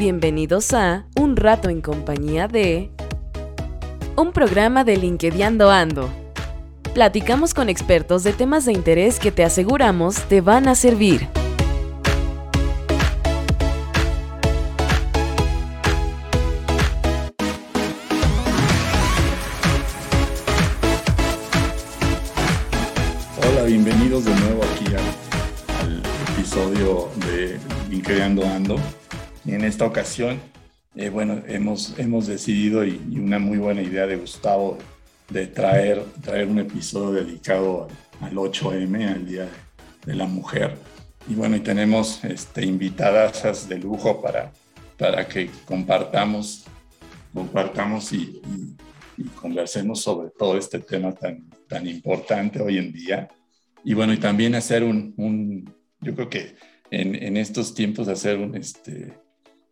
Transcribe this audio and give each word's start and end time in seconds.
Bienvenidos 0.00 0.72
a 0.72 1.04
Un 1.14 1.36
rato 1.36 1.68
en 1.68 1.82
compañía 1.82 2.48
de... 2.48 2.90
Un 4.16 4.32
programa 4.32 4.82
de 4.82 4.96
LinkedIn 4.96 5.60
Ando. 5.60 6.08
Platicamos 6.94 7.52
con 7.52 7.68
expertos 7.68 8.24
de 8.24 8.32
temas 8.32 8.64
de 8.64 8.72
interés 8.72 9.18
que 9.18 9.30
te 9.30 9.44
aseguramos 9.44 10.16
te 10.22 10.40
van 10.40 10.68
a 10.68 10.74
servir. 10.74 11.28
En 29.46 29.64
esta 29.64 29.86
ocasión, 29.86 30.38
eh, 30.94 31.08
bueno, 31.08 31.42
hemos, 31.46 31.98
hemos 31.98 32.26
decidido 32.26 32.84
y, 32.84 33.00
y, 33.10 33.18
una 33.18 33.38
muy 33.38 33.58
buena 33.58 33.82
idea 33.82 34.06
de 34.06 34.16
Gustavo 34.16 34.78
de 35.30 35.46
traer, 35.46 36.04
traer 36.22 36.48
un 36.48 36.58
episodio 36.58 37.24
dedicado 37.24 37.88
al 38.20 38.34
8M, 38.34 39.08
al 39.08 39.26
Día 39.26 39.48
de 40.04 40.14
la 40.14 40.26
Mujer. 40.26 40.76
Y 41.28 41.34
bueno, 41.34 41.56
y 41.56 41.60
tenemos 41.60 42.24
este, 42.24 42.64
invitadas 42.64 43.68
de 43.68 43.78
lujo 43.78 44.20
para, 44.20 44.52
para 44.98 45.26
que 45.26 45.50
compartamos, 45.64 46.64
compartamos 47.32 48.12
y, 48.12 48.40
y, 48.44 48.76
y, 49.16 49.24
conversemos 49.28 50.02
sobre 50.02 50.30
todo 50.30 50.58
este 50.58 50.80
tema 50.80 51.12
tan, 51.12 51.48
tan 51.68 51.86
importante 51.86 52.60
hoy 52.60 52.78
en 52.78 52.92
día. 52.92 53.28
Y 53.84 53.94
bueno, 53.94 54.12
y 54.12 54.18
también 54.18 54.54
hacer 54.54 54.82
un, 54.82 55.14
un 55.16 55.72
yo 56.00 56.14
creo 56.14 56.28
que 56.28 56.56
en, 56.90 57.14
en, 57.14 57.36
estos 57.36 57.74
tiempos 57.74 58.08
hacer 58.08 58.38
un, 58.38 58.56
este, 58.56 59.14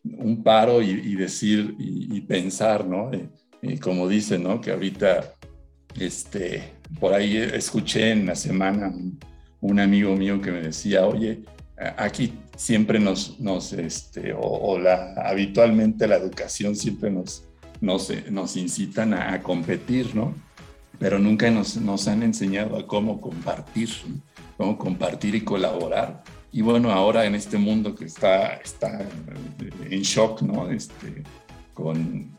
un 0.05 0.43
paro 0.43 0.83
y, 0.83 1.15
decir 1.15 1.75
y, 1.79 2.21
pensar, 2.23 2.87
¿no? 2.87 3.11
Y, 3.63 3.79
como 3.79 4.09
dice, 4.09 4.39
¿no? 4.39 4.61
Que 4.61 4.73
ahorita, 4.73 5.35
este, 5.99 6.73
por 7.01 7.15
ahí 7.15 7.37
escuché 7.37 8.13
en 8.13 8.27
la 8.27 8.35
semana 8.35 8.93
un, 9.61 9.81
amigo 9.81 10.15
mío 10.15 10.41
que 10.41 10.51
me 10.51 10.61
decía, 10.61 11.07
oye, 11.07 11.43
aquí 11.97 12.33
siempre 12.57 12.99
nos, 12.99 13.39
nos 13.41 13.73
este, 13.73 14.35
o, 14.37 14.79
la, 14.79 15.15
habitualmente 15.25 16.07
la 16.07 16.17
educación 16.17 16.77
siempre 16.77 17.11
nos, 17.11 17.45
nos, 17.81 18.11
nos 18.31 18.57
incitan 18.57 19.15
a, 19.15 19.43
competir, 19.43 20.15
¿no? 20.15 20.35
Pero 20.99 21.19
nunca 21.19 21.51
nos, 21.51 21.77
nos 21.77 22.09
han 22.09 22.23
enseñado 22.23 22.77
a 22.77 22.87
cómo 22.87 23.21
compartir, 23.21 23.89
cómo 24.57 24.77
compartir 24.77 25.35
y 25.37 25.43
colaborar 25.43 26.25
y 26.53 26.63
bueno, 26.63 26.91
ahora 26.91 27.27
en 27.27 27.35
este 27.35 27.59
mundo 27.59 27.95
que 27.95 28.07
está, 28.07 28.55
está 28.55 29.07
en 29.91 30.03
shock, 30.03 30.43
¿no? 30.43 30.71
Este, 30.71 31.23
con, 31.75 32.31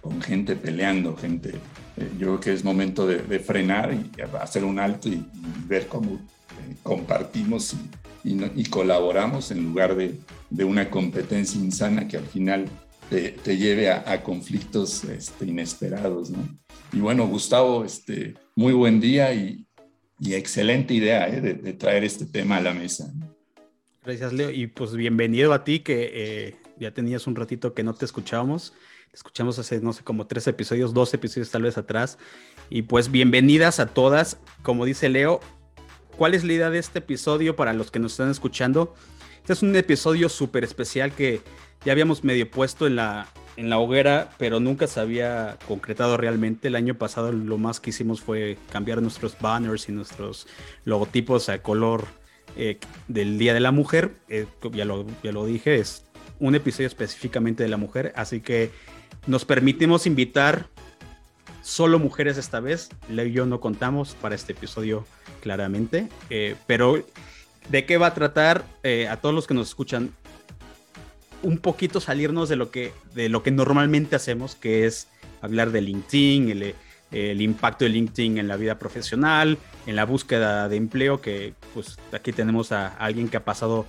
con 0.00 0.20
gente 0.20 0.56
peleando, 0.56 1.16
gente, 1.16 1.50
eh, 1.96 2.10
yo 2.18 2.26
creo 2.26 2.40
que 2.40 2.52
es 2.52 2.64
momento 2.64 3.06
de, 3.06 3.18
de, 3.18 3.38
frenar 3.38 3.92
y 3.94 4.10
hacer 4.40 4.64
un 4.64 4.78
alto 4.78 5.08
y, 5.08 5.12
y 5.12 5.66
ver 5.66 5.86
cómo 5.86 6.14
eh, 6.14 6.76
compartimos 6.82 7.74
y, 8.24 8.30
y, 8.30 8.50
y, 8.56 8.64
colaboramos 8.64 9.50
en 9.50 9.62
lugar 9.62 9.94
de, 9.94 10.18
de, 10.50 10.64
una 10.64 10.90
competencia 10.90 11.60
insana 11.60 12.08
que 12.08 12.16
al 12.16 12.26
final 12.26 12.66
te, 13.10 13.30
te 13.30 13.56
lleve 13.56 13.90
a, 13.90 14.04
a 14.10 14.22
conflictos 14.22 15.04
este, 15.04 15.46
inesperados, 15.46 16.30
¿no? 16.30 16.38
Y 16.92 17.00
bueno, 17.00 17.26
Gustavo, 17.26 17.84
este, 17.84 18.34
muy 18.56 18.72
buen 18.72 19.00
día 19.00 19.34
y, 19.34 19.66
excelente 20.20 20.94
idea 20.94 21.28
¿eh? 21.28 21.40
de, 21.40 21.54
de, 21.54 21.72
traer 21.74 22.02
este 22.02 22.24
tema 22.24 22.56
a 22.56 22.60
la 22.60 22.72
mesa. 22.72 23.12
Gracias, 24.04 24.34
Leo. 24.34 24.50
Y 24.50 24.66
pues 24.66 24.94
bienvenido 24.94 25.54
a 25.54 25.64
ti, 25.64 25.80
que 25.80 26.10
eh, 26.12 26.56
ya 26.78 26.92
tenías 26.92 27.26
un 27.26 27.36
ratito 27.36 27.72
que 27.72 27.82
no 27.82 27.94
te 27.94 28.04
escuchábamos. 28.04 28.74
Escuchamos 29.14 29.58
hace, 29.58 29.80
no 29.80 29.94
sé, 29.94 30.04
como 30.04 30.26
tres 30.26 30.46
episodios, 30.46 30.92
dos 30.92 31.14
episodios 31.14 31.50
tal 31.50 31.62
vez 31.62 31.78
atrás. 31.78 32.18
Y 32.68 32.82
pues 32.82 33.10
bienvenidas 33.10 33.80
a 33.80 33.86
todas. 33.86 34.38
Como 34.62 34.84
dice 34.84 35.08
Leo, 35.08 35.40
¿cuál 36.18 36.34
es 36.34 36.44
la 36.44 36.52
idea 36.52 36.68
de 36.68 36.80
este 36.80 36.98
episodio 36.98 37.56
para 37.56 37.72
los 37.72 37.90
que 37.90 37.98
nos 37.98 38.12
están 38.12 38.30
escuchando? 38.30 38.94
Este 39.38 39.54
es 39.54 39.62
un 39.62 39.74
episodio 39.74 40.28
súper 40.28 40.64
especial 40.64 41.12
que 41.12 41.40
ya 41.86 41.92
habíamos 41.92 42.24
medio 42.24 42.50
puesto 42.50 42.86
en 42.86 42.96
la, 42.96 43.28
en 43.56 43.70
la 43.70 43.78
hoguera, 43.78 44.28
pero 44.36 44.60
nunca 44.60 44.86
se 44.86 45.00
había 45.00 45.56
concretado 45.66 46.18
realmente. 46.18 46.68
El 46.68 46.76
año 46.76 46.98
pasado 46.98 47.32
lo 47.32 47.56
más 47.56 47.80
que 47.80 47.88
hicimos 47.88 48.20
fue 48.20 48.58
cambiar 48.70 49.00
nuestros 49.00 49.38
banners 49.40 49.88
y 49.88 49.92
nuestros 49.92 50.46
logotipos 50.84 51.48
a 51.48 51.62
color 51.62 52.04
eh, 52.56 52.78
del 53.08 53.38
Día 53.38 53.54
de 53.54 53.60
la 53.60 53.72
Mujer. 53.72 54.16
Eh, 54.28 54.46
ya, 54.72 54.84
lo, 54.84 55.06
ya 55.22 55.32
lo 55.32 55.46
dije, 55.46 55.76
es 55.76 56.04
un 56.38 56.54
episodio 56.54 56.86
específicamente 56.86 57.62
de 57.62 57.68
la 57.68 57.76
mujer, 57.76 58.12
así 58.16 58.40
que 58.40 58.70
nos 59.26 59.44
permitimos 59.44 60.06
invitar 60.06 60.68
solo 61.62 61.98
mujeres 61.98 62.36
esta 62.36 62.60
vez. 62.60 62.90
Leo 63.08 63.26
y 63.26 63.32
yo 63.32 63.46
no 63.46 63.60
contamos 63.60 64.14
para 64.20 64.34
este 64.34 64.52
episodio 64.52 65.06
claramente, 65.40 66.08
eh, 66.30 66.56
pero 66.66 67.04
¿de 67.70 67.86
qué 67.86 67.96
va 67.96 68.08
a 68.08 68.14
tratar 68.14 68.64
a 69.08 69.16
todos 69.18 69.34
los 69.34 69.46
que 69.46 69.54
nos 69.54 69.68
escuchan? 69.68 70.12
un 71.44 71.58
poquito 71.58 72.00
salirnos 72.00 72.48
de 72.48 72.56
lo 72.56 72.70
que, 72.70 72.92
de 73.14 73.28
lo 73.28 73.42
que 73.42 73.50
normalmente 73.50 74.16
hacemos, 74.16 74.54
que 74.54 74.86
es 74.86 75.08
hablar 75.42 75.70
de 75.70 75.82
LinkedIn, 75.82 76.48
el, 76.50 76.74
el, 77.14 77.40
impacto 77.40 77.84
de 77.84 77.90
LinkedIn 77.90 78.38
en 78.38 78.48
la 78.48 78.56
vida 78.56 78.78
profesional, 78.78 79.58
en 79.86 79.96
la 79.96 80.04
búsqueda 80.04 80.68
de 80.68 80.76
empleo, 80.76 81.20
que 81.20 81.54
pues 81.72 81.98
aquí 82.12 82.32
tenemos 82.32 82.72
a 82.72 82.88
alguien 82.88 83.28
que 83.28 83.36
ha 83.36 83.44
pasado 83.44 83.86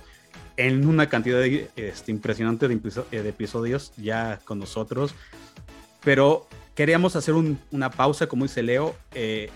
en 0.56 0.86
una 0.86 1.08
cantidad 1.08 1.40
de, 1.40 1.68
este, 1.76 2.10
impresionante 2.10 2.68
de, 2.68 2.76
de, 3.10 3.28
episodios 3.28 3.92
ya 3.96 4.40
con 4.44 4.58
nosotros, 4.58 5.14
pero 6.02 6.46
queríamos 6.74 7.16
hacer 7.16 7.34
un, 7.34 7.58
una 7.72 7.90
pausa, 7.90 8.26
como 8.26 8.44
dice 8.44 8.62
Leo, 8.62 8.94
eh, 9.14 9.50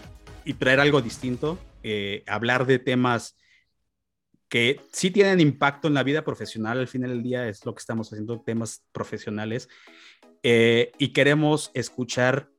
y 0.44 0.54
traer 0.54 0.80
algo 0.80 1.00
distinto, 1.00 1.58
eh, 1.82 2.24
hablar 2.26 2.66
de 2.66 2.78
temas 2.78 3.36
que 4.48 4.80
sí 4.92 5.10
tienen 5.10 5.38
impacto 5.38 5.86
en 5.86 5.94
la 5.94 6.02
vida 6.02 6.24
profesional, 6.24 6.78
al 6.78 6.88
final 6.88 7.10
del 7.10 7.22
día 7.22 7.48
es 7.48 7.64
lo 7.64 7.72
que 7.74 7.80
estamos 7.80 8.08
haciendo, 8.12 8.40
temas 8.40 8.82
profesionales, 8.90 9.68
eh, 10.42 10.92
y 10.98 11.12
queremos 11.12 11.70
escuchar, 11.74 12.49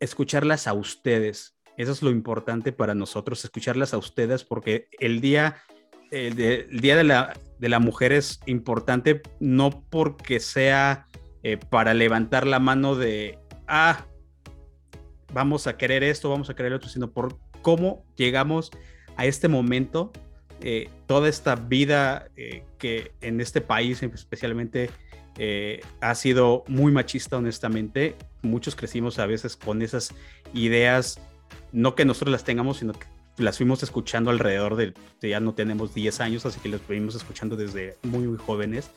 escucharlas 0.00 0.66
a 0.66 0.72
ustedes. 0.72 1.56
Eso 1.76 1.92
es 1.92 2.02
lo 2.02 2.10
importante 2.10 2.72
para 2.72 2.94
nosotros, 2.94 3.44
escucharlas 3.44 3.92
a 3.92 3.98
ustedes, 3.98 4.44
porque 4.44 4.88
el 4.98 5.20
día, 5.20 5.56
el, 6.10 6.34
de, 6.34 6.68
día 6.70 6.96
de, 6.96 7.04
la, 7.04 7.38
de 7.58 7.68
la 7.68 7.80
mujer 7.80 8.12
es 8.12 8.40
importante 8.46 9.22
no 9.40 9.84
porque 9.90 10.40
sea 10.40 11.06
eh, 11.48 11.58
para 11.58 11.94
levantar 11.94 12.44
la 12.44 12.58
mano 12.58 12.96
de, 12.96 13.38
ah, 13.68 14.04
vamos 15.32 15.68
a 15.68 15.76
querer 15.76 16.02
esto, 16.02 16.28
vamos 16.28 16.50
a 16.50 16.56
querer 16.56 16.72
otro, 16.72 16.88
sino 16.88 17.12
por 17.12 17.38
cómo 17.62 18.04
llegamos 18.16 18.72
a 19.16 19.26
este 19.26 19.46
momento 19.46 20.12
eh, 20.60 20.88
toda 21.06 21.28
esta 21.28 21.54
vida 21.54 22.26
eh, 22.36 22.64
que 22.78 23.12
en 23.20 23.40
este 23.40 23.60
país 23.60 24.02
especialmente 24.02 24.90
ha 26.00 26.14
sido 26.14 26.64
muy 26.66 26.90
machista, 26.90 27.36
honestamente. 27.36 28.16
Muchos 28.46 28.76
crecimos 28.76 29.18
a 29.18 29.26
veces 29.26 29.56
con 29.56 29.82
esas 29.82 30.14
ideas, 30.54 31.20
no 31.72 31.94
que 31.94 32.04
nosotros 32.04 32.32
las 32.32 32.44
tengamos, 32.44 32.78
sino 32.78 32.92
que 32.92 33.06
las 33.38 33.58
fuimos 33.58 33.82
escuchando 33.82 34.30
alrededor 34.30 34.76
de, 34.76 34.94
ya 35.20 35.40
no 35.40 35.54
tenemos 35.54 35.94
10 35.94 36.20
años, 36.20 36.46
así 36.46 36.60
que 36.60 36.68
las 36.68 36.80
fuimos 36.80 37.14
escuchando 37.14 37.56
desde 37.56 37.98
muy, 38.02 38.26
muy 38.26 38.38
jóvenes. 38.38 38.90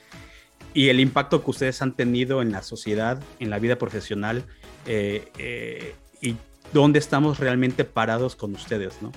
Y 0.74 0.90
el 0.90 1.00
impacto 1.00 1.44
que 1.44 1.52
ustedes 1.52 1.82
han 1.82 1.96
tenido 1.96 2.42
en 2.42 2.52
la 2.52 2.62
sociedad, 2.62 3.22
en 3.40 3.50
la 3.50 3.60
vida 3.60 3.78
profesional, 3.78 4.46
eh, 4.86 5.96
y 6.22 6.36
dónde 6.74 7.00
estamos 7.00 7.40
realmente 7.40 7.84
parados 7.84 8.36
con 8.36 8.54
ustedes, 8.54 9.02
¿no? 9.02 9.12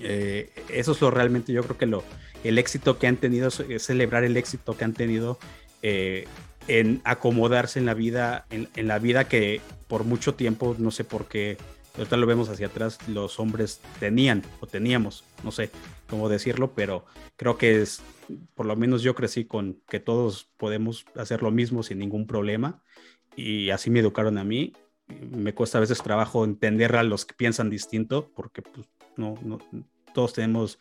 Eh, 0.00 0.52
eso 0.68 0.92
es 0.92 1.00
lo 1.00 1.10
realmente, 1.10 1.52
yo 1.52 1.62
creo 1.62 1.78
que 1.78 1.86
lo, 1.86 2.02
el 2.44 2.58
éxito 2.58 2.98
que 2.98 3.06
han 3.06 3.16
tenido, 3.16 3.48
es 3.48 3.82
celebrar 3.82 4.24
el 4.24 4.36
éxito 4.36 4.76
que 4.76 4.84
han 4.84 4.94
tenido 4.94 5.38
eh, 5.82 6.26
en 6.68 7.00
acomodarse 7.04 7.78
en 7.78 7.86
la 7.86 7.94
vida, 7.94 8.46
en, 8.50 8.68
en, 8.76 8.88
la 8.88 8.98
vida 8.98 9.28
que 9.28 9.60
por 9.88 10.04
mucho 10.04 10.34
tiempo, 10.34 10.76
no 10.78 10.90
sé 10.90 11.04
por 11.04 11.26
qué, 11.26 11.56
ahorita 11.96 12.16
lo 12.16 12.26
vemos 12.26 12.48
hacia 12.48 12.68
atrás, 12.68 12.98
los 13.08 13.38
hombres 13.38 13.80
tenían 14.00 14.42
o 14.60 14.66
teníamos, 14.66 15.24
no 15.44 15.50
sé 15.50 15.70
cómo 16.08 16.28
decirlo, 16.28 16.72
pero 16.74 17.04
creo 17.36 17.58
que 17.58 17.82
es, 17.82 18.02
por 18.54 18.66
lo 18.66 18.76
menos 18.76 19.02
yo 19.02 19.14
crecí 19.14 19.44
con 19.44 19.80
que 19.88 20.00
todos 20.00 20.48
podemos 20.56 21.04
hacer 21.16 21.42
lo 21.42 21.50
mismo 21.50 21.82
sin 21.82 21.98
ningún 21.98 22.26
problema 22.26 22.82
y 23.36 23.70
así 23.70 23.90
me 23.90 24.00
educaron 24.00 24.38
a 24.38 24.44
mí. 24.44 24.72
Me 25.30 25.54
cuesta 25.54 25.78
a 25.78 25.80
veces 25.80 26.02
trabajo 26.02 26.44
entender 26.44 26.96
a 26.96 27.02
los 27.02 27.24
que 27.24 27.34
piensan 27.34 27.70
distinto 27.70 28.30
porque 28.34 28.62
pues, 28.62 28.88
no, 29.16 29.34
no, 29.42 29.58
todos 30.14 30.32
tenemos 30.32 30.78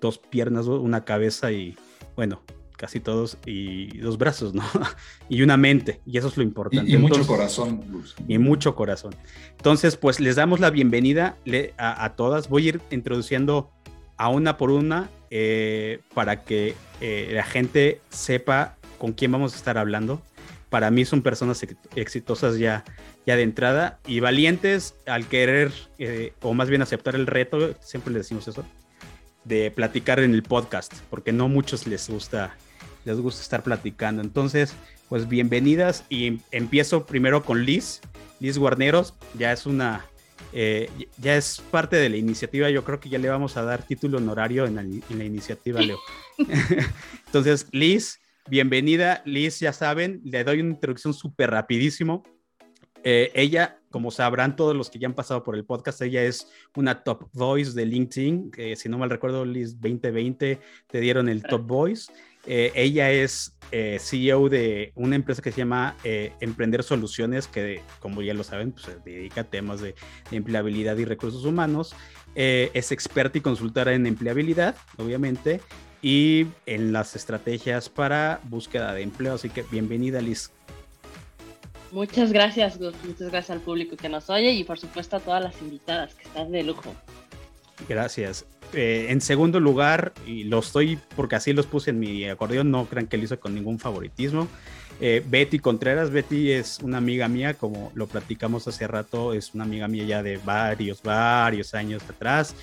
dos 0.00 0.18
piernas, 0.18 0.66
una 0.66 1.04
cabeza 1.04 1.50
y, 1.50 1.76
bueno, 2.14 2.42
casi 2.76 3.00
todos, 3.00 3.38
y 3.46 3.98
dos 3.98 4.18
brazos, 4.18 4.54
¿no? 4.54 4.62
y 5.28 5.42
una 5.42 5.56
mente, 5.56 6.00
y 6.06 6.18
eso 6.18 6.28
es 6.28 6.36
lo 6.36 6.42
importante. 6.42 6.90
Y, 6.90 6.94
y 6.94 6.98
mucho 6.98 7.26
corazón. 7.26 7.82
Luz. 7.90 8.14
Y 8.26 8.38
mucho 8.38 8.74
corazón. 8.74 9.14
Entonces, 9.50 9.96
pues 9.96 10.20
les 10.20 10.36
damos 10.36 10.60
la 10.60 10.70
bienvenida 10.70 11.36
a, 11.78 12.04
a 12.04 12.16
todas. 12.16 12.48
Voy 12.48 12.66
a 12.66 12.68
ir 12.70 12.80
introduciendo 12.90 13.70
a 14.16 14.28
una 14.28 14.56
por 14.56 14.70
una 14.70 15.08
eh, 15.30 16.00
para 16.14 16.44
que 16.44 16.76
eh, 17.00 17.30
la 17.32 17.42
gente 17.42 18.00
sepa 18.10 18.76
con 18.98 19.12
quién 19.12 19.32
vamos 19.32 19.54
a 19.54 19.56
estar 19.56 19.78
hablando. 19.78 20.22
Para 20.70 20.90
mí 20.90 21.04
son 21.04 21.22
personas 21.22 21.64
exitosas 21.94 22.58
ya, 22.58 22.84
ya 23.26 23.36
de 23.36 23.42
entrada 23.42 23.98
y 24.06 24.20
valientes 24.20 24.94
al 25.06 25.26
querer, 25.26 25.72
eh, 25.98 26.32
o 26.40 26.54
más 26.54 26.68
bien 26.68 26.82
aceptar 26.82 27.14
el 27.14 27.26
reto, 27.26 27.74
siempre 27.80 28.12
le 28.12 28.20
decimos 28.20 28.46
eso, 28.48 28.64
de 29.44 29.70
platicar 29.70 30.20
en 30.20 30.34
el 30.34 30.42
podcast, 30.42 30.94
porque 31.10 31.32
no 31.32 31.48
muchos 31.48 31.86
les 31.86 32.08
gusta, 32.08 32.56
les 33.04 33.20
gusta 33.20 33.42
estar 33.42 33.62
platicando. 33.62 34.22
Entonces, 34.22 34.74
pues 35.08 35.28
bienvenidas 35.28 36.04
y 36.08 36.40
empiezo 36.50 37.06
primero 37.06 37.44
con 37.44 37.64
Liz. 37.64 38.00
Liz 38.40 38.58
Guarneros, 38.58 39.14
ya 39.38 39.52
es 39.52 39.66
una, 39.66 40.06
eh, 40.52 40.90
ya 41.18 41.36
es 41.36 41.62
parte 41.70 41.96
de 41.96 42.08
la 42.08 42.16
iniciativa, 42.16 42.68
yo 42.70 42.84
creo 42.84 43.00
que 43.00 43.08
ya 43.08 43.18
le 43.18 43.28
vamos 43.28 43.56
a 43.56 43.62
dar 43.62 43.86
título 43.86 44.18
honorario 44.18 44.66
en 44.66 44.74
la, 44.74 44.82
en 44.82 45.18
la 45.18 45.24
iniciativa, 45.24 45.80
Leo. 45.80 45.98
Entonces, 47.26 47.68
Liz, 47.72 48.18
bienvenida. 48.48 49.22
Liz, 49.24 49.60
ya 49.60 49.72
saben, 49.72 50.20
le 50.24 50.44
doy 50.44 50.60
una 50.60 50.70
introducción 50.70 51.14
súper 51.14 51.50
rapidísimo. 51.50 52.24
Eh, 53.06 53.30
ella, 53.34 53.78
como 53.90 54.10
sabrán 54.10 54.56
todos 54.56 54.74
los 54.74 54.88
que 54.88 54.98
ya 54.98 55.06
han 55.06 55.14
pasado 55.14 55.44
por 55.44 55.54
el 55.54 55.64
podcast, 55.64 56.00
ella 56.00 56.22
es 56.22 56.48
una 56.74 57.04
top 57.04 57.28
voice 57.34 57.72
de 57.72 57.84
LinkedIn. 57.84 58.50
si 58.76 58.88
no 58.88 58.96
mal 58.98 59.10
recuerdo, 59.10 59.44
Liz 59.44 59.78
2020 59.78 60.58
te 60.86 61.00
dieron 61.00 61.28
el 61.28 61.42
top 61.42 61.66
voice. 61.66 62.10
Eh, 62.46 62.72
ella 62.74 63.10
es 63.10 63.56
eh, 63.70 63.98
CEO 64.00 64.48
de 64.48 64.92
una 64.94 65.16
empresa 65.16 65.42
que 65.42 65.52
se 65.52 65.58
llama 65.58 65.96
Emprender 66.04 66.82
Soluciones, 66.82 67.46
que 67.46 67.82
como 68.00 68.22
ya 68.22 68.34
lo 68.34 68.44
saben, 68.44 68.72
pues, 68.72 68.86
se 68.86 68.96
dedica 69.04 69.42
a 69.42 69.44
temas 69.44 69.80
de, 69.80 69.94
empleabilidad 70.30 70.96
y 70.98 71.04
recursos 71.04 71.44
humanos. 71.44 71.94
es 72.34 72.92
experta 72.92 73.38
y 73.38 73.40
consultora 73.40 73.94
en 73.94 74.06
empleabilidad, 74.06 74.76
obviamente, 74.96 75.60
y 76.02 76.46
en 76.66 76.92
las 76.92 77.16
estrategias 77.16 77.88
para 77.88 78.40
búsqueda 78.44 78.92
de 78.92 79.02
empleo. 79.02 79.34
Así 79.34 79.48
que 79.48 79.62
bienvenida, 79.62 80.20
Liz. 80.20 80.50
Muchas 81.94 82.32
gracias, 82.32 82.76
Gus. 82.76 82.92
Muchas 83.04 83.30
gracias 83.30 83.50
al 83.50 83.60
público 83.60 83.96
que 83.96 84.08
nos 84.08 84.28
oye 84.28 84.50
y 84.50 84.64
por 84.64 84.78
supuesto 84.78 85.16
a 85.16 85.20
todas 85.20 85.42
las 85.42 85.62
invitadas 85.62 86.14
que 86.16 86.24
están 86.24 86.50
de 86.50 86.64
lujo. 86.64 86.92
Gracias. 87.88 88.44
Eh, 88.72 89.06
en 89.10 89.20
segundo 89.20 89.60
lugar, 89.60 90.12
y 90.26 90.44
lo 90.44 90.58
estoy 90.58 90.98
porque 91.14 91.36
así 91.36 91.52
los 91.52 91.66
puse 91.66 91.90
en 91.90 92.00
mi 92.00 92.28
acordeón, 92.28 92.70
no 92.70 92.86
crean 92.86 93.06
que 93.06 93.16
lo 93.16 93.24
hice 93.24 93.36
con 93.36 93.54
ningún 93.54 93.78
favoritismo. 93.78 94.48
Eh, 95.00 95.22
Betty 95.26 95.58
Contreras, 95.58 96.10
Betty 96.10 96.52
es 96.52 96.78
una 96.80 96.98
amiga 96.98 97.28
mía, 97.28 97.54
como 97.54 97.92
lo 97.94 98.06
platicamos 98.06 98.66
hace 98.66 98.86
rato, 98.86 99.32
es 99.32 99.54
una 99.54 99.64
amiga 99.64 99.88
mía 99.88 100.04
ya 100.04 100.22
de 100.22 100.38
varios, 100.38 101.02
varios 101.02 101.74
años 101.74 102.02
atrás. 102.08 102.54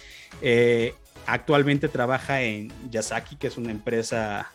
Eh, 0.41 0.95
actualmente 1.25 1.87
trabaja 1.87 2.41
en 2.41 2.71
Yasaki, 2.89 3.35
que 3.35 3.47
es 3.47 3.57
una 3.57 3.71
empresa 3.71 4.51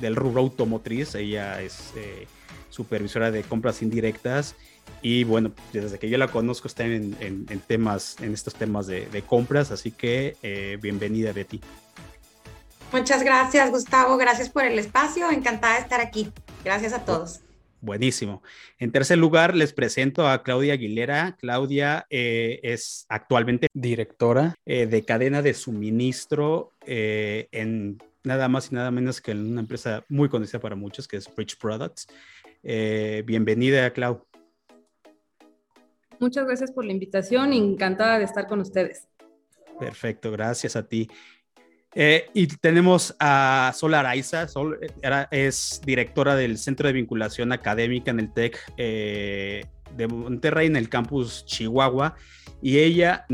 del 0.00 0.16
rubro 0.16 0.42
automotriz. 0.42 1.14
Ella 1.14 1.62
es 1.62 1.92
supervisora 2.68 3.30
de 3.30 3.42
compras 3.42 3.82
indirectas. 3.82 4.54
Y 5.02 5.24
bueno, 5.24 5.52
desde 5.72 5.98
que 5.98 6.08
yo 6.10 6.18
la 6.18 6.28
conozco 6.28 6.68
está 6.68 6.84
en, 6.84 7.14
temas, 7.66 8.16
en 8.20 8.34
estos 8.34 8.54
temas 8.54 8.86
de, 8.86 9.22
compras, 9.26 9.70
así 9.70 9.90
que 9.90 10.36
eh, 10.42 10.78
bienvenida 10.80 11.32
Betty. 11.32 11.60
Muchas 12.92 13.22
gracias 13.22 13.70
Gustavo, 13.70 14.16
gracias 14.16 14.48
por 14.48 14.64
el 14.64 14.78
espacio, 14.78 15.30
encantada 15.30 15.74
de 15.74 15.80
estar 15.80 16.00
aquí. 16.00 16.30
Gracias 16.64 16.92
a 16.92 17.04
todos. 17.04 17.40
Buenísimo. 17.80 18.42
En 18.78 18.92
tercer 18.92 19.16
lugar, 19.16 19.56
les 19.56 19.72
presento 19.72 20.28
a 20.28 20.42
Claudia 20.42 20.74
Aguilera. 20.74 21.36
Claudia 21.40 22.06
eh, 22.10 22.60
es 22.62 23.06
actualmente 23.08 23.68
directora 23.72 24.54
eh, 24.66 24.86
de 24.86 25.02
cadena 25.06 25.40
de 25.40 25.54
suministro 25.54 26.72
en 26.84 27.98
nada 28.22 28.48
más 28.48 28.70
y 28.70 28.74
nada 28.74 28.90
menos 28.90 29.20
que 29.20 29.30
en 29.30 29.50
una 29.50 29.60
empresa 29.60 30.04
muy 30.08 30.28
conocida 30.28 30.60
para 30.60 30.76
muchos, 30.76 31.08
que 31.08 31.16
es 31.16 31.34
Bridge 31.34 31.56
Products. 31.58 32.06
Eh, 32.62 33.22
bienvenida, 33.26 33.90
Clau. 33.92 34.26
Muchas 36.20 36.46
gracias 36.46 36.70
por 36.70 36.84
la 36.84 36.92
invitación, 36.92 37.54
encantada 37.54 38.18
de 38.18 38.24
estar 38.24 38.46
con 38.46 38.60
ustedes. 38.60 39.08
Perfecto, 39.78 40.30
gracias 40.30 40.76
a 40.76 40.86
ti. 40.86 41.08
Eh, 41.94 42.26
y 42.34 42.46
tenemos 42.46 43.16
a 43.18 43.72
Sol 43.74 43.94
Araiza, 43.94 44.46
Sol 44.46 44.78
es 45.30 45.80
directora 45.84 46.36
del 46.36 46.58
Centro 46.58 46.86
de 46.86 46.92
Vinculación 46.92 47.52
Académica 47.52 48.10
en 48.12 48.20
el 48.20 48.32
TEC 48.32 48.58
eh, 48.76 49.64
de 49.96 50.06
Monterrey, 50.06 50.66
en 50.66 50.76
el 50.76 50.90
campus 50.90 51.44
Chihuahua, 51.46 52.14
y 52.62 52.78
ella, 52.78 53.26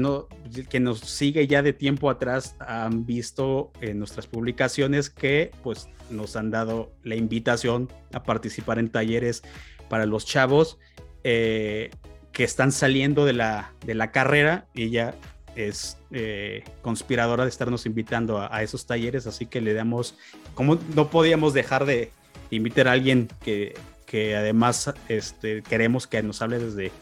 que 0.70 0.78
nos 0.78 1.00
sigue 1.00 1.48
ya 1.48 1.62
de 1.62 1.72
tiempo 1.72 2.08
atrás, 2.08 2.54
han 2.60 3.04
visto 3.04 3.72
en 3.80 3.98
nuestras 3.98 4.28
publicaciones 4.28 5.10
que 5.10 5.50
pues 5.64 5.88
nos 6.08 6.36
han 6.36 6.52
dado 6.52 6.92
la 7.02 7.16
invitación 7.16 7.88
a 8.12 8.22
participar 8.22 8.78
en 8.78 8.88
talleres 8.88 9.42
para 9.90 10.06
los 10.06 10.24
chavos 10.24 10.78
eh, 11.24 11.90
que 12.36 12.44
están 12.44 12.70
saliendo 12.70 13.24
de 13.24 13.32
la, 13.32 13.72
de 13.86 13.94
la 13.94 14.10
carrera. 14.12 14.66
Ella 14.74 15.14
es 15.54 15.96
eh, 16.10 16.64
conspiradora 16.82 17.44
de 17.44 17.48
estarnos 17.48 17.86
invitando 17.86 18.38
a, 18.38 18.62
esos 18.62 18.84
talleres, 18.84 19.26
así 19.26 19.46
que 19.46 19.62
le 19.62 19.72
damos, 19.72 20.18
como 20.52 20.78
no 20.94 21.08
podíamos 21.08 21.54
dejar 21.54 21.86
de 21.86 22.12
invitar 22.50 22.88
a 22.88 22.92
alguien 22.92 23.30
que, 23.42 23.72
que 24.04 24.36
además 24.36 24.92
este, 25.08 25.62
queremos 25.62 26.06
que 26.06 26.22
nos 26.22 26.42
hable 26.42 26.58
desde 26.58 26.92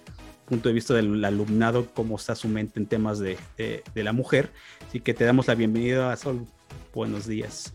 punto 0.45 0.69
de 0.69 0.73
vista 0.73 0.95
del 0.95 1.25
alumnado, 1.25 1.89
cómo 1.95 2.15
está 2.15 2.37
su 2.37 2.47
mente 2.47 2.79
en 2.79 2.87
temas 2.87 3.19
de, 3.19 3.37
la 3.97 4.13
mujer. 4.13 4.53
Así 4.87 5.01
que 5.01 5.15
te 5.15 5.25
damos 5.25 5.49
la 5.49 5.57
bienvenida 5.57 6.13
a 6.13 6.17
Sol. 6.17 6.47
Buenos 6.95 7.27
días. 7.27 7.73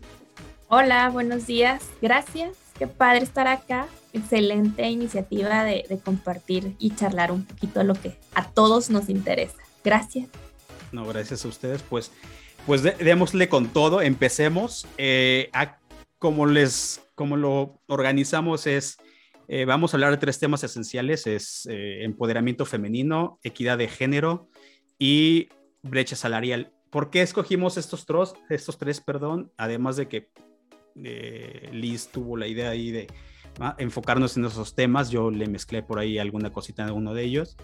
Hola, 0.68 1.10
buenos 1.10 1.46
días. 1.46 1.82
Gracias. 2.00 2.56
Qué 2.78 2.86
padre 2.86 3.22
estar 3.22 3.48
acá. 3.48 3.86
Excelente 4.12 4.88
iniciativa 4.88 5.64
de, 5.64 5.84
compartir 6.04 6.74
y 6.78 6.94
charlar 6.94 7.30
un 7.32 7.44
poquito 7.44 7.82
lo 7.84 7.94
que 7.94 8.16
a 8.34 8.50
todos 8.50 8.90
nos 8.90 9.08
interesa. 9.08 9.56
Gracias. 9.84 10.28
No, 10.92 11.06
gracias 11.06 11.44
a 11.44 11.48
ustedes. 11.48 11.82
Pues, 11.82 12.10
pues 12.66 12.82
démosle 12.82 13.48
con 13.48 13.68
todo. 13.68 14.02
Empecemos. 14.02 14.86
Eh, 14.98 15.50
como 16.18 16.46
les, 16.46 17.00
como 17.14 17.36
lo 17.36 17.80
organizamos 17.86 18.66
es 18.66 18.98
eh, 19.52 19.64
vamos 19.64 19.92
a 19.92 19.96
hablar 19.96 20.12
de 20.12 20.16
tres 20.16 20.38
temas 20.38 20.62
esenciales, 20.62 21.26
es 21.26 21.66
eh, 21.66 22.04
empoderamiento 22.04 22.64
femenino, 22.64 23.40
equidad 23.42 23.78
de 23.78 23.88
género 23.88 24.48
y 24.96 25.48
brecha 25.82 26.14
salarial. 26.14 26.72
¿Por 26.88 27.10
qué 27.10 27.20
escogimos 27.20 27.76
estos, 27.76 28.06
tres, 28.06 28.34
estos 28.48 28.78
tres? 28.78 29.00
Perdón? 29.00 29.50
Además 29.56 29.96
de 29.96 30.06
que 30.06 30.28
Liz 30.94 32.10
tuvo 32.12 32.36
la 32.36 32.46
idea 32.46 32.70
ahí 32.70 32.92
de 32.92 33.08
enfocarnos 33.78 34.36
en 34.36 34.44
esos 34.44 34.74
temas, 34.74 35.10
yo 35.10 35.30
le 35.30 35.46
mezclé 35.46 35.82
por 35.82 35.98
ahí 35.98 36.18
alguna 36.18 36.52
cosita 36.52 36.84
en 36.84 36.92
uno 36.92 37.14
de 37.14 37.24
ellos. 37.24 37.56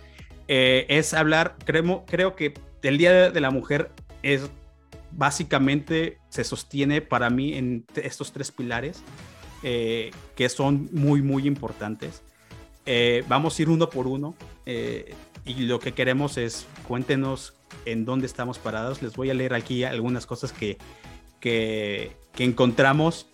es 0.48 1.14
hablar, 1.14 1.56
creo, 1.64 2.04
creo 2.06 2.36
que 2.36 2.54
el 2.82 2.98
Día 2.98 3.30
de 3.30 3.40
la 3.40 3.50
Mujer 3.50 3.90
es 4.22 4.50
básicamente, 5.12 6.18
se 6.28 6.44
sostiene 6.44 7.00
para 7.00 7.30
mí 7.30 7.54
en 7.54 7.84
estos 7.96 8.32
tres 8.32 8.52
pilares 8.52 9.02
eh, 9.62 10.10
que 10.34 10.48
son 10.48 10.88
muy, 10.92 11.22
muy 11.22 11.46
importantes. 11.46 12.22
Eh, 12.84 13.24
vamos 13.28 13.58
a 13.58 13.62
ir 13.62 13.68
uno 13.68 13.90
por 13.90 14.06
uno 14.06 14.36
eh, 14.64 15.14
y 15.44 15.54
lo 15.62 15.80
que 15.80 15.92
queremos 15.92 16.36
es 16.36 16.66
cuéntenos 16.86 17.54
en 17.84 18.04
dónde 18.04 18.26
estamos 18.26 18.58
parados. 18.58 19.02
Les 19.02 19.14
voy 19.14 19.30
a 19.30 19.34
leer 19.34 19.54
aquí 19.54 19.82
algunas 19.84 20.26
cosas 20.26 20.52
que, 20.52 20.78
que, 21.40 22.16
encontramos 22.38 23.28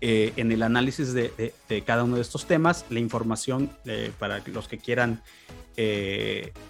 en 0.00 0.52
el 0.52 0.62
análisis 0.62 1.12
de, 1.12 1.52
cada 1.84 2.04
uno 2.04 2.16
de 2.16 2.22
estos 2.22 2.46
temas. 2.46 2.86
La 2.90 3.00
información 3.00 3.70
para 4.18 4.42
los 4.46 4.68
que 4.68 4.78
quieran 4.78 5.22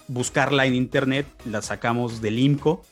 buscarla 0.07 0.67
en 0.67 0.75
internet 0.75 1.27
la 1.45 1.63
sacamos 1.63 2.21
del 2.21 2.39
IMCO. 2.39 2.85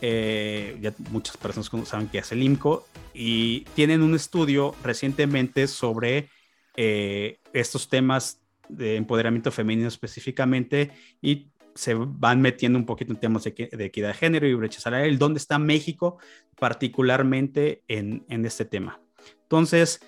ya 0.00 0.94
muchas 1.10 1.36
personas 1.36 1.88
saben 1.88 2.08
que 2.08 2.18
es 2.18 2.32
el 2.32 2.42
IMCO 2.42 2.86
y 3.16 3.60
tienen 3.74 4.02
un 4.02 4.14
estudio 4.14 4.74
recientemente 4.84 5.66
sobre 5.66 6.28
eh, 6.76 7.38
estos 7.54 7.88
temas 7.88 8.42
de 8.68 8.96
empoderamiento 8.96 9.50
femenino 9.50 9.88
específicamente 9.88 10.90
y 11.22 11.48
se 11.74 11.94
van 11.94 12.42
metiendo 12.42 12.78
un 12.78 12.84
poquito 12.84 13.12
en 13.12 13.20
temas 13.20 13.44
de, 13.44 13.54
equidad 13.78 14.08
de 14.08 14.14
género 14.14 14.46
y 14.46 14.54
brecha 14.54 14.80
salarial, 14.80 15.18
dónde 15.18 15.38
está 15.38 15.58
México 15.58 16.18
particularmente 16.58 17.82
en, 17.88 18.24
este 18.28 18.66
tema. 18.66 19.00
Entonces, 19.46 20.00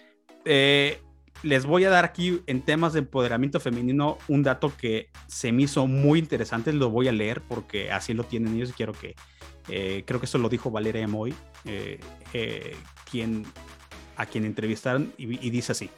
eh, 0.45 1.01
les 1.45 1.65
voy 1.65 1.85
a 1.85 1.91
dar 1.91 2.05
aquí 2.05 2.41
en 2.47 2.63
temas 2.63 2.93
de 2.93 2.99
empoderamiento 3.01 3.61
femenino 3.61 4.19
un 4.27 4.43
dato 4.43 4.73
que 4.77 5.11
se 5.29 5.53
me 5.53 5.63
hizo 5.63 5.87
muy 5.87 6.19
interesante, 6.19 6.73
lo 6.73 6.91
voy 6.91 7.07
a 7.07 7.13
leer 7.13 7.41
porque 7.43 7.93
así 7.93 8.15
lo 8.15 8.25
tienen 8.25 8.57
ellos 8.57 8.71
y 8.71 8.73
quiero 8.73 8.93
que, 8.93 9.15
eh, 9.69 10.03
creo 10.05 10.19
que 10.19 10.27
eso 10.27 10.39
lo 10.39 10.49
dijo 10.49 10.73
Valeria 10.73 11.07
Moy, 11.07 11.33
eh, 11.65 12.01
quien, 13.09 13.47
a 14.17 14.27
quien 14.27 14.45
entrevistaron, 14.45 15.13
y, 15.17 15.51
dice 15.51 15.71
así. 15.71 15.89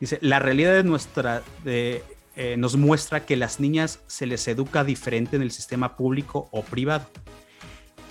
Dice, 0.00 0.18
la 0.20 0.40
realidad 0.40 0.72
de 0.72 0.82
nuestra, 0.82 1.44
nos 2.56 2.76
muestra 2.76 3.24
que 3.24 3.36
las 3.36 3.60
niñas 3.60 4.00
se 4.08 4.26
les 4.26 4.48
educa 4.48 4.82
diferente 4.82 5.36
en 5.36 5.42
el 5.42 5.52
sistema 5.52 5.96
público 5.96 6.48
o 6.50 6.62
privado, 6.62 7.06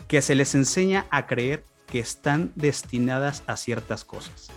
que 0.07 0.21
se 0.21 0.35
les 0.35 0.55
enseña 0.55 1.07
a 1.09 1.27
creer 1.27 1.65
que 1.87 1.99
están 1.99 2.53
destinadas 2.55 3.43
a 3.47 3.57
ciertas 3.57 4.05
cosas. 4.05 4.49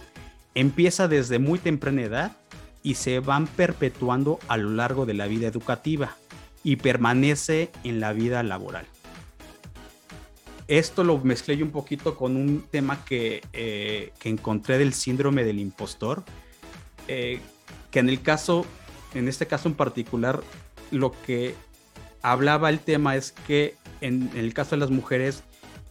Empieza 0.55 1.09
desde 1.09 1.39
muy 1.39 1.59
temprana 1.59 2.03
edad 2.03 2.37
y 2.83 2.95
se 2.95 3.21
van 3.21 3.47
perpetuando 3.47 4.39
a 4.49 4.57
lo 4.57 4.71
largo 4.71 5.07
de 5.07 5.15
la 5.15 5.27
vida 5.27 5.47
educativa 5.47 6.17
y 6.65 6.77
permanece 6.77 7.71
en 7.85 8.01
la 8.01 8.13
vida 8.13 8.43
laboral. 8.43 8.87
Esto 10.69 11.05
lo 11.05 11.19
mezclé 11.19 11.57
yo 11.57 11.65
un 11.65 11.71
poquito 11.71 12.17
con 12.17 12.37
un 12.37 12.63
tema 12.71 13.05
que, 13.05 13.43
eh, 13.53 14.13
que 14.19 14.29
encontré 14.29 14.79
del 14.79 14.95
síndrome 14.95 15.45
del 15.45 15.59
impostor, 15.59 16.25
eh, 17.09 17.41
que 17.91 17.99
en 17.99 18.09
el 18.09 18.23
caso, 18.23 18.65
en 19.15 19.29
este 19.29 19.47
caso 19.47 19.69
en 19.69 19.75
particular, 19.75 20.43
lo 20.91 21.13
que 21.23 21.55
hablaba 22.23 22.71
el 22.71 22.81
tema 22.81 23.17
es 23.17 23.33
que 23.33 23.75
en, 24.01 24.31
el 24.35 24.55
caso 24.55 24.71
de 24.73 24.81
las 24.81 24.91
mujeres, 24.91 25.43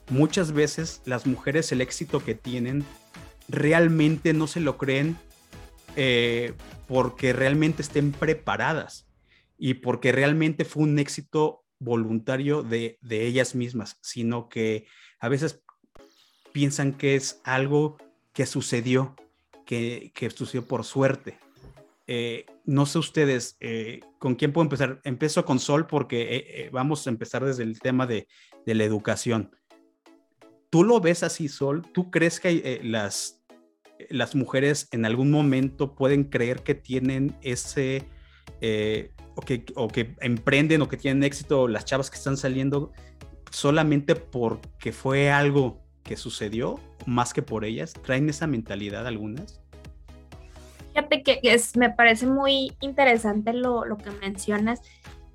muchas 0.10 0.52
veces 0.52 1.02
las 1.06 1.26
mujeres 1.26 1.72
el 1.72 1.82
éxito 1.82 2.24
que 2.24 2.36
tienen 2.36 2.86
realmente 3.52 4.34
no 4.34 4.48
se 4.48 4.62
lo 4.62 4.78
creen 4.78 5.18
eh, 5.96 6.54
porque 6.88 7.34
realmente 7.34 7.82
estén 7.82 8.12
preparadas 8.12 9.08
y 9.58 9.76
porque 9.76 10.12
realmente 10.12 10.66
fue 10.66 10.84
un 10.84 11.00
éxito 11.00 11.64
voluntario 11.80 12.64
de, 12.64 12.98
ellas 13.10 13.56
mismas, 13.56 13.98
sino 14.02 14.50
que 14.50 14.86
a 15.20 15.30
veces 15.30 15.62
piensan 16.54 16.94
que 16.94 17.16
es 17.16 17.42
algo 17.44 17.98
que 18.34 18.46
sucedió, 18.46 19.16
que, 19.66 20.12
sucedió 20.34 20.66
por 20.66 20.84
suerte. 20.84 21.40
Eh, 22.08 22.46
no 22.66 22.86
sé 22.86 23.00
ustedes, 23.00 23.58
eh, 23.60 24.02
¿con 24.18 24.36
quién 24.36 24.54
puedo 24.54 24.64
empezar? 24.64 25.02
Empiezo 25.04 25.46
con 25.46 25.60
Sol 25.60 25.88
porque 25.88 26.70
vamos 26.72 27.06
a 27.06 27.10
empezar 27.10 27.46
desde 27.46 27.64
el 27.64 27.80
tema 27.80 28.06
de, 28.08 28.28
de, 28.66 28.76
la 28.76 28.84
educación. 28.84 29.56
¿Tú 30.70 30.84
lo 30.84 31.00
ves 31.00 31.24
así, 31.24 31.48
Sol? 31.48 31.86
¿Tú 31.94 32.12
crees 32.12 32.40
que 32.40 32.80
las 32.84 33.41
las 34.12 34.36
mujeres 34.36 34.88
en 34.92 35.06
algún 35.06 35.32
momento 35.32 35.96
pueden 35.96 36.26
creer 36.26 36.62
que 36.64 36.76
tienen 36.76 37.36
ese, 37.42 38.06
eh, 38.62 39.12
o, 39.36 39.42
que, 39.42 39.66
o 39.76 39.88
que 39.88 40.16
emprenden 40.22 40.82
o 40.82 40.90
que 40.90 40.98
tienen 40.98 41.24
éxito 41.24 41.68
las 41.68 41.86
chavas 41.86 42.10
que 42.10 42.18
están 42.18 42.38
saliendo 42.38 42.92
solamente 43.52 44.16
porque 44.16 44.92
fue 44.92 45.32
algo 45.32 45.82
que 46.04 46.18
sucedió, 46.18 46.80
más 47.06 47.34
que 47.34 47.42
por 47.42 47.66
ellas? 47.66 47.94
¿Traen 47.94 48.30
esa 48.30 48.48
mentalidad 48.48 49.08
algunas? 49.08 49.62
Fíjate 50.94 51.24
que 51.24 51.40
es, 51.44 51.78
me 51.78 51.90
parece 51.90 52.26
muy 52.26 52.74
interesante 52.82 53.54
lo, 53.54 53.86
lo, 53.86 53.98
que 53.98 54.12
mencionas. 54.12 54.82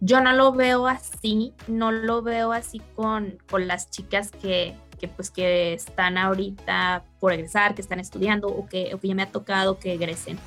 Yo 0.01 0.21
no 0.21 0.33
lo 0.33 0.53
veo 0.53 0.87
así, 0.87 1.55
no 1.67 1.93
lo 1.93 2.21
veo 2.23 2.53
así 2.53 2.83
con, 2.95 3.39
con 3.51 3.67
las 3.67 3.91
chicas 3.91 4.31
que, 4.31 4.75
que 4.97 5.09
pues 5.09 5.31
que 5.31 5.75
están 5.75 6.19
ahorita 6.19 7.05
por 7.21 7.33
egresar, 7.33 7.75
que 7.75 7.83
están 7.83 8.01
estudiando 8.01 8.49
o 8.49 8.67
que, 8.67 8.95
o 8.95 9.01
que 9.01 9.09
ya 9.09 9.15
me 9.15 9.23
ha 9.23 9.31
tocado 9.31 9.79
que 9.79 9.93
egresen. 9.93 10.39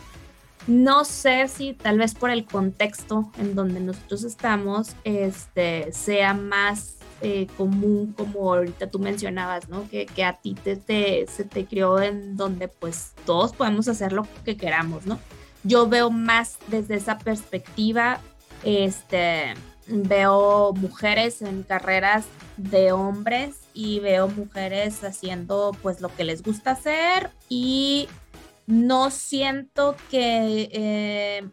No 0.68 1.06
sé 1.06 1.48
si 1.48 1.74
tal 1.74 1.98
vez 1.98 2.14
por 2.14 2.30
el 2.30 2.46
contexto 2.46 3.32
en 3.38 3.56
donde 3.56 3.80
nosotros 3.80 4.24
estamos 4.24 4.96
este, 5.04 5.92
sea 5.94 6.34
más 6.34 6.98
eh, 7.22 7.48
común 7.58 8.14
como 8.16 8.54
ahorita 8.54 8.88
tú 8.88 9.00
mencionabas, 9.00 9.68
¿no? 9.68 9.90
Que, 9.90 10.06
que 10.06 10.24
a 10.24 10.34
ti 10.34 10.54
te, 10.54 10.76
te, 10.76 11.26
se 11.28 11.44
te 11.44 11.66
crió 11.66 12.02
en 12.02 12.38
donde 12.38 12.68
pues 12.68 13.14
todos 13.26 13.54
podemos 13.54 13.88
hacer 13.88 14.14
lo 14.14 14.28
que 14.46 14.58
queramos, 14.58 15.06
¿no? 15.06 15.20
Yo 15.64 15.90
veo 15.90 16.12
más 16.12 16.58
desde 16.68 16.96
esa 16.96 17.18
perspectiva, 17.18 18.22
este, 18.64 19.54
veo 19.88 20.74
mujeres 20.74 21.42
en 21.42 21.64
carreras 21.64 22.26
de 22.58 22.92
hombres 22.92 23.56
y 23.74 24.00
veo 24.00 24.28
mujeres 24.28 25.04
haciendo 25.04 25.72
pues 25.82 26.02
lo 26.02 26.14
que 26.16 26.24
les 26.24 26.44
gusta 26.44 26.72
hacer 26.72 27.32
y 27.48 28.08
no 28.68 29.10
siento 29.10 29.96
que 30.12 30.70
eh, 30.72 31.50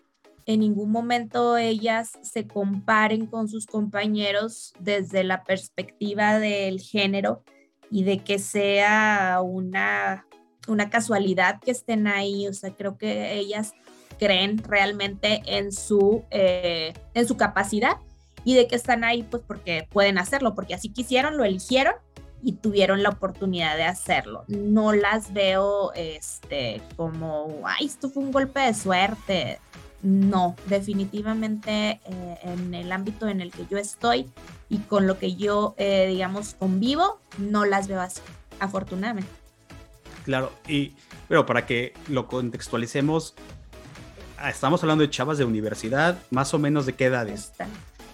en 0.46 0.60
ningún 0.60 0.90
momento 0.90 1.56
ellas 1.56 2.12
se 2.22 2.46
comparen 2.46 3.26
con 3.26 3.48
sus 3.48 3.66
compañeros 3.66 4.72
desde 4.78 5.24
la 5.24 5.42
perspectiva 5.42 6.38
del 6.38 6.80
género 6.80 7.42
y 7.90 8.04
de 8.04 8.18
que 8.18 8.38
sea 8.38 9.40
una, 9.42 10.26
una 10.68 10.90
casualidad 10.90 11.60
que 11.60 11.72
estén 11.72 12.06
ahí. 12.06 12.46
O 12.48 12.52
sea, 12.52 12.74
creo 12.74 12.96
que 12.96 13.34
ellas 13.34 13.74
creen 14.18 14.58
realmente 14.58 15.42
en 15.46 15.72
su, 15.72 16.24
eh, 16.30 16.94
en 17.14 17.26
su 17.26 17.36
capacidad 17.36 17.96
y 18.44 18.54
de 18.54 18.68
que 18.68 18.76
están 18.76 19.04
ahí 19.04 19.24
pues 19.24 19.42
porque 19.46 19.88
pueden 19.90 20.18
hacerlo, 20.18 20.54
porque 20.54 20.74
así 20.74 20.90
quisieron, 20.90 21.36
lo 21.36 21.44
eligieron 21.44 21.94
y 22.42 22.52
tuvieron 22.52 23.02
la 23.02 23.10
oportunidad 23.10 23.76
de 23.76 23.84
hacerlo. 23.84 24.44
No 24.48 24.92
las 24.92 25.32
veo 25.32 25.92
este 25.94 26.82
como, 26.96 27.62
ay, 27.64 27.86
esto 27.86 28.08
fue 28.08 28.22
un 28.22 28.32
golpe 28.32 28.60
de 28.60 28.74
suerte. 28.74 29.58
No, 30.02 30.54
definitivamente 30.66 32.00
eh, 32.04 32.38
en 32.42 32.74
el 32.74 32.92
ámbito 32.92 33.28
en 33.28 33.40
el 33.40 33.50
que 33.50 33.66
yo 33.68 33.78
estoy 33.78 34.30
y 34.68 34.78
con 34.78 35.06
lo 35.06 35.18
que 35.18 35.34
yo, 35.34 35.74
eh, 35.78 36.06
digamos, 36.08 36.54
convivo, 36.54 37.20
no 37.38 37.64
las 37.64 37.88
veo 37.88 38.00
así, 38.00 38.20
afortunadamente. 38.60 39.30
Claro, 40.24 40.52
y 40.68 40.94
pero 41.28 41.46
para 41.46 41.66
que 41.66 41.94
lo 42.08 42.28
contextualicemos, 42.28 43.34
estamos 44.48 44.82
hablando 44.82 45.02
de 45.02 45.10
chavas 45.10 45.38
de 45.38 45.44
universidad, 45.44 46.18
más 46.30 46.54
o 46.54 46.58
menos 46.58 46.86
de 46.86 46.94
qué 46.94 47.06
edades. 47.06 47.52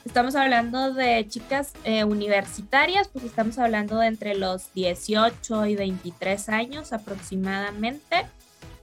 Estamos 0.04 0.35
hablando 0.35 0.92
de 0.92 1.26
chicas 1.28 1.73
eh, 1.85 2.02
universitarias, 2.02 3.09
pues 3.09 3.25
estamos 3.25 3.59
hablando 3.59 3.99
de 3.99 4.09
entre 4.09 4.35
los 4.35 4.73
18 4.75 5.66
y 5.66 5.76
23 5.76 6.49
años 6.49 6.92
aproximadamente. 6.92 8.26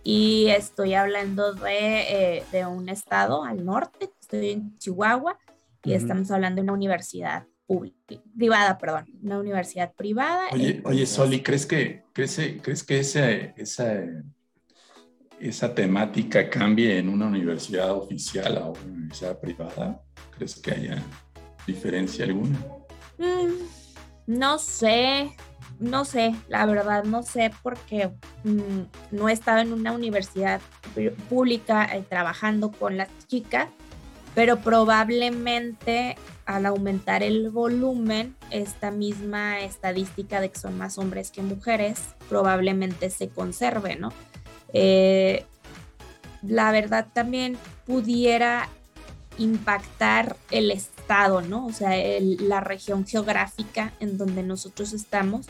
Y 0.02 0.48
estoy 0.48 0.94
hablando 0.94 1.54
de, 1.54 2.38
eh, 2.38 2.44
de 2.54 2.66
un 2.66 2.88
estado 2.88 3.44
al 3.44 3.66
norte, 3.66 4.10
estoy 4.22 4.52
en 4.52 4.78
Chihuahua, 4.78 5.38
y 5.84 5.94
estamos 5.94 6.32
hablando 6.32 6.62
de 6.62 6.64
una 6.64 6.74
universidad 6.74 7.46
pública, 7.68 7.98
privada, 8.36 8.78
perdón, 8.78 9.06
una 9.22 9.40
universidad 9.40 9.94
privada. 9.94 10.46
Oye, 10.54 10.82
oye 10.86 11.06
Soli, 11.06 11.44
¿crees 11.44 11.66
que, 11.66 12.04
crees, 12.14 12.40
crees 12.62 12.84
que 12.84 13.00
ese, 13.00 13.54
esa, 13.58 14.04
esa 15.40 15.76
temática 15.76 16.50
cambie 16.50 16.98
en 16.98 17.10
una 17.10 17.28
universidad 17.28 17.92
oficial 17.92 18.58
a 18.58 18.70
una 18.70 18.82
universidad 18.82 19.40
privada? 19.40 20.02
¿Crees 20.40 20.56
que 20.56 20.72
haya 20.72 21.04
diferencia 21.68 22.24
alguna? 22.24 22.58
Mm, 23.18 23.56
no 24.26 24.58
sé, 24.58 25.36
no 25.82 26.06
sé, 26.06 26.34
la 26.48 26.66
verdad 26.66 27.04
no 27.04 27.24
sé 27.24 27.52
porque 27.62 28.10
mm, 28.46 28.84
no 29.12 29.28
he 29.28 29.34
estado 29.34 29.60
en 29.60 29.74
una 29.74 29.92
universidad 29.92 30.62
pública 31.28 31.94
eh, 31.94 32.06
trabajando 32.08 32.72
con 32.72 32.96
las 32.96 33.10
chicas, 33.28 33.68
pero 34.34 34.60
probablemente 34.62 36.16
al 36.46 36.66
aumentar 36.66 37.22
el 37.22 37.50
volumen, 37.50 38.34
esta 38.50 38.92
misma 38.92 39.60
estadística 39.60 40.40
de 40.40 40.52
que 40.52 40.58
son 40.58 40.78
más 40.78 40.98
hombres 40.98 41.32
que 41.32 41.42
mujeres, 41.42 42.16
probablemente 42.30 43.10
se 43.10 43.28
conserve, 43.28 43.98
¿no? 43.98 44.14
Eh, 44.72 45.46
la 46.42 46.72
verdad 46.72 47.08
también 47.12 47.58
pudiera 47.86 48.70
impactar 49.40 50.38
el 50.52 50.72
estado, 50.72 51.42
¿no? 51.42 51.66
O 51.66 51.74
sea, 51.74 51.92
la 52.22 52.60
región 52.60 53.06
geográfica 53.06 53.94
en 54.00 54.18
donde 54.18 54.44
nosotros 54.44 54.94
estamos. 54.94 55.48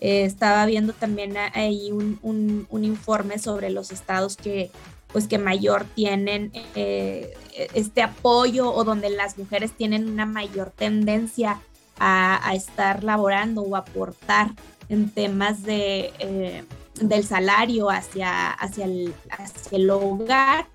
Eh, 0.00 0.24
estaba 0.24 0.66
viendo 0.66 0.92
también 0.92 1.36
ahí 1.36 1.92
un, 1.92 2.66
informe 2.72 3.38
sobre 3.38 3.70
los 3.70 3.92
estados 3.92 4.36
que, 4.36 4.70
pues, 5.12 5.28
que 5.28 5.38
mayor 5.38 5.84
tienen 5.94 6.50
eh, 6.74 7.34
este 7.74 8.02
apoyo 8.02 8.72
o 8.72 8.84
donde 8.84 9.10
las 9.10 9.38
mujeres 9.38 9.72
tienen 9.72 10.08
una 10.08 10.26
mayor 10.26 10.70
tendencia 10.70 11.60
a, 11.98 12.52
estar 12.54 13.04
laborando 13.04 13.62
o 13.62 13.76
aportar 13.76 14.50
en 14.88 15.08
temas 15.10 15.62
de, 15.62 16.12
eh, 16.18 16.64
del 17.00 17.24
salario 17.24 17.90
hacia, 17.90 18.50
hacia, 18.50 18.86
el, 18.86 19.14
hacia 19.30 19.78
el 19.78 19.88
hogar 19.88 20.66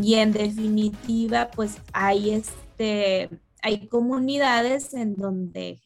y 0.00 0.14
en 0.14 0.32
definitiva, 0.32 1.50
pues 1.50 1.78
hay 1.92 2.30
este, 2.30 3.30
hay 3.62 3.86
comunidades 3.88 4.92
en 4.94 5.16
donde 5.16 5.80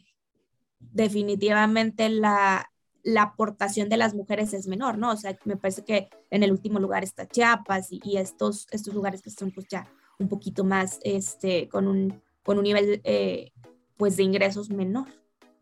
definitivamente 0.80 2.08
la, 2.08 2.70
aportación 3.18 3.88
de 3.88 3.96
las 3.96 4.14
mujeres 4.14 4.52
es 4.52 4.66
menor, 4.66 4.98
¿no? 4.98 5.12
O 5.12 5.16
sea, 5.16 5.38
me 5.44 5.56
parece 5.56 5.82
que 5.84 6.10
en 6.30 6.42
el 6.42 6.50
último 6.50 6.78
lugar 6.78 7.04
está 7.04 7.26
Chiapas 7.26 7.88
y, 7.90 8.16
estos, 8.18 8.66
estos 8.70 8.92
lugares 8.92 9.22
que 9.22 9.30
son 9.30 9.50
pues 9.50 9.66
ya 9.68 9.90
un 10.18 10.28
poquito 10.28 10.64
más, 10.64 10.98
este, 11.02 11.68
con 11.68 11.86
un, 11.86 12.20
con 12.42 12.58
un 12.58 12.64
nivel, 12.64 13.00
eh, 13.04 13.52
pues 13.96 14.16
de 14.16 14.24
ingresos 14.24 14.70
menor. 14.70 15.08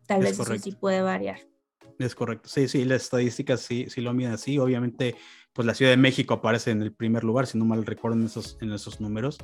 Tal 0.07 0.23
vez 0.23 0.39
eso 0.39 0.59
sí 0.59 0.73
puede 0.73 1.03
variar. 1.03 1.41
Es 1.99 2.15
correcto, 2.15 2.49
sí, 2.49 2.67
sí, 2.69 2.85
las 2.85 3.03
estadísticas 3.03 3.61
sí, 3.61 3.87
sí 3.89 4.01
lo 4.01 4.13
miden 4.13 4.33
así. 4.33 4.59
Obviamente, 4.59 5.17
pues 5.57 5.65
la 5.65 5.75
Ciudad 5.75 5.91
de 5.91 5.97
México 5.97 6.35
aparece 6.35 6.71
en 6.71 6.83
el 6.83 6.93
primer 6.93 7.25
lugar, 7.25 7.47
si 7.47 7.57
no 7.57 7.65
mal 7.65 7.87
recuerdo 7.87 8.19
en 8.19 8.27
esos, 8.73 9.01
números, 9.01 9.39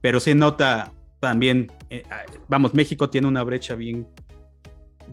pero 0.00 0.18
se 0.18 0.34
nota 0.34 0.92
también, 1.20 1.70
eh, 1.90 2.02
ah, 2.10 2.22
vamos, 2.48 2.72
México 2.72 3.10
tiene 3.10 3.28
una 3.28 3.42
brecha 3.42 3.74
bien, 3.74 4.08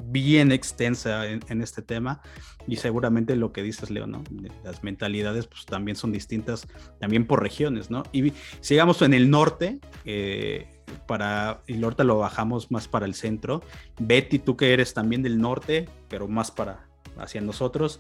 bien 0.06 0.54
extensa 0.54 1.28
en, 1.28 1.62
este 1.62 1.82
tema 1.82 2.22
y 2.66 2.78
seguramente 2.78 3.36
lo 3.36 3.52
que 3.52 3.62
dices, 3.62 3.92
Leo, 3.92 4.08
¿no? 4.08 4.24
Las 4.64 4.84
mentalidades 4.84 5.48
pues 5.48 5.66
también 5.66 5.98
son 5.98 6.14
distintas, 6.14 6.66
también 7.02 7.28
por 7.28 7.44
regiones, 7.44 7.92
¿no? 7.92 8.04
Y 8.14 8.32
sigamos 8.62 9.02
en 9.02 9.14
el 9.14 9.30
norte, 9.30 9.80
eh, 10.06 10.66
para, 11.08 11.62
y 11.68 11.84
ahorita 11.84 12.06
lo 12.06 12.20
bajamos 12.20 12.72
más 12.72 12.88
para 12.88 13.06
el 13.06 13.16
centro. 13.16 13.62
Betty, 14.00 14.40
tú 14.40 14.56
que 14.56 14.72
eres 14.72 14.94
también 14.94 15.24
del 15.24 15.40
norte, 15.40 15.90
pero 16.08 16.30
más 16.30 16.52
para 16.52 16.88
hacia 17.18 17.42
nosotros. 17.42 18.00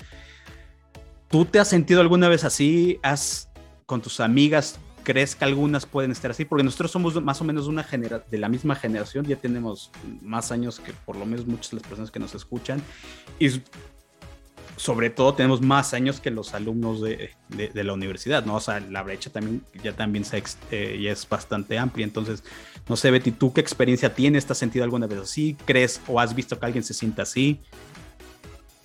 ¿Tú 1.29 1.45
te 1.45 1.59
has 1.59 1.67
sentido 1.67 2.01
alguna 2.01 2.29
vez 2.29 2.43
así? 2.43 2.99
¿Has 3.03 3.49
con 3.85 4.01
tus 4.01 4.19
amigas 4.19 4.79
crees 5.03 5.35
que 5.35 5.45
algunas 5.45 5.85
pueden 5.85 6.11
estar 6.11 6.31
así? 6.31 6.43
Porque 6.43 6.63
nosotros 6.63 6.91
somos 6.91 7.21
más 7.23 7.39
o 7.39 7.45
menos 7.45 7.67
una 7.67 7.83
genera 7.83 8.19
de 8.29 8.37
la 8.37 8.49
misma 8.49 8.75
generación, 8.75 9.25
ya 9.25 9.37
tenemos 9.37 9.89
más 10.21 10.51
años 10.51 10.81
que 10.81 10.91
por 10.91 11.15
lo 11.15 11.25
menos 11.25 11.47
muchas 11.47 11.71
de 11.71 11.77
las 11.77 11.87
personas 11.87 12.11
que 12.11 12.19
nos 12.19 12.35
escuchan. 12.35 12.81
Y 13.39 13.61
sobre 14.77 15.09
todo 15.09 15.33
tenemos 15.33 15.61
más 15.61 15.93
años 15.93 16.19
que 16.19 16.29
los 16.29 16.53
alumnos 16.53 17.01
de, 17.01 17.31
de, 17.49 17.83
la 17.83 17.93
universidad, 17.93 18.45
¿no? 18.45 18.55
O 18.55 18.59
sea, 18.59 18.79
la 18.79 19.01
brecha 19.01 19.31
también 19.31 19.63
ya 19.83 19.93
también 19.93 20.23
se, 20.23 20.43
eh, 20.71 21.07
es 21.09 21.27
bastante 21.27 21.79
amplia. 21.79 22.03
Entonces, 22.03 22.43
no 22.87 22.95
sé, 22.95 23.09
Betty, 23.09 23.31
¿tú 23.31 23.53
qué 23.53 23.61
experiencia 23.61 24.13
tienes? 24.13 24.45
¿Te 24.45 24.51
has 24.51 24.59
sentido 24.59 24.83
alguna 24.83 25.07
vez 25.07 25.19
así? 25.19 25.57
¿Crees 25.65 25.99
o 26.07 26.19
has 26.19 26.35
visto 26.35 26.59
que 26.59 26.65
alguien 26.65 26.83
se 26.83 26.93
sienta 26.93 27.23
así? 27.23 27.59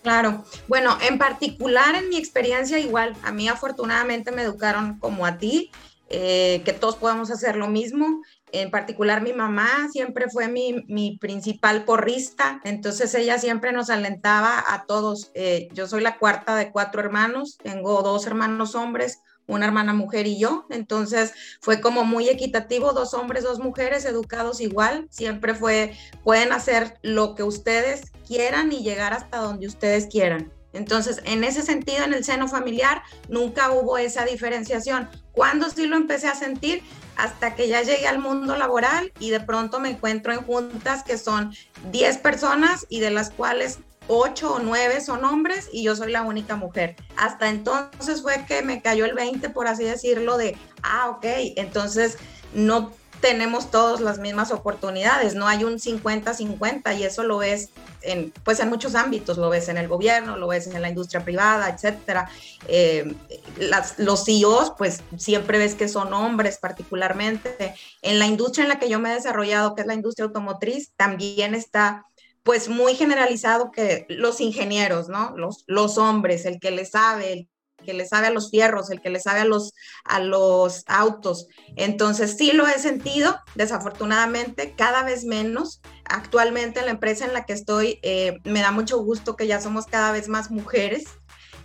Claro, 0.03 0.45
bueno, 0.67 0.99
en 1.01 1.17
particular 1.17 1.95
en 1.95 2.09
mi 2.09 2.17
experiencia 2.17 2.79
igual, 2.79 3.15
a 3.23 3.31
mí 3.31 3.49
afortunadamente 3.49 4.33
me 4.33 4.43
educaron 4.43 4.99
como 4.99 5.25
a 5.25 5.39
ti 5.39 5.71
eh, 6.09 6.61
que 6.65 6.73
todos 6.73 6.97
podamos 6.97 7.31
hacer 7.31 7.57
lo 7.57 7.69
mismo. 7.69 8.21
En 8.51 8.71
particular 8.71 9.23
mi 9.23 9.33
mamá 9.33 9.89
siempre 9.91 10.29
fue 10.29 10.49
mi, 10.49 10.85
mi 10.89 11.17
principal 11.19 11.85
porrista, 11.85 12.61
entonces 12.65 13.15
ella 13.15 13.39
siempre 13.39 13.73
nos 13.73 13.91
alentaba 13.91 14.63
a 14.67 14.85
todos. 14.87 15.31
Eh, 15.35 15.69
yo 15.73 15.87
soy 15.87 16.03
la 16.03 16.19
cuarta 16.19 16.57
de 16.57 16.71
cuatro 16.71 17.01
hermanos, 17.01 17.57
tengo 17.63 18.03
dos 18.03 18.27
hermanos 18.27 18.75
hombres, 18.75 19.21
una 19.55 19.67
hermana 19.67 19.93
mujer 19.93 20.27
y 20.27 20.39
yo, 20.39 20.67
entonces 20.71 21.33
fue 21.61 21.81
como 21.81 22.05
muy 22.05 22.29
equitativo, 22.29 22.93
dos 22.93 23.15
hombres, 23.15 23.45
dos 23.45 23.59
mujeres 23.59 24.05
educados 24.05 24.61
igual, 24.61 25.07
siempre 25.11 25.55
fue, 25.55 25.97
pueden 26.25 26.53
hacer 26.53 26.99
lo 27.03 27.35
que 27.35 27.43
ustedes 27.43 28.13
quieran 28.27 28.73
y 28.73 28.83
llegar 28.83 29.13
hasta 29.13 29.39
donde 29.39 29.67
ustedes 29.67 30.07
quieran. 30.07 30.53
Entonces, 30.73 31.21
en 31.25 31.45
ese 31.45 31.63
sentido, 31.63 32.05
en 32.05 32.15
el 32.15 32.25
seno 32.25 32.49
familiar, 32.49 33.03
nunca 33.29 33.71
hubo 33.73 33.99
esa 33.99 34.25
diferenciación. 34.25 35.09
Cuando 35.33 35.69
sí 35.69 35.87
lo 35.87 35.97
empecé 35.97 36.29
a 36.29 36.35
sentir? 36.35 36.83
Hasta 37.17 37.55
que 37.55 37.69
ya 37.69 37.83
llegué 37.83 38.07
al 38.09 38.19
mundo 38.19 38.57
laboral 38.57 39.13
y 39.19 39.29
de 39.31 39.41
pronto 39.41 39.81
me 39.81 39.91
encuentro 39.91 40.33
en 40.33 40.43
juntas 40.43 41.03
que 41.03 41.19
son 41.19 41.55
10 41.91 42.19
personas 42.19 42.87
y 42.89 43.01
de 43.01 43.11
las 43.11 43.31
cuales 43.31 43.81
8 44.09 44.55
o 44.55 44.59
9 44.59 45.01
son 45.01 45.25
hombres 45.25 45.69
y 45.73 45.83
yo 45.85 45.97
soy 45.97 46.13
la 46.13 46.23
única 46.23 46.57
mujer. 46.57 46.97
Hasta 47.17 47.49
entonces 47.49 48.23
fue 48.23 48.45
que 48.47 48.63
me 48.63 48.83
cayó 48.83 49.05
el 49.05 49.15
20, 49.15 49.51
por 49.51 49.67
así 49.67 49.85
decirlo, 49.85 50.37
de, 50.37 50.57
ah, 50.83 51.11
ok, 51.11 51.25
entonces 51.57 52.19
no 52.53 52.93
tenemos 53.23 53.71
todos 53.71 54.01
las 54.01 54.19
mismas 54.19 54.51
oportunidades, 54.51 55.37
no 55.37 55.47
hay 55.47 55.63
un 55.63 55.75
50-50 55.75 56.99
y 56.99 57.05
eso 57.05 57.23
lo 57.23 57.39
ves 57.39 57.71
en, 58.03 58.33
pues 58.43 58.59
en 58.59 58.69
muchos 58.69 58.97
ámbitos, 58.97 59.39
lo 59.39 59.49
ves 59.49 59.69
en 59.69 59.79
el 59.79 59.87
gobierno, 59.87 60.37
lo 60.37 60.49
ves 60.49 60.67
en 60.67 60.83
la 60.83 60.89
industria 60.89 61.25
privada, 61.25 61.71
etcétera. 61.71 62.29
Eh, 62.67 63.15
las, 63.59 63.97
los 64.01 64.25
CEOs, 64.25 64.73
pues 64.77 65.03
siempre 65.17 65.59
ves 65.59 65.77
que 65.77 65.87
son 65.87 66.13
hombres 66.13 66.59
particularmente. 66.59 67.77
En 68.03 68.19
la 68.19 68.27
industria 68.27 68.65
en 68.65 68.69
la 68.69 68.81
que 68.81 68.89
yo 68.89 68.99
me 68.99 69.13
he 69.13 69.15
desarrollado, 69.15 69.77
que 69.77 69.83
es 69.83 69.87
la 69.87 69.95
industria 69.95 70.27
automotriz, 70.27 70.91
también 70.97 71.55
está 71.55 72.07
pues 72.43 72.69
muy 72.69 72.95
generalizado 72.95 73.71
que 73.71 74.07
los 74.09 74.41
ingenieros, 74.41 75.09
¿no? 75.09 75.35
Los, 75.67 75.99
hombres, 75.99 76.45
el 76.45 76.59
que 76.59 76.71
le 76.71 76.85
sabe, 76.85 77.33
el 77.33 77.49
que 77.85 77.95
le 77.95 78.07
sabe 78.07 78.29
a 78.29 78.33
los 78.33 78.51
fierros, 78.51 78.91
el 78.91 79.01
que 79.01 79.11
le 79.11 79.21
sabe 79.21 79.41
a 79.41 79.45
los, 79.45 79.73
a 80.05 80.19
los 80.21 80.85
autos. 80.87 81.47
Entonces 81.77 82.37
sí 82.37 82.53
lo 82.53 82.67
he 82.67 82.79
sentido, 82.79 83.37
desafortunadamente, 83.55 84.75
cada 84.77 85.05
vez 85.05 85.25
menos. 85.25 85.81
Actualmente 86.05 86.81
en 86.81 86.87
la 86.87 86.93
empresa 86.93 87.25
en 87.25 87.33
la 87.33 87.45
que 87.45 87.53
estoy, 87.53 88.01
eh, 88.03 88.39
me 88.45 88.61
da 88.61 88.73
mucho 88.73 88.99
gusto 89.03 89.37
que 89.37 89.47
ya 89.47 89.61
somos 89.61 89.87
cada 89.87 90.11
vez 90.11 90.29
más 90.29 90.51
mujeres, 90.51 91.05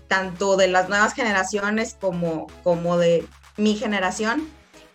tanto 0.07 0.57
de 0.57 0.67
las 0.67 0.89
nuevas 0.89 1.13
generaciones 1.13 1.97
como, 1.99 2.47
como 2.63 2.97
de 2.97 3.25
mi 3.57 3.75
generación. 3.75 4.47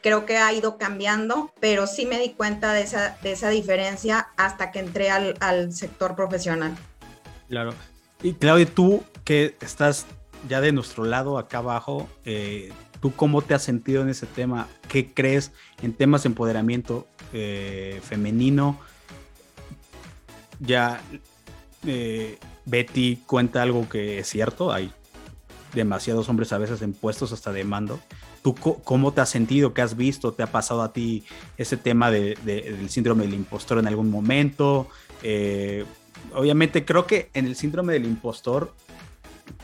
Creo 0.02 0.26
que 0.26 0.36
ha 0.36 0.52
ido 0.52 0.78
cambiando, 0.78 1.52
pero 1.60 1.86
sí 1.86 2.06
me 2.06 2.18
di 2.18 2.30
cuenta 2.30 2.72
de 2.72 2.82
esa, 2.82 3.16
de 3.22 3.32
esa 3.32 3.50
diferencia 3.50 4.28
hasta 4.36 4.70
que 4.70 4.80
entré 4.80 5.10
al, 5.10 5.36
al 5.40 5.72
sector 5.72 6.16
profesional. 6.16 6.76
Claro. 7.48 7.72
Y 8.22 8.34
Claudia, 8.34 8.66
tú 8.66 9.02
que 9.24 9.56
estás 9.60 10.06
ya 10.48 10.60
de 10.60 10.72
nuestro 10.72 11.04
lado, 11.04 11.38
acá 11.38 11.58
abajo, 11.58 12.08
eh, 12.24 12.72
¿tú 13.00 13.12
cómo 13.14 13.42
te 13.42 13.54
has 13.54 13.62
sentido 13.62 14.02
en 14.02 14.08
ese 14.08 14.26
tema? 14.26 14.68
¿Qué 14.88 15.12
crees 15.12 15.52
en 15.82 15.92
temas 15.92 16.24
de 16.24 16.28
empoderamiento 16.28 17.06
eh, 17.32 18.00
femenino? 18.02 18.78
Ya 20.60 21.00
eh, 21.86 22.38
Betty 22.64 23.16
cuenta 23.26 23.62
algo 23.62 23.88
que 23.88 24.18
es 24.18 24.28
cierto, 24.28 24.72
hay 24.72 24.92
demasiados 25.74 26.28
hombres 26.28 26.52
a 26.52 26.58
veces 26.58 26.82
en 26.82 26.92
puestos 26.92 27.32
hasta 27.32 27.52
de 27.52 27.64
mando. 27.64 28.00
¿Tú 28.42 28.54
cómo 28.54 29.12
te 29.12 29.20
has 29.20 29.30
sentido? 29.30 29.72
¿Qué 29.72 29.82
has 29.82 29.96
visto? 29.96 30.32
¿Te 30.32 30.42
ha 30.42 30.50
pasado 30.50 30.82
a 30.82 30.92
ti 30.92 31.24
ese 31.56 31.76
tema 31.76 32.10
de, 32.10 32.36
del 32.44 32.90
síndrome 32.90 33.24
del 33.24 33.34
impostor 33.34 33.78
en 33.78 33.86
algún 33.86 34.10
momento? 34.10 34.88
obviamente 36.34 36.84
creo 36.84 37.06
que 37.06 37.30
en 37.32 37.46
el 37.46 37.54
síndrome 37.54 37.92
del 37.92 38.06
impostor 38.06 38.74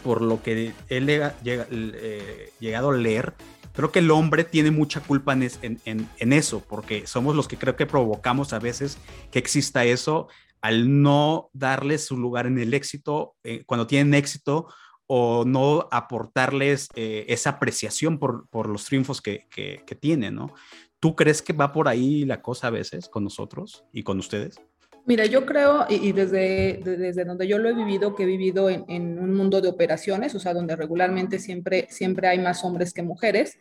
por 0.02 0.22
lo 0.22 0.42
que 0.42 0.72
he 0.88 0.98
eh, 1.00 2.52
llegado 2.60 2.90
a 2.90 2.96
leer, 2.96 3.34
creo 3.72 3.92
que 3.92 3.98
el 4.00 4.10
hombre 4.10 4.44
tiene 4.44 4.70
mucha 4.70 5.00
culpa 5.00 5.34
en, 5.34 6.32
eso, 6.32 6.62
porque 6.68 7.06
somos 7.06 7.36
los 7.36 7.48
que 7.48 7.56
creo 7.56 7.76
que 7.76 7.86
provocamos 7.86 8.52
a 8.52 8.58
veces 8.58 8.98
que 9.30 9.38
exista 9.38 9.84
eso 9.84 10.28
al 10.60 11.02
no 11.02 11.50
darles 11.52 12.04
su 12.06 12.16
lugar 12.16 12.46
en 12.46 12.58
el 12.58 12.74
éxito 12.74 13.36
eh, 13.44 13.62
cuando 13.64 13.86
tienen 13.86 14.14
éxito 14.14 14.66
o 15.08 15.44
no 15.44 15.88
aportarles 15.90 16.88
eh, 16.94 17.24
esa 17.28 17.50
apreciación 17.50 18.18
por, 18.18 18.46
los 18.68 18.84
triunfos 18.84 19.20
que, 19.20 19.46
que, 19.50 19.82
que 19.84 19.94
tienen, 19.96 20.36
¿no? 20.36 20.54
¿Tú 21.00 21.16
crees 21.16 21.42
que 21.42 21.52
va 21.52 21.72
por 21.72 21.88
ahí 21.88 22.24
la 22.24 22.42
cosa 22.42 22.68
a 22.68 22.70
veces 22.70 23.08
con 23.08 23.24
nosotros 23.24 23.84
y 23.92 24.04
con 24.04 24.18
ustedes? 24.18 24.60
Mira, 25.08 25.24
yo 25.24 25.46
creo, 25.46 25.86
y, 25.88 26.12
desde, 26.12 26.82
desde 26.84 27.24
donde 27.24 27.48
yo 27.48 27.56
lo 27.56 27.70
he 27.70 27.72
vivido, 27.72 28.14
que 28.14 28.24
he 28.24 28.26
vivido 28.26 28.68
en, 28.68 29.18
un 29.18 29.34
mundo 29.34 29.62
de 29.62 29.68
operaciones, 29.68 30.34
o 30.34 30.38
sea, 30.38 30.52
donde 30.52 30.76
regularmente 30.76 31.38
siempre, 31.38 31.86
siempre 31.88 32.28
hay 32.28 32.38
más 32.38 32.62
hombres 32.62 32.92
que 32.92 33.02
mujeres, 33.02 33.58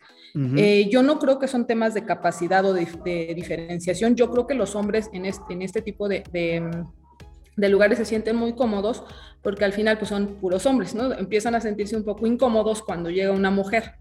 eh, 0.58 0.90
yo 0.90 1.02
no 1.02 1.18
creo 1.18 1.38
que 1.38 1.48
son 1.48 1.66
temas 1.66 1.94
de 1.94 2.04
capacidad 2.04 2.66
o 2.66 2.74
de, 2.74 3.32
diferenciación, 3.34 4.14
yo 4.14 4.30
creo 4.30 4.46
que 4.46 4.52
los 4.52 4.74
hombres 4.74 5.08
en 5.14 5.24
este, 5.24 5.54
en 5.54 5.62
este 5.62 5.80
tipo 5.80 6.06
de, 6.06 6.22
de 6.30 6.70
lugares 7.68 7.98
se 7.98 8.04
sienten 8.04 8.36
muy 8.36 8.54
cómodos 8.54 9.02
porque 9.42 9.64
al 9.64 9.72
final 9.72 9.98
pues 9.98 10.08
son 10.08 10.36
puros 10.36 10.66
hombres, 10.66 10.94
¿no? 10.94 11.12
Empiezan 11.12 11.54
a 11.54 11.60
sentirse 11.60 11.96
un 11.96 12.04
poco 12.04 12.26
incómodos 12.26 12.82
cuando 12.82 13.10
llega 13.10 13.32
una 13.32 13.50
mujer. 13.50 13.94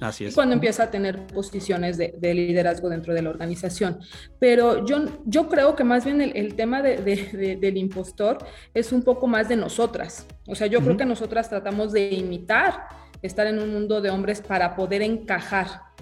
Así 0.00 0.24
es. 0.24 0.32
Y 0.32 0.34
cuando 0.34 0.54
empieza 0.54 0.84
a 0.84 0.90
tener 0.90 1.26
posiciones 1.26 1.98
de, 1.98 2.12
liderazgo 2.34 2.88
dentro 2.88 3.12
de 3.14 3.22
la 3.22 3.30
organización. 3.30 3.98
Pero 4.38 4.86
yo, 4.86 5.04
yo 5.24 5.48
creo 5.48 5.74
que 5.74 5.84
más 5.84 6.04
bien 6.04 6.20
el, 6.20 6.54
tema 6.54 6.82
del 6.82 7.76
impostor 7.76 8.38
es 8.72 8.92
un 8.92 9.02
poco 9.02 9.26
más 9.26 9.48
de 9.48 9.56
nosotras. 9.56 10.26
O 10.46 10.54
sea, 10.54 10.66
yo 10.66 10.80
creo 10.80 10.96
que 10.96 11.04
nosotras 11.04 11.48
tratamos 11.48 11.92
de 11.92 12.10
imitar 12.10 12.86
estar 13.22 13.46
en 13.46 13.58
un 13.58 13.72
mundo 13.72 14.00
de 14.00 14.10
hombres 14.10 14.42
para 14.42 14.76
poder 14.76 15.02
encajar 15.02 15.93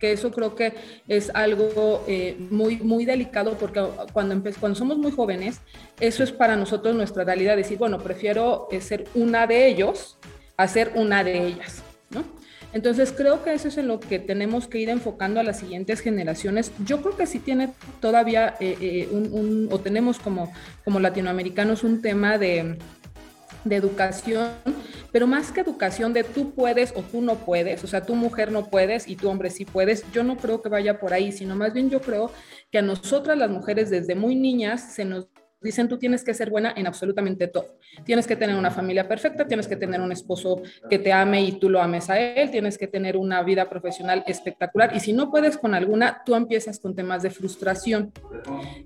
que 0.00 0.12
eso 0.12 0.32
creo 0.32 0.54
que 0.54 0.74
es 1.06 1.30
algo 1.34 2.04
eh, 2.08 2.36
muy, 2.50 2.78
muy 2.78 3.04
delicado 3.04 3.56
porque 3.58 3.80
cuando, 4.12 4.42
cuando 4.58 4.76
somos 4.76 4.98
muy 4.98 5.12
jóvenes, 5.12 5.60
eso 6.00 6.24
es 6.24 6.32
para 6.32 6.56
nosotros 6.56 6.96
nuestra 6.96 7.22
realidad, 7.22 7.56
decir, 7.56 7.78
bueno, 7.78 7.98
prefiero 7.98 8.66
eh, 8.72 8.80
ser 8.80 9.04
una 9.14 9.46
de 9.46 9.66
ellos 9.66 10.18
a 10.56 10.66
ser 10.66 10.92
una 10.94 11.22
de 11.22 11.46
ellas, 11.46 11.82
¿no? 12.10 12.24
Entonces 12.72 13.12
creo 13.12 13.42
que 13.42 13.52
eso 13.52 13.68
es 13.68 13.78
en 13.78 13.88
lo 13.88 13.98
que 13.98 14.18
tenemos 14.18 14.68
que 14.68 14.78
ir 14.78 14.90
enfocando 14.90 15.40
a 15.40 15.42
las 15.42 15.58
siguientes 15.58 16.00
generaciones. 16.00 16.70
Yo 16.84 17.02
creo 17.02 17.16
que 17.16 17.26
sí 17.26 17.40
tiene 17.40 17.70
todavía 18.00 18.54
eh, 18.60 18.76
eh, 18.80 19.08
un, 19.10 19.68
o 19.72 19.80
tenemos 19.80 20.18
como, 20.18 20.52
como 20.84 21.00
latinoamericanos 21.00 21.82
un 21.82 22.00
tema 22.00 22.38
de, 22.38 22.78
de 23.64 23.76
educación, 23.76 24.50
pero 25.12 25.26
más 25.26 25.52
que 25.52 25.60
educación 25.60 26.12
de 26.12 26.24
tú 26.24 26.52
puedes 26.52 26.92
o 26.96 27.02
tú 27.02 27.20
no 27.20 27.36
puedes, 27.36 27.82
o 27.84 27.86
sea, 27.86 28.02
tu 28.02 28.14
mujer 28.14 28.52
no 28.52 28.66
puedes 28.66 29.08
y 29.08 29.16
tu 29.16 29.28
hombre 29.28 29.50
sí 29.50 29.64
puedes, 29.64 30.04
yo 30.12 30.22
no 30.22 30.36
creo 30.36 30.62
que 30.62 30.68
vaya 30.68 30.98
por 30.98 31.12
ahí, 31.12 31.32
sino 31.32 31.56
más 31.56 31.72
bien 31.72 31.90
yo 31.90 32.00
creo 32.00 32.30
que 32.70 32.78
a 32.78 32.82
nosotras 32.82 33.36
las 33.36 33.50
mujeres 33.50 33.90
desde 33.90 34.14
muy 34.14 34.36
niñas 34.36 34.94
se 34.94 35.04
nos 35.04 35.28
dicen 35.60 35.88
tú 35.88 35.98
tienes 35.98 36.24
que 36.24 36.32
ser 36.32 36.50
buena 36.50 36.72
en 36.74 36.86
absolutamente 36.86 37.46
todo. 37.46 37.66
Tienes 38.04 38.26
que 38.26 38.36
tener 38.36 38.56
una 38.56 38.70
familia 38.70 39.06
perfecta, 39.06 39.46
tienes 39.46 39.68
que 39.68 39.76
tener 39.76 40.00
un 40.00 40.10
esposo 40.10 40.62
que 40.88 40.98
te 40.98 41.12
ame 41.12 41.42
y 41.42 41.52
tú 41.52 41.68
lo 41.68 41.82
ames 41.82 42.08
a 42.08 42.18
él, 42.18 42.50
tienes 42.50 42.78
que 42.78 42.86
tener 42.86 43.16
una 43.16 43.42
vida 43.42 43.68
profesional 43.68 44.24
espectacular 44.26 44.96
y 44.96 45.00
si 45.00 45.12
no 45.12 45.30
puedes 45.30 45.58
con 45.58 45.74
alguna, 45.74 46.22
tú 46.24 46.34
empiezas 46.34 46.78
con 46.78 46.94
temas 46.94 47.22
de 47.22 47.30
frustración. 47.30 48.12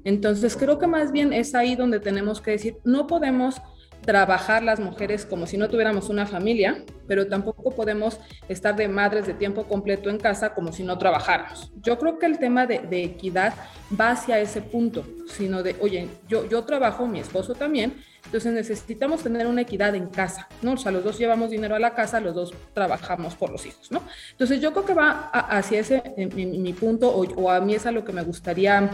Entonces 0.03 0.57
creo 0.57 0.79
que 0.79 0.87
más 0.87 1.13
bien 1.13 1.33
es 1.33 1.55
ahí 1.55 1.77
donde 1.77 2.01
tenemos 2.01 2.41
que 2.41 2.53
decir, 2.53 2.77
no 2.85 3.07
podemos 3.07 3.61
trabajar 4.05 4.63
las 4.63 4.81
mujeres 4.81 5.25
como 5.27 5.47
si 5.47 5.57
no 5.57 5.69
tuviéramos 5.69 6.09
una 6.09 6.27
familia, 6.27 6.85
pero 7.07 7.27
tampoco 7.27 7.75
podemos 7.75 8.19
estar 8.49 8.77
de 8.77 8.89
madres 8.89 9.27
de 9.27 9.35
tiempo 9.35 9.65
completo 9.65 10.11
en 10.11 10.19
casa 10.19 10.55
como 10.55 10.73
si 10.73 10.83
no 10.83 10.99
trabajáramos. 10.99 11.73
Yo 11.83 11.99
creo 11.99 12.19
que 12.19 12.27
el 12.27 12.39
tema 12.39 12.67
de, 12.67 13.05
equidad 13.05 13.55
va 13.99 14.13
hacia 14.13 14.39
ese 14.39 14.63
punto, 14.63 15.05
sino 15.27 15.63
de, 15.63 15.77
oye, 15.81 16.09
yo, 16.29 16.49
yo 16.49 16.65
trabajo, 16.65 17.07
mi 17.07 17.21
esposo 17.21 17.55
también, 17.55 17.95
entonces 18.25 18.53
necesitamos 18.53 19.23
tener 19.23 19.47
una 19.47 19.63
equidad 19.63 19.95
en 19.95 20.07
casa, 20.07 20.49
¿no? 20.63 20.73
O 20.73 20.77
sea, 20.77 20.91
los 20.93 21.05
dos 21.05 21.19
llevamos 21.19 21.51
dinero 21.51 21.77
a 21.77 21.79
la 21.79 21.95
casa, 21.95 22.21
los 22.21 22.35
dos 22.35 22.55
trabajamos 22.73 23.35
por 23.35 23.51
los 23.51 23.67
hijos, 23.67 23.91
¿no? 23.91 24.03
Entonces 24.31 24.61
yo 24.61 24.73
creo 24.73 24.85
que 24.85 24.95
va 24.95 25.31
hacia 25.31 25.81
ese, 25.81 26.03
mi, 26.35 26.73
punto, 26.73 27.11
o, 27.11 27.23
o 27.35 27.51
a 27.51 27.61
mí 27.61 27.75
es 27.75 27.87
a 27.87 27.93
lo 27.93 28.05
que 28.05 28.13
me 28.13 28.23
gustaría 28.23 28.91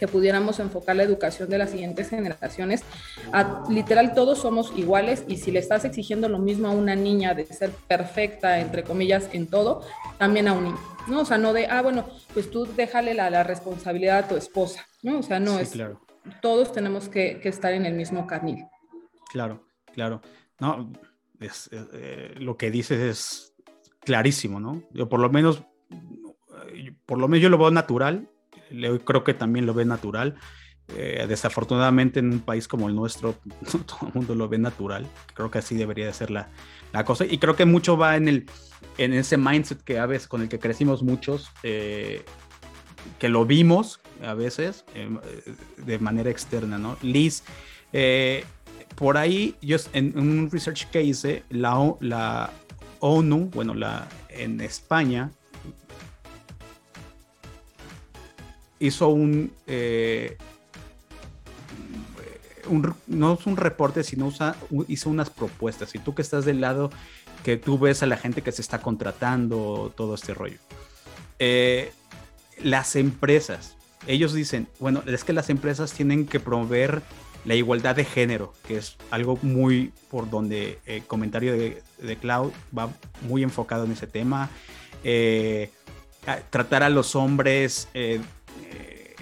que 0.00 0.08
pudiéramos 0.08 0.58
enfocar 0.60 0.96
la 0.96 1.02
educación 1.02 1.50
de 1.50 1.58
las 1.58 1.70
siguientes 1.70 2.08
generaciones. 2.08 2.82
A, 3.32 3.64
literal, 3.68 4.14
todos 4.14 4.38
somos 4.38 4.72
iguales 4.74 5.24
y 5.28 5.36
si 5.36 5.50
le 5.50 5.58
estás 5.58 5.84
exigiendo 5.84 6.26
lo 6.30 6.38
mismo 6.38 6.68
a 6.68 6.70
una 6.70 6.96
niña 6.96 7.34
de 7.34 7.44
ser 7.44 7.70
perfecta, 7.86 8.60
entre 8.60 8.82
comillas, 8.82 9.28
en 9.34 9.46
todo, 9.46 9.82
también 10.16 10.48
a 10.48 10.54
un 10.54 10.64
niño, 10.64 10.78
¿no? 11.06 11.20
O 11.20 11.24
sea, 11.26 11.36
no 11.36 11.52
de, 11.52 11.66
ah, 11.66 11.82
bueno, 11.82 12.06
pues 12.32 12.50
tú 12.50 12.64
déjale 12.64 13.12
la, 13.12 13.28
la 13.28 13.44
responsabilidad 13.44 14.18
a 14.18 14.28
tu 14.28 14.36
esposa, 14.36 14.86
¿no? 15.02 15.18
O 15.18 15.22
sea, 15.22 15.38
no 15.38 15.58
es, 15.58 15.72
claro. 15.72 16.00
todos 16.40 16.72
tenemos 16.72 17.10
que, 17.10 17.38
que, 17.40 17.50
estar 17.50 17.74
en 17.74 17.84
el 17.84 17.92
mismo 17.92 18.26
carnil. 18.26 18.64
Claro, 19.30 19.66
claro. 19.92 20.22
No, 20.60 20.90
es, 21.40 21.68
eh, 21.72 22.34
lo 22.38 22.56
que 22.56 22.70
dices 22.70 23.00
es 23.00 23.54
clarísimo, 24.00 24.60
¿no? 24.60 24.82
Yo 24.92 25.10
por 25.10 25.20
lo 25.20 25.28
menos, 25.28 25.62
por 27.04 27.18
lo 27.18 27.28
menos 27.28 27.42
yo 27.42 27.50
lo 27.50 27.58
veo 27.58 27.70
natural 27.70 28.30
creo 29.04 29.24
que 29.24 29.34
también 29.34 29.66
lo 29.66 29.74
ve 29.74 29.84
natural. 29.84 30.36
Eh, 30.96 31.24
desafortunadamente 31.28 32.18
en 32.18 32.32
un 32.32 32.40
país 32.40 32.66
como 32.66 32.88
el 32.88 32.96
nuestro, 32.96 33.36
todo 33.86 34.08
el 34.08 34.14
mundo 34.14 34.34
lo 34.34 34.48
ve 34.48 34.58
natural. 34.58 35.06
Creo 35.34 35.50
que 35.50 35.58
así 35.58 35.76
debería 35.76 36.06
de 36.06 36.12
ser 36.12 36.30
la, 36.30 36.48
la 36.92 37.04
cosa. 37.04 37.24
Y 37.24 37.38
creo 37.38 37.54
que 37.54 37.64
mucho 37.64 37.96
va 37.96 38.16
en, 38.16 38.28
el, 38.28 38.46
en 38.98 39.12
ese 39.12 39.36
mindset 39.36 39.82
que 39.82 39.98
a 39.98 40.06
veces 40.06 40.26
con 40.26 40.42
el 40.42 40.48
que 40.48 40.58
crecimos 40.58 41.02
muchos, 41.02 41.50
eh, 41.62 42.24
que 43.18 43.28
lo 43.28 43.46
vimos 43.46 44.00
a 44.24 44.34
veces 44.34 44.84
eh, 44.94 45.08
de 45.78 45.98
manera 46.00 46.30
externa, 46.30 46.76
¿no? 46.78 46.96
Liz, 47.02 47.44
por 48.96 49.16
ahí, 49.16 49.56
yo 49.62 49.76
en, 49.92 50.18
un 50.18 50.50
research 50.50 50.90
que 50.90 51.02
hice, 51.02 51.44
la, 51.50 51.94
la 52.00 52.50
ONU, 52.98 53.50
bueno, 53.54 53.74
la, 53.74 54.08
en 54.28 54.60
España, 54.60 55.30
hizo 58.80 59.14
eh, 59.66 60.36
un, 62.66 62.94
no 63.06 63.34
es 63.34 63.46
un 63.46 63.56
reporte, 63.56 64.02
sino 64.02 64.26
usa, 64.26 64.56
hizo 64.88 65.10
unas 65.10 65.30
propuestas. 65.30 65.94
Y 65.94 65.98
tú 65.98 66.14
que 66.14 66.22
estás 66.22 66.44
del 66.44 66.60
lado 66.60 66.90
que 67.44 67.56
tú 67.56 67.78
ves 67.78 68.02
a 68.02 68.06
la 68.06 68.16
gente 68.16 68.42
que 68.42 68.52
se 68.52 68.62
está 68.62 68.80
contratando, 68.80 69.92
todo 69.96 70.14
este 70.14 70.34
rollo. 70.34 70.58
Eh, 71.38 71.92
las 72.62 72.96
empresas, 72.96 73.76
ellos 74.06 74.32
dicen, 74.34 74.66
bueno, 74.78 75.02
es 75.06 75.24
que 75.24 75.32
las 75.32 75.48
empresas 75.50 75.92
tienen 75.92 76.26
que 76.26 76.40
promover 76.40 77.02
la 77.46 77.54
igualdad 77.54 77.96
de 77.96 78.04
género, 78.04 78.52
que 78.66 78.76
es 78.76 78.96
algo 79.10 79.38
muy 79.40 79.92
por 80.10 80.28
donde 80.28 80.78
el 80.84 81.04
comentario 81.04 81.52
de, 81.52 81.82
de 81.98 82.16
Cloud 82.16 82.52
va 82.76 82.90
muy 83.22 83.42
enfocado 83.42 83.84
en 83.84 83.92
ese 83.92 84.06
tema. 84.06 84.50
Eh, 85.04 85.70
tratar 86.50 86.82
a 86.82 86.90
los 86.90 87.16
hombres 87.16 87.88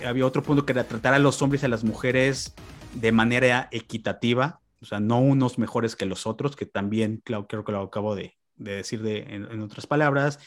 había 0.07 0.27
otro 0.27 0.43
punto 0.43 0.65
que 0.65 0.73
era 0.73 0.85
tratar 0.85 1.15
a 1.15 1.19
los 1.19 1.43
hombres 1.43 1.63
y 1.63 1.67
a 1.67 1.69
las 1.69 1.85
mujeres 1.85 2.55
de 2.95 3.13
manera 3.13 3.69
equitativa, 3.71 4.61
o 4.81 4.87
sea, 4.87 5.01
no 5.01 5.21
unos 5.21 5.59
mejores 5.59 5.97
que 5.97 6.07
los 6.07 6.27
otros, 6.27 6.57
que 6.57 6.67
también 6.67 7.21
creo, 7.25 7.47
creo 7.47 7.65
que 7.65 7.73
lo 7.73 7.83
acabo 7.83 8.15
de, 8.15 8.37
decir 8.57 9.03
de, 9.03 9.19
en, 9.29 9.61
otras 9.61 9.87
palabras, 9.87 10.39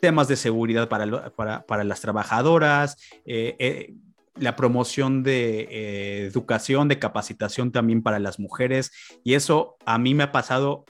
temas 0.00 0.28
de 0.28 0.36
seguridad 0.36 0.88
para, 0.88 1.30
para, 1.66 1.84
las 1.84 2.00
trabajadoras, 2.00 2.96
eh, 3.24 3.56
eh, 3.58 3.94
la 4.36 4.56
promoción 4.56 5.22
de 5.22 5.60
eh, 5.70 6.26
educación, 6.26 6.88
de 6.88 6.98
capacitación 6.98 7.72
también 7.72 8.02
para 8.02 8.18
las 8.18 8.38
mujeres, 8.38 8.92
y 9.24 9.34
eso 9.34 9.76
a 9.84 9.98
mí 9.98 10.14
me 10.14 10.24
ha 10.24 10.32
pasado 10.32 10.84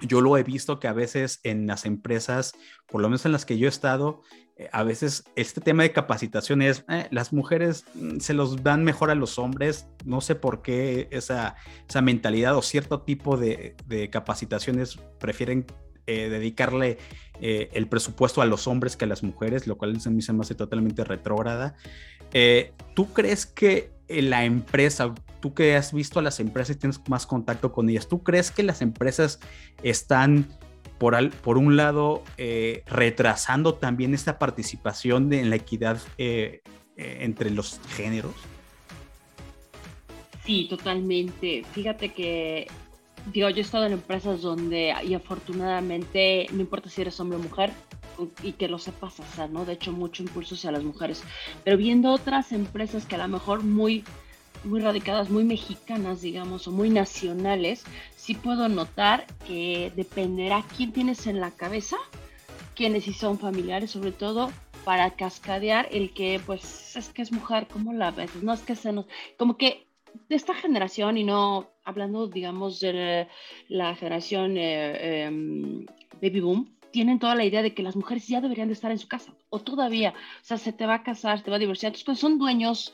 yo 0.00 0.20
lo 0.20 0.36
he 0.36 0.42
visto 0.42 0.78
que 0.78 0.88
a 0.88 0.92
veces 0.92 1.40
en 1.42 1.66
las 1.66 1.84
empresas, 1.84 2.52
por 2.86 3.00
lo 3.00 3.08
menos 3.08 3.26
en 3.26 3.32
las 3.32 3.44
que 3.44 3.58
yo 3.58 3.66
he 3.66 3.68
estado, 3.68 4.22
eh, 4.47 4.47
a 4.72 4.82
veces 4.82 5.24
este 5.36 5.60
tema 5.60 5.84
de 5.84 5.92
capacitación 5.92 6.62
es, 6.62 6.84
eh, 6.88 7.06
las 7.10 7.32
mujeres 7.32 7.84
mm, 7.94 8.18
se 8.18 8.34
los 8.34 8.62
dan 8.62 8.84
mejor 8.84 9.10
a 9.10 9.14
los 9.14 9.38
hombres, 9.38 9.86
no 10.04 10.20
sé 10.20 10.34
por 10.34 10.62
qué 10.62 11.08
esa, 11.10 11.56
esa 11.88 12.02
mentalidad 12.02 12.56
o 12.56 12.62
cierto 12.62 13.02
tipo 13.02 13.36
de, 13.36 13.76
capacitaciones 14.10 14.98
prefieren 15.18 15.66
eh, 16.06 16.28
dedicarle 16.28 16.98
el 17.40 17.86
presupuesto 17.86 18.42
a 18.42 18.46
los 18.46 18.66
hombres 18.66 18.96
que 18.96 19.04
a 19.04 19.08
las 19.08 19.22
mujeres, 19.22 19.68
lo 19.68 19.78
cual 19.78 20.00
se 20.00 20.10
me 20.10 20.40
hace 20.40 20.56
totalmente 20.56 21.04
retrógrada. 21.04 21.76
¿Tú 22.94 23.12
crees 23.12 23.46
que 23.46 23.92
la 24.08 24.44
empresa, 24.44 25.14
tú 25.40 25.54
que 25.54 25.76
has 25.76 25.92
visto 25.92 26.18
a 26.18 26.22
las 26.22 26.40
empresas 26.40 26.74
y 26.74 26.78
tienes 26.80 27.00
más 27.08 27.26
contacto 27.26 27.70
con 27.70 27.88
ellas, 27.88 28.08
¿tú 28.08 28.24
crees 28.24 28.50
que 28.50 28.64
las 28.64 28.82
empresas 28.82 29.38
están 29.84 30.48
por, 30.98 31.30
por 31.30 31.58
un 31.58 31.76
lado, 31.76 32.22
eh, 32.36 32.82
retrasando 32.86 33.74
también 33.74 34.14
esta 34.14 34.38
participación 34.38 35.32
en 35.32 35.50
la 35.50 35.56
equidad 35.56 36.00
eh, 36.18 36.60
eh, 36.96 37.18
entre 37.20 37.50
los 37.50 37.80
géneros? 37.90 38.34
Sí, 40.44 40.66
totalmente. 40.68 41.64
Fíjate 41.72 42.12
que, 42.12 42.66
digo, 43.32 43.48
yo 43.50 43.58
he 43.58 43.60
estado 43.60 43.86
en 43.86 43.92
empresas 43.92 44.42
donde, 44.42 44.94
y 45.06 45.14
afortunadamente, 45.14 46.46
no 46.52 46.60
importa 46.60 46.90
si 46.90 47.02
eres 47.02 47.18
hombre 47.20 47.38
o 47.38 47.42
mujer, 47.42 47.72
y 48.42 48.52
que 48.52 48.66
lo 48.66 48.78
sepas 48.78 49.20
hacer, 49.20 49.50
¿no? 49.50 49.64
De 49.64 49.74
hecho, 49.74 49.92
mucho 49.92 50.24
impulso 50.24 50.56
hacia 50.56 50.72
las 50.72 50.82
mujeres. 50.82 51.22
Pero 51.64 51.76
viendo 51.76 52.10
otras 52.10 52.50
empresas 52.50 53.06
que 53.06 53.14
a 53.14 53.18
lo 53.18 53.28
mejor 53.28 53.62
muy 53.62 54.04
muy 54.64 54.80
radicadas, 54.80 55.30
muy 55.30 55.44
mexicanas, 55.44 56.20
digamos, 56.20 56.66
o 56.68 56.72
muy 56.72 56.90
nacionales, 56.90 57.84
sí 58.28 58.34
puedo 58.34 58.68
notar 58.68 59.24
que 59.46 59.90
dependerá 59.96 60.62
quién 60.76 60.92
tienes 60.92 61.26
en 61.26 61.40
la 61.40 61.50
cabeza, 61.50 61.96
quiénes 62.76 63.04
sí 63.04 63.14
son 63.14 63.38
familiares, 63.38 63.92
sobre 63.92 64.12
todo 64.12 64.50
para 64.84 65.12
cascadear 65.12 65.88
el 65.92 66.12
que, 66.12 66.38
pues, 66.44 66.94
es 66.94 67.08
que 67.08 67.22
es 67.22 67.32
mujer, 67.32 67.68
¿cómo 67.72 67.94
la 67.94 68.10
ves? 68.10 68.30
No 68.42 68.52
es 68.52 68.60
que 68.60 68.74
se 68.74 68.92
nos, 68.92 69.06
como 69.38 69.56
que 69.56 69.86
de 70.28 70.36
esta 70.36 70.52
generación 70.52 71.16
y 71.16 71.24
no 71.24 71.70
hablando, 71.84 72.26
digamos, 72.26 72.80
de 72.80 73.28
la 73.68 73.94
generación 73.94 74.58
eh, 74.58 75.24
em, 75.24 75.86
baby 76.20 76.40
boom, 76.40 76.76
tienen 76.90 77.18
toda 77.18 77.34
la 77.34 77.46
idea 77.46 77.62
de 77.62 77.72
que 77.72 77.82
las 77.82 77.96
mujeres 77.96 78.28
ya 78.28 78.42
deberían 78.42 78.68
de 78.68 78.74
estar 78.74 78.90
en 78.90 78.98
su 78.98 79.08
casa, 79.08 79.32
o 79.48 79.60
todavía, 79.60 80.10
o 80.10 80.44
sea, 80.44 80.58
se 80.58 80.74
te 80.74 80.84
va 80.84 80.96
a 80.96 81.02
casar, 81.02 81.42
te 81.42 81.48
va 81.50 81.56
a 81.56 81.60
divorciar, 81.60 81.92
entonces 81.92 82.04
pues 82.04 82.18
son 82.18 82.38
dueños 82.38 82.92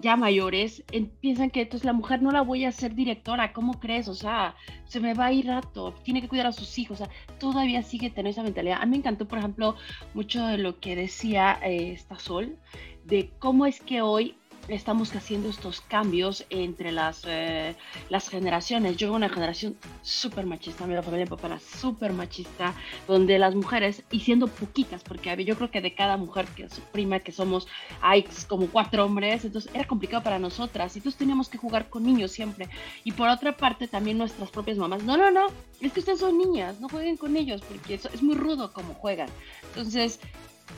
ya 0.00 0.16
mayores 0.16 0.84
piensan 1.20 1.50
que 1.50 1.62
entonces 1.62 1.84
la 1.84 1.92
mujer 1.92 2.22
no 2.22 2.30
la 2.30 2.42
voy 2.42 2.64
a 2.64 2.68
hacer 2.68 2.94
directora, 2.94 3.52
¿cómo 3.52 3.80
crees? 3.80 4.08
O 4.08 4.14
sea, 4.14 4.54
se 4.84 5.00
me 5.00 5.14
va 5.14 5.26
a 5.26 5.32
ir 5.32 5.46
rato, 5.46 5.94
tiene 6.02 6.20
que 6.20 6.28
cuidar 6.28 6.46
a 6.46 6.52
sus 6.52 6.78
hijos, 6.78 7.00
o 7.00 7.04
sea, 7.04 7.14
todavía 7.38 7.82
sigue 7.82 8.10
teniendo 8.10 8.30
esa 8.30 8.42
mentalidad. 8.42 8.78
A 8.80 8.86
mí 8.86 8.92
me 8.92 8.96
encantó, 8.98 9.26
por 9.26 9.38
ejemplo, 9.38 9.76
mucho 10.14 10.46
de 10.46 10.58
lo 10.58 10.80
que 10.80 10.96
decía 10.96 11.58
eh, 11.62 11.92
esta 11.92 12.18
Sol, 12.18 12.56
de 13.04 13.30
cómo 13.38 13.66
es 13.66 13.80
que 13.80 14.02
hoy 14.02 14.36
estamos 14.68 15.14
haciendo 15.14 15.48
estos 15.48 15.80
cambios 15.80 16.44
entre 16.50 16.92
las, 16.92 17.22
eh, 17.26 17.76
las 18.08 18.28
generaciones. 18.28 18.96
Yo 18.96 19.12
una 19.12 19.28
generación 19.28 19.76
súper 20.02 20.46
machista, 20.46 20.86
mi 20.86 21.00
familia 21.02 21.26
papá 21.26 21.46
era 21.46 21.60
súper 21.60 22.12
machista, 22.12 22.74
donde 23.06 23.38
las 23.38 23.54
mujeres, 23.54 24.04
y 24.10 24.20
siendo 24.20 24.48
poquitas, 24.48 25.02
porque 25.02 25.44
yo 25.44 25.56
creo 25.56 25.70
que 25.70 25.80
de 25.80 25.94
cada 25.94 26.16
mujer 26.16 26.46
que 26.46 26.64
es 26.64 26.80
prima 26.92 27.20
que 27.20 27.32
somos, 27.32 27.66
hay 28.00 28.26
como 28.48 28.66
cuatro 28.68 29.04
hombres, 29.04 29.44
entonces 29.44 29.70
era 29.74 29.86
complicado 29.86 30.22
para 30.22 30.38
nosotras, 30.38 30.94
y 30.96 30.98
entonces 30.98 31.18
teníamos 31.18 31.48
que 31.48 31.58
jugar 31.58 31.88
con 31.88 32.04
niños 32.04 32.32
siempre. 32.32 32.68
Y 33.04 33.12
por 33.12 33.28
otra 33.28 33.56
parte, 33.56 33.88
también 33.88 34.18
nuestras 34.18 34.50
propias 34.50 34.78
mamás, 34.78 35.02
no, 35.04 35.16
no, 35.16 35.30
no, 35.30 35.46
es 35.80 35.92
que 35.92 36.00
ustedes 36.00 36.20
son 36.20 36.38
niñas, 36.38 36.80
no 36.80 36.88
jueguen 36.88 37.16
con 37.16 37.36
ellos, 37.36 37.62
porque 37.62 37.94
es 37.94 38.22
muy 38.22 38.34
rudo 38.34 38.72
como 38.72 38.94
juegan. 38.94 39.28
Entonces, 39.68 40.20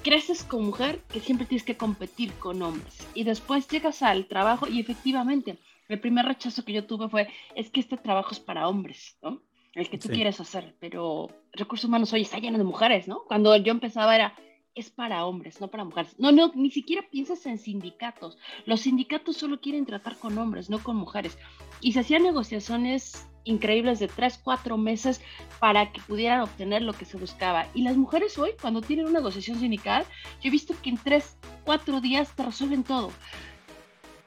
creces 0.02 0.44
como 0.44 0.64
mujer 0.64 1.02
que 1.12 1.20
siempre 1.20 1.46
tienes 1.46 1.64
que 1.64 1.76
competir 1.76 2.32
con 2.34 2.62
hombres 2.62 3.06
y 3.14 3.24
después 3.24 3.68
llegas 3.68 4.02
al 4.02 4.26
trabajo 4.26 4.68
y 4.68 4.80
efectivamente 4.80 5.58
el 5.88 6.00
primer 6.00 6.26
rechazo 6.26 6.64
que 6.64 6.72
yo 6.72 6.84
tuve 6.84 7.08
fue 7.08 7.28
es 7.54 7.70
que 7.70 7.80
este 7.80 7.96
trabajo 7.96 8.30
es 8.32 8.40
para 8.40 8.68
hombres, 8.68 9.16
¿no? 9.22 9.42
El 9.74 9.88
que 9.88 9.98
tú 9.98 10.08
quieres 10.08 10.40
hacer, 10.40 10.74
pero 10.80 11.28
recursos 11.52 11.86
humanos 11.86 12.12
hoy 12.12 12.22
está 12.22 12.38
lleno 12.38 12.58
de 12.58 12.64
mujeres, 12.64 13.06
¿no? 13.06 13.22
Cuando 13.26 13.56
yo 13.56 13.70
empezaba 13.70 14.14
era 14.14 14.34
es 14.74 14.90
para 14.90 15.26
hombres, 15.26 15.60
no 15.60 15.68
para 15.68 15.84
mujeres. 15.84 16.14
No, 16.18 16.30
no, 16.30 16.52
ni 16.54 16.70
siquiera 16.70 17.04
piensas 17.10 17.44
en 17.46 17.58
sindicatos. 17.58 18.38
Los 18.64 18.82
sindicatos 18.82 19.36
solo 19.36 19.60
quieren 19.60 19.86
tratar 19.86 20.16
con 20.16 20.38
hombres, 20.38 20.70
no 20.70 20.82
con 20.82 20.96
mujeres. 20.96 21.36
Y 21.80 21.92
se 21.92 22.00
hacían 22.00 22.22
negociaciones 22.22 23.28
increíbles 23.48 23.98
de 23.98 24.08
tres, 24.08 24.38
cuatro 24.42 24.76
meses 24.76 25.20
para 25.58 25.90
que 25.92 26.00
pudieran 26.00 26.40
obtener 26.40 26.82
lo 26.82 26.92
que 26.92 27.04
se 27.04 27.16
buscaba. 27.16 27.66
Y 27.74 27.82
las 27.82 27.96
mujeres 27.96 28.38
hoy, 28.38 28.50
cuando 28.60 28.82
tienen 28.82 29.06
una 29.06 29.18
negociación 29.18 29.58
sindical, 29.58 30.04
yo 30.40 30.48
he 30.48 30.50
visto 30.50 30.74
que 30.82 30.90
en 30.90 30.98
tres, 30.98 31.36
cuatro 31.64 32.00
días 32.00 32.34
te 32.36 32.44
resuelven 32.44 32.84
todo. 32.84 33.10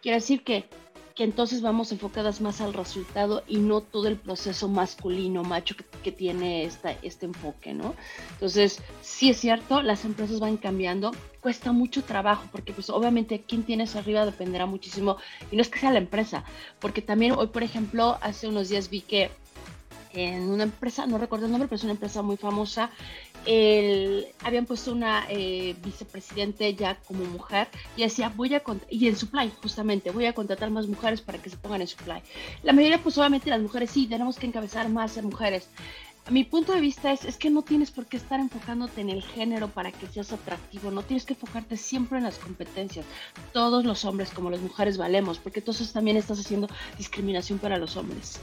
Quiere 0.01 0.17
decir 0.17 0.43
que 0.43 0.67
que 1.21 1.25
entonces 1.25 1.61
vamos 1.61 1.91
enfocadas 1.91 2.41
más 2.41 2.61
al 2.61 2.73
resultado 2.73 3.43
y 3.47 3.57
no 3.57 3.81
todo 3.81 4.07
el 4.07 4.17
proceso 4.17 4.67
masculino, 4.67 5.43
macho 5.43 5.75
que, 6.01 6.11
tiene 6.11 6.63
esta, 6.63 6.93
este 7.03 7.27
enfoque, 7.27 7.75
¿no? 7.75 7.93
Entonces, 8.31 8.81
sí 9.03 9.29
es 9.29 9.37
cierto, 9.37 9.83
las 9.83 10.03
empresas 10.03 10.39
van 10.39 10.57
cambiando, 10.57 11.11
cuesta 11.39 11.73
mucho 11.73 12.03
trabajo, 12.03 12.47
porque 12.51 12.73
pues 12.73 12.89
obviamente 12.89 13.43
quien 13.47 13.61
tienes 13.61 13.95
arriba 13.95 14.25
dependerá 14.25 14.65
muchísimo, 14.65 15.17
y 15.51 15.57
no 15.57 15.61
es 15.61 15.69
que 15.69 15.77
sea 15.77 15.91
la 15.91 15.99
empresa, 15.99 16.43
porque 16.79 17.03
también 17.03 17.33
hoy, 17.33 17.49
por 17.49 17.61
ejemplo, 17.61 18.17
hace 18.21 18.47
unos 18.47 18.69
días 18.69 18.89
vi 18.89 19.01
que 19.01 19.29
en 20.13 20.49
una 20.49 20.63
empresa, 20.63 21.05
no 21.05 21.19
recuerdo 21.19 21.45
el 21.45 21.51
nombre, 21.51 21.67
pero 21.67 21.77
es 21.77 21.83
una 21.83 21.93
empresa 21.93 22.23
muy 22.23 22.37
famosa, 22.37 22.89
el, 23.45 24.27
habían 24.43 24.65
puesto 24.65 24.91
una 24.91 25.25
eh, 25.29 25.75
vicepresidente 25.83 26.73
ya 26.75 26.95
como 27.07 27.25
mujer 27.25 27.67
y 27.95 28.03
decía, 28.03 28.31
voy 28.35 28.53
a, 28.55 28.63
y 28.89 29.07
en 29.07 29.15
supply 29.15 29.51
justamente, 29.61 30.11
voy 30.11 30.25
a 30.25 30.33
contratar 30.33 30.69
más 30.69 30.87
mujeres 30.87 31.21
para 31.21 31.41
que 31.41 31.49
se 31.49 31.57
pongan 31.57 31.81
en 31.81 31.87
supply. 31.87 32.21
La 32.63 32.73
mayoría, 32.73 33.01
pues 33.01 33.17
obviamente 33.17 33.49
las 33.49 33.61
mujeres 33.61 33.91
sí, 33.91 34.07
tenemos 34.07 34.37
que 34.37 34.47
encabezar 34.47 34.89
más 34.89 35.17
a 35.17 35.21
mujeres. 35.21 35.69
Mi 36.29 36.43
punto 36.43 36.73
de 36.73 36.81
vista 36.81 37.11
es, 37.11 37.25
es 37.25 37.37
que 37.37 37.49
no 37.49 37.63
tienes 37.63 37.89
por 37.89 38.05
qué 38.05 38.17
estar 38.17 38.39
enfocándote 38.39 39.01
en 39.01 39.09
el 39.09 39.23
género 39.23 39.69
para 39.69 39.91
que 39.91 40.05
seas 40.07 40.31
atractivo, 40.31 40.91
no 40.91 41.01
tienes 41.01 41.25
que 41.25 41.33
enfocarte 41.33 41.77
siempre 41.77 42.19
en 42.19 42.25
las 42.25 42.37
competencias. 42.37 43.05
Todos 43.53 43.85
los 43.85 44.05
hombres 44.05 44.29
como 44.29 44.51
las 44.51 44.61
mujeres 44.61 44.97
valemos, 44.97 45.39
porque 45.39 45.59
entonces 45.59 45.91
también 45.91 46.17
estás 46.17 46.39
haciendo 46.39 46.67
discriminación 46.97 47.57
para 47.57 47.77
los 47.77 47.97
hombres. 47.97 48.39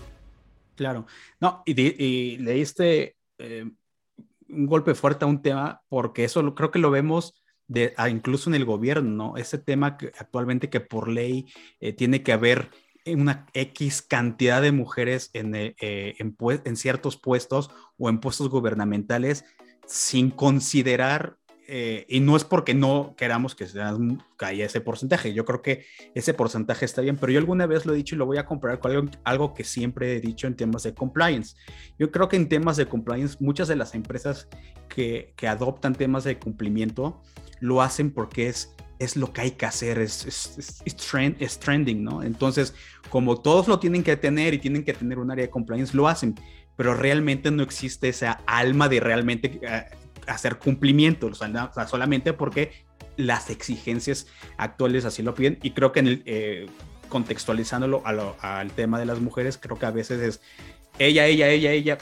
Claro, 0.74 1.06
no, 1.40 1.62
y, 1.66 2.37
leíste 2.38 3.16
eh, 3.38 3.70
un 4.48 4.66
golpe 4.66 4.94
fuerte 4.94 5.24
a 5.24 5.28
un 5.28 5.42
tema, 5.42 5.82
porque 5.88 6.24
eso 6.24 6.54
creo 6.54 6.70
que 6.70 6.78
lo 6.78 6.90
vemos 6.90 7.42
de, 7.66 7.94
incluso 8.11 8.50
en 8.50 8.54
el 8.54 8.64
gobierno, 8.64 9.11
¿no? 9.11 9.37
Ese 9.37 9.58
tema 9.58 9.96
que 9.96 10.12
actualmente 10.18 10.70
que 10.70 10.80
por 10.80 11.08
ley 11.08 11.46
eh, 11.80 11.92
tiene 11.92 12.22
que 12.22 12.32
haber 12.32 12.70
una 13.06 13.46
X 13.54 14.02
cantidad 14.02 14.61
de 14.61 14.72
mujeres 14.72 15.30
en, 15.32 15.54
eh, 15.54 15.74
en, 15.78 16.37
en, 16.64 16.76
ciertos 16.76 17.16
puestos 17.16 17.70
o 17.96 18.08
en 18.08 18.20
puestos 18.20 18.50
gubernamentales 18.50 19.44
sin 19.87 20.30
considerar 20.30 21.38
eh, 21.70 22.07
y 22.09 22.20
no 22.20 22.35
es 22.35 22.44
porque 22.44 22.72
no 22.72 23.14
queramos 23.14 23.54
que 23.54 23.66
se 23.66 23.78
haya 23.78 24.64
ese 24.64 24.81
porcentaje, 24.81 25.35
yo 25.35 25.44
creo 25.44 25.61
que 25.61 25.85
ese 26.14 26.33
porcentaje 26.33 26.87
está 26.87 27.02
bien, 27.02 27.18
pero 27.18 27.31
yo 27.31 27.38
alguna 27.38 27.66
vez 27.66 27.85
lo 27.85 27.92
he 27.92 27.96
dicho 27.96 28.14
y 28.14 28.18
lo 28.18 28.24
voy 28.24 28.38
a 28.38 28.46
comparar 28.46 28.81
con 28.81 29.11
algo, 29.24 29.52
que 29.52 29.64
siempre 29.64 30.16
he 30.16 30.20
dicho 30.20 30.46
en 30.46 30.57
temas 30.57 30.85
de 30.85 30.94
compliance. 30.94 31.57
Yo 31.98 32.11
creo 32.11 32.26
que 32.26 32.37
en 32.37 32.48
temas 32.48 32.78
de 32.78 32.87
compliance, 32.87 33.37
muchas 33.38 33.68
de 33.68 33.76
las 33.76 33.94
empresas 33.94 34.48
que, 34.88 35.35
que 35.37 35.46
adoptan 35.46 35.94
temas 35.94 36.24
de 36.24 36.38
cumplimiento 36.38 37.20
lo 37.61 37.83
hacen 37.83 38.12
porque 38.12 38.48
es 38.48 38.74
es 38.98 39.14
lo 39.14 39.33
que 39.33 39.42
hay 39.42 39.50
que 39.52 39.64
hacer, 39.64 40.00
es, 40.00 40.26
es, 40.26 40.83
es, 40.85 40.96
trend, 40.96 41.37
es, 41.40 41.61
trending, 41.61 42.02
¿no? 42.02 42.22
Entonces, 42.24 42.74
como 43.11 43.40
todos 43.40 43.68
lo 43.68 43.78
tienen 43.78 44.02
que 44.02 44.16
tener 44.16 44.54
y 44.54 44.59
tienen 44.59 44.85
que 44.85 44.92
tener 44.92 45.20
un 45.20 45.31
área 45.31 45.44
de 45.44 45.50
compliance, 45.50 45.96
lo 45.96 46.09
hacen, 46.09 46.35
pero 46.76 46.94
realmente 46.94 47.50
no 47.50 47.62
existe 47.62 48.09
esa 48.09 48.40
alma 48.46 48.88
de 48.88 49.00
realmente 49.00 49.61
eh, 49.62 49.85
hacer 50.29 50.59
cumplimiento, 50.59 51.27
o 51.27 51.35
sea, 51.35 51.71
solamente 51.88 52.33
porque 52.33 52.73
las 53.17 53.51
exigencias 53.51 54.27
actuales 54.57 55.05
así 55.05 55.23
lo 55.23 55.35
piden 55.35 55.59
y 55.62 55.73
creo 55.73 55.93
que 55.93 56.01
en 56.01 56.07
el, 56.07 56.23
eh, 56.27 56.67
contextualizándolo 57.09 58.03
al 58.05 58.71
tema 58.73 58.99
de 58.99 59.07
las 59.07 59.21
mujeres, 59.21 59.59
creo 59.59 59.79
que 59.79 59.87
a 59.87 59.91
veces 59.91 60.21
es 60.21 60.41
ella, 60.99 61.27
ella, 61.27 61.49
ella, 61.49 61.73
ella, 61.73 61.99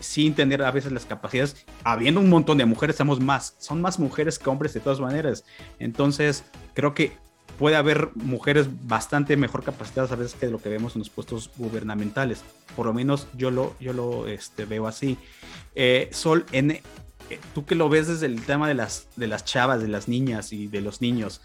sin 0.00 0.34
tener 0.34 0.62
a 0.62 0.70
veces 0.70 0.92
las 0.92 1.04
capacidades, 1.04 1.66
habiendo 1.84 2.20
un 2.20 2.28
montón 2.28 2.58
de 2.58 2.64
mujeres, 2.64 2.96
somos 2.96 3.20
más, 3.20 3.54
son 3.58 3.80
más 3.80 3.98
mujeres 3.98 4.38
que 4.38 4.48
hombres 4.48 4.72
de 4.72 4.80
todas 4.80 5.00
maneras. 5.00 5.44
Entonces, 5.78 6.44
creo 6.74 6.94
que 6.94 7.12
puede 7.58 7.76
haber 7.76 8.10
mujeres 8.14 8.68
bastante 8.86 9.36
mejor 9.36 9.62
capacitadas 9.62 10.12
a 10.12 10.16
veces 10.16 10.34
que 10.34 10.46
lo 10.46 10.58
que 10.58 10.70
vemos 10.70 10.96
en 10.96 11.00
los 11.00 11.10
puestos 11.10 11.50
gubernamentales. 11.58 12.42
Por 12.74 12.86
lo 12.86 12.94
menos 12.94 13.28
yo 13.36 13.50
lo, 13.50 13.76
yo 13.78 13.92
lo 13.92 14.26
este, 14.26 14.64
veo 14.64 14.86
así. 14.86 15.18
Eh, 15.74 16.08
Sol, 16.12 16.46
en, 16.52 16.80
tú 17.54 17.64
que 17.64 17.74
lo 17.74 17.88
ves 17.88 18.08
desde 18.08 18.26
el 18.26 18.42
tema 18.42 18.66
de 18.66 18.74
las, 18.74 19.08
de 19.16 19.26
las 19.26 19.44
chavas, 19.44 19.80
de 19.80 19.88
las 19.88 20.08
niñas 20.08 20.52
y 20.52 20.66
de 20.66 20.80
los 20.80 21.00
niños, 21.00 21.42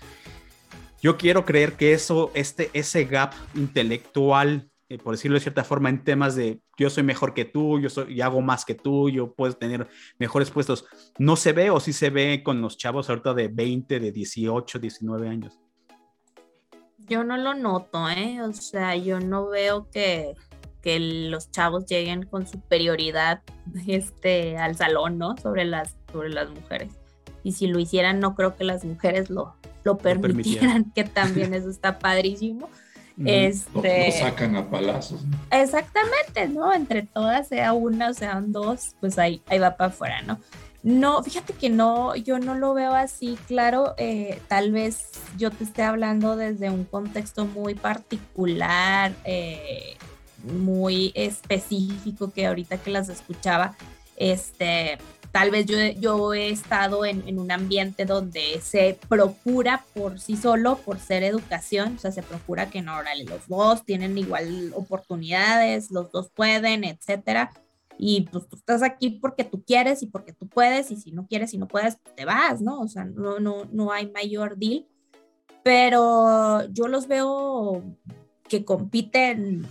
yo 1.02 1.18
quiero 1.18 1.46
creer 1.46 1.74
que 1.74 1.94
eso, 1.94 2.32
este, 2.34 2.72
ese 2.74 3.06
gap 3.06 3.34
intelectual, 3.54 4.70
eh, 4.90 4.98
por 4.98 5.14
decirlo 5.14 5.36
de 5.36 5.42
cierta 5.42 5.64
forma, 5.64 5.90
en 5.90 6.04
temas 6.04 6.36
de 6.36 6.62
yo 6.78 6.90
soy 6.90 7.04
mejor 7.04 7.34
que 7.34 7.46
tú, 7.46 7.80
yo 7.80 7.90
soy, 7.90 8.14
y 8.14 8.22
hago 8.22 8.42
más 8.42 8.66
que 8.66 8.76
tú, 8.76 9.10
yo 9.10 9.34
puedo 9.34 9.54
tener 9.54 9.88
mejores 10.18 10.52
puestos, 10.52 10.86
no 11.18 11.36
se 11.36 11.54
ve 11.54 11.70
o 11.70 11.80
sí 11.80 11.94
se 11.94 12.10
ve 12.10 12.42
con 12.44 12.62
los 12.62 12.78
chavos 12.78 13.10
ahorita 13.10 13.34
de 13.34 13.48
20, 13.48 14.00
de 14.00 14.12
18, 14.12 14.80
19 14.80 15.30
años. 15.30 15.60
Yo 17.08 17.24
no 17.24 17.38
lo 17.38 17.54
noto, 17.54 18.10
¿eh? 18.10 18.42
O 18.42 18.52
sea, 18.54 18.96
yo 18.96 19.20
no 19.20 19.48
veo 19.48 19.90
que, 19.92 20.34
que 20.86 21.00
los 21.00 21.50
chavos 21.50 21.88
lleguen 21.88 22.28
con 22.28 22.46
superioridad 22.46 23.42
este, 23.88 24.56
al 24.60 24.76
salón, 24.76 25.18
¿no? 25.18 25.36
Sobre 25.36 25.66
las, 25.66 25.96
sobre 26.12 26.30
las 26.30 26.48
mujeres. 26.52 26.94
Y 27.44 27.54
si 27.54 27.66
lo 27.66 27.80
hicieran, 27.80 28.20
no 28.20 28.36
creo 28.36 28.56
que 28.56 28.64
las 28.64 28.86
mujeres 28.86 29.32
lo, 29.32 29.56
lo 29.84 29.98
permitieran, 29.98 30.92
que 30.96 31.04
también 31.04 31.56
eso 31.56 31.72
está 31.72 31.98
padrísimo. 31.98 32.70
este, 33.26 34.06
lo, 34.06 34.12
sacan 34.12 34.56
a 34.58 34.70
palazos. 34.70 35.22
Exactamente, 35.50 36.48
¿no? 36.50 36.72
Entre 36.72 37.02
todas, 37.02 37.48
sea 37.48 37.74
una 37.74 38.10
o 38.10 38.14
sean 38.14 38.52
dos, 38.52 38.96
pues 39.00 39.18
ahí, 39.18 39.42
ahí 39.48 39.58
va 39.58 39.78
para 39.78 39.90
afuera, 39.90 40.22
¿no? 40.22 40.40
No, 40.84 41.24
fíjate 41.24 41.54
que 41.54 41.72
no, 41.72 42.16
yo 42.16 42.38
no 42.38 42.54
lo 42.54 42.76
veo 42.76 42.94
así, 42.94 43.40
claro, 43.48 43.96
eh, 43.98 44.40
tal 44.48 44.72
vez 44.72 45.10
yo 45.36 45.50
te 45.50 45.64
esté 45.64 45.82
hablando 45.82 46.36
desde 46.36 46.70
un 46.70 46.84
contexto 46.84 47.48
muy 47.48 47.74
particular, 47.74 49.14
eh, 49.24 49.98
muy 50.46 51.12
específico 51.16 52.32
que 52.32 52.48
ahorita 52.48 52.78
que 52.78 52.92
las 52.92 53.10
escuchaba, 53.10 53.76
este, 54.16 54.98
tal 55.36 55.52
vez 55.52 55.66
yo, 55.66 55.78
yo 56.00 56.34
he 56.34 56.50
estado 56.50 57.06
en, 57.06 57.38
un 57.38 57.52
ambiente 57.52 58.06
donde 58.06 58.62
se 58.62 58.98
procura 59.10 59.84
por 59.94 60.18
sí 60.18 60.38
solo, 60.38 60.78
por 60.78 60.98
ser 60.98 61.24
educación, 61.24 61.96
o 61.96 62.00
sea, 62.00 62.14
se 62.14 62.24
procura 62.24 62.70
que 62.70 62.82
no, 62.82 62.94
los 63.28 63.48
dos 63.50 63.84
tienen 63.84 64.18
igual 64.18 64.72
oportunidades, 64.74 65.92
los 65.92 66.10
dos 66.14 66.30
pueden, 66.34 66.86
etcétera. 66.86 67.52
Y 67.98 68.22
pues 68.32 68.48
tú 68.48 68.56
estás 68.56 68.82
aquí 68.82 69.10
porque 69.10 69.44
tú 69.44 69.62
quieres 69.62 70.04
y 70.04 70.08
porque 70.08 70.32
tú 70.32 70.48
puedes, 70.48 70.90
y 70.92 70.96
si 70.96 71.12
no 71.12 71.28
quieres 71.28 71.54
y 71.54 71.58
no 71.58 71.68
puedes, 71.68 71.98
te 72.16 72.24
vas, 72.24 72.62
¿no? 72.62 72.80
O 72.80 72.88
sea, 72.88 73.04
no, 73.04 73.40
no, 73.42 73.66
no 73.74 73.92
hay 73.92 74.10
mayor 74.12 74.58
deal. 74.58 74.86
Pero 75.64 76.66
yo 76.72 76.88
los 76.88 77.08
veo 77.08 77.84
que 78.48 78.64
compiten 78.64 79.68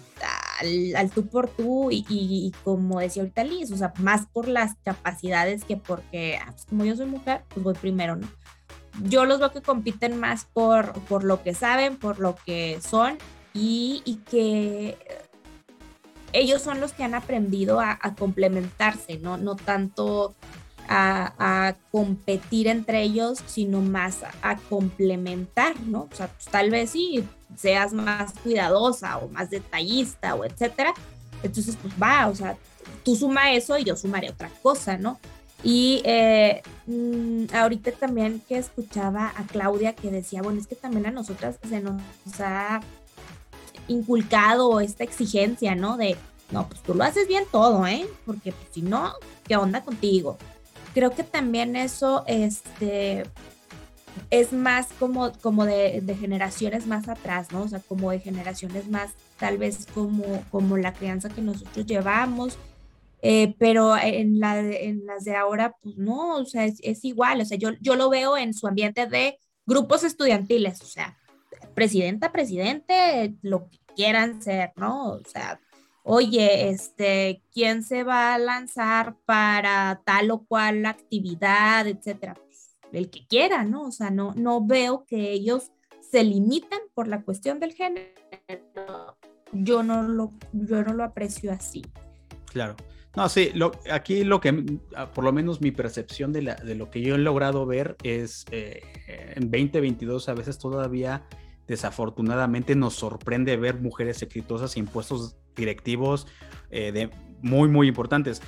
al, 0.59 1.11
tú 1.11 1.27
por 1.27 1.49
tú 1.49 1.89
y, 1.91 2.53
como 2.65 3.01
decía 3.01 3.23
ahorita 3.23 3.45
Liz, 3.45 3.71
o 3.73 3.77
sea, 3.77 3.93
más 3.99 4.27
por 4.33 4.49
las 4.49 4.75
capacidades 4.85 5.65
que 5.65 5.77
porque, 5.77 6.39
ah, 6.41 6.51
pues, 6.53 6.67
como 6.67 6.85
yo 6.85 6.97
soy 6.97 7.07
mujer, 7.07 7.43
pues 7.49 7.63
voy 7.65 7.75
primero, 7.75 8.17
¿no? 8.17 8.29
Yo 9.03 9.25
los 9.25 9.41
veo 9.41 9.53
que 9.53 9.63
compiten 9.63 10.19
más 10.19 10.45
por, 10.45 10.93
por 11.05 11.25
lo 11.25 11.43
que 11.43 11.55
saben, 11.55 11.97
por 11.97 12.21
lo 12.21 12.37
que 12.47 12.79
son 12.81 13.19
y, 13.53 14.03
y 14.05 14.17
que 14.17 14.97
ellos 16.35 16.61
son 16.61 16.81
los 16.81 16.93
que 16.93 17.05
han 17.05 17.15
aprendido 17.15 17.81
a, 17.81 17.99
complementarse, 18.19 19.19
¿no? 19.19 19.37
No 19.37 19.57
tanto 19.57 20.35
a, 20.89 21.77
competir 21.91 22.67
entre 22.69 23.03
ellos, 23.03 23.43
sino 23.47 23.81
más 23.81 24.19
a, 24.43 24.57
complementar, 24.69 25.79
¿no? 25.81 26.09
O 26.11 26.15
sea, 26.15 26.29
pues, 26.29 26.47
tal 26.47 26.71
vez 26.71 26.91
sí, 26.91 27.25
seas 27.57 27.93
más 27.93 28.33
cuidadosa 28.43 29.19
o 29.19 29.29
más 29.29 29.51
detallista 29.51 30.35
o 30.35 30.45
etcétera. 30.45 30.93
Entonces, 31.43 31.77
pues 31.81 31.95
va, 32.01 32.29
o 32.29 32.35
sea, 32.35 32.57
tú 33.05 33.15
suma 33.17 33.53
eso 33.53 33.79
y 33.79 33.85
yo 33.85 33.97
sumaré 33.97 34.31
otra 34.31 34.51
cosa, 34.63 34.97
¿no? 34.97 35.19
Y 35.63 36.03
eh, 36.05 36.63
mm, 36.87 37.47
ahorita 37.55 37.93
también 37.93 38.43
que 38.47 38.59
escuchaba 38.59 39.33
a 39.35 39.45
Claudia 39.45 39.95
que 39.95 40.11
decía, 40.11 40.43
bueno, 40.43 40.61
es 40.61 40.67
que 40.67 40.75
también 40.75 41.07
a 41.07 41.11
nosotras 41.11 41.57
se 41.67 41.81
nos 41.81 42.03
ha 42.41 42.81
inculcado 43.89 44.81
esta 44.81 45.05
exigencia, 45.05 45.75
¿no? 45.75 45.97
De, 45.97 46.17
no, 46.51 46.69
pues 46.69 46.83
tú 46.83 46.95
lo 46.95 47.05
haces 47.05 47.29
bien 47.29 47.45
todo, 47.51 47.87
¿eh? 47.87 48.07
Porque 48.27 48.53
pues, 48.53 48.69
si 48.73 48.83
no, 48.83 49.15
¿qué 49.47 49.57
onda 49.57 49.83
contigo? 49.83 50.37
Creo 50.95 51.11
que 51.11 51.25
también 51.25 51.77
eso, 51.77 52.25
este, 52.27 53.25
es 54.31 54.53
más 54.53 54.89
como, 54.99 55.33
como 55.43 55.65
de, 55.65 56.03
generaciones 56.19 56.87
más 56.87 57.09
atrás, 57.09 57.53
¿no? 57.53 57.63
O 57.63 57.69
sea, 57.69 57.81
como 57.81 58.11
de 58.11 58.21
generaciones 58.21 58.89
más, 58.89 59.13
tal 59.39 59.59
vez 59.59 59.87
como, 59.93 60.45
como 60.51 60.77
la 60.77 60.93
crianza 60.93 61.29
que 61.29 61.43
nosotros 61.43 61.85
llevamos. 61.85 62.57
Eh, 63.23 63.55
pero 63.59 63.97
en 63.97 64.39
las 64.39 65.25
de 65.25 65.35
ahora, 65.35 65.75
pues 65.83 65.97
no, 65.97 66.37
o 66.37 66.45
sea, 66.45 66.67
es, 66.67 67.05
igual, 67.05 67.41
o 67.41 67.45
sea, 67.45 67.57
yo, 67.57 67.71
yo 67.81 67.97
lo 67.97 68.11
veo 68.11 68.37
en 68.37 68.53
su 68.53 68.67
ambiente 68.67 69.07
de 69.07 69.39
grupos 69.65 70.05
estudiantiles, 70.05 70.83
o 70.83 70.87
sea, 70.87 71.17
presidenta, 71.75 72.33
presidente, 72.33 73.35
lo 73.41 73.71
que 73.71 73.79
quieran 73.97 74.43
ser, 74.43 74.73
¿no? 74.77 75.13
O 75.13 75.23
sea, 75.25 75.59
oye, 76.05 76.69
este, 76.69 77.43
¿quién 77.53 77.83
se 77.83 78.05
va 78.05 78.35
a 78.35 78.39
lanzar 78.39 79.17
para 79.25 80.03
tal 80.05 80.31
o 80.31 80.45
cual 80.45 80.87
actividad, 80.87 81.89
etcétera? 81.89 82.35
Pues, 82.35 82.77
el 82.93 83.11
que 83.11 83.27
quiera, 83.27 83.65
¿no? 83.65 83.85
O 83.85 83.91
sea, 83.91 84.11
no, 84.11 84.33
no 84.37 84.65
veo 84.65 85.05
que 85.07 85.33
ellos 85.33 85.73
se 86.01 86.23
limitan 86.23 86.81
por 86.93 87.09
la 87.09 87.23
cuestión 87.23 87.59
del 87.59 87.73
género. 87.73 88.07
Yo 89.53 89.83
no 89.83 90.03
lo, 90.03 90.31
yo 90.53 90.83
no 90.85 90.93
lo 90.93 91.05
aprecio 91.05 91.51
así. 91.51 91.83
Claro. 92.47 92.77
No, 93.17 93.29
sí, 93.29 93.51
lo, 93.55 93.73
aquí 93.91 94.25
lo 94.25 94.41
que, 94.41 94.53
por 95.15 95.25
lo 95.25 95.33
menos 95.33 95.61
mi 95.61 95.71
percepción 95.71 96.33
de, 96.33 96.43
la, 96.43 96.55
de 96.57 96.75
lo 96.75 96.91
que 96.91 97.01
yo 97.01 97.15
he 97.15 97.19
logrado 97.19 97.65
ver 97.65 97.97
es 98.03 98.45
eh, 98.51 98.83
en 99.37 99.51
2022 99.51 100.29
a 100.29 100.35
veces 100.35 100.59
todavía 100.59 101.25
desafortunadamente 101.69 102.75
nos 102.75 102.95
sorprende 102.95 103.57
ver 103.57 103.81
mujeres 103.81 104.21
exitosas 104.23 104.77
en 104.77 104.87
puestos 104.87 105.37
directivos 105.55 106.27
eh, 106.71 106.93
de 106.93 107.11
muy, 107.43 107.69
muy 107.69 107.89
importantes. 107.89 108.43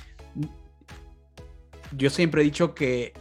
Yo 1.95 2.09
siempre 2.09 2.41
he 2.41 2.45
dicho 2.45 2.73
que 2.73 3.13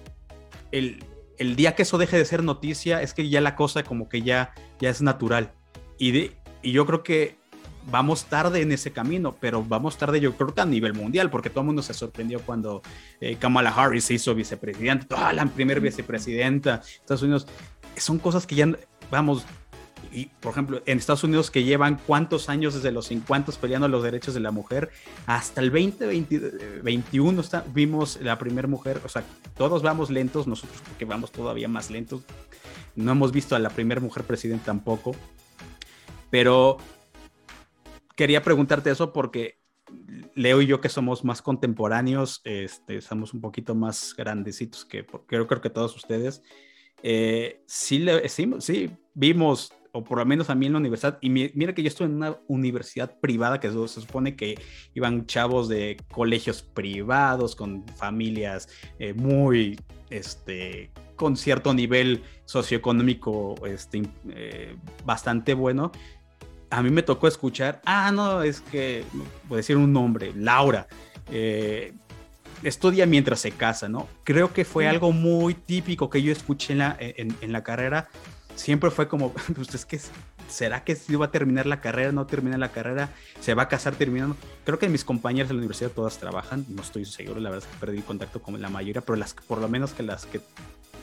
el, 0.72 1.05
el, 1.38 1.57
día 1.57 1.75
que 1.75 1.83
eso 1.83 1.99
deje 1.99 2.18
de 2.18 2.25
ser 2.25 2.42
noticia 2.42 3.03
es 3.03 3.14
que 3.14 3.29
ya 3.29 3.40
la 3.40 3.55
cosa 3.55 3.85
como 3.85 4.09
que 4.09 4.22
ya, 4.22 4.53
ya 4.81 4.90
es 4.90 5.03
natural. 5.03 5.53
Y, 5.99 6.11
de, 6.11 6.37
y 6.62 6.72
yo 6.72 6.85
creo 6.87 7.03
que 7.03 7.38
vamos 7.87 8.27
tarde 8.27 8.61
en 8.62 8.72
ese 8.72 8.90
camino, 8.90 9.37
pero 9.40 9.62
vamos 9.62 9.96
tarde 9.96 10.20
yo 10.20 10.37
creo 10.37 10.55
que 10.55 10.61
a 10.61 10.66
nivel 10.66 10.94
mundial, 10.94 11.31
porque 11.31 11.51
todo 11.51 11.61
el 11.61 11.66
mundo 11.66 11.83
se 11.83 11.94
sorprendió 11.94 12.40
cuando 12.40 12.83
eh, 13.20 13.37
Kamala 13.37 13.70
Harris 13.70 14.05
se 14.05 14.14
hizo 14.14 14.35
vicepresidenta, 14.35 15.07
toda 15.07 15.33
la 15.33 15.46
primera 15.46 15.81
vicepresidenta 15.81 16.79
de 16.79 16.85
Estados 16.85 17.22
Unidos. 17.22 17.46
Son 17.96 18.18
cosas 18.18 18.46
que 18.46 18.57
ya, 18.57 18.68
vamos, 19.11 19.46
y 20.16 20.31
por 20.40 20.52
ejemplo, 20.52 20.83
en 20.87 20.96
Estados 20.96 21.24
Unidos 21.24 21.50
que 21.50 21.62
llevan 21.62 22.00
cuántos 22.07 22.48
años 22.48 22.72
desde 22.72 22.90
los 22.90 23.09
50 23.09 23.52
peleando 23.61 23.87
los 23.87 24.02
derechos 24.02 24.33
de 24.33 24.40
la 24.40 24.50
mujer, 24.50 24.90
hasta 25.26 25.61
el 25.61 25.70
2021 25.70 27.42
vimos 27.74 28.18
la 28.22 28.38
primera 28.38 28.66
mujer, 28.66 29.02
o 29.05 29.11
sea, 29.11 29.22
todos 29.59 29.83
vamos 29.83 30.09
lentos, 30.09 30.46
nosotros 30.46 30.81
porque 30.88 31.05
vamos 31.05 31.31
todavía 31.33 31.68
más 31.68 31.90
lentos, 31.90 32.22
no 32.94 33.12
hemos 33.12 33.31
visto 33.31 33.55
a 33.57 33.59
la 33.59 33.68
primera 33.68 34.00
mujer 34.00 34.24
presidente 34.24 34.64
tampoco, 34.64 35.14
pero 36.31 36.79
quería 38.14 38.42
preguntarte 38.42 38.90
eso 38.90 39.12
porque 39.12 39.59
Leo 40.35 40.62
y 40.62 40.66
yo 40.66 40.81
que 40.81 40.88
somos 40.88 41.24
más 41.24 41.42
contemporáneos, 41.42 42.40
este, 42.44 43.02
somos 43.02 43.35
un 43.35 43.42
poquito 43.42 43.74
más 43.74 44.14
grandecitos 44.16 44.87
que 44.87 45.05
creo, 45.05 45.46
creo 45.46 45.61
que 45.61 45.68
todos 45.68 45.94
ustedes. 45.94 46.42
Eh, 47.02 47.62
sí, 47.66 48.07
sí, 48.29 48.50
sí, 48.61 48.90
vimos 49.12 49.72
o 49.96 50.04
por 50.04 50.18
lo 50.18 50.26
menos 50.26 50.50
a 50.50 50.54
mí 50.54 50.66
en 50.66 50.72
la 50.72 50.78
universidad, 50.78 51.16
y 51.22 51.30
mira 51.30 51.74
que 51.74 51.82
yo 51.82 51.88
estuve 51.88 52.09
en 52.09 52.16
una 52.16 52.37
universidad 52.48 53.18
privada 53.18 53.61
que 53.61 53.70
se 53.70 53.88
supone 53.88 54.37
que 54.37 54.61
iban 54.92 55.24
chavos 55.24 55.68
de 55.68 55.96
colegios 56.12 56.62
privados 56.62 57.56
con 57.56 57.82
familias 57.96 58.68
eh, 58.98 59.14
muy, 59.14 59.80
este, 60.11 60.90
con 61.16 61.35
cierto 61.38 61.72
nivel 61.72 62.22
socioeconómico 62.44 63.54
este, 63.66 64.02
eh, 64.35 64.76
bastante 65.06 65.54
bueno. 65.54 65.92
A 66.68 66.82
mí 66.82 66.90
me 66.90 67.02
tocó 67.02 67.26
escuchar, 67.26 67.80
ah, 67.87 68.12
no, 68.12 68.42
es 68.42 68.61
que, 68.61 69.02
voy 69.48 69.56
a 69.56 69.59
decir 69.59 69.78
un 69.78 69.94
nombre, 69.94 70.35
Laura. 70.37 70.88
Eh, 71.30 71.94
estudia 72.62 73.06
mientras 73.06 73.40
se 73.40 73.50
casa, 73.50 73.88
¿no? 73.88 74.09
Creo 74.24 74.52
que 74.52 74.66
fue 74.66 74.88
algo 74.88 75.11
muy 75.12 75.54
típico 75.54 76.11
que 76.11 76.20
yo 76.20 76.32
escuché 76.32 76.74
en 76.74 76.80
la, 76.80 76.98
en 76.98 77.52
la 77.52 77.62
carrera 77.62 78.09
siempre 78.56 78.90
fue 78.90 79.06
como, 79.06 79.32
pues 79.54 79.74
es 79.74 79.84
que, 79.84 80.00
¿será 80.48 80.82
que 80.82 80.96
si 80.96 81.14
va 81.14 81.26
a 81.26 81.30
terminar 81.30 81.66
la 81.66 81.80
carrera? 81.80 82.10
¿No 82.10 82.26
termina 82.26 82.58
la 82.58 82.72
carrera? 82.72 83.10
¿Se 83.40 83.54
va 83.54 83.64
a 83.64 83.68
casar 83.68 83.94
terminando? 83.94 84.36
Creo 84.64 84.78
que 84.78 84.88
mis 84.88 85.04
compañeras 85.04 85.48
de 85.48 85.54
la 85.54 85.58
universidad 85.58 85.90
todas 85.90 86.18
trabajan, 86.18 86.66
no 86.68 86.82
estoy 86.82 87.04
seguro, 87.04 87.40
la 87.40 87.50
verdad 87.50 87.68
es 87.68 87.72
que 87.72 87.80
perdí 87.80 88.02
contacto 88.02 88.42
con 88.42 88.60
la 88.60 88.68
mayoría, 88.68 89.02
pero 89.02 89.16
las, 89.16 89.34
por 89.34 89.58
lo 89.58 89.68
menos 89.68 89.92
que 89.92 90.02
las 90.02 90.26
que 90.26 90.40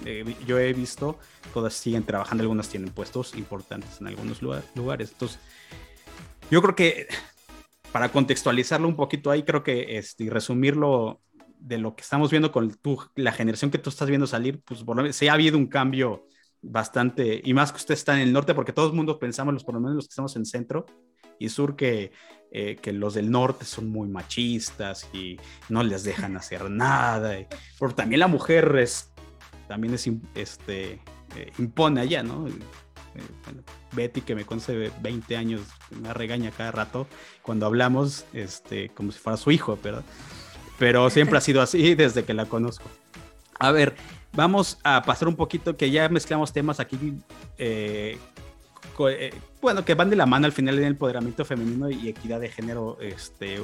eh, 0.05 0.35
yo 0.45 0.59
he 0.59 0.73
visto, 0.73 1.17
todas 1.53 1.73
siguen 1.73 2.03
trabajando, 2.03 2.41
algunas 2.41 2.67
tienen 2.67 2.89
puestos 2.89 3.35
importantes 3.35 4.01
en 4.01 4.07
algunos 4.07 4.41
lugares. 4.41 5.11
Entonces, 5.11 5.39
yo 6.51 6.61
creo 6.61 6.75
que 6.75 7.07
para 7.91 8.09
contextualizarlo 8.09 8.87
un 8.87 8.95
poquito 8.95 9.31
ahí, 9.31 9.43
creo 9.43 9.63
que 9.63 9.97
este, 9.97 10.25
y 10.25 10.29
resumirlo 10.29 11.21
de 11.59 11.77
lo 11.77 11.95
que 11.95 12.01
estamos 12.01 12.29
viendo 12.29 12.51
con 12.51 12.73
tu, 12.73 13.01
la 13.15 13.31
generación 13.31 13.71
que 13.71 13.77
tú 13.77 13.89
estás 13.89 14.09
viendo 14.09 14.27
salir, 14.27 14.61
pues 14.65 14.83
por 14.83 14.97
lo 14.97 15.03
menos, 15.03 15.15
sí 15.15 15.27
ha 15.27 15.33
habido 15.33 15.57
un 15.57 15.67
cambio 15.67 16.27
bastante, 16.63 17.41
y 17.43 17.54
más 17.54 17.71
que 17.71 17.78
usted 17.78 17.93
está 17.93 18.15
en 18.15 18.21
el 18.21 18.34
norte, 18.34 18.56
porque 18.56 18.73
todo 18.73 18.88
el 18.88 18.93
mundo 18.93 19.19
pensamos, 19.19 19.54
los, 19.54 19.63
por 19.63 19.76
lo 19.76 19.82
menos 19.82 19.95
los 19.97 20.06
que 20.06 20.12
estamos 20.12 20.36
en 20.36 20.45
centro 20.45 20.86
y 21.38 21.49
sur, 21.49 21.76
que, 21.76 22.12
eh, 22.52 22.78
que 22.82 22.93
los 22.93 23.13
del 23.13 23.30
norte 23.30 23.65
son 23.65 23.89
muy 23.89 24.08
machistas 24.08 25.10
y 25.13 25.38
no 25.69 25.84
les 25.84 26.04
dejan 26.04 26.38
hacer 26.38 26.69
nada. 26.69 27.38
Y, 27.38 27.47
pero 27.80 27.93
también 27.93 28.19
la 28.19 28.28
mujer 28.28 28.76
es, 28.78 29.12
también 29.67 29.93
es, 29.93 30.10
este, 30.36 31.02
eh, 31.36 31.52
impone 31.60 32.02
allá, 32.02 32.23
¿no? 32.23 32.47
Eh, 32.47 32.52
Betty, 33.91 34.21
que 34.21 34.36
me 34.36 34.45
conoce 34.45 34.91
20 35.02 35.38
años, 35.38 35.62
me 35.91 36.13
regaña 36.13 36.52
cada 36.52 36.71
rato 36.71 37.08
cuando 37.41 37.65
hablamos, 37.65 38.26
este, 38.34 38.89
como 38.89 39.12
si 39.12 39.19
fuera 39.19 39.38
su 39.38 39.52
hijo, 39.52 39.78
¿verdad? 39.84 40.04
Pero 40.80 41.10
siempre 41.10 41.38
ha 41.38 41.41
sido 41.41 41.62
así 41.62 41.93
desde 41.93 42.23
que 42.23 42.34
la 42.34 42.45
conozco. 42.45 42.86
A 43.60 43.71
ver, 43.71 43.95
Vamos 44.36 44.80
a 44.84 45.04
pasar 45.04 45.28
un 45.28 45.36
poquito 45.36 45.78
que 45.78 45.91
ya 45.91 46.10
mezclamos 46.10 46.52
temas 46.52 46.80
aquí, 46.80 47.13
eh, 47.60 48.17
eh, 49.10 49.34
bueno, 49.62 49.86
que 49.86 49.93
van 49.93 50.10
de 50.10 50.15
la 50.15 50.26
mano 50.26 50.48
al 50.48 50.52
final 50.52 50.76
en 50.76 50.86
el 50.86 50.91
empoderamiento 50.91 51.46
femenino 51.46 51.89
y 51.89 52.10
equidad 52.10 52.39
de 52.39 52.50
género, 52.50 52.98
este, 53.00 53.60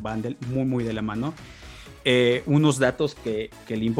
van 0.00 0.36
muy, 0.48 0.64
muy 0.64 0.84
de 0.84 0.94
la 0.94 1.02
mano. 1.02 1.34
Eh, 2.06 2.42
unos 2.46 2.78
datos 2.78 3.14
que, 3.14 3.50
que, 3.66 3.74
el 3.74 3.94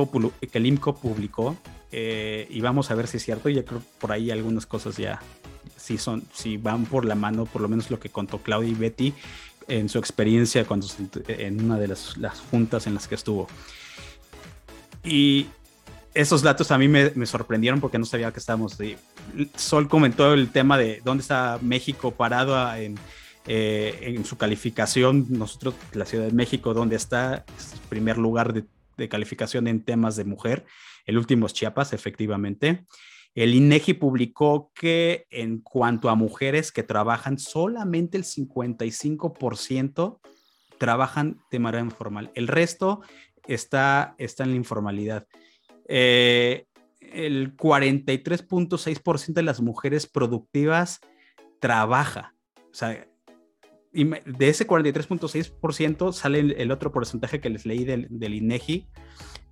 que 0.51 0.59
el 0.59 0.67
IMCO 0.67 0.97
publicó 0.97 1.57
y 1.93 2.61
vamos 2.61 2.91
a 2.91 2.95
ver 2.95 3.07
si 3.07 3.19
es 3.19 3.23
cierto. 3.23 3.49
Yo 3.51 3.65
creo 3.65 3.83
por 4.01 4.11
ahí 4.11 4.31
algunas 4.31 4.67
cosas 4.67 4.97
ya 4.97 5.21
sí 5.77 5.99
son, 5.99 6.25
si 6.33 6.57
van 6.57 6.87
por 6.87 7.05
la 7.05 7.15
mano, 7.15 7.45
por 7.45 7.61
lo 7.61 7.69
menos 7.69 7.91
lo 7.91 8.01
que 8.01 8.09
contó 8.09 8.39
Claudia 8.39 8.71
y 8.71 8.75
Betty 8.75 9.15
en 9.69 9.89
su 9.89 9.99
experiencia 9.99 10.65
cuando 10.65 10.87
en 11.29 11.65
una 11.65 11.79
de 11.79 11.89
las, 11.89 12.17
las 12.17 12.41
juntas 12.41 12.87
en 12.87 12.95
las 12.95 13.09
que 13.09 13.15
estuvo. 13.15 13.47
Y 15.05 15.47
esos 16.15 16.43
datos 16.43 16.71
a 16.71 16.79
mí 16.79 16.89
me, 16.89 17.27
sorprendieron 17.27 17.81
porque 17.81 17.99
no 17.99 18.05
sabía 18.05 18.33
que 18.33 18.39
estábamos. 18.39 18.79
Sol 19.57 19.89
comentó 19.89 20.33
el 20.33 20.51
tema 20.51 20.79
de 20.79 21.03
dónde 21.05 21.23
está 21.23 21.59
México 21.61 22.13
parado 22.13 22.75
en, 22.77 22.97
eh, 23.47 23.99
en 24.03 24.25
su 24.25 24.39
calificación. 24.39 25.27
Nosotros, 25.29 25.75
la 25.93 26.07
Ciudad 26.07 26.27
de 26.27 26.33
México, 26.33 26.73
dónde 26.73 26.97
está, 26.97 27.45
es 27.59 27.75
el 27.75 27.81
primer 27.91 28.17
lugar 28.17 28.55
de, 28.55 28.65
calificación 29.09 29.67
en 29.67 29.83
temas 29.83 30.15
de 30.17 30.25
mujer. 30.25 30.65
El 31.05 31.19
último 31.19 31.47
es 31.47 31.53
Chiapas, 31.53 31.93
efectivamente. 31.93 32.87
El 33.35 33.55
INEGI 33.55 33.95
publicó 33.95 34.71
que 34.73 35.27
en 35.31 35.59
cuanto 35.59 36.09
a 36.09 36.15
mujeres 36.15 36.71
que 36.71 36.85
trabajan, 36.85 37.39
solamente 37.39 38.17
el 38.17 38.23
55% 38.23 40.21
trabajan 40.79 41.41
de 41.51 41.59
manera 41.59 41.83
informal. 41.83 42.31
El 42.37 42.47
resto 42.47 43.01
está, 43.49 44.15
está 44.19 44.45
en 44.45 44.51
la 44.51 44.57
informalidad. 44.57 45.27
Eh, 45.87 46.67
el 47.01 47.57
43.6% 47.57 49.33
de 49.33 49.43
las 49.43 49.61
mujeres 49.61 50.07
productivas 50.07 51.01
trabaja. 51.61 52.35
O 52.71 52.75
sea, 52.75 53.07
de 53.93 54.49
ese 54.49 54.67
43.6% 54.67 56.13
sale 56.13 56.41
el, 56.41 56.71
otro 56.73 56.91
porcentaje 56.91 57.41
que 57.41 57.51
les 57.51 57.65
leí 57.65 57.85
del, 57.85 58.09
del 58.11 58.35
INEGI 58.35 58.89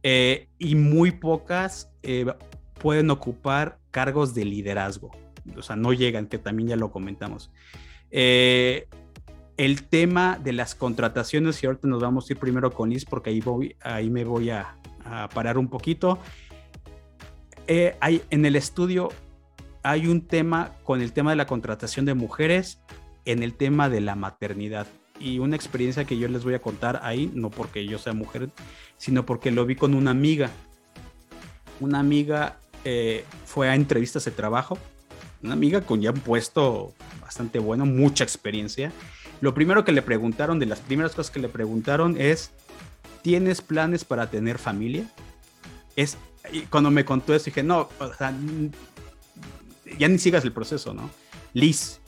eh, 0.03 0.49
y 0.59 0.75
muy 0.75 1.12
pocas 1.12 1.92
eh, 2.03 2.27
pueden 2.81 3.11
ocupar 3.11 3.79
cargos 3.92 4.35
de 4.35 4.45
liderazgo. 4.45 5.12
O 5.57 5.62
sea, 5.62 5.77
no 5.77 5.92
llegan, 5.92 6.27
que 6.27 6.38
también 6.38 6.71
ya 6.71 6.77
lo 6.77 6.90
comentamos. 6.90 7.53
el 8.11 9.88
tema 9.88 10.40
de 10.42 10.53
las 10.53 10.75
contrataciones, 10.75 11.62
y 11.62 11.66
ahorita 11.66 11.87
nos 11.87 12.03
vamos 12.03 12.29
a 12.29 12.33
ir 12.33 12.38
primero 12.40 12.73
con 12.73 12.90
Liz, 12.90 13.05
porque 13.05 13.31
ahí, 13.31 13.40
voy, 13.40 13.77
ahí 13.81 14.11
me 14.11 14.25
voy 14.25 14.51
a, 14.51 14.77
a 15.05 15.29
parar 15.29 15.59
un 15.59 15.69
poquito. 15.69 16.19
Eh, 17.66 17.97
hay, 18.01 18.22
en 18.31 18.45
el 18.45 18.57
estudio 18.57 19.11
hay 19.83 20.07
un 20.07 20.26
tema 20.26 20.72
con 20.85 21.01
el 21.01 21.12
tema 21.12 21.31
de 21.31 21.37
la 21.37 21.47
contratación 21.47 22.05
de 22.07 22.14
mujeres, 22.14 22.81
en 23.24 23.43
el 23.43 23.55
tema 23.55 23.89
de 23.89 24.01
la 24.01 24.14
maternidad. 24.14 24.87
Y 25.18 25.39
una 25.39 25.57
experiencia 25.57 26.05
que 26.05 26.18
yo 26.18 26.29
les 26.29 26.45
voy 26.45 26.55
a 26.55 26.62
contar 26.62 27.01
ahí, 27.03 27.31
no 27.35 27.51
porque 27.51 27.87
yo 27.87 27.99
sea 27.99 28.12
mujer, 28.12 28.51
sino 28.97 29.24
porque 29.26 29.51
lo 29.51 29.66
vi 29.66 29.76
con 29.76 29.95
una 29.95 30.11
amiga. 30.11 30.51
Una 31.81 32.01
amiga 32.01 32.59
eh, 32.85 33.24
fue 33.45 33.68
a 33.68 33.74
entrevistas 33.74 34.24
de 34.24 34.31
trabajo, 34.31 34.79
una 35.43 35.55
amiga 35.55 35.81
con 35.81 36.01
ya 36.01 36.11
un 36.11 36.20
puesto 36.20 36.93
bastante 37.20 37.59
bueno, 37.59 37.87
mucha 37.87 38.24
experiencia. 38.24 38.93
Lo 39.41 39.55
primero 39.55 39.85
que 39.85 39.93
le 39.93 40.03
preguntaron, 40.03 40.59
de 40.59 40.66
las 40.66 40.81
primeras 40.81 41.14
cosas 41.14 41.33
que 41.33 41.41
le 41.41 41.49
preguntaron 41.49 42.16
es, 42.20 42.53
¿tienes 43.23 43.61
planes 43.61 44.05
para 44.05 44.31
tener 44.31 44.59
familia? 44.59 45.07
Es, 45.97 46.18
cuando 46.70 46.91
me 46.91 47.05
contó 47.05 47.35
eso 47.35 47.47
dije, 47.47 47.62
no, 47.62 47.89
ya 49.99 50.09
ni 50.09 50.18
sigas 50.18 50.45
el 50.45 50.53
proceso, 50.53 50.93
¿no? 50.93 51.11
Liz, 51.53 52.01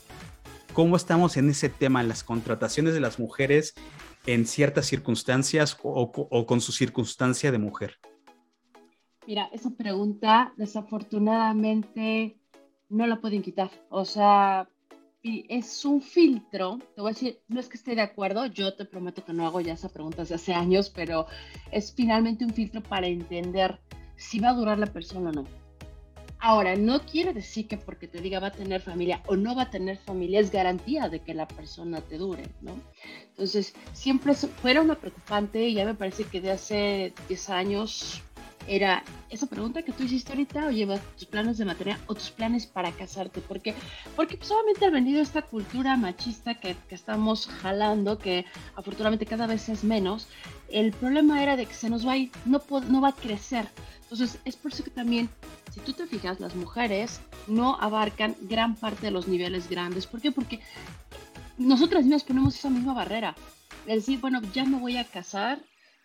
¿cómo 0.73 0.95
estamos 0.95 1.37
en 1.37 1.49
ese 1.49 1.69
tema, 1.69 2.01
en 2.01 2.09
las 2.09 2.23
contrataciones 2.23 2.93
de 2.93 2.99
las 2.99 3.19
mujeres 3.19 3.73
en 4.25 4.45
ciertas 4.45 4.87
circunstancias 4.87 5.77
o 5.81 6.45
con 6.45 6.61
su 6.61 6.71
circunstancia 6.71 7.51
de 7.51 7.57
mujer? 7.57 7.97
Mira, 9.27 9.49
esa 9.51 9.71
pregunta 9.71 10.53
desafortunadamente 10.55 12.37
no 12.89 13.07
la 13.07 13.19
pueden 13.21 13.41
quitar. 13.41 13.71
O 13.89 14.05
sea, 14.05 14.69
es 15.25 15.83
un 15.85 16.01
filtro. 16.01 16.77
Te 16.95 17.01
voy 17.01 17.11
a 17.11 17.13
decir, 17.13 17.41
no 17.47 17.59
es 17.59 17.67
que 17.67 17.77
esté 17.77 17.95
de 17.95 18.01
acuerdo, 18.01 18.45
yo 18.45 18.75
te 18.75 18.85
prometo 18.85 19.25
que 19.25 19.33
no 19.33 19.45
hago 19.45 19.59
ya 19.59 19.73
esa 19.73 19.89
pregunta 19.89 20.21
desde 20.21 20.35
hace 20.35 20.53
años, 20.53 20.91
pero 20.93 21.25
es 21.71 21.93
finalmente 21.93 22.45
un 22.45 22.53
filtro 22.53 22.81
para 22.83 23.07
entender 23.07 23.79
si 24.15 24.39
va 24.39 24.49
a 24.49 24.53
durar 24.53 24.77
la 24.77 24.87
persona 24.87 25.31
o 25.31 25.33
no. 25.33 25.45
Ahora, 26.39 26.75
no 26.75 26.99
quiere 26.99 27.33
decir 27.33 27.67
que 27.67 27.77
porque 27.77 28.07
te 28.07 28.21
diga 28.21 28.39
va 28.39 28.47
a 28.47 28.51
tener 28.51 28.79
familia 28.79 29.23
o 29.25 29.35
no 29.35 29.55
va 29.55 29.63
a 29.63 29.69
tener 29.71 29.97
familia 29.97 30.41
es 30.41 30.51
garantía 30.51 31.09
de 31.09 31.21
que 31.21 31.33
la 31.33 31.47
persona 31.47 32.01
te 32.01 32.19
dure, 32.19 32.43
¿no? 32.61 32.79
Entonces, 33.29 33.73
siempre 33.93 34.35
fuera 34.35 34.81
una 34.81 34.93
preocupante 34.93 35.73
ya 35.73 35.85
me 35.85 35.95
parece 35.95 36.25
que 36.25 36.41
de 36.41 36.51
hace 36.51 37.13
10 37.27 37.49
años 37.49 38.21
era 38.67 39.03
esa 39.29 39.47
pregunta 39.47 39.81
que 39.81 39.91
tú 39.91 40.03
hiciste 40.03 40.31
ahorita, 40.31 40.67
o 40.67 40.71
llevas 40.71 41.01
tus 41.17 41.25
planes 41.25 41.57
de 41.57 41.65
materia 41.65 41.99
o 42.07 42.15
tus 42.15 42.29
planes 42.31 42.65
para 42.65 42.91
casarte, 42.91 43.41
porque 43.41 43.73
porque 44.15 44.37
solamente 44.41 44.79
pues, 44.79 44.91
ha 44.91 44.93
venido 44.93 45.21
esta 45.21 45.41
cultura 45.41 45.97
machista 45.97 46.55
que, 46.55 46.75
que, 46.87 46.95
estamos 46.95 47.47
jalando, 47.47 48.17
que 48.17 48.45
afortunadamente 48.75 49.25
cada 49.25 49.47
vez 49.47 49.69
es 49.69 49.83
menos, 49.83 50.27
el 50.69 50.91
problema 50.93 51.43
era 51.43 51.55
de 51.55 51.65
que 51.65 51.73
se 51.73 51.89
nos 51.89 52.07
va 52.07 52.13
a 52.13 52.17
ir, 52.17 52.31
no, 52.45 52.61
no 52.89 53.01
va 53.01 53.09
a 53.09 53.15
crecer. 53.15 53.67
Entonces 54.03 54.39
es 54.45 54.55
por 54.55 54.71
eso 54.71 54.83
que 54.83 54.91
también, 54.91 55.29
si 55.73 55.79
tú 55.79 55.93
te 55.93 56.05
fijas, 56.05 56.39
las 56.39 56.55
mujeres 56.55 57.19
no 57.47 57.75
abarcan 57.81 58.35
gran 58.41 58.75
parte 58.75 59.07
de 59.07 59.11
los 59.11 59.27
niveles 59.27 59.67
grandes. 59.69 60.05
¿Por 60.05 60.21
qué? 60.21 60.31
Porque 60.31 60.59
nosotras 61.57 62.03
mismas 62.03 62.23
ponemos 62.23 62.55
esa 62.55 62.69
misma 62.69 62.93
barrera. 62.93 63.35
Es 63.87 63.95
decir, 63.95 64.19
bueno, 64.19 64.41
ya 64.53 64.65
me 64.65 64.79
voy 64.79 64.97
a 64.97 65.05
casar, 65.05 65.59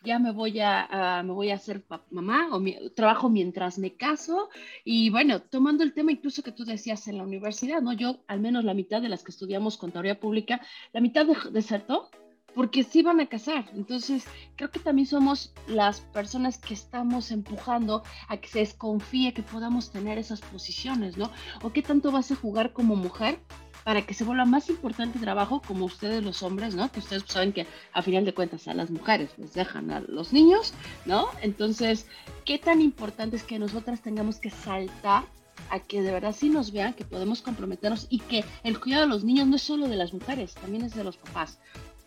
ya 0.05 0.19
me 0.19 0.33
voy 0.33 0.61
a, 0.61 1.23
me 1.25 1.33
voy 1.33 1.51
a 1.51 1.55
hacer 1.55 1.85
mamá 2.11 2.49
o 2.53 2.63
trabajo 2.95 3.29
mientras 3.29 3.79
me 3.79 3.95
caso 3.95 4.49
y 4.85 5.11
bueno, 5.11 5.41
tomando 5.41 5.83
el 5.85 5.93
tema 5.93 6.13
incluso 6.13 6.43
que 6.43 6.53
tú 6.53 6.65
decías 6.65 7.07
en 7.09 7.19
la 7.19 7.25
universidad, 7.25 7.83
¿no? 7.83 7.93
Yo 7.93 8.21
al 8.27 8.41
menos 8.41 8.65
la 8.65 8.75
mitad 8.75 9.03
de 9.03 9.09
las 9.09 9.23
que 9.23 9.33
estudiamos 9.33 9.77
contaduría 9.77 10.19
pública, 10.19 10.61
la 10.93 11.01
mitad 11.01 11.27
de, 11.27 11.37
desertó 11.53 12.11
porque 12.55 12.83
sí 12.83 13.03
van 13.03 13.21
a 13.21 13.27
casar. 13.27 13.71
Entonces, 13.75 14.25
creo 14.57 14.71
que 14.71 14.81
también 14.81 15.07
somos 15.07 15.53
las 15.69 16.01
personas 16.01 16.59
que 16.59 16.75
estamos 16.75 17.31
empujando 17.31 18.03
a 18.29 18.37
que 18.39 18.49
se 18.49 18.61
desconfíe 18.61 19.33
que 19.33 19.43
podamos 19.43 19.91
tener 19.93 20.19
esas 20.19 20.41
posiciones, 20.41 21.17
¿no? 21.17 21.31
O 21.63 21.73
qué 21.73 21.83
tanto 21.83 22.11
vas 22.11 22.31
a 22.33 22.37
jugar 22.37 22.73
como 22.73 22.97
mujer 22.97 23.39
para 23.85 24.03
que 24.03 24.14
se 24.14 24.24
vuelva 24.24 24.45
más 24.45 24.68
importante 24.68 25.18
trabajo 25.18 25.62
como 25.66 25.85
ustedes 25.85 26.22
los 26.24 26.43
hombres, 26.43 26.74
¿no? 26.74 26.91
Que 26.91 27.01
ustedes 27.01 27.24
saben 27.26 27.53
que 27.53 27.66
a 27.93 28.03
final 28.03 28.24
de 28.24 28.35
cuentas 28.35 28.68
a 28.68 28.74
las 28.74 28.91
mujeres 28.91 29.31
les 29.39 29.53
dejan 29.53 29.91
a 29.91 30.01
los 30.01 30.33
niños, 30.33 30.72
¿no? 31.07 31.28
Entonces, 31.43 32.07
¿qué 32.45 32.59
tan 32.59 32.81
importante 32.81 33.37
es 33.37 33.43
que 33.43 33.59
nosotras 33.59 34.01
tengamos 34.03 34.39
que 34.39 34.51
saltar 34.51 35.24
a 35.70 35.78
que 35.81 36.03
de 36.03 36.12
verdad 36.12 36.35
sí 36.37 36.49
nos 36.49 36.72
vean 36.72 36.95
que 36.95 37.05
podemos 37.05 37.43
comprometernos 37.43 38.07
y 38.11 38.18
que 38.20 38.45
el 38.64 38.81
cuidado 38.81 39.03
de 39.03 39.09
los 39.09 39.24
niños 39.24 39.47
no 39.47 39.57
es 39.57 39.62
solo 39.62 39.89
de 39.89 39.97
las 39.97 40.12
mujeres, 40.12 40.55
también 40.55 40.85
es 40.85 40.95
de 40.95 41.05
los 41.05 41.16
papás. 41.16 41.59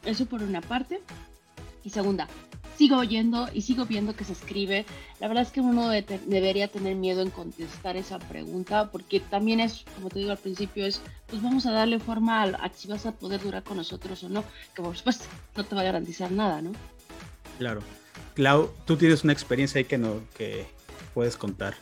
Eso 0.04 0.26
por 0.26 0.44
una 0.44 0.62
parte. 0.62 1.02
Y 1.84 1.90
segunda, 1.90 2.28
sigo 2.78 2.98
oyendo 2.98 3.50
y 3.54 3.62
sigo 3.62 3.86
viendo 3.86 4.16
que 4.16 4.24
se 4.24 4.34
escribe. 4.34 4.86
La 5.20 5.28
verdad 5.28 5.44
es 5.44 5.52
que 5.52 5.62
uno 5.62 5.90
debería 5.90 6.68
tener 6.68 6.96
miedo 6.96 7.22
en 7.22 7.30
contestar 7.30 7.98
esa 7.98 8.20
pregunta 8.20 8.92
porque 8.92 9.20
también 9.20 9.60
es, 9.60 9.86
como 9.96 10.10
te 10.10 10.20
digo 10.20 10.32
al 10.32 10.38
principio, 10.38 10.86
es, 10.86 11.02
pues 11.28 11.42
vamos 11.42 11.66
a 11.66 11.72
darle 11.72 12.00
forma 12.00 12.44
a, 12.44 12.72
si 12.74 12.88
vas 12.88 13.06
a 13.06 13.12
poder 13.12 13.42
durar 13.42 13.64
con 13.64 13.78
nosotros 13.78 14.24
o 14.24 14.30
no, 14.30 14.44
que 14.76 14.82
por 14.82 14.96
supuesto 14.96 15.26
no 15.56 15.64
te 15.64 15.76
va 15.76 15.82
a 15.82 15.86
garantizar 15.86 16.32
nada, 16.32 16.62
¿no? 16.62 16.72
Claro. 17.58 17.82
Clau, 18.34 18.72
tú 18.86 18.98
tienes 18.98 19.24
una 19.24 19.34
experiencia 19.34 19.80
ahí 19.80 19.86
que, 19.86 19.98
no, 19.98 20.22
que 20.36 20.66
puedes 21.14 21.38
contar. 21.38 21.76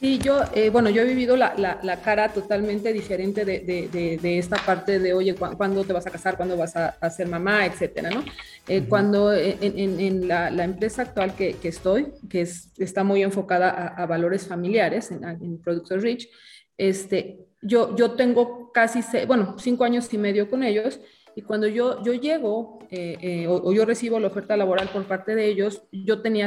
Sí, 0.00 0.18
yo, 0.18 0.42
eh, 0.54 0.70
bueno, 0.70 0.90
yo 0.90 1.02
he 1.02 1.04
vivido 1.04 1.36
la, 1.36 1.54
la, 1.56 2.00
cara 2.02 2.28
totalmente 2.28 2.92
diferente 2.92 3.44
de, 3.44 3.60
de, 3.60 4.16
de, 4.16 4.38
esta 4.38 4.56
parte 4.64 5.00
de, 5.00 5.12
oye, 5.12 5.34
¿cuándo 5.34 5.82
te 5.82 5.92
vas 5.92 6.06
a 6.06 6.10
casar? 6.12 6.36
¿Cuándo 6.36 6.56
vas 6.56 6.76
a, 6.76 6.90
a 7.00 7.10
ser 7.10 7.26
mamá? 7.26 7.66
Etcétera, 7.66 8.10
¿no? 8.10 8.22
Eh, 8.68 8.84
cuando 8.88 9.32
en, 9.32 9.58
en, 9.60 9.98
en 9.98 10.28
la, 10.28 10.52
la, 10.52 10.62
empresa 10.62 11.02
actual 11.02 11.34
que, 11.34 11.54
que, 11.54 11.66
estoy, 11.66 12.12
que 12.30 12.42
es, 12.42 12.70
está 12.78 13.02
muy 13.02 13.24
enfocada 13.24 13.70
a, 13.70 14.06
valores 14.06 14.46
familiares, 14.46 15.10
en, 15.10 15.24
en 15.24 15.58
Productos 15.60 16.00
Rich, 16.00 16.28
este, 16.76 17.48
yo, 17.60 17.96
yo 17.96 18.12
tengo 18.12 18.70
casi, 18.72 19.00
bueno, 19.26 19.56
cinco 19.58 19.82
años 19.82 20.12
y 20.14 20.18
medio 20.18 20.48
con 20.48 20.62
ellos, 20.62 21.00
y 21.34 21.42
cuando 21.42 21.66
yo, 21.66 22.04
yo 22.04 22.12
llego 22.12 22.78
eh, 22.92 23.46
o, 23.48 23.68
o 23.68 23.72
yo 23.72 23.84
recibo 23.84 24.20
la 24.20 24.28
oferta 24.28 24.56
laboral 24.56 24.90
por 24.90 25.04
parte 25.06 25.34
de 25.34 25.46
ellos, 25.46 25.82
yo 25.90 26.22
tenía 26.22 26.46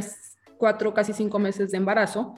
cuatro, 0.58 0.94
casi 0.94 1.12
cinco 1.12 1.38
meses 1.38 1.72
de 1.72 1.78
embarazo, 1.78 2.36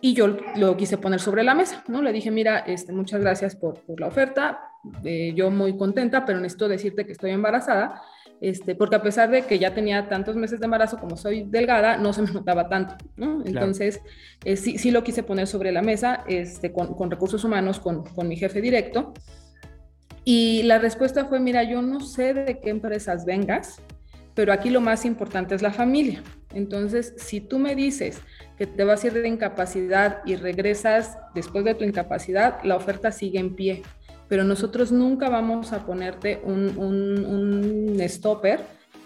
y 0.00 0.14
yo 0.14 0.36
lo 0.56 0.76
quise 0.76 0.98
poner 0.98 1.20
sobre 1.20 1.42
la 1.42 1.54
mesa, 1.54 1.84
¿no? 1.88 2.02
Le 2.02 2.12
dije, 2.12 2.30
mira, 2.30 2.58
este, 2.60 2.92
muchas 2.92 3.20
gracias 3.20 3.56
por, 3.56 3.80
por 3.80 4.00
la 4.00 4.06
oferta, 4.06 4.60
eh, 5.04 5.32
yo 5.34 5.50
muy 5.50 5.76
contenta, 5.76 6.24
pero 6.24 6.40
necesito 6.40 6.68
decirte 6.68 7.04
que 7.04 7.12
estoy 7.12 7.30
embarazada, 7.32 8.00
este, 8.40 8.74
porque 8.74 8.96
a 8.96 9.02
pesar 9.02 9.30
de 9.30 9.42
que 9.42 9.58
ya 9.58 9.74
tenía 9.74 10.08
tantos 10.08 10.36
meses 10.36 10.60
de 10.60 10.64
embarazo 10.64 10.98
como 10.98 11.16
soy 11.16 11.44
delgada, 11.44 11.98
no 11.98 12.12
se 12.12 12.22
me 12.22 12.30
notaba 12.32 12.68
tanto, 12.68 12.96
¿no? 13.16 13.42
Entonces, 13.44 14.00
eh, 14.44 14.56
sí, 14.56 14.78
sí 14.78 14.90
lo 14.90 15.04
quise 15.04 15.22
poner 15.22 15.46
sobre 15.46 15.72
la 15.72 15.82
mesa 15.82 16.24
este, 16.26 16.72
con, 16.72 16.94
con 16.94 17.10
recursos 17.10 17.44
humanos, 17.44 17.78
con, 17.78 18.04
con 18.04 18.28
mi 18.28 18.36
jefe 18.36 18.62
directo. 18.62 19.12
Y 20.24 20.62
la 20.62 20.78
respuesta 20.78 21.26
fue, 21.26 21.40
mira, 21.40 21.62
yo 21.64 21.82
no 21.82 22.00
sé 22.00 22.32
de 22.32 22.60
qué 22.60 22.70
empresas 22.70 23.26
vengas, 23.26 23.82
pero 24.34 24.52
aquí 24.52 24.70
lo 24.70 24.80
más 24.80 25.04
importante 25.04 25.54
es 25.54 25.60
la 25.60 25.72
familia. 25.72 26.22
Entonces, 26.54 27.14
si 27.18 27.40
tú 27.40 27.58
me 27.58 27.74
dices 27.74 28.20
que 28.60 28.66
te 28.66 28.84
vas 28.84 29.02
a 29.02 29.06
ir 29.06 29.14
de 29.14 29.26
incapacidad 29.26 30.18
y 30.26 30.36
regresas 30.36 31.16
después 31.34 31.64
de 31.64 31.74
tu 31.74 31.82
incapacidad, 31.82 32.62
la 32.62 32.76
oferta 32.76 33.10
sigue 33.10 33.38
en 33.38 33.56
pie. 33.56 33.80
Pero 34.28 34.44
nosotros 34.44 34.92
nunca 34.92 35.30
vamos 35.30 35.72
a 35.72 35.86
ponerte 35.86 36.42
un, 36.44 36.76
un, 36.76 37.98
stopper 38.06 38.60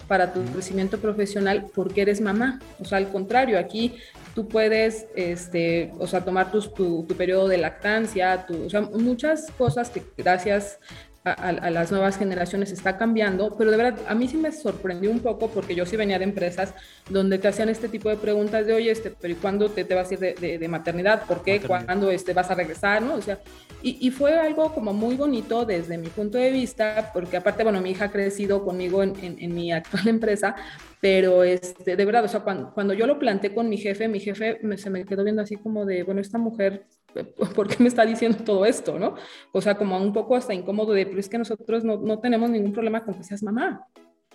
para 0.09 0.33
tu 0.33 0.43
crecimiento 0.47 0.99
profesional 0.99 1.67
porque 1.73 2.03
eres 2.03 2.21
mamá. 2.21 2.59
O 2.81 2.85
sea, 2.85 2.99
al 2.99 3.11
contrario, 3.11 3.57
aquí 3.57 3.95
tú 4.35 4.49
puedes, 4.49 5.07
este, 5.15 5.93
o 6.01 6.09
sea, 6.09 6.25
tomar 6.25 6.51
tu, 6.51 6.61
tu, 6.61 7.07
periodo 7.17 7.47
de 7.47 7.59
lactancia, 7.59 8.47
tu, 8.47 8.67
muchas 8.99 9.53
cosas 9.53 9.89
que 9.89 10.03
gracias 10.19 10.81
a, 11.25 11.71
las 11.71 11.91
nuevas 11.91 12.19
generaciones 12.19 12.71
está 12.71 12.99
cambiando, 12.99 13.57
pero 13.57 13.71
de 13.71 13.79
verdad 13.79 13.99
a 14.09 14.15
mí 14.15 14.29
sí 14.29 14.37
me 14.37 14.53
sorprendió 14.53 15.11
un 15.11 15.21
poco 15.21 15.49
porque 15.49 15.75
yo 15.75 15.87
sí 15.87 15.97
venía 15.97 16.19
de 16.19 16.25
empresas 16.25 16.75
donde 17.09 17.39
te 17.39 17.49
hacían 17.49 17.71
este 17.71 17.89
tipo 17.89 18.11
de 18.11 18.17
preguntas 18.17 18.67
de, 18.67 18.75
oye, 18.75 18.91
este, 18.91 19.11
pero 19.11 19.33
¿y 19.33 19.37
cuándo 19.37 19.71
te, 19.71 19.85
te 19.85 19.95
vas 19.95 20.11
a 20.11 20.15
ir 20.15 20.21
de, 20.21 20.59
de, 20.59 20.69
maternidad? 20.69 21.25
¿Por 21.27 21.43
qué? 21.43 21.63
¿Cuándo 21.63 22.11
este, 22.11 22.35
vas 22.35 22.51
a 22.51 22.55
regresar? 22.55 23.01
¿no? 23.01 23.15
O 23.15 23.23
sea, 23.23 23.39
y, 23.83 24.07
y, 24.07 24.11
fue 24.11 24.39
algo 24.39 24.75
como 24.75 24.93
muy 24.93 25.17
bonito 25.17 25.65
desde 25.65 25.97
mi 25.97 26.09
punto 26.09 26.37
de 26.37 26.51
vista, 26.51 27.11
porque 27.15 27.39
aparte, 27.39 27.65
bueno, 27.65 27.81
mi 27.81 27.93
hija 27.93 28.07
ha 28.07 28.11
crecido 28.11 28.63
conmigo 28.63 29.03
en, 29.03 29.15
en, 29.23 29.37
en 29.39 29.55
mi 29.55 29.73
actual 29.73 30.09
empresa, 30.09 30.55
pero 31.01 31.43
este, 31.43 31.97
de 31.97 32.05
verdad, 32.05 32.25
o 32.25 32.29
sea, 32.29 32.41
cuando, 32.41 32.73
cuando 32.75 32.93
yo 32.93 33.07
lo 33.07 33.19
planteé 33.19 33.55
con 33.55 33.69
mi 33.71 33.79
jefe, 33.79 34.09
mi 34.09 34.21
jefe 34.21 34.61
se 34.77 34.91
me 34.91 35.05
quedó 35.07 35.25
viendo 35.25 35.41
así 35.43 35.57
como 35.57 35.87
de, 35.87 36.03
bueno, 36.03 36.21
esta 36.21 36.39
mujer 36.39 36.87
¿por 37.55 37.69
qué 37.69 37.77
me 37.83 37.89
está 37.89 38.05
diciendo 38.05 38.39
todo 38.45 38.65
esto, 38.65 38.99
no? 38.99 39.15
O 39.53 39.61
sea, 39.61 39.77
como 39.77 39.97
un 39.99 40.13
poco 40.13 40.37
hasta 40.37 40.55
incómodo 40.55 40.93
de, 40.93 41.07
pero 41.07 41.21
es 41.21 41.29
que 41.29 41.39
nosotros 41.39 41.85
no, 41.85 41.99
no 41.99 42.19
tenemos 42.19 42.51
ningún 42.51 42.73
problema 42.73 43.05
con 43.05 43.15
que 43.15 43.25
seas 43.25 43.43
mamá, 43.43 43.87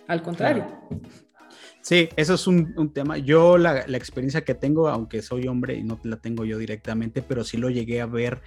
al 0.06 0.22
contrario. 0.22 0.66
Sí, 1.82 2.10
eso 2.16 2.34
es 2.34 2.46
un, 2.46 2.74
un 2.76 2.92
tema. 2.92 3.16
Yo 3.16 3.56
la, 3.56 3.86
la, 3.86 3.96
experiencia 3.96 4.44
que 4.44 4.54
tengo, 4.54 4.88
aunque 4.88 5.22
soy 5.22 5.48
hombre 5.48 5.74
y 5.74 5.82
no 5.82 5.98
la 6.04 6.16
tengo 6.16 6.44
yo 6.44 6.58
directamente, 6.58 7.22
pero 7.22 7.42
sí 7.42 7.56
lo 7.56 7.70
llegué 7.70 8.00
a 8.02 8.06
ver, 8.06 8.42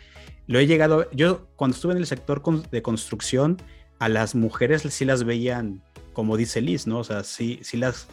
lo 0.46 0.60
he 0.60 0.68
llegado, 0.68 1.10
yo 1.12 1.48
cuando 1.56 1.76
estuve 1.76 1.94
en 1.94 2.00
el 2.00 2.06
sector 2.06 2.42
de 2.70 2.82
construcción, 2.82 3.58
a 4.00 4.10
las 4.10 4.36
mujeres 4.36 4.82
sí 4.82 5.06
las 5.06 5.24
veían, 5.24 5.82
como 6.14 6.38
dice 6.38 6.62
Liz, 6.62 6.86
¿no? 6.86 7.00
O 7.00 7.04
sea, 7.04 7.24
sí, 7.24 7.60
sí 7.64 7.78
las, 7.78 8.08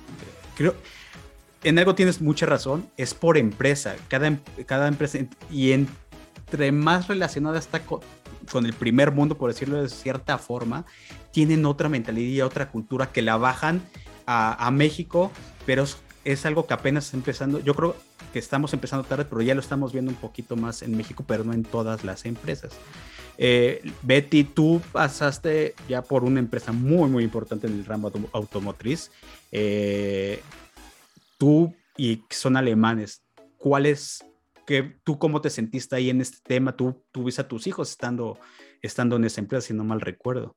creo, 0.57 0.75
en 1.63 1.79
algo 1.79 1.95
tienes 1.95 2.21
mucha 2.21 2.47
razón, 2.47 2.89
es 2.97 3.13
por 3.13 3.37
empresa, 3.37 3.97
cada, 4.09 4.29
em, 4.29 4.39
cada 4.67 4.89
empresa, 4.89 5.19
y 5.51 5.73
en 5.73 5.89
entre 6.51 6.73
más 6.73 7.07
relacionada 7.07 7.61
está 7.61 7.81
con, 7.85 8.01
el 8.67 8.73
primer 8.73 9.13
mundo, 9.13 9.39
por 9.39 9.53
decirlo 9.53 9.81
de 9.81 9.89
cierta 9.89 10.37
forma, 10.37 10.85
tienen 11.31 11.65
otra 11.65 11.89
mentalidad 11.89 12.29
y 12.29 12.41
otra 12.41 12.73
cultura 12.73 13.13
que 13.13 13.23
la 13.23 13.37
bajan 13.37 13.81
a, 14.27 14.69
México, 14.73 15.31
pero 15.65 15.85
es, 16.25 16.47
algo 16.47 16.67
que 16.67 16.75
apenas 16.75 17.05
está 17.07 17.17
empezando. 17.17 17.61
Yo 17.61 17.75
creo 17.75 17.95
que 18.33 18.41
estamos 18.41 18.73
empezando 18.73 19.05
tarde, 19.05 19.27
pero 19.27 19.43
ya 19.43 19.55
lo 19.55 19.61
estamos 19.61 19.93
viendo 19.93 20.11
un 20.11 20.17
poquito 20.17 20.57
más 20.57 20.83
en 20.83 20.97
México, 20.97 21.25
pero 21.27 21.45
no 21.45 21.53
en 21.53 21.63
todas 21.63 22.03
las 22.03 22.25
empresas. 22.25 22.73
Eh, 23.39 23.81
Betty, 24.03 24.43
tú 24.43 24.83
pasaste 24.91 25.75
ya 25.89 26.03
por 26.03 26.25
una 26.25 26.41
empresa 26.41 26.73
muy, 26.73 27.09
muy 27.09 27.23
importante 27.23 27.69
en 27.69 27.75
el 27.75 27.85
ramo 27.85 28.11
automotriz. 28.33 29.13
Eh, 29.53 30.43
tú 31.39 31.73
y 31.97 32.23
son 32.29 32.57
alemanes, 32.57 33.23
¿cuáles, 33.57 34.25
que 34.67 34.99
tú 35.05 35.19
cómo 35.19 35.41
te 35.41 35.51
sentiste 35.51 35.97
ahí 35.97 36.11
en 36.11 36.21
este 36.21 36.39
tema? 36.43 36.77
Tú 36.77 37.05
tuviste 37.13 37.43
a 37.43 37.49
tus 37.49 37.67
hijos 37.67 37.91
estando, 37.91 38.39
estando 38.83 39.17
en 39.17 39.25
esa 39.25 39.41
empresa, 39.41 39.67
si 39.69 39.75
no 39.75 39.85
mal 39.85 40.01
recuerdo. 40.01 40.57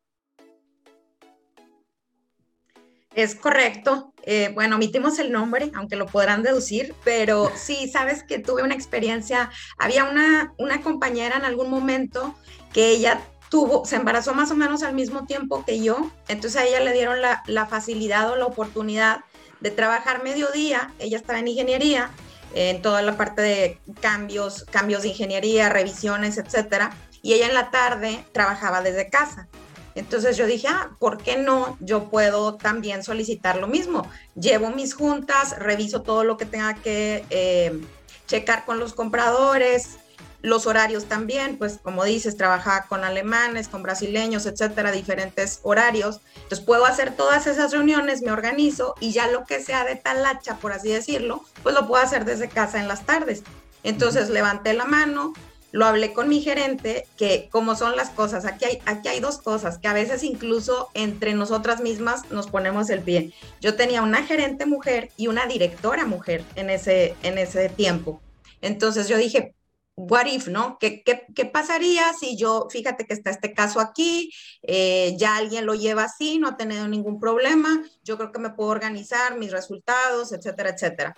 Es 3.16 3.36
correcto. 3.36 4.14
Eh, 4.24 4.52
bueno, 4.54 4.78
omitimos 4.78 5.20
el 5.20 5.32
nombre, 5.32 5.72
aunque 5.76 5.96
lo 5.96 6.08
podrán 6.08 6.42
deducir, 6.42 6.96
pero 7.04 7.52
sí, 7.56 7.88
sabes 7.88 8.24
que 8.24 8.40
tuve 8.40 8.64
una 8.64 8.74
experiencia. 8.74 9.52
Había 9.78 10.06
una, 10.06 10.54
una 10.58 10.82
compañera 10.82 11.38
en 11.38 11.46
algún 11.46 11.70
momento 11.70 12.36
que 12.74 12.90
ella 12.90 13.22
tuvo, 13.50 13.86
se 13.86 13.98
embarazó 13.98 14.34
más 14.34 14.50
o 14.50 14.56
menos 14.56 14.82
al 14.82 14.96
mismo 14.96 15.26
tiempo 15.28 15.64
que 15.64 15.80
yo, 15.80 16.10
entonces 16.28 16.60
a 16.60 16.66
ella 16.66 16.80
le 16.80 16.92
dieron 16.92 17.22
la, 17.22 17.44
la 17.46 17.68
facilidad 17.68 18.32
o 18.32 18.36
la 18.36 18.48
oportunidad 18.48 19.20
de 19.60 19.70
trabajar 19.70 20.24
mediodía, 20.24 20.92
ella 20.98 21.18
estaba 21.18 21.38
en 21.38 21.50
ingeniería, 21.50 22.10
en 22.54 22.82
toda 22.82 23.02
la 23.02 23.18
parte 23.18 23.42
de 23.42 23.80
cambios, 24.02 24.66
cambios 24.72 25.04
de 25.04 25.10
ingeniería, 25.10 25.70
revisiones, 25.70 26.38
etcétera, 26.38 26.92
y 27.22 27.34
ella 27.34 27.48
en 27.48 27.54
la 27.54 27.72
tarde 27.72 28.24
trabajaba 28.32 28.82
desde 28.82 29.10
casa. 29.10 29.48
Entonces 29.96 30.38
yo 30.38 30.46
dije, 30.46 30.68
ah, 30.68 30.92
¿por 31.00 31.22
qué 31.22 31.38
no? 31.38 31.78
Yo 31.80 32.10
puedo 32.10 32.56
también 32.56 33.04
solicitar 33.04 33.58
lo 33.58 33.68
mismo. 33.68 34.10
Llevo 34.36 34.70
mis 34.70 34.96
juntas, 34.96 35.58
reviso 35.60 36.02
todo 36.02 36.24
lo 36.24 36.36
que 36.38 36.46
tenga 36.46 36.74
que 36.74 37.24
eh, 37.30 37.80
checar 38.26 38.66
con 38.66 38.80
los 38.80 38.94
compradores, 38.94 39.98
los 40.44 40.68
horarios 40.68 41.06
también, 41.06 41.58
pues 41.58 41.80
como 41.82 42.04
dices, 42.04 42.36
trabajaba 42.36 42.86
con 42.88 43.06
alemanes, 43.06 43.70
con 43.70 43.82
brasileños, 43.82 44.46
etcétera, 44.46 44.92
diferentes 44.92 45.62
horarios. 45.64 46.20
Entonces 46.36 46.60
puedo 46.60 46.86
hacer 46.86 47.16
todas 47.16 47.48
esas 47.48 47.72
reuniones, 47.72 48.22
me 48.22 48.32
organizo 48.32 48.94
y 49.00 49.14
ya 49.14 49.28
lo 49.28 49.46
que 49.46 49.64
sea 49.64 49.86
de 49.86 49.96
talacha, 49.96 50.58
por 50.58 50.74
así 50.74 50.90
decirlo, 50.90 51.44
pues 51.64 51.74
lo 51.74 51.88
puedo 51.88 52.04
hacer 52.04 52.26
desde 52.26 52.50
casa 52.50 52.82
en 52.82 52.90
las 52.90 53.06
tardes. 53.06 53.44
Entonces 53.84 54.30
levanté 54.30 54.74
la 54.74 54.84
mano, 54.84 55.34
lo 55.72 55.86
hablé 55.86 56.12
con 56.12 56.28
mi 56.28 56.42
gerente, 56.42 57.08
que 57.18 57.48
como 57.50 57.78
son 57.78 57.96
las 57.96 58.10
cosas, 58.10 58.46
aquí 58.46 58.66
hay, 58.66 58.80
aquí 58.86 59.08
hay 59.08 59.22
dos 59.22 59.38
cosas, 59.38 59.78
que 59.78 59.88
a 59.88 59.94
veces 59.94 60.24
incluso 60.24 60.90
entre 60.94 61.34
nosotras 61.36 61.80
mismas 61.80 62.30
nos 62.32 62.48
ponemos 62.48 62.90
el 62.90 63.02
pie. 63.02 63.34
Yo 63.62 63.76
tenía 63.76 64.02
una 64.02 64.24
gerente 64.24 64.66
mujer 64.66 65.10
y 65.16 65.28
una 65.28 65.46
directora 65.46 66.06
mujer 66.06 66.44
en 66.56 66.70
ese, 66.70 67.16
en 67.24 67.38
ese 67.38 67.70
tiempo. 67.70 68.22
Entonces 68.62 69.08
yo 69.08 69.18
dije, 69.18 69.56
what 69.96 70.26
if, 70.26 70.48
¿no? 70.48 70.78
¿Qué, 70.80 71.04
qué, 71.04 71.46
pasaría 71.46 72.14
si 72.14 72.36
yo, 72.36 72.68
fíjate 72.70 73.06
que 73.06 73.14
está 73.14 73.30
este 73.30 73.54
caso 73.54 73.80
aquí, 73.80 74.32
eh, 74.64 75.16
ya 75.18 75.38
alguien 75.38 75.66
lo 75.66 75.76
lleva 75.76 76.04
así, 76.04 76.40
no 76.40 76.50
ha 76.50 76.58
tenido 76.58 76.88
ningún 76.88 77.20
problema, 77.20 77.84
yo 78.04 78.18
creo 78.18 78.32
que 78.32 78.40
me 78.40 78.52
puedo 78.52 78.70
organizar 78.70 79.38
mis 79.38 79.52
resultados, 79.52 80.32
etcétera, 80.32 80.72
etcétera. 80.72 81.16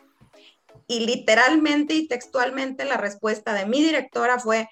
Y 0.88 1.06
literalmente 1.06 1.94
y 1.96 2.08
textualmente 2.08 2.86
la 2.86 2.98
respuesta 2.98 3.54
de 3.54 3.66
mi 3.66 3.82
directora 3.82 4.40
fue, 4.40 4.68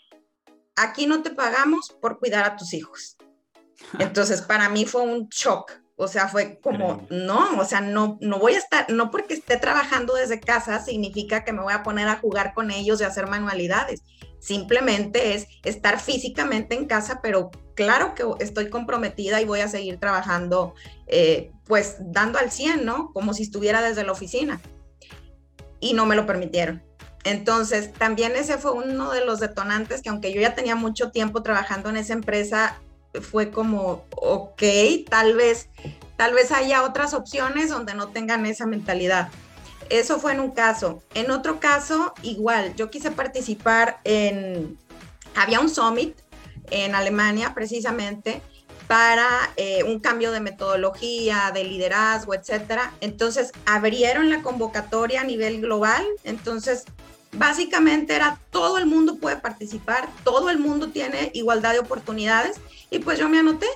aquí 0.75 1.07
no 1.07 1.23
te 1.23 1.31
pagamos 1.31 1.95
por 2.01 2.19
cuidar 2.19 2.45
a 2.45 2.55
tus 2.55 2.73
hijos. 2.73 3.17
Entonces, 3.99 4.41
para 4.41 4.69
mí 4.69 4.85
fue 4.85 5.01
un 5.01 5.27
shock. 5.29 5.82
O 5.95 6.07
sea, 6.07 6.27
fue 6.27 6.59
como, 6.59 7.05
no, 7.11 7.59
o 7.59 7.65
sea, 7.65 7.79
no, 7.79 8.17
no 8.19 8.39
voy 8.39 8.53
a 8.53 8.57
estar, 8.57 8.89
no 8.89 9.11
porque 9.11 9.35
esté 9.35 9.57
trabajando 9.57 10.15
desde 10.15 10.39
casa 10.39 10.79
significa 10.79 11.43
que 11.43 11.53
me 11.53 11.61
voy 11.61 11.73
a 11.73 11.83
poner 11.83 12.07
a 12.07 12.17
jugar 12.17 12.53
con 12.55 12.71
ellos 12.71 12.99
y 12.99 13.03
hacer 13.03 13.27
manualidades. 13.27 14.01
Simplemente 14.39 15.35
es 15.35 15.47
estar 15.63 15.99
físicamente 15.99 16.75
en 16.75 16.85
casa, 16.85 17.19
pero 17.21 17.51
claro 17.75 18.15
que 18.15 18.23
estoy 18.43 18.69
comprometida 18.69 19.39
y 19.39 19.45
voy 19.45 19.59
a 19.59 19.67
seguir 19.67 19.99
trabajando, 19.99 20.73
eh, 21.07 21.51
pues 21.65 21.97
dando 21.99 22.39
al 22.39 22.51
100, 22.51 22.85
¿no? 22.85 23.11
Como 23.13 23.33
si 23.33 23.43
estuviera 23.43 23.81
desde 23.81 24.03
la 24.03 24.11
oficina 24.11 24.59
y 25.79 25.93
no 25.93 26.05
me 26.07 26.15
lo 26.15 26.25
permitieron. 26.25 26.81
Entonces, 27.23 27.93
también 27.93 28.35
ese 28.35 28.57
fue 28.57 28.71
uno 28.71 29.11
de 29.11 29.23
los 29.23 29.39
detonantes 29.39 30.01
que 30.01 30.09
aunque 30.09 30.33
yo 30.33 30.41
ya 30.41 30.55
tenía 30.55 30.75
mucho 30.75 31.11
tiempo 31.11 31.41
trabajando 31.43 31.89
en 31.89 31.97
esa 31.97 32.13
empresa, 32.13 32.81
fue 33.21 33.51
como, 33.51 34.05
ok, 34.15 34.63
tal 35.09 35.35
vez, 35.35 35.69
tal 36.17 36.33
vez 36.33 36.51
haya 36.51 36.83
otras 36.83 37.13
opciones 37.13 37.69
donde 37.69 37.93
no 37.93 38.09
tengan 38.09 38.45
esa 38.45 38.65
mentalidad. 38.65 39.29
Eso 39.89 40.19
fue 40.19 40.33
en 40.33 40.39
un 40.39 40.51
caso. 40.51 41.03
En 41.13 41.29
otro 41.31 41.59
caso, 41.59 42.13
igual, 42.23 42.75
yo 42.75 42.89
quise 42.89 43.11
participar 43.11 43.99
en, 44.03 44.77
había 45.35 45.59
un 45.59 45.69
summit 45.69 46.17
en 46.71 46.95
Alemania 46.95 47.53
precisamente, 47.53 48.41
para 48.87 49.27
eh, 49.55 49.83
un 49.83 49.99
cambio 49.99 50.31
de 50.31 50.39
metodología, 50.39 51.51
de 51.53 51.63
liderazgo, 51.63 52.33
etcétera. 52.33 52.93
Entonces 53.01 53.51
abrieron 53.65 54.29
la 54.29 54.41
convocatoria 54.41 55.21
a 55.21 55.23
nivel 55.23 55.61
global. 55.61 56.05
Entonces, 56.23 56.85
básicamente 57.33 58.15
era 58.15 58.39
todo 58.51 58.77
el 58.77 58.85
mundo 58.85 59.17
puede 59.17 59.37
participar, 59.37 60.09
todo 60.23 60.49
el 60.49 60.59
mundo 60.59 60.89
tiene 60.89 61.31
igualdad 61.33 61.73
de 61.73 61.79
oportunidades 61.79 62.57
y 62.89 62.99
pues 62.99 63.19
yo 63.19 63.29
me 63.29 63.39
anoté. 63.39 63.67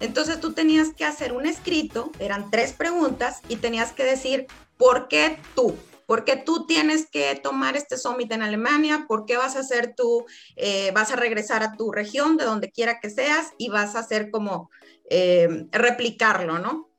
Entonces 0.00 0.40
tú 0.40 0.52
tenías 0.52 0.92
que 0.94 1.04
hacer 1.04 1.32
un 1.32 1.46
escrito, 1.46 2.10
eran 2.18 2.50
tres 2.50 2.72
preguntas 2.72 3.40
y 3.48 3.56
tenías 3.56 3.92
que 3.92 4.04
decir 4.04 4.46
por 4.76 5.06
qué 5.06 5.38
tú, 5.54 5.76
¿Por 6.12 6.24
qué 6.24 6.36
tú 6.36 6.66
tienes 6.66 7.08
que 7.08 7.34
tomar 7.36 7.74
este 7.74 7.96
summit 7.96 8.30
en 8.32 8.42
Alemania? 8.42 9.06
¿Por 9.08 9.24
qué 9.24 9.38
vas 9.38 9.56
a 9.56 9.60
hacer 9.60 9.94
tú, 9.96 10.26
eh, 10.56 10.90
vas 10.92 11.10
a 11.10 11.16
regresar 11.16 11.62
a 11.62 11.72
tu 11.72 11.90
región, 11.90 12.36
de 12.36 12.44
donde 12.44 12.70
quiera 12.70 13.00
que 13.00 13.08
seas, 13.08 13.52
y 13.56 13.70
vas 13.70 13.94
a 13.94 14.00
hacer 14.00 14.30
como 14.30 14.68
eh, 15.08 15.66
replicarlo, 15.70 16.58
¿no? 16.58 16.90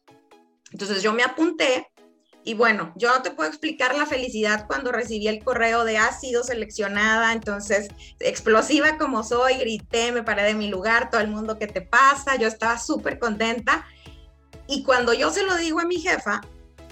Entonces 0.72 1.04
yo 1.04 1.14
me 1.14 1.22
apunté 1.22 1.93
y 2.46 2.56
bueno, 2.56 2.92
yo 2.96 3.10
no 3.14 3.22
te 3.22 3.32
puedo 3.32 3.50
explicar 3.50 3.96
la 3.96 4.06
felicidad 4.06 4.68
cuando 4.68 4.92
recibí 4.92 5.28
el 5.28 5.44
correo 5.44 5.86
de 5.86 5.98
has 5.98 6.20
sido 6.20 6.44
seleccionada, 6.44 7.32
entonces 7.32 7.88
explosiva 8.20 8.98
como 8.98 9.24
soy, 9.24 9.56
grité, 9.56 10.12
me 10.12 10.24
paré 10.24 10.44
de 10.44 10.54
mi 10.54 10.68
lugar, 10.68 11.10
todo 11.10 11.22
el 11.22 11.30
mundo 11.30 11.58
que 11.58 11.68
te 11.68 11.82
pasa, 11.82 12.36
yo 12.36 12.48
estaba 12.48 12.78
súper 12.78 13.18
contenta. 13.18 13.86
Y 14.68 14.84
cuando 14.84 15.14
yo 15.14 15.32
se 15.32 15.44
lo 15.44 15.56
digo 15.56 15.80
a 15.80 15.86
mi 15.86 15.98
jefa, 16.02 16.42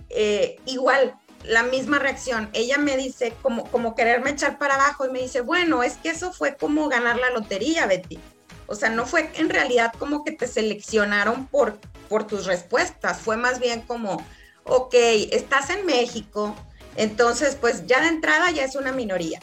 eh, 0.10 0.58
igual 0.66 1.16
la 1.43 1.64
misma 1.64 1.99
reacción. 1.99 2.49
Ella 2.54 2.78
me 2.78 2.95
dice, 2.97 3.34
como, 3.41 3.66
como 3.66 3.95
quererme 3.95 4.32
echar 4.32 4.58
para 4.58 4.76
abajo, 4.76 5.06
y 5.06 5.12
me 5.12 5.22
dice, 5.22 5.41
bueno, 5.41 5.84
es 5.84 5.97
que 5.97 6.10
eso 6.10 6.32
fue 6.32 6.56
como 6.56 6.88
ganar 6.88 7.18
la 7.18 7.30
lotería, 7.32 7.88
Betty. 7.88 8.20
O 8.68 8.76
sea, 8.76 8.89
no 8.89 9.06
fue 9.06 9.32
en 9.36 9.49
realidad 9.49 9.91
como 9.97 10.24
que 10.24 10.32
te 10.32 10.47
seleccionaron 10.47 11.47
por, 11.47 11.80
por 12.08 12.26
tus 12.26 12.45
respuestas, 12.45 13.20
fue 13.20 13.36
más 13.36 13.60
bien 13.60 13.82
como, 13.82 14.24
ok, 14.64 14.93
estás 15.32 15.70
en 15.70 15.86
México, 15.86 16.55
entonces 16.95 17.57
pues 17.59 17.86
ya 17.88 18.01
de 18.01 18.07
entrada 18.07 18.51
ya 18.51 18.64
es 18.64 18.76
una 18.76 18.91
minoría. 18.91 19.39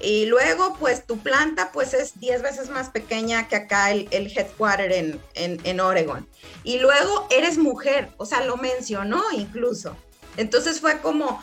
Y 0.00 0.26
luego, 0.26 0.76
pues 0.78 1.06
tu 1.06 1.18
planta 1.18 1.70
pues 1.72 1.94
es 1.94 2.18
10 2.20 2.42
veces 2.42 2.68
más 2.68 2.90
pequeña 2.90 3.48
que 3.48 3.56
acá 3.56 3.90
el, 3.90 4.08
el 4.10 4.26
headquarter 4.26 4.92
en, 4.92 5.20
en, 5.34 5.80
Oregon. 5.80 6.28
Y 6.62 6.78
luego 6.78 7.26
eres 7.30 7.56
mujer, 7.58 8.10
o 8.18 8.26
sea, 8.26 8.44
lo 8.44 8.56
mencionó 8.56 9.22
incluso. 9.32 9.96
Entonces 10.36 10.80
fue 10.80 10.98
como, 10.98 11.42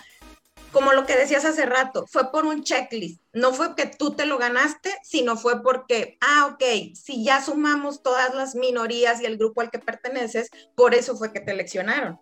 como 0.71 0.93
lo 0.93 1.05
que 1.05 1.15
decías 1.15 1.45
hace 1.45 1.65
rato, 1.65 2.05
fue 2.07 2.31
por 2.31 2.45
un 2.45 2.63
checklist. 2.63 3.21
No 3.33 3.53
fue 3.53 3.75
que 3.75 3.87
tú 3.87 4.11
te 4.11 4.25
lo 4.25 4.37
ganaste, 4.37 4.93
sino 5.03 5.37
fue 5.37 5.63
porque, 5.63 6.17
ah, 6.21 6.51
ok, 6.53 6.93
si 6.93 7.23
ya 7.23 7.43
sumamos 7.43 8.03
todas 8.03 8.35
las 8.35 8.53
minorías 8.53 9.21
y 9.21 9.25
el 9.25 9.37
grupo 9.37 9.61
al 9.61 9.71
que 9.71 9.79
perteneces, 9.79 10.49
por 10.75 10.93
eso 10.93 11.17
fue 11.17 11.33
que 11.33 11.39
te 11.39 11.51
eleccionaron. 11.51 12.19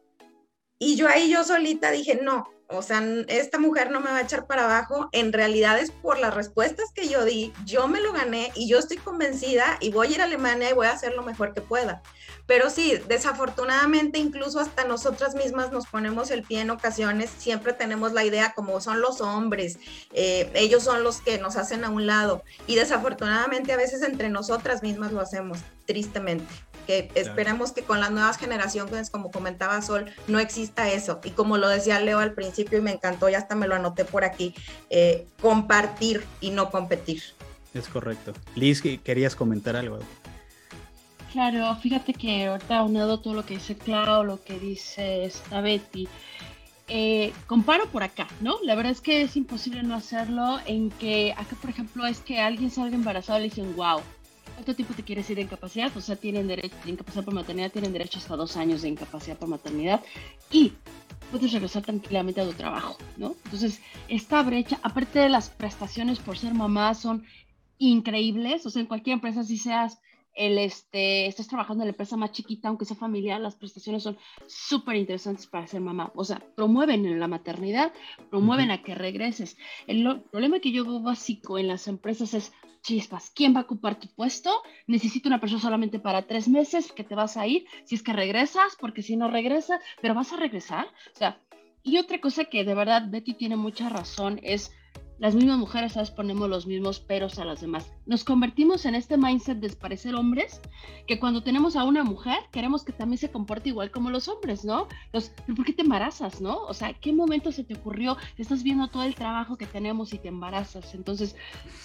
Y 0.80 0.96
yo 0.96 1.08
ahí 1.08 1.30
yo 1.30 1.44
solita 1.44 1.92
dije, 1.92 2.20
no, 2.22 2.48
o 2.72 2.84
sea, 2.84 3.04
esta 3.28 3.58
mujer 3.58 3.90
no 3.90 4.00
me 4.00 4.12
va 4.12 4.18
a 4.18 4.22
echar 4.22 4.46
para 4.46 4.66
abajo, 4.66 5.10
en 5.12 5.34
realidad 5.34 5.80
es 5.80 5.90
por 5.90 6.20
las 6.20 6.36
respuestas 6.36 6.92
que 6.94 7.10
yo 7.10 7.26
di, 7.26 7.52
yo 7.66 7.88
me 7.88 8.00
lo 8.00 8.14
gané 8.14 8.52
y 8.56 8.70
yo 8.70 8.78
estoy 8.78 8.98
convencida 8.98 9.78
y 9.82 9.92
voy 9.92 10.08
a 10.08 10.12
ir 10.12 10.22
a 10.22 10.26
Alemania 10.26 10.70
y 10.70 10.74
voy 10.74 10.86
a 10.86 10.92
hacer 10.92 11.16
lo 11.16 11.24
mejor 11.24 11.56
que 11.56 11.62
pueda. 11.62 12.04
Pero 12.46 12.70
sí, 12.70 12.94
desafortunadamente 13.08 14.20
incluso 14.20 14.60
hasta 14.60 14.86
nosotras 14.86 15.34
mismas 15.34 15.72
nos 15.72 15.88
ponemos 15.88 16.30
el 16.30 16.44
pie 16.44 16.62
en 16.62 16.70
ocasiones, 16.70 17.32
siempre 17.38 17.74
tenemos 17.74 18.14
la 18.14 18.24
idea 18.24 18.54
como 18.56 18.80
son 18.82 19.02
los 19.02 19.20
hombres, 19.20 19.80
eh, 20.14 20.52
ellos 20.54 20.84
son 20.84 21.04
los 21.04 21.22
que 21.22 21.40
nos 21.40 21.58
hacen 21.58 21.84
a 21.84 21.90
un 21.90 22.06
lado 22.06 22.44
y 22.68 22.76
desafortunadamente 22.76 23.74
a 23.74 23.78
veces 23.78 24.04
entre 24.04 24.30
nosotras 24.30 24.84
mismas 24.84 25.12
lo 25.12 25.22
hacemos, 25.22 25.58
tristemente 25.88 26.69
que 26.90 27.12
esperemos 27.14 27.72
que 27.72 27.84
con 27.84 28.00
las 28.00 28.10
nuevas 28.10 28.40
generaciones, 28.40 29.12
como 29.12 29.30
comentaba 29.30 29.80
Sol, 29.84 30.06
no 30.28 30.40
exista 30.40 30.90
eso. 30.90 31.20
Y 31.24 31.30
como 31.30 31.60
lo 31.60 31.70
decía 31.70 32.00
Leo 32.00 32.18
al 32.18 32.34
principio 32.34 32.80
y 32.80 32.82
me 32.82 32.90
encantó, 32.90 33.30
ya 33.30 33.38
hasta 33.38 33.54
me 33.54 33.68
lo 33.68 33.76
anoté 33.76 34.06
por 34.06 34.24
aquí, 34.24 34.56
eh, 34.90 35.28
compartir 35.40 36.24
y 36.42 36.50
no 36.50 36.72
competir. 36.72 37.22
Es 37.76 37.88
correcto. 37.88 38.34
Liz, 38.56 38.82
¿querías 38.82 39.36
comentar 39.36 39.76
algo? 39.76 40.00
Claro, 41.32 41.76
fíjate 41.76 42.16
que 42.16 42.48
ahorita 42.48 42.82
unado 42.82 43.20
todo 43.20 43.36
lo 43.36 43.46
que 43.46 43.54
dice 43.54 43.76
Clau, 43.76 44.24
lo 44.24 44.44
que 44.44 44.58
dice 44.58 45.26
esta 45.26 45.62
Betty, 45.62 46.08
eh, 46.88 47.34
comparo 47.46 47.86
por 47.86 48.02
acá, 48.02 48.28
¿no? 48.42 48.56
La 48.64 48.74
verdad 48.74 48.94
es 48.94 49.02
que 49.02 49.22
es 49.22 49.38
imposible 49.38 49.84
no 49.84 49.94
hacerlo 49.94 50.58
en 50.66 50.90
que 50.90 51.34
acá, 51.34 51.56
por 51.62 51.70
ejemplo, 51.70 52.08
es 52.08 52.20
que 52.22 52.40
alguien 52.40 52.72
salga 52.72 52.96
embarazado 52.96 53.38
y 53.38 53.44
le 53.44 53.50
dicen, 53.50 53.76
wow, 53.76 54.02
¿Cuánto 54.60 54.76
tiempo 54.76 54.94
te 54.94 55.04
quieres 55.04 55.30
ir 55.30 55.38
de 55.38 55.44
incapacidad? 55.44 55.96
O 55.96 56.02
sea, 56.02 56.18
tienen 56.18 56.46
derecho, 56.46 56.76
de 56.84 56.92
incapacidad 56.92 57.24
por 57.24 57.34
maternidad, 57.34 57.72
tienen 57.72 57.94
derecho 57.94 58.20
hasta 58.20 58.36
dos 58.36 58.58
años 58.58 58.82
de 58.82 58.90
incapacidad 58.90 59.38
por 59.38 59.48
maternidad. 59.48 60.04
Y 60.52 60.74
puedes 61.32 61.54
regresar 61.54 61.84
tranquilamente 61.84 62.42
a 62.42 62.46
tu 62.46 62.52
trabajo, 62.52 62.98
¿no? 63.16 63.36
Entonces, 63.46 63.80
esta 64.10 64.44
brecha, 64.44 64.78
aparte 64.84 65.20
de 65.20 65.30
las 65.30 65.50
prestaciones 65.50 66.20
por 66.20 66.38
ser 66.38 66.54
mamá, 66.54 66.94
son 66.94 67.24
increíbles, 67.78 68.66
o 68.66 68.70
sea, 68.70 68.82
en 68.82 68.90
cualquier 68.90 69.14
empresa, 69.14 69.46
si 69.46 69.56
seas 69.56 70.02
el 70.36 70.58
este, 70.58 71.28
estás 71.28 71.48
trabajando 71.48 71.84
en 71.84 71.88
la 71.88 71.92
empresa 71.92 72.18
más 72.18 72.34
chiquita, 72.34 72.68
aunque 72.68 72.84
sea 72.84 72.98
familiar, 72.98 73.40
las 73.40 73.56
prestaciones 73.56 74.04
son 74.04 74.18
súper 74.46 74.98
interesantes 74.98 75.48
para 75.48 75.68
ser 75.68 75.80
mamá. 75.80 76.12
O 76.16 76.26
sea, 76.26 76.44
promueven 76.58 77.18
la 77.18 77.28
maternidad, 77.30 77.94
promueven 78.30 78.72
a 78.72 78.84
que 78.84 78.94
regreses. 78.94 79.58
El 79.88 80.22
problema 80.32 80.60
que 80.60 80.74
yo 80.74 80.84
veo 80.84 81.00
básico 81.00 81.58
en 81.58 81.70
las 81.70 81.88
empresas 81.88 82.34
es, 82.34 82.52
chispas, 82.82 83.32
¿quién 83.34 83.56
va 83.56 83.62
a 83.62 83.64
ocupar 83.64 84.00
tu 84.00 84.08
puesto? 84.08 84.62
Necesito 84.88 85.28
una 85.28 85.40
persona 85.40 85.62
solamente 85.62 86.00
para 86.00 86.28
tres 86.28 86.48
meses 86.48 86.92
que 86.92 87.04
te 87.04 87.16
vas 87.16 87.38
a 87.38 87.48
ir, 87.48 87.66
si 87.86 87.96
es 87.96 88.04
que 88.04 88.14
regresas, 88.14 88.76
porque 88.80 89.02
si 89.02 89.16
no 89.16 89.30
regresas, 89.30 89.80
pero 90.02 90.16
vas 90.16 90.34
a 90.34 90.38
regresar. 90.38 90.88
O 91.14 91.18
sea, 91.18 91.40
y 91.84 91.98
otra 91.98 92.20
cosa 92.20 92.46
que 92.46 92.64
de 92.64 92.76
verdad 92.76 93.10
Betty 93.10 93.34
tiene 93.34 93.56
mucha 93.56 93.90
razón 93.90 94.40
es 94.44 94.72
las 95.18 95.36
mismas 95.36 95.58
mujeres, 95.58 95.94
¿sabes? 95.94 96.12
Ponemos 96.12 96.50
los 96.50 96.66
mismos 96.66 97.00
peros 97.00 97.40
a 97.40 97.46
las 97.46 97.62
demás. 97.62 97.92
Nos 98.10 98.24
convertimos 98.24 98.88
en 98.88 98.96
este 98.96 99.18
mindset 99.18 99.60
de 99.60 99.70
parecer 99.70 100.16
hombres, 100.16 100.60
que 101.06 101.20
cuando 101.20 101.44
tenemos 101.44 101.76
a 101.76 101.84
una 101.84 102.04
mujer, 102.04 102.40
queremos 102.52 102.84
que 102.84 102.92
también 102.92 103.20
se 103.20 103.30
comporte 103.30 103.70
igual 103.70 103.92
como 103.92 104.10
los 104.10 104.28
hombres, 104.28 104.66
¿no? 104.66 104.88
Entonces, 105.06 105.32
¿por 105.56 105.64
qué 105.64 105.74
te 105.74 105.84
embarazas, 105.84 106.42
no? 106.42 106.58
O 106.64 106.74
sea, 106.74 106.92
¿qué 106.94 107.14
momento 107.14 107.52
se 107.52 107.64
te 107.64 107.76
ocurrió? 107.76 108.18
Estás 108.40 108.64
viendo 108.64 108.88
todo 108.88 109.04
el 109.04 109.14
trabajo 109.14 109.58
que 109.58 109.68
tenemos 109.68 110.12
y 110.12 110.18
te 110.18 110.28
embarazas. 110.28 110.96
Entonces, 110.96 111.36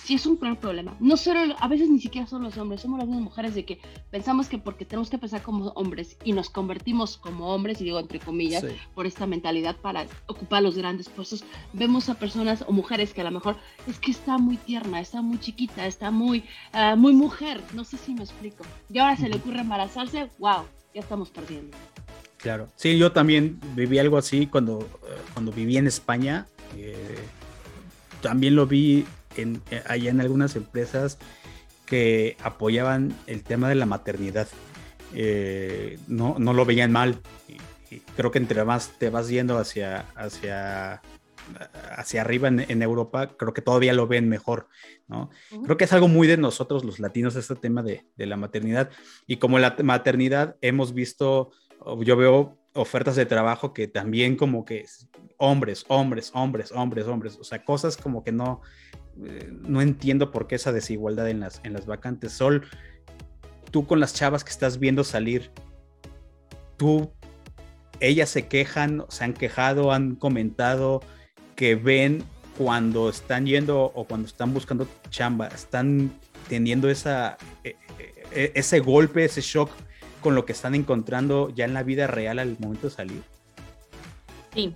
sí 0.03 0.15
es 0.15 0.25
un 0.25 0.39
gran 0.39 0.57
problema. 0.57 0.97
No 0.99 1.19
solo, 1.19 1.57
a 1.61 1.69
veces 1.69 1.91
ni 1.91 2.01
siquiera 2.01 2.27
son 2.27 2.43
los 2.43 2.57
hombres, 2.57 2.81
somos 2.81 3.01
las 3.01 3.07
mismas 3.07 3.25
mujeres 3.25 3.55
de 3.55 3.67
que 3.67 3.79
pensamos 4.11 4.49
que 4.49 4.57
porque 4.57 4.87
tenemos 4.87 5.11
que 5.11 5.19
pensar 5.19 5.43
como 5.43 5.73
hombres 5.73 6.17
y 6.25 6.33
nos 6.33 6.49
convertimos 6.49 7.19
como 7.19 7.55
hombres, 7.55 7.83
y 7.83 7.85
digo 7.85 8.01
entre 8.01 8.19
comillas, 8.19 8.65
por 8.95 9.05
esta 9.05 9.27
mentalidad 9.27 9.77
para 9.77 10.07
ocupar 10.27 10.63
los 10.63 10.79
grandes 10.79 11.11
puestos, 11.11 11.45
vemos 11.75 12.09
a 12.09 12.15
personas 12.15 12.65
o 12.67 12.73
mujeres 12.73 13.13
que 13.13 13.21
a 13.21 13.25
lo 13.25 13.31
mejor 13.31 13.59
es 13.87 13.99
que 13.99 14.11
está 14.11 14.39
muy 14.39 14.57
tierna, 14.57 15.01
está 15.01 15.21
muy 15.21 15.39
chiquita, 15.39 15.87
está 15.87 16.14
muy, 16.15 16.45
uh, 16.73 16.97
muy 16.97 17.13
mujer, 17.13 17.61
no 17.75 17.85
sé 17.85 17.99
si 17.99 18.15
me 18.15 18.23
explico. 18.23 18.65
Y 18.89 18.99
ahora 18.99 19.17
se 19.17 19.29
le 19.29 19.37
ocurre 19.37 19.61
embarazarse, 19.61 20.31
wow, 20.39 20.65
ya 20.95 21.01
estamos 21.01 21.31
perdiendo. 21.31 21.77
Claro, 22.45 22.69
sí, 22.77 22.99
yo 22.99 23.11
también 23.11 23.59
viví 23.75 23.99
algo 23.99 24.19
así 24.19 24.47
cuando, 24.47 24.81
eh, 24.81 25.17
cuando 25.33 25.51
viví 25.51 25.79
en 25.79 25.87
España. 25.87 26.47
Eh, 26.77 27.17
también 28.21 28.55
lo 28.55 28.67
vi 28.67 29.07
eh, 29.37 29.83
allá 29.89 30.11
en 30.11 30.21
algunas 30.21 30.55
empresas 30.55 31.19
que 31.87 32.37
apoyaban 32.43 33.17
el 33.27 33.43
tema 33.45 33.71
de 33.71 33.77
la 33.77 33.87
maternidad. 33.87 34.47
no, 36.07 36.37
no 36.39 36.53
lo 36.53 36.65
veían 36.67 36.93
mal. 36.93 37.21
Creo 38.15 38.31
que 38.31 38.39
entre 38.39 38.63
más 38.65 38.93
te 38.99 39.09
vas 39.09 39.29
yendo 39.29 39.57
hacia, 39.57 40.05
hacia 40.15 41.01
hacia 41.97 42.23
arriba 42.23 42.49
en, 42.49 42.83
Europa, 42.83 43.37
creo 43.37 43.53
que 43.53 43.63
todavía 43.63 43.93
lo 43.93 44.07
ven 44.07 44.29
mejor, 44.29 44.69
¿no? 45.09 45.31
Creo 45.65 45.77
que 45.77 45.85
es 45.85 45.93
algo 45.93 46.09
muy 46.09 46.27
de 46.27 46.37
nosotros 46.37 46.85
los 46.85 46.99
latinos 47.01 47.37
este 47.37 47.55
tema 47.55 47.83
de, 47.83 48.05
la 48.17 48.37
maternidad. 48.37 48.91
Y 49.27 49.37
como 49.37 49.59
la 49.59 49.77
maternidad 49.83 50.57
hemos 50.61 50.95
visto, 50.95 51.51
yo 52.01 52.17
veo 52.17 52.59
ofertas 52.75 53.17
de 53.17 53.27
trabajo 53.27 53.73
que 53.73 53.87
también 53.87 54.37
como 54.37 54.65
que 54.65 54.85
hombres, 55.39 55.85
hombres, 55.89 56.31
hombres, 56.35 56.73
hombres, 56.73 57.07
hombres, 57.07 57.39
o 57.41 57.45
sea, 57.45 57.65
cosas 57.65 57.97
como 57.97 58.25
que 58.25 58.33
no, 58.33 58.63
eh, 59.25 59.51
no 59.53 59.81
entiendo 59.81 60.31
por 60.31 60.47
qué 60.47 60.57
esa 60.57 60.73
desigualdad 60.73 61.29
en 61.29 61.41
las, 61.41 61.61
en 61.65 61.73
las 61.73 61.87
vacantes. 61.87 62.33
Sol, 62.33 62.67
tú 63.71 63.87
con 63.87 64.01
las 64.01 64.15
chavas 64.15 64.45
que 64.45 64.51
estás 64.51 64.79
viendo 64.79 65.05
salir, 65.05 65.51
tú, 66.77 67.13
ellas 68.01 68.29
se 68.29 68.49
quejan, 68.49 69.05
se 69.09 69.25
han 69.25 69.35
quejado, 69.35 69.93
han 69.93 70.17
comentado, 70.17 71.01
que 71.55 71.75
ven 71.75 72.25
cuando 72.57 73.09
están 73.09 73.47
yendo 73.47 73.83
o 73.83 74.05
cuando 74.05 74.27
están 74.27 74.55
buscando 74.55 74.87
chamba, 75.11 75.49
están 75.49 76.13
teniendo 76.49 76.89
esa, 76.89 77.37
e, 77.63 77.77
e, 77.99 78.15
e, 78.33 78.53
ese 78.55 78.81
golpe, 78.81 79.25
ese 79.25 79.41
shock 79.41 79.71
con 80.21 80.35
lo 80.35 80.47
que 80.47 80.53
están 80.53 80.75
encontrando 80.75 81.51
ya 81.51 81.65
en 81.65 81.75
la 81.75 81.83
vida 81.83 82.07
real 82.07 82.39
al 82.39 82.57
momento 82.59 82.89
de 82.89 82.95
salir? 82.95 83.23
Sí, 84.55 84.75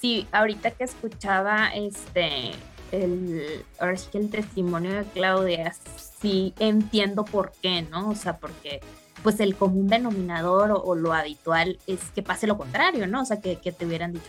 sí, 0.00 0.26
ahorita 0.32 0.70
que 0.72 0.84
escuchaba 0.84 1.68
este, 1.74 2.52
el, 2.92 3.64
ahora 3.78 3.96
sí 3.96 4.08
que 4.12 4.18
el 4.18 4.30
testimonio 4.30 4.92
de 4.92 5.04
Claudia, 5.04 5.74
sí 6.20 6.54
entiendo 6.58 7.24
por 7.24 7.52
qué, 7.60 7.82
¿no? 7.82 8.10
O 8.10 8.14
sea, 8.14 8.36
porque 8.36 8.80
pues 9.24 9.40
el 9.40 9.56
común 9.56 9.86
denominador 9.86 10.70
o, 10.70 10.94
lo 10.94 11.14
habitual 11.14 11.78
es 11.86 12.10
que 12.10 12.22
pase 12.22 12.46
lo 12.46 12.58
contrario, 12.58 13.06
¿no? 13.06 13.22
O 13.22 13.24
sea, 13.24 13.40
que, 13.40 13.56
te 13.56 13.86
hubieran 13.86 14.12
dicho, 14.12 14.28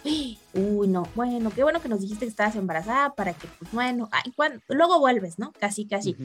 uy, 0.54 0.88
no, 0.88 1.06
bueno, 1.16 1.52
qué 1.54 1.64
bueno 1.64 1.82
que 1.82 1.90
nos 1.90 2.00
dijiste 2.00 2.26
que 2.26 2.30
estabas 2.30 2.56
embarazada 2.56 3.14
para 3.14 3.34
que, 3.34 3.46
pues 3.60 3.74
bueno, 3.74 4.08
ay, 4.14 4.34
luego 4.70 5.00
vuelves, 5.00 5.38
¿no? 5.38 5.52
Casi, 5.60 5.86
casi. 5.86 6.16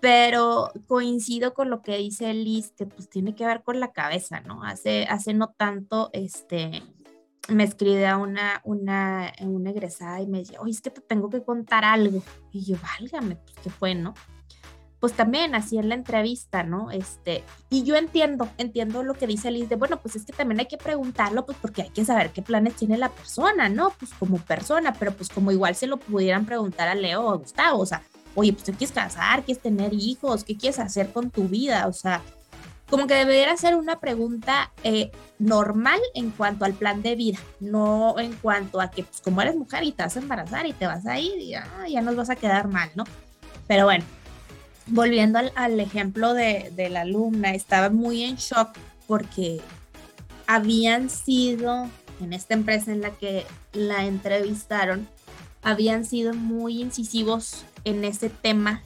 Pero 0.00 0.72
coincido 0.86 1.52
con 1.52 1.68
lo 1.68 1.82
que 1.82 1.98
dice 1.98 2.32
Liz, 2.32 2.72
que 2.74 2.86
pues 2.86 3.10
tiene 3.10 3.34
que 3.34 3.44
ver 3.44 3.62
con 3.62 3.80
la 3.80 3.92
cabeza, 3.92 4.40
¿no? 4.40 4.64
Hace, 4.64 5.04
hace 5.04 5.34
no 5.34 5.54
tanto, 5.54 6.08
este, 6.14 6.82
me 7.50 7.64
escribe 7.64 8.14
una, 8.14 8.62
una, 8.64 9.30
una 9.40 9.70
egresada 9.70 10.22
y 10.22 10.26
me 10.26 10.38
decía, 10.38 10.58
oye, 10.62 10.72
es 10.72 10.80
que 10.80 10.90
te 10.90 11.02
tengo 11.02 11.28
que 11.28 11.42
contar 11.42 11.84
algo. 11.84 12.22
Y 12.50 12.64
yo, 12.64 12.78
válgame, 12.82 13.36
pues 13.36 13.56
qué 13.62 13.68
fue, 13.68 13.94
¿no? 13.94 14.14
Pues 15.00 15.12
también 15.12 15.54
así 15.54 15.78
en 15.78 15.88
la 15.88 15.94
entrevista, 15.94 16.62
¿no? 16.62 16.90
Este, 16.90 17.44
y 17.68 17.82
yo 17.82 17.96
entiendo, 17.96 18.48
entiendo 18.58 19.02
lo 19.02 19.14
que 19.14 19.26
dice 19.26 19.50
Liz 19.50 19.68
de, 19.68 19.76
bueno, 19.76 20.00
pues 20.00 20.16
es 20.16 20.24
que 20.24 20.32
también 20.32 20.60
hay 20.60 20.66
que 20.66 20.78
preguntarlo, 20.78 21.44
pues 21.44 21.58
porque 21.60 21.82
hay 21.82 21.90
que 21.90 22.04
saber 22.04 22.30
qué 22.30 22.42
planes 22.42 22.74
tiene 22.74 22.96
la 22.96 23.10
persona, 23.10 23.68
¿no? 23.68 23.92
Pues 23.98 24.12
como 24.14 24.38
persona, 24.38 24.94
pero 24.98 25.12
pues 25.12 25.28
como 25.28 25.52
igual 25.52 25.74
se 25.74 25.86
lo 25.86 25.98
pudieran 25.98 26.46
preguntar 26.46 26.88
a 26.88 26.94
Leo 26.94 27.26
o 27.26 27.30
a 27.30 27.36
Gustavo, 27.36 27.80
o 27.80 27.86
sea, 27.86 28.02
oye, 28.34 28.52
pues 28.52 28.64
te 28.64 28.72
quieres 28.72 28.92
casar, 28.92 29.42
quieres 29.42 29.62
tener 29.62 29.92
hijos, 29.92 30.44
¿qué 30.44 30.56
quieres 30.56 30.78
hacer 30.78 31.12
con 31.12 31.30
tu 31.30 31.44
vida? 31.44 31.86
O 31.86 31.92
sea, 31.92 32.22
como 32.88 33.06
que 33.06 33.14
debería 33.14 33.56
ser 33.56 33.74
una 33.74 33.98
pregunta 33.98 34.72
eh, 34.84 35.10
normal 35.38 36.00
en 36.14 36.30
cuanto 36.30 36.64
al 36.64 36.74
plan 36.74 37.02
de 37.02 37.16
vida, 37.16 37.38
no 37.60 38.18
en 38.18 38.32
cuanto 38.34 38.80
a 38.80 38.90
que, 38.90 39.02
pues 39.02 39.20
como 39.20 39.42
eres 39.42 39.56
mujer 39.56 39.82
y 39.84 39.92
te 39.92 40.02
vas 40.04 40.16
a 40.16 40.20
embarazar 40.20 40.66
y 40.66 40.72
te 40.72 40.86
vas 40.86 41.04
a 41.06 41.18
ir 41.18 41.38
y 41.38 41.54
ah, 41.54 41.86
ya 41.88 42.00
nos 42.00 42.14
vas 42.16 42.30
a 42.30 42.36
quedar 42.36 42.68
mal, 42.68 42.90
¿no? 42.94 43.04
Pero 43.66 43.84
bueno, 43.84 44.04
volviendo 44.86 45.38
al, 45.54 45.80
ejemplo 45.80 46.34
de, 46.34 46.88
la 46.90 47.02
alumna, 47.02 47.54
estaba 47.54 47.90
muy 47.90 48.22
en 48.22 48.36
shock 48.36 48.70
porque 49.06 49.60
habían 50.46 51.10
sido, 51.10 51.88
en 52.20 52.32
esta 52.32 52.54
empresa 52.54 52.92
en 52.92 53.00
la 53.00 53.10
que 53.10 53.46
la 53.72 54.04
entrevistaron, 54.04 55.08
habían 55.62 56.04
sido 56.04 56.32
muy 56.32 56.80
incisivos 56.80 57.64
en 57.84 58.04
ese 58.04 58.30
tema, 58.30 58.82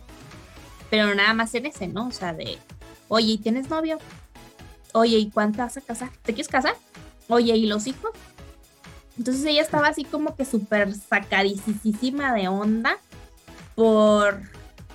pero 0.88 1.14
nada 1.14 1.34
más 1.34 1.54
en 1.54 1.66
ese, 1.66 1.88
¿no? 1.88 2.08
O 2.08 2.12
sea, 2.12 2.32
de, 2.32 2.58
oye, 3.08 3.32
¿y 3.32 3.38
tienes 3.38 3.68
novio? 3.68 3.98
Oye, 4.92 5.18
¿y 5.18 5.30
cuánto 5.30 5.58
vas 5.58 5.76
a 5.76 5.80
casar? 5.82 6.10
¿Te 6.22 6.32
quieres 6.32 6.48
casar? 6.48 6.74
Oye, 7.28 7.54
¿y 7.56 7.66
los 7.66 7.86
hijos? 7.86 8.10
Entonces 9.18 9.44
ella 9.44 9.60
estaba 9.60 9.88
así 9.88 10.04
como 10.04 10.34
que 10.34 10.44
súper 10.46 10.94
sacadísima 10.94 12.32
de 12.32 12.48
onda 12.48 12.96
por 13.74 14.40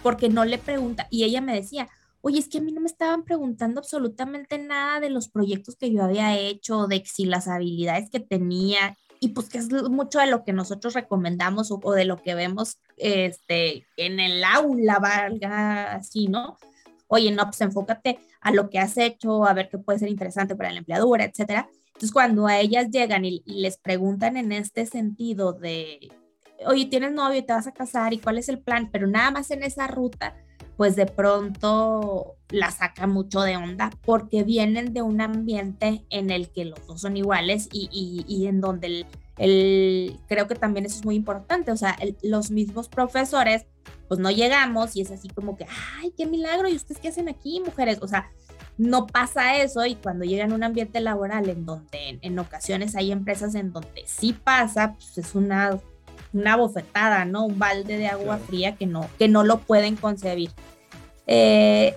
porque 0.06 0.30
no 0.30 0.45
le 0.45 0.60
pregunta. 0.60 1.08
Y 1.10 1.24
ella 1.24 1.41
me 1.41 1.56
decía, 1.56 1.89
oye, 2.22 2.38
es 2.38 2.47
que 2.47 2.60
a 2.60 2.62
mí 2.62 2.72
no 2.72 2.80
me 2.80 2.86
estaban 2.86 3.24
preguntando 3.24 3.80
absolutamente 3.80 4.60
nada 4.60 4.99
de 4.99 5.10
los 5.10 5.30
proyectos 5.30 5.78
que 5.78 5.91
yo 5.91 6.03
había 6.03 6.38
hecho, 6.38 6.86
de 6.86 7.01
si 7.08 7.26
las 7.26 7.47
habilidades 7.47 8.12
que 8.12 8.20
tenía, 8.20 8.95
y 9.20 9.30
pues 9.30 9.49
que 9.49 9.58
es 9.58 9.72
mucho 9.89 10.20
de 10.20 10.28
lo 10.28 10.43
que 10.43 10.53
nosotros 10.53 10.93
recomendamos 10.93 11.72
o, 11.72 11.91
de 11.91 12.06
lo 12.06 12.22
que 12.22 12.36
vemos 12.36 12.78
este, 12.97 13.88
en 13.97 14.20
el 14.20 14.43
aula, 14.43 14.99
valga 14.99 15.95
así, 15.95 16.28
¿no? 16.28 16.56
Oye, 17.08 17.32
no, 17.32 17.43
pues 17.45 17.62
enfócate 17.62 18.20
a 18.41 18.51
lo 18.51 18.70
que 18.70 18.78
has 18.78 18.95
hecho, 18.99 19.43
a 19.43 19.56
ver 19.56 19.70
qué 19.70 19.80
puede 19.80 19.97
ser 19.97 20.10
interesante 20.10 20.56
para 20.56 20.72
la 20.72 20.78
empleadura, 20.78 21.24
etcétera. 21.24 21.68
Entonces, 21.88 22.12
cuando 22.12 22.45
a 22.45 22.60
ellas 22.60 22.91
llegan 22.91 23.26
y 23.26 23.41
les 23.47 23.78
preguntan 23.80 24.38
en 24.38 24.51
este 24.51 24.86
sentido 24.86 25.53
de 25.53 26.12
oye, 26.68 26.86
tienes 26.86 27.12
novio 27.12 27.39
y 27.39 27.43
te 27.43 27.53
vas 27.53 27.68
a 27.68 27.74
casar 27.74 28.14
y 28.14 28.20
cuál 28.20 28.38
es 28.38 28.49
el 28.49 28.60
plan, 28.60 28.89
pero 28.91 29.08
nada 29.08 29.32
más 29.32 29.51
en 29.51 29.64
esa 29.64 29.88
ruta, 29.88 30.36
pues 30.78 30.95
de 30.95 31.06
pronto 31.06 32.36
la 32.49 32.72
saca 32.72 33.08
mucho 33.08 33.41
de 33.41 33.58
onda 33.58 33.91
porque 34.06 34.43
vienen 34.43 34.93
de 34.93 35.01
un 35.01 35.22
ambiente 35.22 36.06
en 36.10 36.30
el 36.30 36.49
que 36.49 36.66
los 36.66 36.86
dos 36.88 37.01
son 37.01 37.18
iguales 37.18 37.70
y, 37.72 38.45
en 38.47 38.62
donde 38.62 39.06
el, 39.38 40.20
creo 40.28 40.47
que 40.47 40.56
también 40.56 40.86
eso 40.86 40.99
es 40.99 41.06
muy 41.06 41.16
importante, 41.16 41.72
o 41.72 41.78
sea, 41.78 41.97
los 42.22 42.51
mismos 42.51 42.89
profesores, 42.89 43.66
pues 44.08 44.20
no 44.20 44.32
llegamos 44.32 44.95
y 44.95 45.01
es 45.01 45.12
así 45.12 45.30
como 45.30 45.58
que, 45.58 45.66
ay, 45.99 46.14
qué 46.18 46.26
milagro, 46.26 46.70
¿y 46.70 46.76
ustedes 46.76 46.99
qué 47.01 47.10
hacen 47.10 47.30
aquí, 47.30 47.62
mujeres? 47.66 47.99
O 48.01 48.08
sea, 48.08 48.30
no 48.78 49.08
pasa 49.08 49.58
eso 49.58 49.86
y 49.86 49.95
cuando 49.95 50.26
llegan 50.26 50.51
a 50.51 50.56
un 50.56 50.64
ambiente 50.64 50.99
laboral 50.99 51.49
en 51.49 51.66
donde 51.66 52.20
en, 52.22 52.39
ocasiones 52.39 52.95
hay 52.95 53.12
empresas 53.12 53.56
en 53.56 53.72
donde 53.72 54.03
sí 54.06 54.34
pasa, 54.34 54.93
pues 54.93 55.18
es 55.18 55.36
una 55.36 55.80
una 56.36 56.56
bofetada, 56.56 57.26
¿no? 57.26 57.46
Un 57.46 57.58
balde 57.58 57.98
de 57.98 58.08
agua 58.08 58.38
fría 58.38 58.76
que 58.76 58.86
no, 58.86 59.10
que 59.18 59.28
no 59.28 59.44
lo 59.44 59.60
pueden 59.60 59.96
concebir. 59.96 60.52
Eh, 61.28 61.96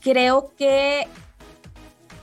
creo 0.00 0.52
que 0.56 1.06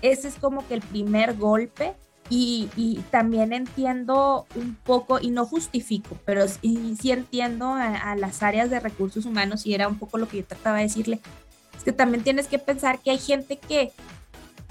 ese 0.02 0.28
es 0.28 0.36
como 0.36 0.68
que 0.68 0.76
el 0.76 0.82
primer 0.82 1.36
golpe 1.36 1.94
y, 2.34 3.04
también 3.12 3.52
entiendo 3.52 4.46
un 4.56 4.76
poco, 4.76 5.20
y 5.20 5.32
no 5.32 5.46
justifico, 5.46 6.18
pero 6.24 6.48
sí, 6.48 6.96
sí 7.00 7.12
entiendo 7.12 7.74
a, 7.74 8.16
las 8.16 8.42
áreas 8.42 8.70
de 8.70 8.80
recursos 8.80 9.26
humanos, 9.26 9.66
y 9.66 9.74
era 9.74 9.90
un 9.90 10.00
poco 10.00 10.18
lo 10.18 10.30
que 10.30 10.38
yo 10.38 10.46
trataba 10.46 10.78
de 10.78 10.84
decirle, 10.84 11.20
es 11.76 11.84
que 11.84 11.92
también 11.92 12.24
tienes 12.24 12.48
que 12.48 12.58
pensar 12.58 13.00
que 13.00 13.12
hay 13.12 13.18
gente 13.18 13.58
que, 13.58 13.92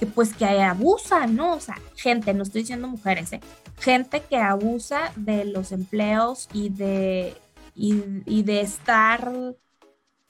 que 0.00 0.06
pues 0.06 0.32
que 0.32 0.46
abusa, 0.46 1.26
¿no? 1.26 1.52
O 1.52 1.60
sea, 1.60 1.78
gente, 1.94 2.32
no 2.32 2.42
estoy 2.42 2.62
diciendo 2.62 2.88
mujeres, 2.88 3.34
¿eh? 3.34 3.40
gente 3.78 4.22
que 4.22 4.38
abusa 4.38 5.12
de 5.14 5.44
los 5.44 5.72
empleos 5.72 6.48
y 6.54 6.70
de, 6.70 7.36
y, 7.74 8.42
de 8.42 8.62
estar 8.62 9.30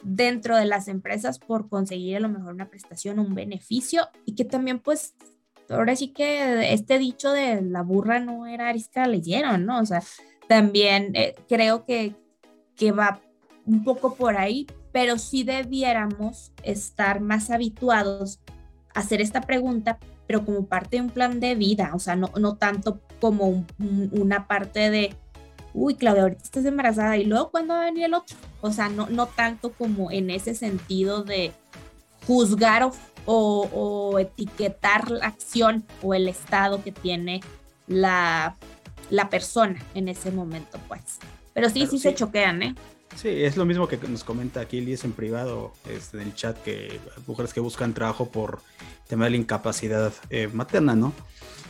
dentro 0.02 0.56
de 0.56 0.64
las 0.64 0.88
empresas 0.88 1.38
por 1.38 1.68
conseguir 1.68 2.16
a 2.16 2.20
lo 2.20 2.28
mejor 2.28 2.52
una 2.52 2.68
prestación, 2.68 3.20
un 3.20 3.32
beneficio, 3.32 4.08
y 4.26 4.34
que 4.34 4.44
también 4.44 4.80
pues 4.80 5.14
ahora 5.68 5.94
sí 5.94 6.08
que 6.08 6.72
este 6.74 6.98
dicho 6.98 7.30
de 7.30 7.62
la 7.62 7.82
burra 7.82 8.18
no 8.18 8.48
era 8.48 8.70
arisca 8.70 9.06
leyeron, 9.06 9.66
¿no? 9.66 9.78
O 9.78 9.86
sea, 9.86 10.02
también 10.48 11.12
eh, 11.14 11.36
creo 11.48 11.84
que, 11.84 12.16
que 12.74 12.90
va 12.90 13.20
un 13.66 13.84
poco 13.84 14.16
por 14.16 14.36
ahí, 14.36 14.66
pero 14.90 15.16
sí 15.16 15.44
debiéramos 15.44 16.50
estar 16.64 17.20
más 17.20 17.50
habituados 17.50 18.40
hacer 18.94 19.20
esta 19.20 19.42
pregunta, 19.42 19.98
pero 20.26 20.44
como 20.44 20.66
parte 20.66 20.96
de 20.96 21.02
un 21.02 21.10
plan 21.10 21.40
de 21.40 21.54
vida, 21.54 21.92
o 21.94 21.98
sea, 21.98 22.16
no, 22.16 22.30
no 22.38 22.56
tanto 22.56 23.00
como 23.20 23.64
una 24.12 24.46
parte 24.46 24.90
de, 24.90 25.14
uy, 25.74 25.94
Claudia, 25.94 26.22
ahorita 26.22 26.42
estás 26.42 26.64
embarazada 26.64 27.16
y 27.16 27.24
luego 27.24 27.50
cuándo 27.50 27.74
va 27.74 27.82
a 27.82 27.84
venir 27.86 28.04
el 28.04 28.14
otro, 28.14 28.36
o 28.60 28.70
sea, 28.70 28.88
no, 28.88 29.08
no 29.08 29.26
tanto 29.26 29.72
como 29.72 30.10
en 30.10 30.30
ese 30.30 30.54
sentido 30.54 31.22
de 31.24 31.52
juzgar 32.26 32.82
o 32.82 32.92
o, 33.26 34.18
etiquetar 34.18 35.10
la 35.10 35.26
acción 35.26 35.84
o 36.02 36.14
el 36.14 36.28
estado 36.28 36.82
que 36.82 36.92
tiene 36.92 37.40
la, 37.86 38.56
la 39.10 39.30
persona 39.30 39.80
en 39.94 40.08
ese 40.08 40.30
momento, 40.30 40.78
pues. 40.88 41.18
Pero 41.52 41.68
sí, 41.68 41.86
sí, 41.86 41.98
se 41.98 42.14
choquean, 42.14 42.62
¿eh? 42.62 42.74
Sí, 43.16 43.28
es 43.28 43.56
lo 43.56 43.64
mismo 43.64 43.86
que 43.88 43.98
nos 44.08 44.24
comenta 44.24 44.60
aquí 44.60 44.80
Liz 44.80 45.04
en 45.04 45.12
privado, 45.12 45.72
este, 45.88 46.18
en 46.18 46.22
el 46.22 46.34
chat, 46.34 46.56
que 46.62 47.00
mujeres 47.26 47.52
que 47.52 47.60
buscan 47.60 47.92
trabajo 47.92 48.30
por 48.30 48.60
tema 49.08 49.24
de 49.24 49.32
la 49.32 49.36
incapacidad 49.36 50.12
eh, 50.30 50.48
materna, 50.52 50.94
¿no? 50.94 51.12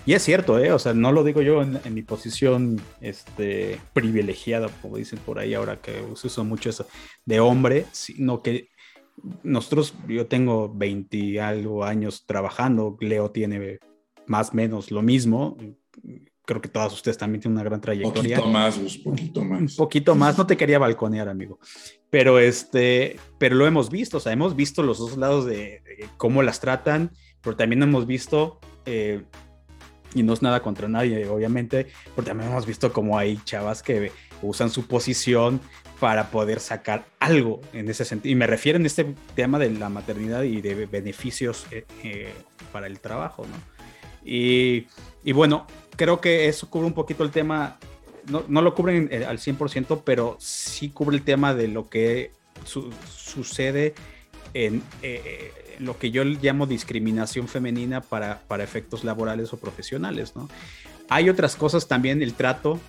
Y 0.06 0.14
es 0.14 0.22
cierto, 0.22 0.58
¿eh? 0.58 0.72
O 0.72 0.78
sea, 0.78 0.94
no 0.94 1.12
lo 1.12 1.24
digo 1.24 1.42
yo 1.42 1.62
en, 1.62 1.80
mi 1.92 2.02
posición 2.02 2.80
este, 3.00 3.80
privilegiada, 3.92 4.68
como 4.80 4.96
dicen 4.96 5.18
por 5.18 5.38
ahí 5.38 5.54
ahora 5.54 5.80
que 5.80 6.02
uso 6.02 6.44
mucho 6.44 6.70
eso, 6.70 6.86
de 7.24 7.40
hombre, 7.40 7.86
sino 7.92 8.42
que 8.42 8.70
nosotros, 9.42 9.94
yo 10.08 10.26
tengo 10.26 10.72
20 10.72 11.40
algo 11.40 11.84
años 11.84 12.24
trabajando, 12.26 12.96
Leo 13.00 13.30
tiene 13.30 13.78
más 14.26 14.50
o 14.50 14.54
menos 14.54 14.90
lo 14.90 15.02
mismo. 15.02 15.56
Creo 16.50 16.60
que 16.60 16.68
todas 16.68 16.92
ustedes 16.92 17.16
también 17.16 17.40
tienen 17.40 17.58
una 17.58 17.62
gran 17.62 17.80
trayectoria. 17.80 18.38
Poquito 18.38 18.52
más, 18.52 18.76
un 18.76 19.02
poquito 19.04 19.44
más. 19.44 19.60
Un 19.60 19.76
poquito 19.76 20.14
más, 20.16 20.36
no 20.36 20.48
te 20.48 20.56
quería 20.56 20.80
balconear, 20.80 21.28
amigo. 21.28 21.60
Pero 22.10 22.40
este, 22.40 23.20
pero 23.38 23.54
lo 23.54 23.68
hemos 23.68 23.88
visto, 23.88 24.16
o 24.16 24.20
sea, 24.20 24.32
hemos 24.32 24.56
visto 24.56 24.82
los 24.82 24.98
dos 24.98 25.16
lados 25.16 25.46
de, 25.46 25.80
cómo 26.16 26.42
las 26.42 26.58
tratan, 26.58 27.12
pero 27.40 27.54
también 27.54 27.84
hemos 27.84 28.04
visto, 28.04 28.58
eh, 28.84 29.22
y 30.12 30.24
no 30.24 30.32
es 30.32 30.42
nada 30.42 30.60
contra 30.60 30.88
nadie, 30.88 31.24
obviamente, 31.28 31.86
pero 32.16 32.26
también 32.26 32.50
hemos 32.50 32.66
visto 32.66 32.92
cómo 32.92 33.16
hay 33.16 33.38
chavas 33.44 33.80
que 33.84 34.10
usan 34.42 34.70
su 34.70 34.88
posición 34.88 35.60
para 36.00 36.32
poder 36.32 36.58
sacar 36.58 37.06
algo 37.20 37.60
en 37.72 37.88
ese 37.88 38.04
sentido. 38.04 38.32
Y 38.32 38.34
me 38.34 38.48
refiero 38.48 38.76
en 38.76 38.86
este 38.86 39.14
tema 39.36 39.60
de 39.60 39.70
la 39.70 39.88
maternidad 39.88 40.42
y 40.42 40.60
de 40.60 40.86
beneficios 40.86 41.68
eh, 41.70 41.84
eh, 42.02 42.32
para 42.72 42.88
el 42.88 42.98
trabajo, 42.98 43.46
¿no? 43.46 43.54
Y, 44.24 44.88
y, 45.22 45.32
bueno, 45.32 45.66
creo 46.00 46.18
que 46.18 46.48
eso 46.48 46.70
cubre 46.70 46.86
un 46.86 46.94
poquito 46.94 47.24
el 47.24 47.30
tema, 47.30 47.76
no, 48.26 48.42
no 48.48 48.62
lo 48.62 48.74
cubren 48.74 49.10
eh, 49.12 49.26
al 49.26 49.36
100%, 49.36 50.00
pero 50.02 50.34
sí 50.40 50.88
cubre 50.88 51.14
el 51.14 51.22
tema 51.22 51.52
de 51.54 51.68
lo 51.68 51.90
que 51.90 52.32
sucede 52.64 53.94
en 54.54 54.82
lo 55.78 55.98
que 55.98 56.10
yo 56.10 56.24
llamo 56.24 56.64
discriminación 56.66 57.48
femenina 57.48 58.00
para, 58.00 58.40
para, 58.48 58.64
efectos 58.64 59.04
laborales 59.04 59.52
o 59.52 59.58
profesionales, 59.58 60.34
¿no? 60.34 60.48
Hay 61.10 61.28
otras 61.28 61.54
cosas 61.54 61.86
también, 61.86 62.22
el 62.22 62.32
trato, 62.32 62.80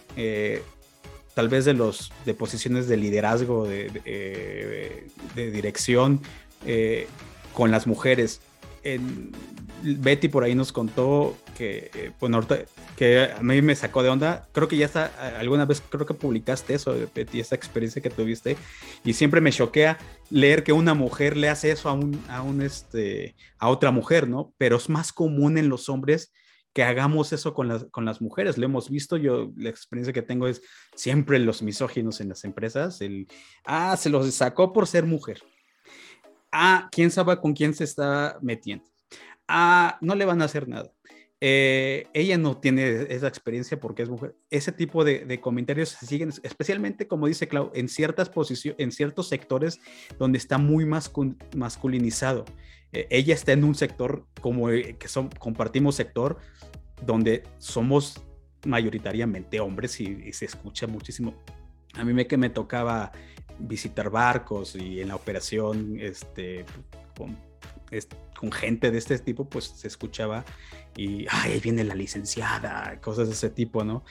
tal 1.34 1.50
vez 1.50 1.66
de 1.66 1.74
los 1.74 2.12
de 2.26 2.34
posiciones 2.34 2.88
de 2.88 2.98
liderazgo, 2.98 3.68
de, 3.68 3.90
de, 3.90 4.02
eh, 4.06 5.52
dirección 5.52 6.22
eh, 6.66 7.08
con 7.54 7.72
las 7.72 7.88
mujeres. 7.88 8.42
Betty 9.84 10.28
por 10.28 10.44
ahí 10.44 10.54
nos 10.56 10.72
contó 10.72 11.36
que, 11.58 11.90
eh, 11.96 12.12
que 12.96 13.32
a 13.32 13.42
mí 13.42 13.62
me 13.62 13.76
sacó 13.76 14.04
de 14.04 14.10
onda. 14.10 14.48
Creo 14.52 14.68
que 14.68 14.78
ya 14.78 14.86
está, 14.86 15.38
alguna 15.40 15.66
vez 15.66 15.82
creo 15.90 16.06
que 16.06 16.14
publicaste 16.14 16.74
eso, 16.74 16.96
Betty, 17.14 17.40
esa 17.40 17.56
experiencia 17.56 18.02
que 18.02 18.10
tuviste. 18.10 18.58
Y 19.04 19.14
siempre 19.14 19.42
me 19.42 19.52
choquea 19.52 19.98
leer 20.30 20.64
que 20.64 20.74
una 20.74 20.94
mujer 20.94 21.38
le 21.38 21.50
hace 21.50 21.72
eso 21.72 21.90
a 21.90 21.94
un, 21.94 22.24
a 22.30 22.42
un 22.42 22.62
este, 22.62 23.36
a 23.58 23.70
otra 23.70 23.92
mujer, 23.92 24.28
¿no? 24.28 24.54
Pero 24.58 24.78
es 24.78 24.90
más 24.90 25.12
común 25.12 25.58
en 25.58 25.70
los 25.70 25.90
hombres 25.90 26.32
que 26.74 26.84
hagamos 26.84 27.34
eso 27.34 27.54
con 27.54 27.68
las, 27.68 27.86
con 27.86 28.06
las 28.06 28.22
mujeres. 28.22 28.58
Lo 28.58 28.66
hemos 28.66 28.90
visto, 28.90 29.18
yo 29.18 29.52
la 29.58 29.70
experiencia 29.70 30.14
que 30.14 30.22
tengo 30.22 30.48
es 30.48 30.62
siempre 30.96 31.40
los 31.40 31.62
misóginos 31.62 32.22
en 32.22 32.30
las 32.30 32.44
empresas, 32.44 33.02
el, 33.02 33.28
ah, 33.66 33.98
se 33.98 34.10
los 34.10 34.34
sacó 34.34 34.72
por 34.72 34.88
ser 34.88 35.06
mujer. 35.06 35.42
Ah, 36.52 36.90
quién 36.92 37.12
sabe 37.12 37.40
con 37.40 37.54
quién 37.54 37.74
se 37.74 37.84
está 37.84 38.38
metiendo. 38.42 38.86
Ah, 39.48 39.98
no 40.02 40.16
le 40.16 40.26
van 40.26 40.42
a 40.42 40.46
hacer 40.46 40.68
nada. 40.68 40.92
Eh, 41.44 42.06
ella 42.14 42.38
no 42.38 42.58
tiene 42.58 43.08
esa 43.10 43.28
experiencia 43.28 43.80
porque 43.80 44.04
es 44.04 44.10
mujer. 44.10 44.36
Ese 44.52 44.72
tipo 44.72 45.04
de, 45.04 45.40
comentarios 45.42 45.90
se 45.90 46.06
siguen, 46.06 46.32
especialmente 46.44 47.08
como 47.08 47.26
dice 47.26 47.48
Clau, 47.48 47.72
en 47.74 47.90
ciertas 47.90 48.30
posiciones, 48.30 48.80
en 48.80 48.92
ciertos 48.92 49.28
sectores 49.28 49.80
donde 50.20 50.38
está 50.38 50.60
muy 50.60 50.86
masculinizado. 50.86 52.46
Eh, 52.92 53.08
ella 53.10 53.34
está 53.34 53.54
en 53.54 53.64
un 53.64 53.74
sector 53.74 54.28
como 54.40 54.70
eh, 54.70 54.98
que 55.00 55.08
compartimos 55.40 55.96
sector 55.96 56.38
donde 57.04 57.44
somos 57.58 58.24
mayoritariamente 58.66 59.60
hombres 59.60 60.00
y, 60.00 60.32
se 60.34 60.46
escucha 60.46 60.86
muchísimo. 60.86 61.34
A 61.96 62.04
mí 62.04 62.14
me 62.14 62.28
que 62.28 62.38
me 62.38 62.52
tocaba 62.52 63.12
visitar 63.60 64.10
barcos 64.10 64.76
y 64.76 65.02
en 65.02 65.10
la 65.10 65.16
operación 65.16 65.98
este, 66.00 66.66
con, 67.18 67.38
con 68.38 68.52
gente 68.52 68.92
de 68.92 68.98
este 68.98 69.18
tipo, 69.20 69.46
pues 69.46 69.66
se 69.66 69.88
escuchaba 69.88 70.44
y 70.96 71.26
ahí 71.30 71.60
viene 71.60 71.84
la 71.84 71.96
licenciada, 71.96 73.00
cosas 73.02 73.28
de 73.28 73.34
ese 73.34 73.50
tipo, 73.50 73.84
¿no? 73.84 74.04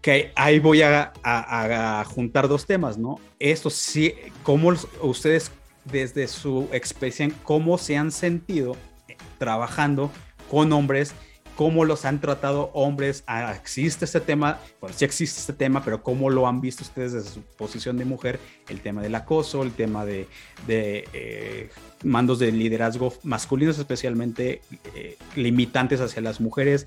Que 0.00 0.32
ahí 0.34 0.58
voy 0.58 0.82
a, 0.82 1.12
a 1.22 2.04
juntar 2.06 2.48
dos 2.48 2.66
temas, 2.66 2.98
¿no? 2.98 3.20
Esto 3.38 3.70
sí, 3.70 4.14
cómo 4.42 4.72
ustedes 5.00 5.52
desde 5.84 6.28
su 6.28 6.68
experiencia, 6.72 7.38
cómo 7.44 7.78
se 7.78 7.96
han 7.96 8.12
sentido 8.12 8.76
eh, 9.08 9.16
trabajando 9.38 10.10
con 10.50 10.72
hombres, 10.72 11.14
cómo 11.56 11.84
los 11.84 12.04
han 12.04 12.20
tratado 12.20 12.70
hombres. 12.74 13.24
Ah, 13.26 13.54
existe 13.54 14.04
este 14.04 14.20
tema, 14.20 14.58
bueno, 14.80 14.96
sí 14.96 15.04
existe 15.04 15.40
este 15.40 15.52
tema, 15.52 15.84
pero 15.84 16.02
cómo 16.02 16.30
lo 16.30 16.46
han 16.46 16.60
visto 16.60 16.82
ustedes 16.82 17.12
desde 17.12 17.30
su 17.30 17.42
posición 17.42 17.96
de 17.98 18.04
mujer, 18.04 18.38
el 18.68 18.80
tema 18.80 19.02
del 19.02 19.14
acoso, 19.14 19.62
el 19.62 19.72
tema 19.72 20.04
de, 20.04 20.26
eh, 20.68 21.70
mandos 22.04 22.38
de 22.38 22.52
liderazgo 22.52 23.12
masculinos, 23.22 23.78
especialmente 23.78 24.62
eh, 24.94 25.16
limitantes 25.36 26.00
hacia 26.00 26.22
las 26.22 26.40
mujeres. 26.40 26.86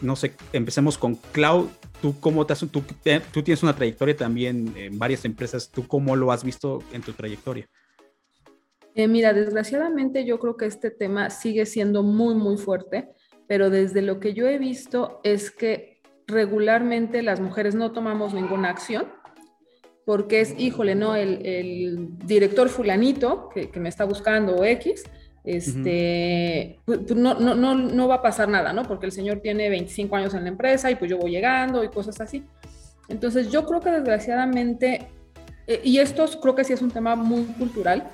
no 0.00 0.16
sé, 0.16 0.34
empecemos 0.52 0.98
con 0.98 1.16
Clau. 1.32 1.70
¿Tú, 2.02 2.20
cómo 2.20 2.44
te 2.44 2.54
tú, 2.54 2.82
tú 3.32 3.42
tienes 3.42 3.62
una 3.62 3.74
trayectoria 3.74 4.16
también 4.16 4.74
en 4.76 4.98
varias 4.98 5.24
empresas. 5.24 5.70
¿Tú 5.70 5.86
cómo 5.86 6.14
lo 6.14 6.30
has 6.30 6.44
visto 6.44 6.82
en 6.92 7.00
tu 7.00 7.12
trayectoria? 7.12 7.66
Eh, 8.98 9.08
mira, 9.08 9.34
desgraciadamente 9.34 10.24
yo 10.24 10.38
creo 10.38 10.56
que 10.56 10.64
este 10.64 10.90
tema 10.90 11.28
sigue 11.28 11.66
siendo 11.66 12.02
muy, 12.02 12.34
muy 12.34 12.56
fuerte, 12.56 13.10
pero 13.48 13.70
desde 13.70 14.02
lo 14.02 14.20
que 14.20 14.34
yo 14.34 14.46
he 14.46 14.58
visto 14.58 15.20
es 15.22 15.50
que 15.50 16.00
regularmente 16.26 17.22
las 17.22 17.40
mujeres 17.40 17.74
no 17.74 17.92
tomamos 17.92 18.34
ninguna 18.34 18.70
acción 18.70 19.06
porque 20.06 20.40
es, 20.40 20.54
híjole, 20.56 20.94
no, 20.94 21.16
el, 21.16 22.16
director 22.24 22.68
fulanito 22.68 23.48
que, 23.48 23.68
me 23.80 23.88
está 23.88 24.04
buscando 24.04 24.54
o 24.54 24.64
X, 24.64 25.02
este, 25.42 26.78
pues, 26.84 27.00
pues, 27.00 27.16
no, 27.16 27.34
no, 27.34 27.56
no, 27.56 27.74
no 27.74 28.08
va 28.08 28.16
a 28.16 28.22
pasar 28.22 28.48
nada, 28.48 28.72
¿no? 28.72 28.84
Porque 28.84 29.06
el 29.06 29.12
señor 29.12 29.40
tiene 29.40 29.68
25 29.68 30.14
años 30.14 30.34
en 30.34 30.44
la 30.44 30.48
empresa 30.48 30.92
y 30.92 30.94
pues 30.94 31.10
yo 31.10 31.18
voy 31.18 31.32
llegando 31.32 31.82
y 31.82 31.88
cosas 31.88 32.20
así. 32.20 32.44
Entonces 33.08 33.50
yo 33.50 33.66
creo 33.66 33.80
que 33.80 33.90
desgraciadamente, 33.90 35.08
eh, 35.66 35.80
y 35.82 35.98
esto 35.98 36.24
creo 36.40 36.54
que 36.54 36.62
sí 36.62 36.72
es 36.72 36.82
un 36.82 36.92
tema 36.92 37.16
muy 37.16 37.42
cultural, 37.58 38.08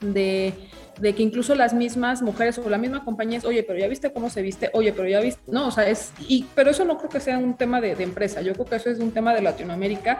de 0.00 0.54
de 1.00 1.14
que 1.14 1.22
incluso 1.22 1.54
las 1.54 1.74
mismas 1.74 2.22
mujeres 2.22 2.58
o 2.58 2.68
la 2.68 2.78
misma 2.78 3.04
compañía 3.04 3.38
es, 3.38 3.44
oye, 3.44 3.62
pero 3.62 3.78
ya 3.78 3.88
viste 3.88 4.12
cómo 4.12 4.30
se 4.30 4.42
viste, 4.42 4.70
oye, 4.72 4.92
pero 4.92 5.08
ya 5.08 5.20
viste, 5.20 5.40
no, 5.46 5.68
o 5.68 5.70
sea, 5.70 5.88
es, 5.88 6.12
y, 6.28 6.46
pero 6.54 6.70
eso 6.70 6.84
no 6.84 6.98
creo 6.98 7.10
que 7.10 7.20
sea 7.20 7.38
un 7.38 7.56
tema 7.56 7.80
de, 7.80 7.92
empresa, 8.02 8.40
yo 8.42 8.52
creo 8.54 8.66
que 8.66 8.76
eso 8.76 8.90
es 8.90 8.98
un 8.98 9.12
tema 9.12 9.34
de 9.34 9.42
Latinoamérica, 9.42 10.18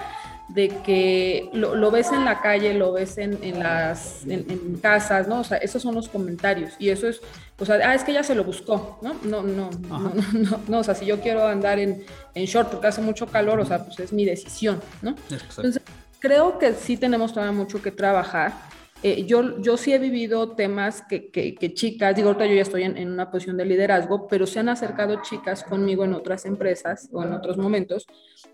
de 0.49 0.69
que 0.85 1.51
lo, 1.53 1.91
ves 1.91 2.11
en 2.13 2.25
la 2.25 2.41
calle, 2.41 2.75
lo 2.75 2.93
ves 2.93 3.19
en, 3.19 3.39
en 3.43 3.59
las, 3.59 4.25
en, 4.27 4.79
casas, 4.81 5.29
¿no? 5.29 5.41
O 5.41 5.45
sea, 5.45 5.59
esos 5.59 5.83
son 5.83 5.95
los 5.95 6.09
comentarios, 6.09 6.73
y 6.79 6.91
eso 6.91 7.09
es, 7.09 7.21
o 7.59 7.65
sea, 7.65 7.77
ah, 7.85 7.95
es 7.95 8.05
que 8.05 8.13
ella 8.13 8.23
se 8.23 8.35
lo 8.35 8.45
buscó, 8.45 8.99
¿no? 9.03 9.15
No, 9.25 9.43
no, 9.43 9.71
no, 9.71 9.99
no, 9.99 10.13
no, 10.33 10.61
no, 10.67 10.79
o 10.79 10.85
sea, 10.85 10.95
si 10.95 11.07
yo 11.07 11.21
quiero 11.21 11.47
andar 11.47 11.79
en, 11.79 12.05
en 12.35 12.45
short 12.47 12.71
porque 12.71 12.87
hace 12.87 13.01
mucho 13.01 13.27
calor, 13.27 13.61
o 13.61 13.67
sea, 13.67 13.85
pues 13.85 13.99
es 14.01 14.13
mi 14.13 14.25
decisión, 14.25 14.81
¿no? 15.03 15.15
Entonces, 15.31 15.83
creo 16.19 16.59
que 16.59 16.73
sí 16.75 16.97
tenemos 16.97 17.33
todavía 17.33 17.57
mucho 17.57 17.83
que 17.83 17.91
trabajar 17.91 18.68
eh, 19.03 19.25
yo, 19.27 19.61
yo 19.61 19.77
sí 19.77 19.93
he 19.93 19.99
vivido 19.99 20.57
temas 20.57 21.03
que, 21.03 21.31
que, 21.31 21.75
chicas, 21.75 22.17
digo, 22.17 22.29
ahorita 22.29 22.47
yo 22.47 22.55
ya 22.55 22.63
estoy 22.63 22.83
en, 22.83 23.13
una 23.13 23.31
posición 23.31 23.57
de 23.57 23.65
liderazgo, 23.65 24.27
pero 24.27 24.45
se 24.45 24.59
han 24.59 24.69
acercado 24.69 25.23
chicas 25.23 25.63
conmigo 25.63 26.05
en 26.05 26.15
otras 26.15 26.45
empresas 26.47 27.09
o 27.13 27.23
en 27.23 27.33
otros 27.33 27.57
momentos. 27.59 28.07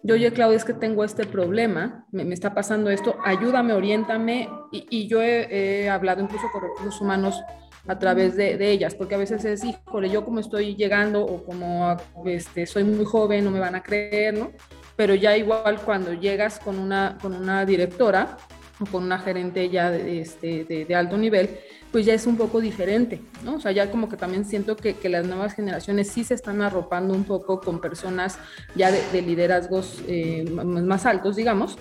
Yo, 0.03 0.16
oye, 0.16 0.30
Claudia, 0.32 0.59
es 0.59 0.64
que 0.66 0.74
tengo 0.74 1.03
este 1.03 1.24
problema, 1.24 2.07
me, 2.12 2.24
me 2.24 2.34
está 2.34 2.53
pasando 2.53 2.90
esto, 2.90 3.16
ayúdame, 3.24 3.72
oriéntame. 3.72 4.51
Y, 4.70 4.86
y 4.90 5.07
yo 5.07 5.22
he, 5.22 5.88
hablado 5.88 6.22
incluso 6.22 6.51
con 6.53 6.62
recursos 6.62 7.01
humanos 7.01 7.42
a 7.86 7.99
través 7.99 8.36
de, 8.36 8.59
de, 8.59 8.70
ellas, 8.70 8.95
porque 8.95 9.14
a 9.14 9.18
veces 9.18 9.45
es, 9.47 9.64
híjole, 9.64 10.11
yo 10.11 10.26
como 10.26 10.40
estoy 10.40 10.74
llegando 10.74 11.24
o 11.24 11.42
como 11.42 11.97
este, 12.26 12.66
soy 12.66 12.84
muy 12.84 13.07
joven, 13.07 13.45
no 13.45 13.51
me 13.51 13.61
van 13.61 13.76
a 13.76 13.82
creer, 13.82 14.36
¿no? 14.38 14.53
Pero 14.97 15.14
ya 15.14 15.36
igual 15.36 15.80
cuando 15.80 16.12
llegas 16.12 16.59
con 16.61 16.78
una, 16.78 17.18
con 17.20 17.34
una 17.34 17.64
directora, 17.64 18.36
o 18.81 18.87
con 18.87 19.05
una 19.05 19.18
gerente 19.18 19.68
ya 19.70 19.91
de, 19.91 20.20
este, 20.20 20.64
de, 20.64 20.95
alto 20.95 21.16
nivel, 21.16 21.51
pues 21.93 22.05
ya 22.07 22.14
es 22.14 22.27
un 22.27 22.37
poco 22.37 22.61
diferente, 22.61 23.20
¿no? 23.45 23.57
O 23.57 23.61
sea, 23.61 23.70
ya 23.72 23.91
como 23.91 24.09
que 24.09 24.16
también 24.16 24.45
siento 24.45 24.77
que, 24.77 24.95
que 24.95 25.09
las 25.09 25.27
nuevas 25.27 25.55
generaciones 25.55 26.09
sí 26.09 26.25
se 26.25 26.35
están 26.35 26.61
arropando 26.61 27.14
un 27.14 27.25
poco 27.25 27.61
con 27.61 27.81
personas 27.81 28.39
ya 28.75 28.91
de, 28.91 29.22
liderazgos 29.22 30.03
eh, 30.09 30.45
más 30.51 31.07
altos, 31.07 31.37
digamos, 31.37 31.79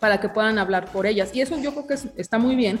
para 0.00 0.20
que 0.20 0.28
puedan 0.28 0.58
hablar 0.58 0.90
por 0.90 1.06
ellas. 1.06 1.30
Y 1.34 1.40
eso 1.40 1.56
yo 1.58 1.72
creo 1.72 1.86
que 1.86 1.94
está 2.20 2.38
muy 2.38 2.56
bien 2.56 2.78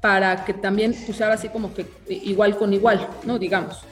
para 0.00 0.44
que 0.44 0.54
también, 0.54 0.94
pues 1.06 1.20
ahora 1.20 1.34
así 1.34 1.48
como 1.48 1.72
que 1.72 1.86
igual 2.08 2.56
con 2.56 2.72
igual, 2.72 3.06
¿no? 3.24 3.38
Digamos. 3.38 3.84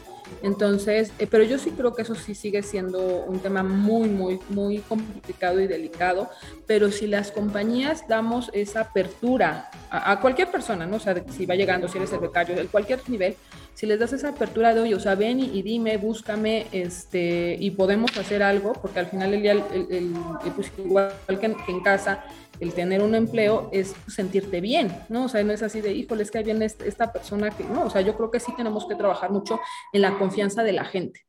Entonces, 0.43 1.13
eh, 1.19 1.27
pero 1.27 1.45
yo 1.45 1.59
sí 1.59 1.71
creo 1.71 1.95
que 1.95 2.03
eso 2.03 2.15
sí 2.15 2.35
sigue 2.35 2.63
siendo 2.63 3.25
un 3.25 3.41
tema 3.41 3.63
muy, 3.63 4.09
muy, 4.09 4.41
muy 4.51 4.79
complicado 4.79 5.61
y 5.61 5.67
delicado, 5.67 6.31
pero 6.67 6.91
si 6.91 7.07
las 7.07 7.31
compañías 7.31 8.07
damos 8.09 8.51
esa 8.53 8.81
apertura 8.81 9.71
a, 9.91 10.21
cualquier 10.21 10.51
persona, 10.51 10.87
¿no? 10.87 10.97
O 10.97 11.01
sea, 11.01 11.23
si 11.31 11.47
va 11.47 11.55
llegando, 11.55 11.89
si 11.89 11.99
eres 11.99 12.13
el 12.13 12.21
becario, 12.21 12.55
de 12.55 12.67
cualquier 12.67 13.01
nivel, 13.09 13.37
si 13.75 13.87
les 13.87 13.99
das 13.99 14.13
esa 14.13 14.31
apertura 14.31 14.75
de, 14.75 14.81
oye, 14.81 14.95
o 14.95 15.01
sea, 15.01 15.15
ven 15.15 15.41
y, 15.41 15.63
dime, 15.63 15.97
búscame, 15.97 16.67
este, 16.73 17.57
y 17.59 17.71
podemos 17.71 18.17
hacer 18.17 18.43
algo, 18.43 18.73
porque 18.73 18.99
al 18.99 19.07
final 19.07 19.35
el 19.35 19.43
día, 19.43 19.53
el, 19.53 20.15
pues 20.55 20.73
igual 20.79 21.13
que 21.41 21.47
en 21.47 21.81
casa, 21.81 22.25
el 22.61 22.73
tener 22.73 23.03
un 23.03 23.15
empleo 23.15 23.69
es 23.73 23.95
sentirte 24.07 24.61
bien, 24.61 24.93
¿no? 25.09 25.25
O 25.25 25.29
sea, 25.29 25.43
no 25.45 25.53
es 25.53 25.63
así 25.63 25.81
de, 25.81 25.93
híjole, 25.93 26.23
es 26.23 26.31
que 26.31 26.39
hay 26.39 26.45
bien 26.45 26.63
esta 26.63 27.13
persona 27.13 27.51
que, 27.51 27.65
no, 27.65 27.85
o 27.85 27.91
sea, 27.91 28.01
yo 28.01 28.17
creo 28.17 28.31
que 28.31 28.41
sí 28.41 28.53
tenemos 28.57 28.87
que 28.87 28.95
trabajar 28.95 29.31
mucho 29.31 29.61
en 29.93 30.03
la 30.03 30.19
confianza 30.19 30.63
de 30.63 30.73
la 30.73 30.85
gente. 30.85 31.27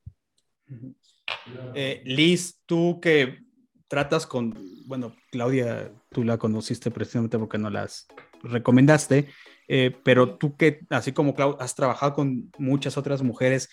Eh, 1.73 2.01
Liz, 2.05 2.61
tú 2.65 2.99
que 3.01 3.39
tratas 3.87 4.25
con, 4.25 4.55
bueno, 4.85 5.15
Claudia, 5.31 5.91
tú 6.11 6.23
la 6.23 6.37
conociste 6.37 6.91
precisamente 6.91 7.37
porque 7.37 7.57
no 7.57 7.69
las 7.69 8.07
recomendaste, 8.43 9.29
eh, 9.67 9.95
pero 10.03 10.37
tú 10.37 10.55
que, 10.57 10.79
así 10.89 11.11
como 11.11 11.35
Claudia, 11.35 11.57
has 11.59 11.75
trabajado 11.75 12.13
con 12.13 12.51
muchas 12.57 12.97
otras 12.97 13.21
mujeres, 13.21 13.69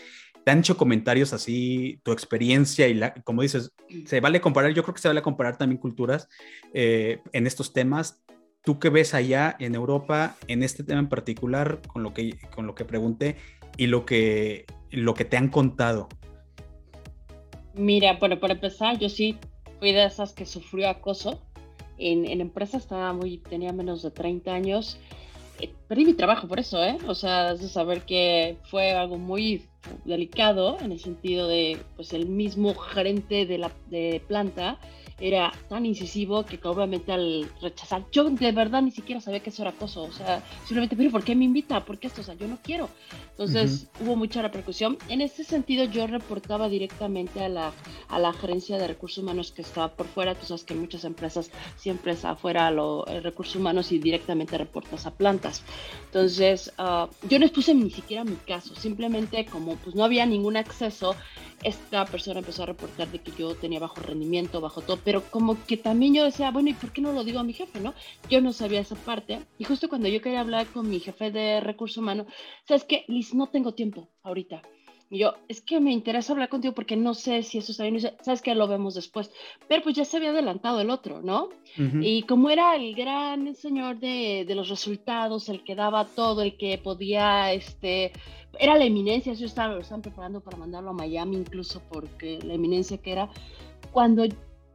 te 0.46 0.52
han 0.52 0.62
comentarios 0.62 1.32
así, 1.32 1.98
tu 2.04 2.12
experiencia 2.12 2.86
y 2.86 2.94
la, 2.94 3.12
como 3.24 3.42
dices, 3.42 3.72
se 4.04 4.20
vale 4.20 4.40
comparar, 4.40 4.72
yo 4.72 4.84
creo 4.84 4.94
que 4.94 5.00
se 5.00 5.08
vale 5.08 5.20
comparar 5.20 5.58
también 5.58 5.80
culturas 5.80 6.28
eh, 6.72 7.18
en 7.32 7.48
estos 7.48 7.72
temas. 7.72 8.22
¿Tú 8.62 8.78
qué 8.78 8.88
ves 8.88 9.12
allá 9.12 9.56
en 9.58 9.74
Europa 9.74 10.36
en 10.46 10.62
este 10.62 10.84
tema 10.84 11.00
en 11.00 11.08
particular 11.08 11.80
con 11.88 12.04
lo 12.04 12.14
que, 12.14 12.38
con 12.54 12.64
lo 12.68 12.76
que 12.76 12.84
pregunté 12.84 13.34
y 13.76 13.88
lo 13.88 14.06
que, 14.06 14.66
lo 14.92 15.14
que 15.14 15.24
te 15.24 15.36
han 15.36 15.48
contado? 15.48 16.08
Mira, 17.74 18.12
bueno, 18.20 18.38
para 18.38 18.54
empezar, 18.54 19.00
yo 19.00 19.08
sí 19.08 19.36
fui 19.80 19.90
de 19.90 20.04
esas 20.04 20.32
que 20.32 20.46
sufrió 20.46 20.88
acoso. 20.88 21.42
En, 21.98 22.24
en 22.24 22.40
empresa 22.40 22.76
estaba 22.76 23.12
muy, 23.12 23.38
tenía 23.38 23.72
menos 23.72 24.00
de 24.04 24.12
30 24.12 24.54
años. 24.54 25.00
Eh, 25.58 25.74
perdí 25.88 26.04
mi 26.04 26.14
trabajo 26.14 26.46
por 26.46 26.60
eso, 26.60 26.84
¿eh? 26.84 26.98
O 27.08 27.16
sea, 27.16 27.54
de 27.54 27.68
saber 27.68 28.02
que 28.02 28.58
fue 28.70 28.92
algo 28.92 29.18
muy 29.18 29.66
delicado 30.04 30.78
en 30.80 30.92
el 30.92 31.00
sentido 31.00 31.48
de, 31.48 31.78
pues 31.96 32.12
el 32.12 32.26
mismo 32.26 32.74
gerente 32.74 33.46
de 33.46 33.58
la 33.58 33.70
de 33.86 34.22
planta 34.26 34.78
era 35.18 35.52
tan 35.68 35.86
incisivo 35.86 36.44
que 36.44 36.58
obviamente 36.64 37.12
al 37.12 37.48
rechazar, 37.62 38.04
yo 38.12 38.24
de 38.24 38.52
verdad 38.52 38.82
ni 38.82 38.90
siquiera 38.90 39.20
sabía 39.20 39.40
que 39.40 39.50
eso 39.50 39.62
era 39.62 39.70
acoso, 39.70 40.02
o 40.02 40.12
sea, 40.12 40.42
simplemente, 40.60 40.96
pero 40.96 41.10
¿por 41.10 41.24
qué 41.24 41.34
me 41.34 41.44
invita? 41.44 41.84
¿Por 41.84 41.98
qué 41.98 42.08
esto? 42.08 42.20
O 42.20 42.24
sea, 42.24 42.34
yo 42.34 42.46
no 42.48 42.58
quiero. 42.62 42.88
Entonces 43.30 43.88
hubo 44.00 44.16
mucha 44.16 44.42
repercusión. 44.42 44.98
En 45.08 45.20
ese 45.20 45.44
sentido 45.44 45.84
yo 45.84 46.06
reportaba 46.06 46.68
directamente 46.68 47.44
a 47.44 47.48
la, 47.48 47.72
a 48.08 48.18
la 48.18 48.32
gerencia 48.32 48.78
de 48.78 48.88
recursos 48.88 49.22
humanos 49.22 49.52
que 49.52 49.62
estaba 49.62 49.88
por 49.88 50.06
fuera, 50.06 50.34
tú 50.34 50.46
sabes 50.46 50.64
que 50.64 50.74
muchas 50.74 51.04
empresas 51.04 51.50
siempre 51.76 52.12
es 52.12 52.24
afuera 52.24 52.70
los 52.70 53.04
recursos 53.22 53.56
humanos 53.56 53.92
y 53.92 53.98
directamente 53.98 54.58
reportas 54.58 55.06
a 55.06 55.14
plantas. 55.14 55.62
Entonces 56.06 56.72
uh, 56.78 57.06
yo 57.28 57.38
no 57.38 57.46
expuse 57.46 57.74
ni 57.74 57.90
siquiera 57.90 58.24
mi 58.24 58.36
caso, 58.36 58.74
simplemente 58.74 59.46
como 59.46 59.76
pues 59.76 59.94
no 59.94 60.04
había 60.04 60.26
ningún 60.26 60.56
acceso, 60.56 61.14
esta 61.62 62.04
persona 62.04 62.40
empezó 62.40 62.62
a 62.62 62.66
reportar 62.66 63.08
de 63.08 63.18
que 63.18 63.32
yo 63.32 63.54
tenía 63.54 63.80
bajo 63.80 64.00
rendimiento, 64.00 64.60
bajo 64.60 64.82
todo, 64.82 64.98
pero 65.06 65.22
como 65.30 65.56
que 65.66 65.76
también 65.76 66.14
yo 66.14 66.24
decía, 66.24 66.50
bueno, 66.50 66.70
¿y 66.70 66.74
por 66.74 66.92
qué 66.92 67.00
no 67.00 67.12
lo 67.12 67.22
digo 67.22 67.38
a 67.38 67.44
mi 67.44 67.52
jefe, 67.52 67.78
no? 67.78 67.94
Yo 68.28 68.40
no 68.40 68.52
sabía 68.52 68.80
esa 68.80 68.96
parte, 68.96 69.38
y 69.56 69.62
justo 69.62 69.88
cuando 69.88 70.08
yo 70.08 70.20
quería 70.20 70.40
hablar 70.40 70.66
con 70.66 70.90
mi 70.90 70.98
jefe 70.98 71.30
de 71.30 71.60
recursos 71.60 71.98
humanos, 71.98 72.26
¿sabes 72.66 72.82
qué? 72.82 73.04
Liz, 73.06 73.32
no 73.32 73.46
tengo 73.46 73.72
tiempo 73.72 74.08
ahorita. 74.24 74.62
Y 75.08 75.18
yo, 75.18 75.34
es 75.46 75.60
que 75.60 75.78
me 75.78 75.92
interesa 75.92 76.32
hablar 76.32 76.48
contigo 76.48 76.74
porque 76.74 76.96
no 76.96 77.14
sé 77.14 77.44
si 77.44 77.58
eso 77.58 77.70
está 77.70 77.84
bien. 77.84 78.00
Sabes 78.22 78.42
que 78.42 78.52
lo 78.56 78.66
vemos 78.66 78.96
después. 78.96 79.30
Pero 79.68 79.84
pues 79.84 79.94
ya 79.94 80.04
se 80.04 80.16
había 80.16 80.30
adelantado 80.30 80.80
el 80.80 80.90
otro, 80.90 81.22
¿no? 81.22 81.50
Y 81.76 82.22
como 82.22 82.50
era 82.50 82.74
el 82.74 82.92
gran 82.96 83.54
señor 83.54 84.00
de, 84.00 84.44
de, 84.44 84.54
los 84.56 84.68
resultados, 84.68 85.48
el 85.48 85.62
que 85.62 85.76
daba 85.76 86.06
todo, 86.06 86.42
el 86.42 86.56
que 86.56 86.78
podía, 86.78 87.52
este, 87.52 88.10
era 88.58 88.76
la 88.76 88.84
eminencia. 88.84 89.34
Yo 89.34 89.46
estaba, 89.46 89.74
lo 89.74 89.80
estaban 89.80 90.02
preparando 90.02 90.40
para 90.40 90.56
mandarlo 90.56 90.90
a 90.90 90.94
Miami, 90.94 91.36
incluso 91.36 91.80
porque 91.88 92.40
la 92.42 92.54
eminencia 92.54 92.98
que 92.98 93.12
era. 93.12 93.30
Cuando 93.92 94.24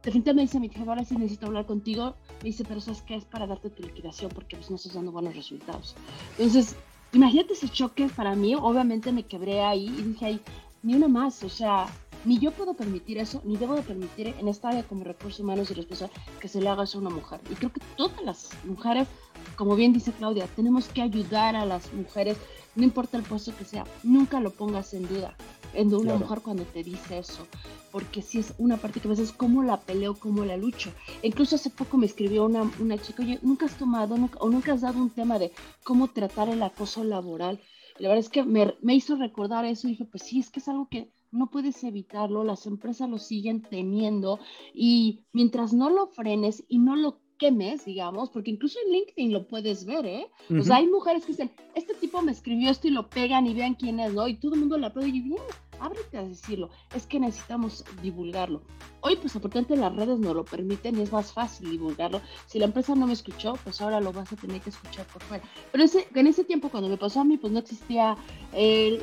definitivamente 0.02 0.34
me 0.34 0.42
dice 0.42 0.60
mi 0.60 0.68
jefe, 0.68 0.88
ahora 0.88 1.04
sí 1.04 1.16
necesito 1.16 1.46
hablar 1.46 1.66
contigo, 1.66 2.14
me 2.42 2.48
dice, 2.48 2.64
pero 2.64 2.80
¿sabes 2.80 3.02
qué? 3.02 3.14
Es 3.16 3.24
para 3.24 3.46
darte 3.46 3.70
tu 3.70 3.82
liquidación 3.82 4.30
porque 4.34 4.56
pues 4.56 4.70
no 4.70 4.76
estás 4.76 4.94
dando 4.94 5.12
buenos 5.12 5.34
resultados. 5.36 5.94
Entonces, 6.38 6.76
imagínate 7.12 7.52
ese 7.52 7.68
choque 7.68 8.08
para 8.08 8.34
mí, 8.34 8.54
obviamente 8.54 9.12
me 9.12 9.24
quebré 9.24 9.62
ahí 9.62 9.86
y 9.86 10.02
dije 10.02 10.26
ahí, 10.26 10.40
ni 10.82 10.94
una 10.94 11.06
más, 11.06 11.42
o 11.44 11.48
sea, 11.48 11.86
ni 12.24 12.38
yo 12.38 12.50
puedo 12.52 12.74
permitir 12.74 13.18
eso, 13.18 13.42
ni 13.44 13.56
debo 13.56 13.74
de 13.74 13.82
permitir 13.82 14.34
en 14.38 14.48
esta 14.48 14.68
área 14.68 14.82
como 14.82 15.04
recursos 15.04 15.40
humanos 15.40 15.70
y 15.70 15.74
respuesta 15.74 16.10
que 16.40 16.48
se 16.48 16.60
le 16.60 16.68
haga 16.68 16.84
eso 16.84 16.98
a 16.98 17.00
una 17.00 17.10
mujer. 17.10 17.40
Y 17.50 17.54
creo 17.54 17.72
que 17.72 17.80
todas 17.96 18.20
las 18.24 18.50
mujeres, 18.64 19.08
como 19.56 19.76
bien 19.76 19.92
dice 19.92 20.12
Claudia, 20.12 20.46
tenemos 20.56 20.88
que 20.88 21.02
ayudar 21.02 21.54
a 21.54 21.64
las 21.64 21.92
mujeres, 21.92 22.36
no 22.74 22.84
importa 22.84 23.16
el 23.16 23.22
puesto 23.22 23.54
que 23.56 23.64
sea, 23.64 23.84
nunca 24.02 24.40
lo 24.40 24.50
pongas 24.50 24.94
en 24.94 25.06
duda 25.06 25.36
en 25.74 25.94
una 25.94 26.16
mujer 26.16 26.40
cuando 26.40 26.64
te 26.64 26.82
dice 26.82 27.18
eso, 27.18 27.46
porque 27.90 28.22
si 28.22 28.38
es 28.38 28.54
una 28.58 28.76
parte 28.76 29.00
que 29.00 29.08
a 29.08 29.10
veces 29.10 29.32
cómo 29.32 29.62
la 29.62 29.80
peleo, 29.80 30.14
cómo 30.14 30.44
la 30.44 30.56
lucho. 30.56 30.92
Incluso 31.22 31.56
hace 31.56 31.70
poco 31.70 31.98
me 31.98 32.06
escribió 32.06 32.44
una, 32.44 32.70
una 32.80 32.98
chica, 32.98 33.22
oye, 33.22 33.38
nunca 33.42 33.66
has 33.66 33.76
tomado 33.76 34.16
o 34.38 34.50
nunca 34.50 34.72
has 34.72 34.82
dado 34.82 35.00
un 35.00 35.10
tema 35.10 35.38
de 35.38 35.52
cómo 35.84 36.08
tratar 36.08 36.48
el 36.48 36.62
acoso 36.62 37.04
laboral. 37.04 37.60
la 37.98 38.08
verdad 38.08 38.24
es 38.24 38.30
que 38.30 38.42
me, 38.42 38.74
me 38.82 38.94
hizo 38.94 39.16
recordar 39.16 39.64
eso 39.64 39.86
y 39.86 39.92
dije, 39.92 40.04
pues 40.04 40.24
sí, 40.24 40.40
es 40.40 40.50
que 40.50 40.60
es 40.60 40.68
algo 40.68 40.88
que 40.88 41.12
no 41.32 41.48
puedes 41.50 41.82
evitarlo, 41.82 42.44
las 42.44 42.66
empresas 42.66 43.08
lo 43.08 43.18
siguen 43.18 43.62
teniendo 43.62 44.38
y 44.74 45.24
mientras 45.32 45.72
no 45.72 45.88
lo 45.88 46.06
frenes 46.06 46.62
y 46.68 46.78
no 46.78 46.94
lo 46.94 47.21
quemes, 47.42 47.84
digamos, 47.84 48.30
porque 48.30 48.52
incluso 48.52 48.78
en 48.86 48.92
LinkedIn 48.92 49.32
lo 49.32 49.48
puedes 49.48 49.84
ver, 49.84 50.06
¿eh? 50.06 50.26
O 50.56 50.62
sea, 50.62 50.76
hay 50.76 50.86
mujeres 50.86 51.24
que 51.24 51.32
dicen, 51.32 51.50
este 51.74 51.92
tipo 51.94 52.22
me 52.22 52.30
escribió 52.30 52.70
esto 52.70 52.86
y 52.86 52.92
lo 52.92 53.08
pegan 53.10 53.48
y 53.48 53.54
vean 53.54 53.74
quién 53.74 53.98
es, 53.98 54.14
¿no? 54.14 54.28
Y 54.28 54.34
todo 54.34 54.54
el 54.54 54.60
mundo 54.60 54.78
le 54.78 54.86
aplaude 54.86 55.08
y 55.08 55.20
bien, 55.20 55.42
ábrete 55.82 56.18
a 56.18 56.22
decirlo, 56.22 56.70
es 56.94 57.06
que 57.06 57.18
necesitamos 57.18 57.84
divulgarlo. 58.02 58.62
Hoy, 59.00 59.16
pues, 59.16 59.34
afortunadamente 59.34 59.76
las 59.76 59.94
redes 59.94 60.18
no 60.20 60.32
lo 60.32 60.44
permiten 60.44 60.98
y 60.98 61.02
es 61.02 61.12
más 61.12 61.32
fácil 61.32 61.70
divulgarlo. 61.70 62.20
Si 62.46 62.58
la 62.58 62.66
empresa 62.66 62.94
no 62.94 63.06
me 63.06 63.12
escuchó, 63.12 63.54
pues 63.64 63.80
ahora 63.80 64.00
lo 64.00 64.12
vas 64.12 64.32
a 64.32 64.36
tener 64.36 64.60
que 64.60 64.70
escuchar 64.70 65.06
por 65.06 65.22
fuera. 65.22 65.44
Pero 65.72 65.84
ese, 65.84 66.08
en 66.14 66.26
ese 66.26 66.44
tiempo, 66.44 66.68
cuando 66.68 66.88
me 66.88 66.96
pasó 66.96 67.20
a 67.20 67.24
mí, 67.24 67.36
pues 67.36 67.52
no 67.52 67.58
existía 67.58 68.16
el, 68.52 69.02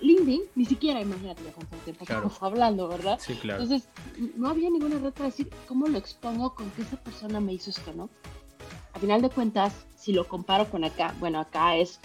LinkedIn, 0.00 0.42
ni 0.54 0.64
siquiera, 0.64 1.00
imagínate 1.00 1.42
ya 1.42 1.52
cuánto 1.52 1.76
tiempo 1.78 2.04
estamos 2.04 2.42
hablando, 2.42 2.88
¿verdad? 2.88 3.18
Sí, 3.20 3.34
claro. 3.34 3.62
Entonces, 3.62 3.88
no 4.36 4.48
había 4.48 4.70
ninguna 4.70 4.98
red 4.98 5.12
para 5.12 5.26
decir 5.26 5.50
cómo 5.66 5.88
lo 5.88 5.98
expongo 5.98 6.54
con 6.54 6.70
que 6.70 6.82
esa 6.82 6.96
persona 7.02 7.40
me 7.40 7.54
hizo 7.54 7.70
esto, 7.70 7.92
¿no? 7.92 8.08
A 8.92 8.98
final 8.98 9.22
de 9.22 9.30
cuentas, 9.30 9.86
si 9.96 10.12
lo 10.12 10.26
comparo 10.26 10.68
con 10.70 10.84
acá, 10.84 11.14
bueno, 11.18 11.40
acá 11.40 11.76
es 11.76 12.00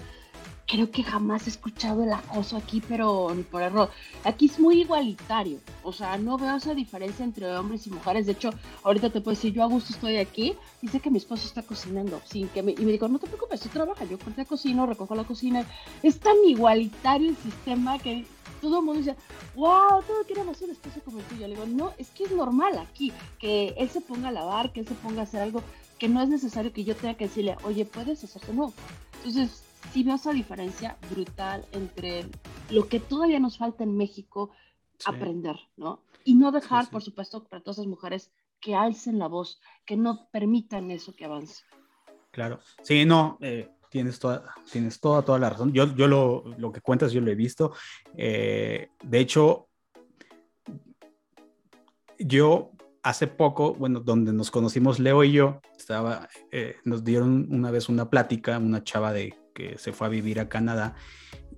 creo 0.68 0.90
que 0.90 1.04
jamás 1.04 1.46
he 1.46 1.50
escuchado 1.50 2.04
el 2.04 2.12
acoso 2.12 2.58
aquí, 2.58 2.82
pero 2.88 3.32
ni 3.36 3.44
por 3.44 3.62
error. 3.62 3.90
Aquí 4.24 4.48
es 4.48 4.60
muy 4.60 4.82
igualitario, 4.82 5.60
o 5.84 5.94
sea, 5.94 6.18
no 6.18 6.38
veo 6.38 6.56
esa 6.56 6.74
diferencia 6.74 7.24
entre 7.24 7.56
hombres 7.56 7.86
y 7.88 7.92
mujeres. 7.92 8.26
De 8.26 8.32
hecho, 8.32 8.52
ahorita 8.84 9.10
te 9.10 9.22
puedo 9.22 9.36
decir, 9.36 9.54
yo 9.54 9.64
a 9.64 9.68
gusto 9.68 9.94
estoy 9.94 10.18
aquí, 10.18 10.56
dice 10.82 11.00
que 11.00 11.12
mi 11.12 11.18
esposo 11.18 11.46
está 11.46 11.62
cocinando, 11.62 12.22
sin 12.26 12.48
que 12.50 12.64
me, 12.64 12.72
y 12.72 12.86
me 12.86 12.92
digo, 12.92 13.08
no 13.08 13.20
te 13.20 13.28
preocupes, 13.28 13.62
tú 13.62 13.70
trabaja, 13.70 14.06
yo 14.06 14.18
corté 14.18 14.46
cocino, 14.46 14.86
recojo 14.86 15.16
la 15.16 15.24
cocina. 15.24 15.66
Es 16.02 16.20
tan 16.20 16.36
igualitario 16.46 17.30
el 17.30 17.38
sistema 17.38 18.00
que 18.00 18.26
todo 18.62 18.80
el 18.80 18.86
mundo 18.86 19.00
dice, 19.00 19.16
wow, 19.56 20.02
todo 20.08 20.26
queremos 20.28 20.60
un 20.62 20.72
esposo 20.72 21.00
como 21.04 21.20
el 21.20 21.26
tuyo. 21.26 21.48
Le 21.48 21.56
digo, 21.56 21.68
no, 21.68 21.94
es 21.98 22.10
que 22.10 22.24
es 22.24 22.32
normal 22.32 22.78
aquí, 22.80 23.14
que 23.40 23.76
él 23.78 23.90
se 23.90 24.02
ponga 24.02 24.30
a 24.30 24.32
lavar, 24.32 24.72
que 24.72 24.80
él 24.80 24.88
se 24.88 24.96
ponga 24.96 25.22
a 25.22 25.24
hacer 25.24 25.42
algo 25.42 25.62
que 26.00 26.10
no 26.10 26.22
es 26.22 26.30
necesario 26.30 26.74
que 26.74 26.84
yo 26.84 26.96
tenga 26.96 27.14
que 27.14 27.28
decirle, 27.28 27.56
oye, 27.64 27.86
puedes 27.86 28.24
hacerte 28.24 28.54
no. 28.54 28.74
Entonces, 29.18 29.65
sí 29.92 30.04
veo 30.04 30.16
esa 30.16 30.32
diferencia 30.32 30.98
brutal 31.10 31.66
entre 31.72 32.26
lo 32.70 32.88
que 32.88 33.00
todavía 33.00 33.40
nos 33.40 33.58
falta 33.58 33.84
en 33.84 33.96
México 33.96 34.52
aprender, 35.06 35.56
¿no? 35.78 36.02
Y 36.24 36.36
no 36.36 36.52
dejar, 36.52 36.90
por 36.90 37.04
supuesto, 37.04 37.44
para 37.44 37.62
todas 37.62 37.80
las 37.80 37.88
mujeres 37.88 38.32
que 38.60 38.76
alcen 38.76 39.20
la 39.20 39.28
voz, 39.28 39.60
que 39.86 39.96
no 39.96 40.28
permitan 40.32 40.90
eso 40.90 41.16
que 41.16 41.26
avance. 41.26 41.64
Claro, 42.32 42.60
sí, 42.82 43.06
no, 43.06 43.38
eh, 43.42 43.70
tienes, 43.90 44.20
toda, 44.20 44.44
tienes 44.72 45.00
toda, 45.00 45.22
toda 45.22 45.40
la 45.40 45.50
razón. 45.50 45.72
Yo, 45.72 45.96
yo 45.96 46.08
lo, 46.08 46.44
lo 46.58 46.72
que 46.72 46.82
cuentas, 46.82 47.12
yo 47.12 47.22
lo 47.22 47.32
he 47.32 47.36
visto. 47.36 47.74
Eh, 48.18 48.90
de 49.04 49.20
hecho, 49.20 49.68
yo 52.18 52.72
hace 53.04 53.28
poco, 53.28 53.76
bueno, 53.76 54.00
donde 54.00 54.34
nos 54.34 54.50
conocimos 54.50 55.00
Leo 55.00 55.24
y 55.24 55.34
yo, 55.34 55.62
estaba, 55.78 56.28
eh, 56.52 56.78
nos 56.86 57.04
dieron 57.04 57.48
una 57.52 57.70
vez 57.70 57.88
una 57.88 58.10
plática, 58.10 58.58
una 58.58 58.84
chava 58.84 59.14
de 59.14 59.36
que 59.56 59.80
se 59.80 59.92
fue 59.92 60.06
a 60.06 60.10
vivir 60.12 60.40
a 60.40 60.50
Canadá 60.50 60.94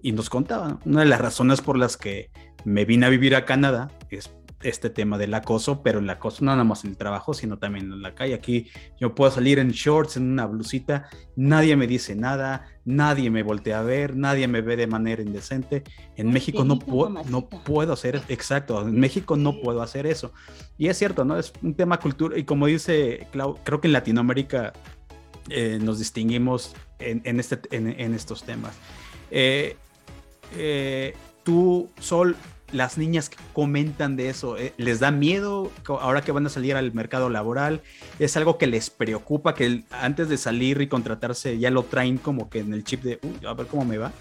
y 0.02 0.14
nos 0.14 0.30
contaba, 0.30 0.80
una 0.86 1.02
de 1.02 1.08
las 1.08 1.20
razones 1.20 1.60
por 1.60 1.78
las 1.78 1.98
que 1.98 2.30
me 2.64 2.86
vine 2.86 3.08
a 3.08 3.10
vivir 3.10 3.36
a 3.36 3.44
Canadá 3.44 3.90
es 4.10 4.32
este 4.64 4.90
tema 4.90 5.18
del 5.18 5.34
acoso, 5.34 5.84
pero 5.84 6.00
el 6.00 6.10
acoso 6.10 6.44
no 6.44 6.52
nada 6.52 6.64
más 6.64 6.84
en 6.84 6.92
el 6.92 6.98
trabajo, 6.98 7.34
sino 7.34 7.58
también 7.58 7.92
en 7.92 8.02
la 8.02 8.16
calle. 8.16 8.34
Aquí 8.34 8.68
yo 9.00 9.14
puedo 9.14 9.30
salir 9.32 9.60
en 9.60 9.70
shorts, 9.70 10.18
en 10.18 10.32
una 10.32 10.46
blusita, 10.46 11.10
nadie 11.36 11.76
me 11.76 11.86
dice 11.86 12.16
nada, 12.16 12.66
nadie 12.84 13.30
me 13.30 13.44
voltea 13.44 13.80
a 13.80 13.84
ver, 13.84 14.16
nadie 14.16 14.48
me 14.48 14.62
ve 14.62 14.76
de 14.76 14.88
manera 14.88 15.22
indecente. 15.22 15.84
En 16.16 16.32
México 16.32 16.64
no, 16.64 16.80
puedo 16.80 17.24
no 17.26 17.50
puedo 17.50 17.94
hacer, 17.94 18.22
exacto, 18.30 18.82
en 18.82 19.00
México 19.00 19.38
no 19.38 19.60
puedo 19.62 19.82
hacer 19.82 20.08
eso. 20.08 20.32
Y 20.78 20.88
es 20.88 20.98
cierto, 20.98 21.24
¿no? 21.24 21.38
Es 21.38 21.54
un 21.62 21.76
tema 21.76 22.00
cultural, 22.00 22.38
y 22.38 22.44
como 22.44 22.66
dice 22.66 23.28
Clau, 23.32 23.58
creo 23.64 23.80
que 23.80 23.88
en 23.88 23.94
Latinoamérica 23.94 24.74
eh, 25.50 25.80
nos 25.82 26.00
distinguimos 26.00 26.76
en, 27.00 27.40
este, 27.40 27.60
en, 27.72 28.14
estos 28.14 28.44
temas. 28.44 28.74
Eh, 29.32 29.76
eh, 30.56 31.16
tú, 31.44 31.90
Sol, 32.00 32.36
las 32.72 32.98
niñas 32.98 33.30
que 33.30 33.38
comentan 33.54 34.16
de 34.16 34.30
eso, 34.30 34.58
¿les 34.78 35.00
da 35.00 35.12
miedo 35.12 35.72
ahora 35.88 36.22
que 36.22 36.32
van 36.32 36.46
a 36.46 36.50
salir 36.50 36.76
al 36.76 36.94
mercado 36.94 37.30
laboral? 37.30 37.82
¿Es 38.20 38.36
algo 38.38 38.58
que 38.58 38.68
les 38.68 38.90
preocupa 38.90 39.56
que 39.56 39.84
antes 39.92 40.30
de 40.30 40.38
salir 40.38 40.82
y 40.82 40.88
contratarse 40.88 41.60
ya 41.60 41.72
lo 41.72 41.84
traen 41.84 42.18
como 42.18 42.50
que 42.50 42.60
en 42.60 42.74
el 42.74 42.84
chip 42.84 43.04
de, 43.04 43.20
a 43.48 43.54
ver 43.54 43.68
cómo 43.68 43.86
me 43.86 43.98
va? 43.98 44.12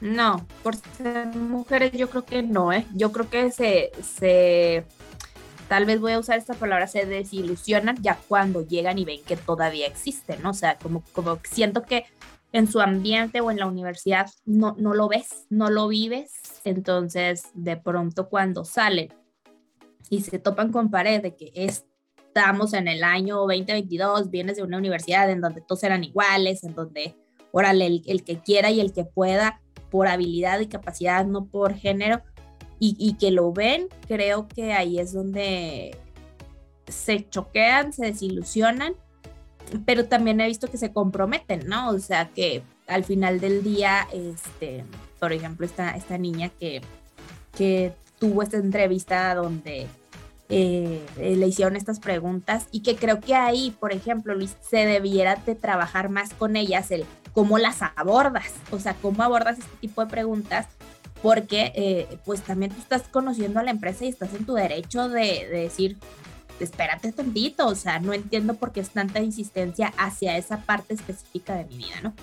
No, 0.00 0.46
por 0.62 0.76
ser 0.76 1.26
mujeres 1.28 1.92
yo 1.92 2.10
creo 2.10 2.24
que 2.24 2.42
no, 2.42 2.72
¿eh? 2.72 2.86
Yo 2.94 3.12
creo 3.12 3.30
que 3.30 3.50
se, 3.50 3.90
se 4.18 4.84
tal 5.68 5.84
vez 5.84 6.00
voy 6.00 6.12
a 6.12 6.18
usar 6.18 6.38
esta 6.38 6.54
palabra, 6.54 6.86
se 6.86 7.06
desilusionan 7.06 7.96
ya 8.02 8.18
cuando 8.28 8.66
llegan 8.66 8.98
y 8.98 9.04
ven 9.04 9.22
que 9.24 9.36
todavía 9.36 9.86
existen, 9.86 10.42
¿no? 10.42 10.50
O 10.50 10.54
sea, 10.54 10.78
como, 10.78 11.02
como 11.12 11.38
siento 11.44 11.82
que 11.82 12.04
en 12.52 12.70
su 12.70 12.80
ambiente 12.80 13.40
o 13.40 13.50
en 13.50 13.58
la 13.58 13.66
universidad 13.66 14.30
no, 14.44 14.74
no 14.78 14.94
lo 14.94 15.08
ves, 15.08 15.46
no 15.50 15.70
lo 15.70 15.88
vives, 15.88 16.32
entonces 16.64 17.50
de 17.54 17.76
pronto 17.76 18.28
cuando 18.28 18.64
salen 18.64 19.12
y 20.08 20.22
se 20.22 20.38
topan 20.38 20.72
con 20.72 20.90
pared 20.90 21.20
de 21.20 21.34
que 21.34 21.52
estamos 21.54 22.72
en 22.72 22.88
el 22.88 23.02
año 23.02 23.36
2022, 23.36 24.30
vienes 24.30 24.56
de 24.56 24.62
una 24.62 24.78
universidad 24.78 25.28
en 25.30 25.40
donde 25.40 25.60
todos 25.60 25.82
eran 25.82 26.04
iguales, 26.04 26.62
en 26.64 26.74
donde, 26.74 27.16
órale, 27.50 27.86
el, 27.86 28.02
el 28.06 28.24
que 28.24 28.38
quiera 28.38 28.70
y 28.70 28.80
el 28.80 28.92
que 28.92 29.04
pueda, 29.04 29.60
por 29.90 30.06
habilidad 30.06 30.60
y 30.60 30.66
capacidad, 30.66 31.26
no 31.26 31.46
por 31.46 31.74
género, 31.74 32.22
y, 32.78 33.14
que 33.14 33.30
lo 33.30 33.52
ven, 33.52 33.88
creo 34.06 34.48
que 34.48 34.72
ahí 34.72 34.98
es 34.98 35.12
donde 35.12 35.96
se 36.88 37.28
choquean, 37.28 37.92
se 37.92 38.06
desilusionan, 38.06 38.94
pero 39.84 40.06
también 40.06 40.40
he 40.40 40.46
visto 40.46 40.70
que 40.70 40.76
se 40.76 40.92
comprometen, 40.92 41.66
¿no? 41.66 41.90
O 41.90 41.98
sea, 41.98 42.28
que 42.28 42.62
al 42.86 43.04
final 43.04 43.40
del 43.40 43.62
día, 43.62 44.06
este, 44.12 44.84
por 45.18 45.32
ejemplo, 45.32 45.66
esta, 45.66 45.96
esta 45.96 46.18
niña 46.18 46.50
que, 46.50 46.82
que 47.56 47.92
tuvo 48.18 48.42
esta 48.42 48.58
entrevista 48.58 49.34
donde 49.34 49.86
eh, 50.48 51.04
le 51.18 51.46
hicieron 51.46 51.74
estas 51.74 51.98
preguntas 51.98 52.68
y 52.70 52.80
que 52.80 52.94
creo 52.94 53.20
que 53.20 53.34
ahí, 53.34 53.74
por 53.80 53.92
ejemplo, 53.92 54.34
Luis, 54.34 54.56
se 54.60 54.86
debiera 54.86 55.36
de 55.36 55.56
trabajar 55.56 56.08
más 56.08 56.32
con 56.34 56.56
ellas 56.56 56.90
el 56.90 57.04
cómo 57.32 57.58
las 57.58 57.82
abordas, 57.96 58.52
o 58.70 58.78
sea, 58.78 58.94
cómo 58.94 59.22
abordas 59.22 59.58
este 59.58 59.76
tipo 59.80 60.02
de 60.02 60.10
preguntas 60.10 60.66
porque 61.22 61.72
eh, 61.74 62.18
pues 62.24 62.42
también 62.42 62.72
tú 62.72 62.80
estás 62.80 63.08
conociendo 63.08 63.60
a 63.60 63.62
la 63.62 63.70
empresa 63.70 64.04
y 64.04 64.08
estás 64.08 64.34
en 64.34 64.44
tu 64.44 64.54
derecho 64.54 65.08
de, 65.08 65.48
decir, 65.50 65.96
espérate 66.60 67.12
tantito, 67.12 67.66
o 67.66 67.74
sea, 67.74 67.98
no 68.00 68.12
entiendo 68.12 68.54
por 68.54 68.72
qué 68.72 68.80
es 68.80 68.90
tanta 68.90 69.20
insistencia 69.20 69.92
hacia 69.96 70.36
esa 70.36 70.58
parte 70.58 70.94
específica 70.94 71.54
de 71.54 71.64
mi 71.64 71.78
vida, 71.78 72.00
¿no? 72.02 72.14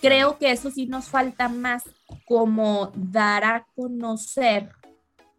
Creo 0.00 0.38
que 0.38 0.52
eso 0.52 0.70
sí 0.70 0.86
nos 0.86 1.08
falta 1.08 1.48
más 1.48 1.82
como 2.24 2.92
dar 2.94 3.44
a 3.44 3.66
conocer 3.74 4.70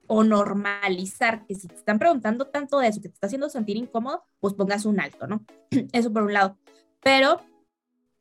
o 0.08 0.24
normalizar 0.24 1.46
que 1.46 1.56
si 1.56 1.68
te 1.68 1.76
están 1.76 2.00
preguntando 2.00 2.48
tanto 2.48 2.80
de 2.80 2.88
eso, 2.88 3.02
que 3.02 3.10
te 3.10 3.14
está 3.14 3.28
haciendo 3.28 3.48
sentir 3.48 3.78
incómodo, 3.78 4.24
pues 4.40 4.56
pongas 4.56 4.86
un 4.86 5.00
alto, 5.00 5.28
¿no? 5.28 5.46
Eso 5.94 6.12
por 6.12 6.24
un 6.24 6.34
lado. 6.34 6.58
Pero 7.02 7.40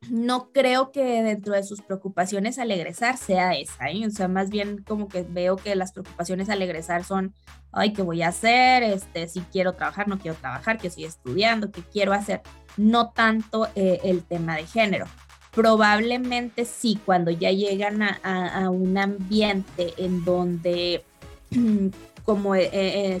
no 0.07 0.51
creo 0.51 0.91
que 0.91 1.21
dentro 1.23 1.53
de 1.53 1.63
sus 1.63 1.81
preocupaciones 1.81 2.57
al 2.57 2.71
egresar 2.71 3.17
sea 3.17 3.53
esa, 3.53 3.89
¿eh? 3.89 4.05
o 4.07 4.11
sea, 4.11 4.27
más 4.27 4.49
bien 4.49 4.83
como 4.87 5.07
que 5.09 5.23
veo 5.23 5.57
que 5.57 5.75
las 5.75 5.91
preocupaciones 5.91 6.49
al 6.49 6.61
egresar 6.61 7.03
son, 7.03 7.33
ay, 7.71 7.91
¿qué 7.93 8.01
voy 8.01 8.21
a 8.21 8.29
hacer? 8.29 8.83
Este, 8.83 9.27
si 9.27 9.41
quiero 9.41 9.73
trabajar, 9.73 10.07
no 10.07 10.17
quiero 10.17 10.37
trabajar, 10.37 10.77
que 10.77 10.87
estoy 10.87 11.05
estudiando, 11.05 11.71
qué 11.71 11.81
quiero 11.81 12.13
hacer, 12.13 12.41
no 12.77 13.09
tanto 13.09 13.67
eh, 13.75 13.99
el 14.03 14.23
tema 14.23 14.55
de 14.55 14.65
género. 14.65 15.05
Probablemente 15.51 16.63
sí, 16.63 16.99
cuando 17.05 17.31
ya 17.31 17.51
llegan 17.51 18.01
a, 18.01 18.69
un 18.69 18.97
ambiente 18.97 19.93
en 19.97 20.23
donde, 20.23 21.03
como 22.23 22.55
eh, 22.55 23.19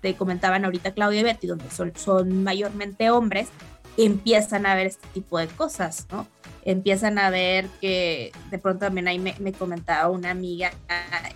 te 0.00 0.14
comentaban 0.14 0.64
ahorita 0.64 0.92
Claudia 0.92 1.20
y 1.20 1.24
Betty, 1.24 1.46
donde 1.46 1.64
son 1.94 2.44
mayormente 2.44 3.10
hombres, 3.10 3.48
empiezan 3.96 4.66
a 4.66 4.74
ver 4.74 4.86
este 4.86 5.06
tipo 5.08 5.38
de 5.38 5.48
cosas, 5.48 6.06
¿no? 6.10 6.26
Empiezan 6.64 7.18
a 7.18 7.30
ver 7.30 7.66
que 7.80 8.32
de 8.50 8.58
pronto 8.58 8.86
también 8.86 9.08
ahí 9.08 9.18
me, 9.18 9.52
comentaba 9.52 10.08
una 10.08 10.30
amiga, 10.30 10.72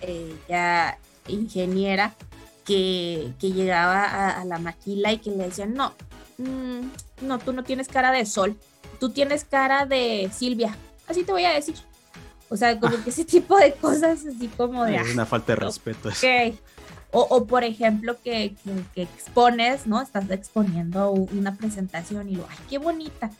ella 0.00 0.98
ingeniera, 1.28 2.14
que, 2.64 3.32
llegaba 3.40 4.40
a, 4.40 4.44
la 4.44 4.59
maquila 4.59 5.12
y 5.12 5.18
que 5.18 5.30
le 5.30 5.44
decían, 5.44 5.74
no, 5.74 5.94
mm, 6.38 6.80
no, 7.22 7.38
tú 7.38 7.52
no 7.52 7.64
tienes 7.64 7.88
cara 7.88 8.11
de 8.12 8.26
sol, 8.26 8.57
tú 8.98 9.11
tienes 9.11 9.44
cara 9.44 9.86
de 9.86 10.30
Silvia, 10.32 10.76
así 11.09 11.24
te 11.24 11.32
voy 11.32 11.44
a 11.44 11.52
decir. 11.52 11.76
O 12.48 12.57
sea, 12.57 12.78
como 12.78 13.02
que 13.02 13.11
ese 13.11 13.24
tipo 13.24 13.59
de 13.59 13.72
cosas, 13.74 14.24
así 14.24 14.48
como 14.57 14.84
de... 14.84 14.96
Es 14.96 15.12
una 15.12 15.26
falta 15.26 15.52
de 15.52 15.57
respeto. 15.57 16.11
Ok, 16.11 16.54
o, 17.18 17.46
por 17.46 17.64
ejemplo, 17.64 18.20
que, 18.22 18.54
expones, 18.94 19.86
¿no? 19.86 20.02
Estás 20.02 20.30
exponiendo 20.30 21.12
una 21.12 21.56
presentación 21.56 22.28
y 22.28 22.36
lo, 22.36 22.46
ay, 22.48 22.58
qué 22.68 22.76
bonita. 22.76 23.30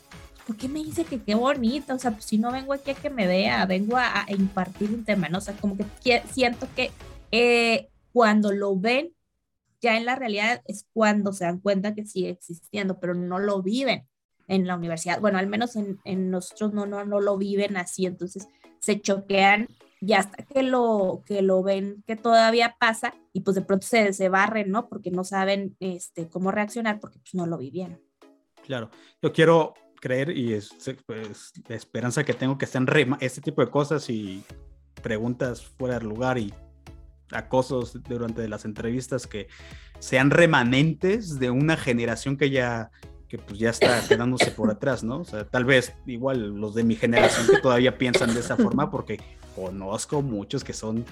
¿Por 0.47 0.57
qué 0.57 0.66
me 0.66 0.83
dice 0.83 1.05
que 1.05 1.20
qué 1.20 1.35
bonita? 1.35 1.95
O 1.95 1.99
sea, 1.99 2.12
pues 2.12 2.24
si 2.24 2.39
no 2.39 2.51
vengo 2.51 2.72
aquí 2.72 2.93
a 2.93 2.95
que 2.95 3.11
me 3.11 3.27
vea, 3.27 3.66
vengo 3.66 3.99
a, 3.99 4.24
impartir 4.29 4.91
un 4.91 5.05
tema, 5.05 5.29
¿no? 5.29 5.39
O 5.39 5.41
sea, 5.43 5.55
como 5.57 5.77
que 5.77 6.22
siento 6.33 6.66
que 6.74 6.91
eh, 7.33 7.91
cuando 8.12 8.51
lo 8.51 8.77
ven, 8.79 9.12
ya 9.83 9.99
en 9.99 10.07
la 10.07 10.16
realidad 10.16 10.62
es 10.64 10.87
cuando 10.95 11.35
se 11.35 11.45
dan 11.45 11.61
cuenta 11.61 11.95
que 11.95 12.07
sigue 12.07 12.31
existiendo, 12.31 12.99
pero 12.99 13.12
no 13.12 13.39
lo 13.39 13.61
viven 13.62 14.07
en 14.49 14.66
la 14.66 14.77
universidad. 14.77 15.20
Bueno, 15.20 15.37
al 15.37 15.49
menos 15.49 15.77
en, 15.77 15.99
en 16.05 16.31
nosotros 16.31 16.72
no, 16.72 16.87
no, 16.87 17.05
no 17.05 17.20
lo 17.20 17.37
viven 17.37 17.77
así, 17.77 18.07
entonces 18.07 18.49
se 18.81 19.01
choquean 19.03 19.68
y 20.01 20.13
hasta 20.13 20.45
que 20.45 20.63
lo, 20.63 21.23
que 21.27 21.43
lo 21.43 21.63
ven 21.63 22.03
que 22.07 22.17
todavía 22.17 22.77
pasa 22.79 23.15
y 23.33 23.41
pues 23.41 23.55
de 23.55 23.63
pronto 23.63 23.87
se, 23.87 24.13
se 24.13 24.29
barren, 24.29 24.71
¿no? 24.71 24.89
Porque 24.89 25.11
no 25.11 25.25
saben 25.25 25.77
este, 25.81 26.29
cómo 26.29 26.51
reaccionar 26.51 27.01
porque 27.01 27.19
pues 27.19 27.35
no 27.35 27.47
lo 27.47 27.59
vivieron. 27.59 28.01
Claro, 28.65 28.91
yo 29.23 29.33
quiero 29.33 29.75
creer 30.01 30.37
y 30.37 30.55
es 30.55 30.71
pues, 31.07 31.53
la 31.69 31.77
esperanza 31.77 32.25
que 32.25 32.35
tengo 32.35 32.59
que 32.59 32.65
estén 32.67 32.87
este 33.21 33.41
tipo 33.41 33.65
de 33.65 33.71
cosas 33.71 34.11
y 34.11 34.45
preguntas 35.03 35.65
fuera 35.65 35.99
de 35.99 36.05
lugar 36.05 36.39
y 36.39 36.53
acosos 37.33 38.01
durante 38.03 38.49
las 38.49 38.65
entrevistas 38.65 39.27
que 39.27 39.49
sean 39.99 40.31
remanentes 40.31 41.39
de 41.39 41.51
una 41.51 41.77
generación 41.77 42.37
que 42.37 42.51
ya 42.51 42.91
que 43.29 43.39
pues 43.39 43.59
ya 43.59 43.70
está 43.70 44.01
quedándose 44.07 44.51
por 44.51 44.70
atrás, 44.70 45.03
¿no? 45.03 45.18
O 45.18 45.24
sea, 45.24 45.45
tal 45.45 45.64
vez 45.64 45.95
igual 46.07 46.61
los 46.61 46.74
de 46.74 46.85
mi 46.85 46.95
generación 46.95 47.47
que 47.47 47.61
todavía 47.61 47.99
piensan 47.99 48.35
de 48.35 48.41
esa 48.41 48.57
forma, 48.57 48.91
porque 48.91 49.20
conozco 49.55 50.22
muchos 50.22 50.62
que 50.62 50.72
son 50.72 51.05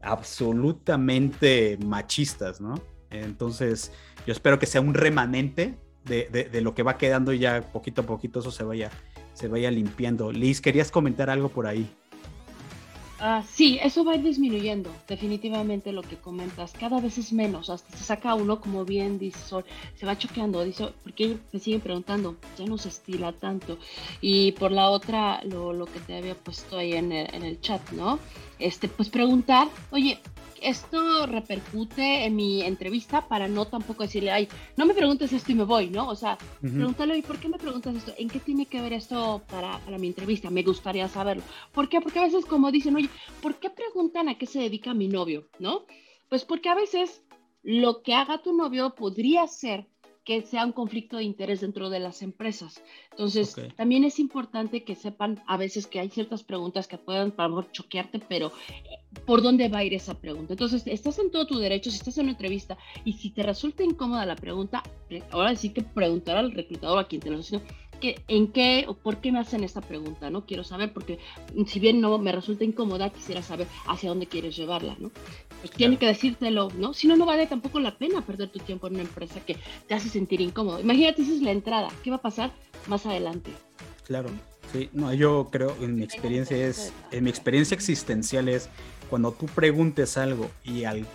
absolutamente 0.00 1.78
machistas, 1.84 2.60
¿no? 2.60 2.74
Entonces, 3.10 3.92
yo 4.26 4.32
espero 4.32 4.58
que 4.58 4.66
sea 4.66 4.80
un 4.80 4.94
remanente 4.94 5.78
de, 6.04 6.48
de, 6.50 6.60
lo 6.60 6.74
que 6.74 6.82
va 6.82 6.98
quedando 6.98 7.32
ya 7.32 7.62
poquito 7.72 8.02
a 8.02 8.06
poquito 8.06 8.40
eso 8.40 8.50
se 8.50 8.64
vaya, 8.64 8.90
se 9.34 9.46
vaya 9.48 9.70
limpiando. 9.70 10.32
Liz, 10.32 10.60
¿querías 10.60 10.90
comentar 10.90 11.30
algo 11.30 11.48
por 11.48 11.66
ahí? 11.66 11.94
Ah, 13.24 13.44
sí, 13.48 13.78
eso 13.80 14.04
va 14.04 14.12
a 14.12 14.16
ir 14.16 14.22
disminuyendo, 14.24 14.90
definitivamente 15.06 15.92
lo 15.92 16.02
que 16.02 16.16
comentas. 16.16 16.72
Cada 16.72 17.00
vez 17.00 17.18
es 17.18 17.32
menos, 17.32 17.70
hasta 17.70 17.96
se 17.96 18.02
saca 18.02 18.34
uno, 18.34 18.60
como 18.60 18.84
bien 18.84 19.16
dice 19.20 19.38
se 19.94 20.06
va 20.06 20.18
choqueando, 20.18 20.64
dice, 20.64 20.88
porque 21.04 21.38
me 21.52 21.60
siguen 21.60 21.80
preguntando, 21.82 22.34
ya 22.58 22.64
no 22.66 22.76
se 22.78 22.88
estila 22.88 23.32
tanto. 23.32 23.78
Y 24.20 24.50
por 24.52 24.72
la 24.72 24.90
otra, 24.90 25.40
lo, 25.44 25.72
lo 25.72 25.86
que 25.86 26.00
te 26.00 26.16
había 26.16 26.34
puesto 26.34 26.76
ahí 26.78 26.94
en 26.94 27.12
el, 27.12 27.32
en 27.32 27.44
el 27.44 27.60
chat, 27.60 27.92
¿no? 27.92 28.18
Este, 28.62 28.88
pues 28.88 29.08
preguntar, 29.08 29.68
oye, 29.90 30.20
esto 30.62 31.26
repercute 31.26 32.24
en 32.24 32.36
mi 32.36 32.62
entrevista 32.62 33.26
para 33.26 33.48
no 33.48 33.66
tampoco 33.66 34.04
decirle, 34.04 34.30
ay, 34.30 34.48
no 34.76 34.86
me 34.86 34.94
preguntes 34.94 35.32
esto 35.32 35.50
y 35.50 35.56
me 35.56 35.64
voy, 35.64 35.90
¿no? 35.90 36.08
O 36.08 36.14
sea, 36.14 36.38
pregúntale, 36.60 37.18
¿y 37.18 37.22
por 37.22 37.38
qué 37.38 37.48
me 37.48 37.58
preguntas 37.58 37.96
esto? 37.96 38.14
¿En 38.16 38.28
qué 38.28 38.38
tiene 38.38 38.66
que 38.66 38.80
ver 38.80 38.92
esto 38.92 39.42
para, 39.48 39.80
para, 39.80 39.98
mi 39.98 40.06
entrevista? 40.06 40.48
Me 40.50 40.62
gustaría 40.62 41.08
saberlo. 41.08 41.42
¿Por 41.72 41.88
qué? 41.88 42.00
Porque 42.00 42.20
a 42.20 42.24
veces 42.24 42.46
como 42.46 42.70
dicen, 42.70 42.94
oye, 42.94 43.10
¿por 43.40 43.56
qué 43.56 43.68
preguntan 43.68 44.28
a 44.28 44.38
qué 44.38 44.46
se 44.46 44.60
dedica 44.60 44.94
mi 44.94 45.08
novio? 45.08 45.48
¿No? 45.58 45.84
Pues 46.28 46.44
porque 46.44 46.68
a 46.68 46.76
veces 46.76 47.22
lo 47.64 48.02
que 48.02 48.14
haga 48.14 48.42
tu 48.42 48.52
novio 48.56 48.94
podría 48.94 49.46
ser 49.48 49.88
que 50.24 50.42
sea 50.42 50.64
un 50.64 50.72
conflicto 50.72 51.16
de 51.16 51.24
interés 51.24 51.60
dentro 51.60 51.90
de 51.90 51.98
las 51.98 52.22
empresas. 52.22 52.82
Entonces, 53.10 53.56
también 53.76 54.04
es 54.04 54.18
importante 54.18 54.84
que 54.84 54.94
sepan 54.94 55.42
a 55.46 55.56
veces 55.56 55.86
que 55.86 55.98
hay 55.98 56.10
ciertas 56.10 56.42
preguntas 56.44 56.86
que 56.86 56.98
pueden, 56.98 57.32
para 57.32 57.50
choquearte, 57.72 58.20
pero 58.20 58.48
eh, 58.48 58.98
¿por 59.26 59.42
dónde 59.42 59.68
va 59.68 59.78
a 59.78 59.84
ir 59.84 59.94
esa 59.94 60.14
pregunta? 60.14 60.52
Entonces, 60.52 60.86
estás 60.86 61.18
en 61.18 61.30
todo 61.30 61.46
tu 61.46 61.58
derecho, 61.58 61.90
si 61.90 61.96
estás 61.96 62.18
en 62.18 62.24
una 62.24 62.32
entrevista 62.32 62.78
y 63.04 63.14
si 63.14 63.30
te 63.30 63.42
resulta 63.42 63.82
incómoda 63.82 64.24
la 64.24 64.36
pregunta, 64.36 64.82
ahora 65.30 65.56
sí 65.56 65.70
que 65.70 65.82
preguntar 65.82 66.36
al 66.36 66.52
reclutador, 66.52 66.98
a 67.00 67.08
quien 67.08 67.20
te 67.20 67.30
lo 67.30 67.40
está 67.40 67.60
en 68.02 68.48
qué 68.48 68.84
o 68.88 68.94
por 68.94 69.18
qué 69.18 69.32
me 69.32 69.38
hacen 69.38 69.62
esta 69.64 69.80
pregunta, 69.80 70.30
¿no? 70.30 70.44
Quiero 70.44 70.64
saber, 70.64 70.92
porque 70.92 71.18
si 71.66 71.80
bien 71.80 72.00
no 72.00 72.18
me 72.18 72.32
resulta 72.32 72.64
incómoda, 72.64 73.10
quisiera 73.10 73.42
saber 73.42 73.66
hacia 73.86 74.08
dónde 74.08 74.26
quieres 74.26 74.56
llevarla, 74.56 74.96
¿no? 74.98 75.10
Pues 75.62 75.72
tiene 75.74 75.96
que 75.96 76.06
decírtelo, 76.06 76.70
¿no? 76.76 76.92
Si 76.92 77.06
no, 77.06 77.16
no 77.16 77.24
vale 77.24 77.46
tampoco 77.46 77.78
la 77.78 77.96
pena 77.96 78.26
perder 78.26 78.50
tu 78.50 78.58
tiempo 78.58 78.88
en 78.88 78.94
una 78.94 79.02
empresa 79.02 79.38
que 79.40 79.56
te 79.86 79.94
hace 79.94 80.08
sentir 80.08 80.40
incómodo. 80.40 80.80
Imagínate, 80.80 81.22
esa 81.22 81.32
es 81.32 81.40
la 81.40 81.52
entrada. 81.52 81.88
¿Qué 82.02 82.10
va 82.10 82.16
a 82.16 82.22
pasar 82.22 82.50
más 82.88 83.06
adelante? 83.06 83.52
Claro, 84.04 84.28
sí. 84.72 84.90
No, 84.92 85.14
yo 85.14 85.48
creo, 85.52 85.76
en 85.80 85.94
mi 85.94 86.02
experiencia 86.02 86.56
es, 86.56 86.92
en 87.12 87.22
mi 87.22 87.30
experiencia 87.30 87.76
existencial 87.76 88.48
es 88.48 88.68
cuando 89.08 89.30
tú 89.30 89.46
preguntes 89.46 90.18
algo 90.18 90.50
y 90.64 90.82
al 90.82 91.06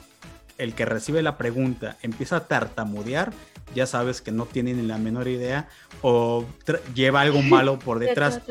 el 0.58 0.74
que 0.74 0.86
recibe 0.86 1.22
la 1.22 1.38
pregunta 1.38 1.98
empieza 2.02 2.38
a 2.38 2.48
tartamudear, 2.48 3.32
ya 3.76 3.86
sabes 3.86 4.22
que 4.22 4.32
no 4.32 4.46
tiene 4.46 4.74
ni 4.74 4.82
la 4.82 4.98
menor 4.98 5.28
idea 5.28 5.68
o 6.02 6.46
lleva 6.94 7.22
algo 7.22 7.42
malo 7.42 7.80
por 7.86 8.00
detrás. 8.00 8.42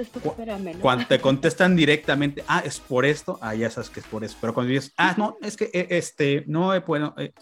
Cuando 0.81 1.07
te 1.07 1.21
contestan 1.21 1.77
directamente, 1.77 2.45
ah, 2.49 2.63
es 2.65 2.81
por 2.81 3.05
esto, 3.05 3.39
ah, 3.41 3.55
ya 3.55 3.71
sabes 3.71 3.91
que 3.91 4.01
es 4.01 4.07
por 4.07 4.25
eso. 4.25 4.37
Pero 4.41 4.55
cuando 4.55 4.73
dices, 4.73 4.93
ah, 4.97 5.15
no, 5.17 5.37
es 5.43 5.57
que 5.57 5.71
eh, 5.73 5.89
este, 5.91 6.45
no, 6.47 6.75
eh, 6.75 6.83
bueno, 6.87 7.15
eh, 7.17 7.33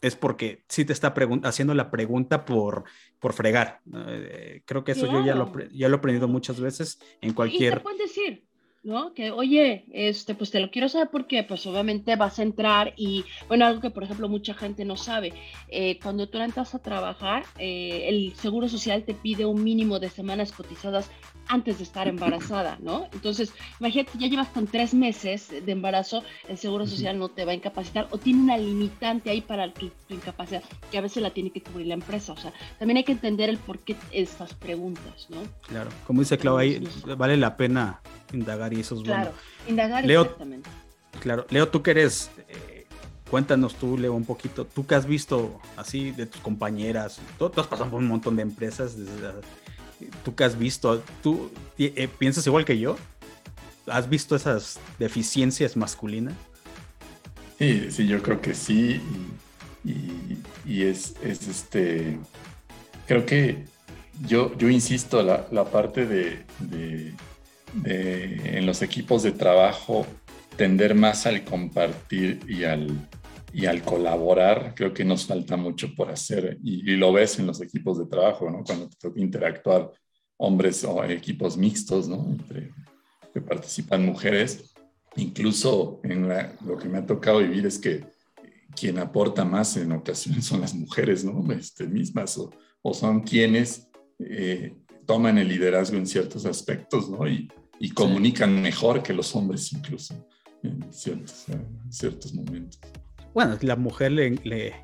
es 0.00 0.16
porque 0.16 0.64
sí 0.68 0.84
te 0.84 0.92
está 0.92 1.14
haciendo 1.44 1.74
la 1.74 1.90
pregunta 1.90 2.44
por, 2.44 2.84
por 3.20 3.32
fregar. 3.34 3.80
creo 4.64 4.82
que 4.82 4.92
eso 4.92 5.06
yo 5.06 5.24
ya 5.24 5.36
lo, 5.36 5.52
ya 5.70 5.88
lo 5.88 5.96
he 5.96 5.98
aprendido 5.98 6.26
muchas 6.26 6.58
veces 6.58 6.98
en 7.20 7.32
cualquier... 7.34 7.80
¿Y 7.84 7.96
te 7.96 8.02
decir? 8.02 8.51
¿No? 8.82 9.14
Que, 9.14 9.30
oye, 9.30 9.84
este, 9.92 10.34
pues 10.34 10.50
te 10.50 10.60
lo 10.60 10.70
quiero 10.70 10.88
saber 10.88 11.08
porque, 11.10 11.44
pues 11.44 11.66
obviamente 11.66 12.16
vas 12.16 12.38
a 12.38 12.42
entrar 12.42 12.94
y, 12.96 13.24
bueno, 13.48 13.64
algo 13.66 13.80
que, 13.80 13.90
por 13.90 14.02
ejemplo, 14.02 14.28
mucha 14.28 14.54
gente 14.54 14.84
no 14.84 14.96
sabe, 14.96 15.32
eh, 15.68 15.98
cuando 16.02 16.28
tú 16.28 16.38
entras 16.38 16.74
a 16.74 16.82
trabajar, 16.82 17.44
eh, 17.58 18.06
el 18.08 18.34
Seguro 18.34 18.68
Social 18.68 19.04
te 19.04 19.14
pide 19.14 19.46
un 19.46 19.62
mínimo 19.62 20.00
de 20.00 20.10
semanas 20.10 20.52
cotizadas 20.52 21.10
antes 21.52 21.76
de 21.76 21.84
estar 21.84 22.08
embarazada, 22.08 22.78
¿no? 22.80 23.08
Entonces, 23.12 23.52
imagínate, 23.78 24.12
ya 24.18 24.26
llevas 24.26 24.48
con 24.48 24.66
tres 24.66 24.94
meses 24.94 25.50
de 25.50 25.70
embarazo, 25.70 26.22
el 26.48 26.56
Seguro 26.56 26.86
Social 26.86 27.18
no 27.18 27.28
te 27.28 27.44
va 27.44 27.52
a 27.52 27.54
incapacitar 27.54 28.08
o 28.10 28.16
tiene 28.16 28.40
una 28.40 28.56
limitante 28.56 29.28
ahí 29.28 29.42
para 29.42 29.70
tu, 29.70 29.90
tu 30.08 30.14
incapacidad, 30.14 30.62
que 30.90 30.96
a 30.96 31.02
veces 31.02 31.22
la 31.22 31.28
tiene 31.28 31.50
que 31.50 31.62
cubrir 31.62 31.88
la 31.88 31.94
empresa. 31.94 32.32
O 32.32 32.38
sea, 32.38 32.54
también 32.78 32.96
hay 32.96 33.04
que 33.04 33.12
entender 33.12 33.50
el 33.50 33.58
porqué 33.58 33.94
de 33.94 34.22
estas 34.22 34.54
preguntas, 34.54 35.26
¿no? 35.28 35.42
Claro, 35.68 35.90
como 36.06 36.20
dice 36.20 36.38
Clau, 36.38 36.56
ahí 36.56 36.82
vale 37.18 37.36
la 37.36 37.54
pena 37.54 38.00
indagar 38.32 38.72
y 38.72 38.80
eso 38.80 38.94
es 38.94 39.02
claro, 39.02 39.32
indagar 39.68 40.06
Leo, 40.06 40.22
exactamente. 40.22 40.70
Claro, 41.20 41.46
Leo, 41.50 41.68
tú 41.68 41.82
que 41.82 41.90
eres, 41.90 42.30
eh, 42.48 42.86
cuéntanos 43.30 43.74
tú, 43.74 43.98
Leo, 43.98 44.14
un 44.14 44.24
poquito, 44.24 44.64
tú 44.64 44.86
que 44.86 44.94
has 44.94 45.04
visto 45.04 45.60
así 45.76 46.12
de 46.12 46.24
tus 46.24 46.40
compañeras, 46.40 47.20
tú, 47.38 47.44
has 47.44 47.66
pasado 47.66 47.90
por 47.90 48.00
un 48.00 48.08
montón 48.08 48.36
de 48.36 48.42
empresas, 48.42 48.96
tú 50.24 50.34
que 50.34 50.44
has 50.44 50.58
visto, 50.58 51.02
¿tú 51.22 51.50
eh, 51.78 52.08
piensas 52.18 52.46
igual 52.46 52.64
que 52.64 52.78
yo? 52.78 52.96
¿Has 53.86 54.08
visto 54.08 54.36
esas 54.36 54.78
deficiencias 54.98 55.76
masculinas? 55.76 56.34
Sí, 57.58 57.90
sí, 57.90 58.06
yo 58.06 58.22
creo 58.22 58.40
que 58.40 58.54
sí. 58.54 59.00
Y, 59.84 60.82
es, 60.82 61.14
es, 61.22 61.48
este. 61.48 62.18
Creo 63.06 63.26
que 63.26 63.64
yo, 64.26 64.56
yo 64.56 64.68
insisto, 64.68 65.22
la, 65.22 65.46
la 65.50 65.64
parte 65.64 66.06
de, 66.06 66.44
en 67.84 68.66
los 68.66 68.82
equipos 68.82 69.22
de 69.22 69.32
trabajo 69.32 70.06
tender 70.56 70.94
más 70.94 71.26
al 71.26 71.44
compartir 71.44 72.40
y 72.46 72.64
al, 72.64 73.08
y 73.52 73.66
al 73.66 73.82
colaborar, 73.82 74.74
creo 74.74 74.94
que 74.94 75.04
nos 75.04 75.26
falta 75.26 75.56
mucho 75.56 75.94
por 75.94 76.10
hacer 76.10 76.58
y, 76.62 76.82
lo 76.96 77.12
ves 77.12 77.38
en 77.38 77.46
los 77.46 77.60
equipos 77.60 77.98
de 77.98 78.06
trabajo, 78.06 78.50
¿no? 78.50 78.64
Cuando 78.64 78.88
te 78.88 78.96
toca 78.96 79.20
interactuar 79.20 79.90
hombres 80.38 80.84
o 80.84 81.04
equipos 81.04 81.56
mixtos, 81.56 82.08
¿no? 82.08 82.26
Entre 82.30 82.72
que 83.32 83.40
participan 83.40 84.04
mujeres. 84.04 84.74
Incluso 85.16 86.00
en 86.04 86.28
lo 86.64 86.78
que 86.78 86.88
me 86.88 86.98
ha 86.98 87.06
tocado 87.06 87.40
vivir 87.40 87.66
es 87.66 87.78
que 87.78 88.04
quien 88.74 88.98
aporta 88.98 89.44
más 89.44 89.76
en 89.76 89.92
ocasiones 89.92 90.46
son 90.46 90.62
las 90.62 90.74
mujeres, 90.74 91.24
¿no? 91.24 91.52
Este, 91.52 91.86
mismas 91.86 92.38
o, 92.38 92.50
o 92.80 92.94
son 92.94 93.20
quienes 93.20 93.88
eh, 94.18 94.74
toman 95.06 95.36
el 95.36 95.48
liderazgo 95.48 95.98
en 95.98 96.06
ciertos 96.06 96.46
aspectos, 96.46 97.10
¿no? 97.10 97.28
Y, 97.28 97.50
y 97.78 97.90
comunican 97.90 98.62
mejor 98.62 99.02
que 99.02 99.12
los 99.12 99.34
hombres 99.34 99.72
incluso 99.72 100.14
en 100.62 100.92
ciertos, 100.92 101.46
ciertos 101.90 102.32
momentos. 102.32 102.80
Bueno, 103.34 103.56
la 103.60 103.76
mujer 103.76 104.12
le, 104.12 104.74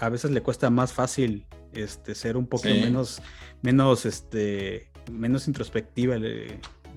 a 0.00 0.08
veces 0.08 0.30
le 0.30 0.42
cuesta 0.42 0.70
más 0.70 0.92
fácil 0.92 1.46
este, 1.72 2.14
ser 2.14 2.36
un 2.36 2.46
poco 2.46 2.68
menos, 2.68 3.22
menos, 3.62 4.06
este, 4.06 4.90
menos 5.10 5.46
introspectiva. 5.46 6.16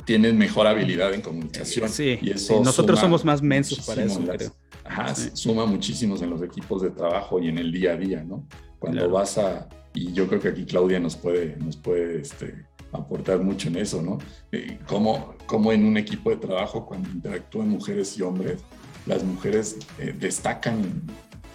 Tienen 0.06 0.38
mejor 0.38 0.68
habilidad 0.68 1.14
en 1.14 1.22
comunicación. 1.22 1.90
Sí, 1.90 2.18
y 2.22 2.32
eso 2.32 2.64
nosotros 2.64 3.00
somos 3.00 3.24
más 3.26 3.42
mensos 3.42 3.86
para 3.86 4.04
eso, 4.04 4.22
creo. 4.26 4.52
Ajá, 4.86 5.14
suma 5.14 5.66
muchísimos 5.68 6.22
en 6.24 6.32
los 6.32 6.42
equipos 6.42 6.82
de 6.82 6.90
trabajo 6.90 7.40
y 7.40 7.48
en 7.48 7.60
el 7.60 7.72
día 7.72 7.92
a 7.92 7.96
día, 7.96 8.24
¿no? 8.24 8.48
Cuando 8.80 9.08
vas 9.10 9.38
a, 9.38 9.70
y 9.94 10.12
yo 10.14 10.28
creo 10.28 10.40
que 10.40 10.48
aquí 10.48 10.66
Claudia 10.66 11.00
nos 11.00 11.16
puede, 11.16 11.56
nos 11.58 11.78
puede 11.78 12.22
este, 12.22 12.66
aportar 12.92 13.40
mucho 13.40 13.68
en 13.68 13.76
eso, 13.76 14.02
¿no? 14.02 14.18
Eh, 14.52 14.80
cómo, 14.88 15.36
cómo, 15.46 15.72
en 15.72 15.86
un 15.86 15.98
equipo 15.98 16.32
de 16.32 16.38
trabajo, 16.38 16.86
cuando 16.86 17.10
interactúan 17.10 17.70
mujeres 17.70 18.18
y 18.18 18.24
hombres, 18.24 18.64
las 19.10 19.24
mujeres 19.24 19.78
eh, 19.98 20.16
destacan 20.18 21.02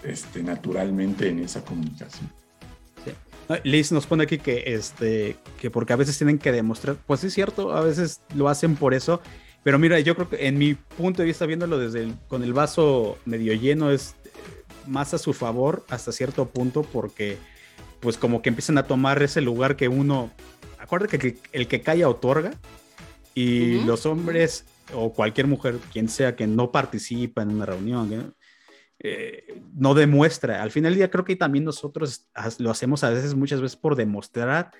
este, 0.03 0.43
naturalmente 0.43 1.29
en 1.29 1.39
esa 1.39 1.65
comunicación. 1.65 2.31
Liz 3.63 3.93
nos 3.93 4.07
pone 4.07 4.25
aquí 4.25 4.39
que, 4.39 4.65
este, 4.67 5.37
que 5.61 5.71
porque 5.71 5.93
a 5.93 5.97
veces 5.97 6.17
tienen 6.17 6.39
que 6.39 6.51
demostrar, 6.51 6.97
pues 7.07 7.23
es 7.25 7.35
cierto, 7.35 7.75
a 7.77 7.83
veces 7.83 8.23
lo 8.35 8.49
hacen 8.49 8.75
por 8.75 8.95
eso, 8.95 9.21
pero 9.63 9.79
mira, 9.79 10.01
yo 10.01 10.15
creo 10.15 10.31
que 10.31 10.49
en 10.49 10.57
mi 10.57 10.75
punto 10.75 11.21
de 11.21 11.27
vista, 11.27 11.45
viéndolo 11.45 11.79
desde 11.79 12.11
con 12.27 12.43
el 12.43 12.55
vaso 12.55 13.19
medio 13.27 13.53
lleno, 13.53 13.91
es 13.91 14.17
más 14.87 15.13
a 15.13 15.19
su 15.19 15.35
favor 15.35 15.85
hasta 15.91 16.11
cierto 16.11 16.49
punto 16.49 16.83
porque 16.83 17.37
pues 18.01 18.17
como 18.17 18.41
que 18.41 18.49
empiezan 18.49 18.79
a 18.79 18.85
tomar 18.85 19.23
ese 19.23 19.43
lugar 19.43 19.77
que 19.77 19.89
uno 19.89 20.31
acuérdate 20.79 21.19
que 21.19 21.37
el 21.53 21.69
que 21.69 21.83
calla 21.83 22.09
otorga 22.09 22.53
y 23.35 23.81
los 23.85 24.07
hombres 24.07 24.65
o 24.93 25.13
cualquier 25.13 25.47
mujer, 25.47 25.79
quien 25.93 26.09
sea 26.09 26.37
que 26.37 26.47
no 26.47 26.71
participa 26.71 27.43
en 27.43 27.51
una 27.51 27.67
reunión, 27.67 28.35
eh, 28.99 29.61
no 29.75 29.95
demuestra. 29.95 30.63
Al 30.63 30.71
final 30.71 30.93
del 30.93 30.99
día 30.99 31.11
creo 31.11 31.25
que 31.25 31.37
también 31.37 31.65
nosotros 31.65 32.29
lo 32.59 32.71
hacemos 32.71 33.05
a 33.05 33.11
veces, 33.11 33.35
muchas 33.35 33.61
veces 33.61 33.77
por 33.77 33.97
demostrar, 33.97 34.71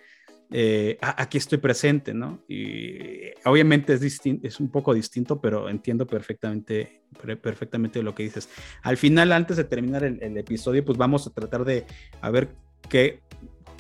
eh, 0.51 0.99
aquí 1.01 1.39
estoy 1.39 1.59
presente, 1.59 2.15
¿no? 2.15 2.45
Y 2.47 3.33
obviamente 3.45 3.95
es, 3.95 4.21
es 4.25 4.61
un 4.61 4.71
poco 4.71 4.95
distinto, 4.95 5.41
pero 5.41 5.69
entiendo 5.69 6.07
perfectamente, 6.07 7.03
perfectamente 7.43 8.03
lo 8.03 8.15
que 8.15 8.25
dices. 8.25 8.49
Al 8.83 8.97
final, 8.97 9.33
antes 9.33 9.57
de 9.57 9.65
terminar 9.65 10.05
el, 10.05 10.23
el 10.23 10.37
episodio, 10.37 10.85
pues 10.85 10.99
vamos 10.99 11.27
a 11.27 11.33
tratar 11.33 11.65
de 11.65 11.87
a 12.21 12.31
ver 12.31 12.51
qué 12.89 13.21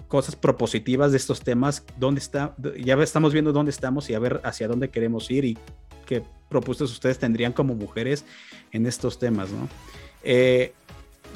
cosas 0.09 0.36
propositivas 0.36 1.10
de 1.10 1.16
estos 1.16 1.40
temas, 1.40 1.85
dónde 1.98 2.20
está, 2.20 2.55
ya 2.82 2.94
estamos 2.94 3.32
viendo 3.32 3.52
dónde 3.52 3.70
estamos 3.70 4.09
y 4.10 4.14
a 4.14 4.18
ver 4.18 4.40
hacia 4.44 4.68
dónde 4.68 4.90
queremos 4.90 5.31
ir 5.31 5.44
y 5.44 5.59
qué 6.06 6.22
propuestas 6.48 6.90
ustedes 6.90 7.18
tendrían 7.18 7.52
como 7.52 7.74
mujeres 7.74 8.24
en 8.72 8.86
estos 8.86 9.18
temas, 9.18 9.51
¿no? 9.51 9.68
Eh, 10.22 10.72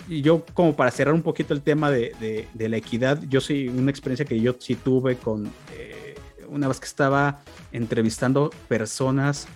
yo 0.09 0.45
como 0.55 0.75
para 0.77 0.91
cerrar 0.91 1.15
un 1.15 1.23
poquito 1.23 1.55
el 1.55 1.63
tema 1.63 1.91
de, 1.91 2.47
de, 2.55 2.69
la 2.69 2.77
equidad, 2.77 3.21
yo 3.29 3.41
sí, 3.41 3.69
una 3.69 3.91
experiencia 3.91 4.25
que 4.25 4.41
yo 4.41 4.55
sí 4.59 4.75
tuve 4.75 5.17
con, 5.17 5.47
eh, 5.77 6.15
una 6.49 6.69
vez 6.69 6.81
que 6.81 6.87
estaba 6.87 7.41
entrevistando 7.73 8.51
personas, 8.69 9.49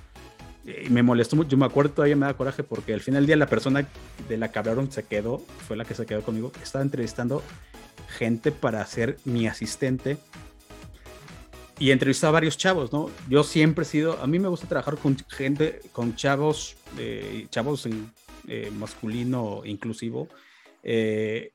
y 0.64 0.90
me 0.90 1.02
molestó 1.02 1.36
mucho, 1.36 1.51
yo 1.51 1.56
me 1.56 1.66
acuerdo 1.66 1.93
todavía 1.93 2.16
me 2.16 2.26
da 2.26 2.34
coraje 2.34 2.62
porque 2.62 2.94
al 2.94 3.01
final 3.01 3.22
del 3.22 3.26
día 3.26 3.36
la 3.36 3.47
persona 3.47 3.86
de 4.28 4.36
la 4.36 4.51
que 4.52 4.59
hablaron 4.59 4.93
se 4.93 5.02
quedó, 5.05 5.39
fue 5.66 5.76
la 5.76 5.84
que 5.84 5.94
se 5.94 6.06
quedó 6.06 6.22
conmigo, 6.22 6.52
estaba 6.62 6.84
entrevistando 6.84 7.43
gente 8.12 8.52
para 8.52 8.86
ser 8.86 9.16
mi 9.24 9.47
asistente 9.47 10.18
y 11.82 11.90
entrevistó 11.90 12.28
a 12.28 12.30
varios 12.30 12.56
chavos, 12.56 12.93
¿no? 12.93 13.10
Yo 13.28 13.43
siempre 13.43 13.82
he 13.82 13.86
sido, 13.86 14.22
a 14.22 14.28
mí 14.28 14.39
me 14.39 14.47
gusta 14.47 14.68
trabajar 14.68 14.97
con 14.98 15.16
gente, 15.28 15.80
con 15.90 16.14
chavos, 16.14 16.76
eh, 16.97 17.48
chavos 17.51 17.86
en, 17.86 18.09
eh, 18.47 18.70
masculino 18.70 19.62
inclusivo, 19.64 20.28
eh, 20.84 21.55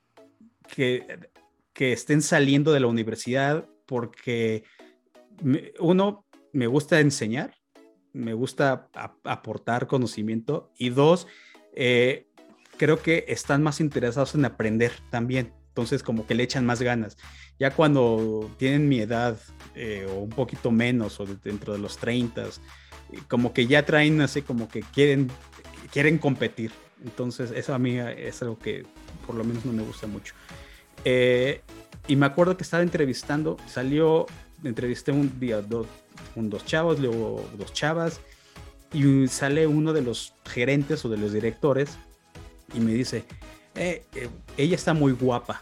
que, 0.76 1.30
que 1.72 1.94
estén 1.94 2.22
saliendo 2.22 2.74
de 2.74 2.82
la 2.82 2.88
universidad 2.88 3.70
porque 3.86 4.66
uno, 5.80 6.26
me 6.52 6.68
gusta 6.68 7.00
enseñar, 7.00 7.56
me 8.12 8.34
gusta 8.34 8.90
aportar 9.24 9.88
conocimiento 9.88 10.74
y 10.78 10.90
dos, 10.90 11.28
creo 11.74 13.02
que 13.02 13.24
están 13.30 13.64
más 13.64 13.80
interesados 13.80 14.36
en 14.36 14.44
aprender 14.44 14.92
también 15.10 15.54
entonces 15.78 16.02
como 16.02 16.26
que 16.26 16.34
le 16.34 16.42
echan 16.42 16.66
más 16.66 16.82
ganas. 16.82 17.18
Ya 17.60 17.70
cuando 17.70 18.50
tienen 18.58 18.90
mi 18.90 19.00
edad 19.00 19.38
eh, 19.76 20.08
o 20.10 20.22
un 20.22 20.32
poquito 20.32 20.72
menos 20.72 21.20
o 21.20 21.26
dentro 21.44 21.74
de 21.74 21.78
los 21.78 21.98
30, 21.98 22.46
eh, 22.46 22.50
como 23.28 23.54
que 23.54 23.68
ya 23.68 23.86
traen 23.86 24.20
así 24.22 24.42
como 24.42 24.68
que 24.70 24.80
quieren, 24.80 25.30
quieren 25.92 26.18
competir. 26.18 26.72
Entonces 27.06 27.52
eso 27.52 27.76
a 27.76 27.78
mí 27.78 27.96
es 28.00 28.42
algo 28.42 28.58
que 28.58 28.88
por 29.28 29.36
lo 29.36 29.44
menos 29.44 29.66
no 29.66 29.72
me 29.72 29.84
gusta 29.84 30.08
mucho. 30.08 30.34
Eh, 31.06 31.62
y 32.08 32.16
me 32.16 32.26
acuerdo 32.26 32.58
que 32.58 32.64
estaba 32.64 32.82
entrevistando, 32.82 33.58
salió, 33.68 34.26
entrevisté 34.64 35.12
un 35.12 35.40
día 35.40 35.62
dos, 35.62 35.86
dos 36.36 36.66
chavos, 36.66 37.00
luego 37.00 37.48
dos 37.56 37.72
chavas, 37.72 38.20
y 38.92 39.28
sale 39.28 39.68
uno 39.68 39.94
de 39.94 40.02
los 40.02 40.34
gerentes 40.44 41.06
o 41.06 41.10
de 41.10 41.18
los 41.18 41.34
directores 41.34 42.00
y 42.74 42.80
me 42.80 42.94
dice, 42.94 43.26
eh, 43.78 44.04
eh, 44.16 44.30
ella 44.58 44.76
está 44.76 44.94
muy 44.94 45.12
guapa. 45.14 45.62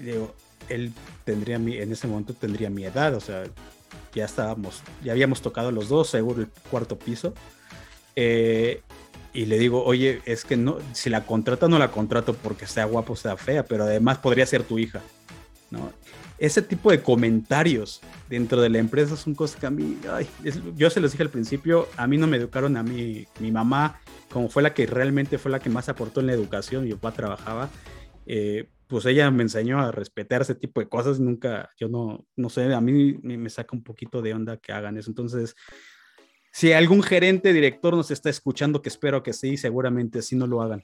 Digo, 0.00 0.34
él 0.68 0.92
tendría 1.24 1.58
mi, 1.58 1.76
en 1.76 1.92
ese 1.92 2.06
momento 2.06 2.34
tendría 2.34 2.70
mi 2.70 2.84
edad, 2.84 3.14
o 3.14 3.20
sea, 3.20 3.44
ya 4.14 4.24
estábamos, 4.24 4.82
ya 5.02 5.12
habíamos 5.12 5.42
tocado 5.42 5.70
los 5.70 5.88
dos, 5.88 6.08
seguro 6.08 6.42
el 6.42 6.48
cuarto 6.70 6.98
piso. 6.98 7.34
Eh, 8.16 8.82
y 9.32 9.46
le 9.46 9.58
digo, 9.58 9.84
oye, 9.84 10.22
es 10.26 10.44
que 10.44 10.56
no, 10.56 10.78
si 10.92 11.10
la 11.10 11.26
contrato, 11.26 11.68
no 11.68 11.78
la 11.78 11.90
contrato 11.90 12.34
porque 12.34 12.66
sea 12.66 12.84
guapa 12.84 13.12
o 13.12 13.16
sea 13.16 13.36
fea, 13.36 13.64
pero 13.64 13.84
además 13.84 14.18
podría 14.18 14.46
ser 14.46 14.62
tu 14.62 14.78
hija, 14.78 15.02
¿no? 15.70 15.92
Ese 16.38 16.62
tipo 16.62 16.90
de 16.90 17.02
comentarios 17.02 18.00
dentro 18.28 18.60
de 18.60 18.68
la 18.68 18.78
empresa 18.78 19.16
son 19.16 19.34
cosas 19.34 19.58
que 19.58 19.66
a 19.66 19.70
mí, 19.70 19.98
yo 20.76 20.90
se 20.90 21.00
los 21.00 21.12
dije 21.12 21.22
al 21.22 21.30
principio, 21.30 21.88
a 21.96 22.06
mí 22.06 22.16
no 22.16 22.26
me 22.26 22.36
educaron 22.36 22.76
a 22.76 22.82
mí, 22.82 23.26
mi 23.40 23.50
mamá 23.50 24.00
como 24.34 24.48
fue 24.48 24.64
la 24.64 24.74
que 24.74 24.84
realmente 24.84 25.38
fue 25.38 25.52
la 25.52 25.60
que 25.60 25.70
más 25.70 25.88
aportó 25.88 26.18
en 26.18 26.26
la 26.26 26.32
educación, 26.32 26.82
mi 26.82 26.90
papá 26.90 27.12
trabajaba, 27.12 27.70
eh, 28.26 28.68
pues 28.88 29.06
ella 29.06 29.30
me 29.30 29.44
enseñó 29.44 29.78
a 29.78 29.92
respetar 29.92 30.42
ese 30.42 30.56
tipo 30.56 30.80
de 30.80 30.88
cosas, 30.88 31.20
nunca, 31.20 31.70
yo 31.78 31.88
no, 31.88 32.26
no 32.34 32.48
sé, 32.48 32.74
a 32.74 32.80
mí 32.80 33.16
me, 33.22 33.48
saca 33.48 33.76
un 33.76 33.84
poquito 33.84 34.22
de 34.22 34.34
onda 34.34 34.56
que 34.56 34.72
hagan 34.72 34.98
eso, 34.98 35.08
entonces, 35.08 35.54
si 36.50 36.72
algún 36.72 37.04
gerente, 37.04 37.52
director 37.52 37.94
nos 37.94 38.10
está 38.10 38.28
escuchando, 38.28 38.82
que 38.82 38.88
espero 38.88 39.22
que 39.22 39.32
sí, 39.32 39.56
seguramente 39.56 40.20
sí 40.20 40.34
no 40.34 40.48
lo 40.48 40.62
hagan. 40.62 40.82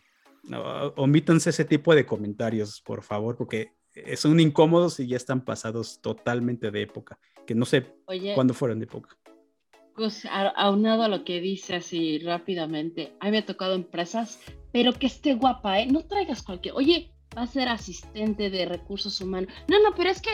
omítanse 0.94 1.51
ese 1.51 1.64
tipo 1.64 1.93
de 1.97 2.06
comentarios, 2.06 2.81
por 2.81 3.02
favor, 3.02 3.36
porque 3.36 3.72
son 4.14 4.39
incómodos 4.39 5.01
y 5.01 5.09
ya 5.09 5.16
están 5.16 5.44
pasados 5.44 6.01
totalmente 6.01 6.70
de 6.70 6.82
época, 6.82 7.18
que 7.48 7.56
no 7.56 7.64
sé 7.64 7.97
cuándo 8.36 8.55
fueron 8.55 8.78
de 8.78 8.85
época 8.85 9.20
pues 10.01 10.27
aunado 10.56 11.02
a 11.02 11.09
lo 11.09 11.24
que 11.24 11.43
dice 11.43 11.74
así 11.77 12.20
rápidamente, 12.20 13.12
a 13.20 13.27
mí 13.27 13.32
me 13.32 13.39
ha 13.39 13.44
tocado 13.44 13.74
empresas, 13.74 14.40
pero 14.72 14.94
que 14.94 15.06
esté 15.06 15.35
guapa, 15.35 15.78
¿eh? 15.78 15.89
No 15.89 16.01
traigas 16.06 16.43
cualquier, 16.43 16.74
oye, 16.74 17.10
va 17.36 17.43
a 17.43 17.47
ser 17.47 17.68
asistente 17.68 18.48
de 18.48 18.64
recursos 18.64 19.20
humanos. 19.20 19.52
No, 19.68 19.78
no, 19.82 19.94
pero 19.94 20.09
es 20.09 20.22
que, 20.22 20.31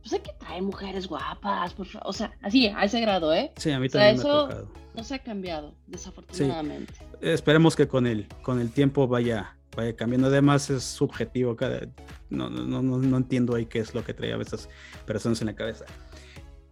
pues 0.00 0.14
hay 0.14 0.18
que 0.18 0.32
traer 0.32 0.62
mujeres 0.62 1.06
guapas, 1.06 1.74
por 1.74 1.86
favor. 1.86 2.08
O 2.08 2.12
sea, 2.12 2.32
así, 2.42 2.66
a 2.66 2.82
ese 2.82 3.00
grado, 3.00 3.32
¿eh? 3.32 3.52
Sí, 3.56 3.70
a 3.70 3.78
mí 3.78 3.88
también 3.88 4.16
me 4.16 4.20
ha 4.20 4.24
tocado. 4.24 4.68
No 4.96 5.04
se 5.04 5.14
ha 5.14 5.18
cambiado, 5.20 5.76
desafortunadamente. 5.86 6.94
Esperemos 7.20 7.76
que 7.76 7.86
con 7.86 8.08
el, 8.08 8.26
con 8.42 8.60
el 8.60 8.72
tiempo 8.72 9.06
vaya, 9.06 9.56
vaya 9.76 9.94
cambiando. 9.94 10.26
Además, 10.26 10.70
es 10.70 10.82
subjetivo. 10.82 11.54
Cada, 11.54 11.86
no, 12.30 12.50
no, 12.50 12.82
no, 12.82 12.98
no 12.98 13.16
entiendo 13.16 13.54
ahí 13.54 13.66
qué 13.66 13.78
es 13.78 13.94
lo 13.94 14.04
que 14.04 14.12
trae 14.12 14.32
a 14.32 14.36
veces 14.36 14.68
personas 15.06 15.40
en 15.40 15.46
la 15.46 15.54
cabeza 15.54 15.84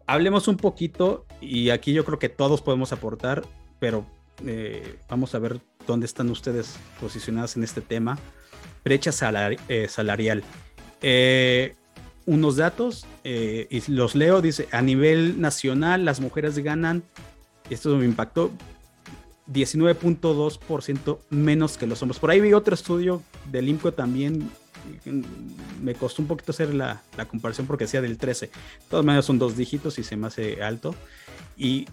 hablemos 0.07 0.49
un 0.49 0.57
poquito, 0.57 1.27
y 1.41 1.71
aquí 1.71 1.93
yo 1.93 2.05
creo 2.05 2.19
que 2.19 2.29
todos 2.29 2.63
podemos 2.63 2.93
aportar, 2.93 3.45
pero 3.79 4.07
eh, 4.47 4.99
vamos 5.09 5.35
a 5.35 5.39
ver 5.39 5.61
dónde 5.87 6.07
están 6.07 6.31
ustedes 6.31 6.77
posicionadas 7.01 7.57
en 7.57 7.65
este 7.65 7.81
tema. 7.81 8.19
Brecha 8.85 9.11
eh, 9.69 9.89
salarial. 9.89 10.43
Eh, 11.01 11.75
unos 12.25 12.57
datos, 12.57 13.07
y 13.25 13.91
los 13.91 14.15
leo, 14.15 14.41
dice, 14.41 14.69
a 14.71 14.81
nivel 14.81 15.41
nacional 15.41 16.05
las 16.05 16.21
mujeres 16.21 16.57
ganan, 16.59 17.03
esto 17.69 17.97
me 17.97 18.05
impactó, 18.05 18.53
19.2% 19.53 21.19
menos 21.31 21.77
que 21.77 21.87
los 21.89 22.01
hombres. 22.03 22.21
Por 22.21 22.31
ahí 22.31 22.41
vi 22.41 22.53
otro 22.53 22.75
estudio 22.75 23.23
del 23.51 23.69
IMCO 23.69 23.93
también 23.93 24.49
me 25.81 25.95
costó 25.95 26.23
un 26.23 26.29
poquito 26.29 26.53
hacer 26.53 26.75
la, 26.75 27.03
comparación 27.31 27.67
porque 27.67 27.85
decía 27.85 28.01
del 28.01 28.19
13. 28.19 28.47
De 28.47 28.53
todas 28.89 29.05
maneras 29.05 29.25
son 29.25 29.39
dos 29.39 29.57
dígitos 29.57 29.99
y 29.99 30.05
se 30.05 30.17
me 30.17 30.27
hace 30.27 30.63
alto. 30.63 30.95
Y 31.57 31.87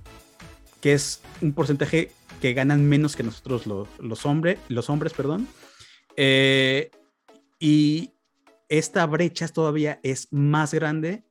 que 0.81 0.93
es 0.93 1.21
un 1.41 1.53
porcentaje 1.53 2.11
que 2.41 2.53
ganan 2.53 2.87
menos 2.87 3.15
que 3.15 3.23
nosotros 3.23 3.65
los, 3.99 4.25
hombres, 4.25 4.59
los 4.69 4.89
hombres, 4.89 5.13
perdón. 5.13 5.47
Eh, 6.15 6.91
y 7.59 8.11
esta 8.69 9.05
brecha 9.05 9.47
todavía 9.47 9.99
es 10.03 10.27
más 10.31 10.73
grande 10.73 11.23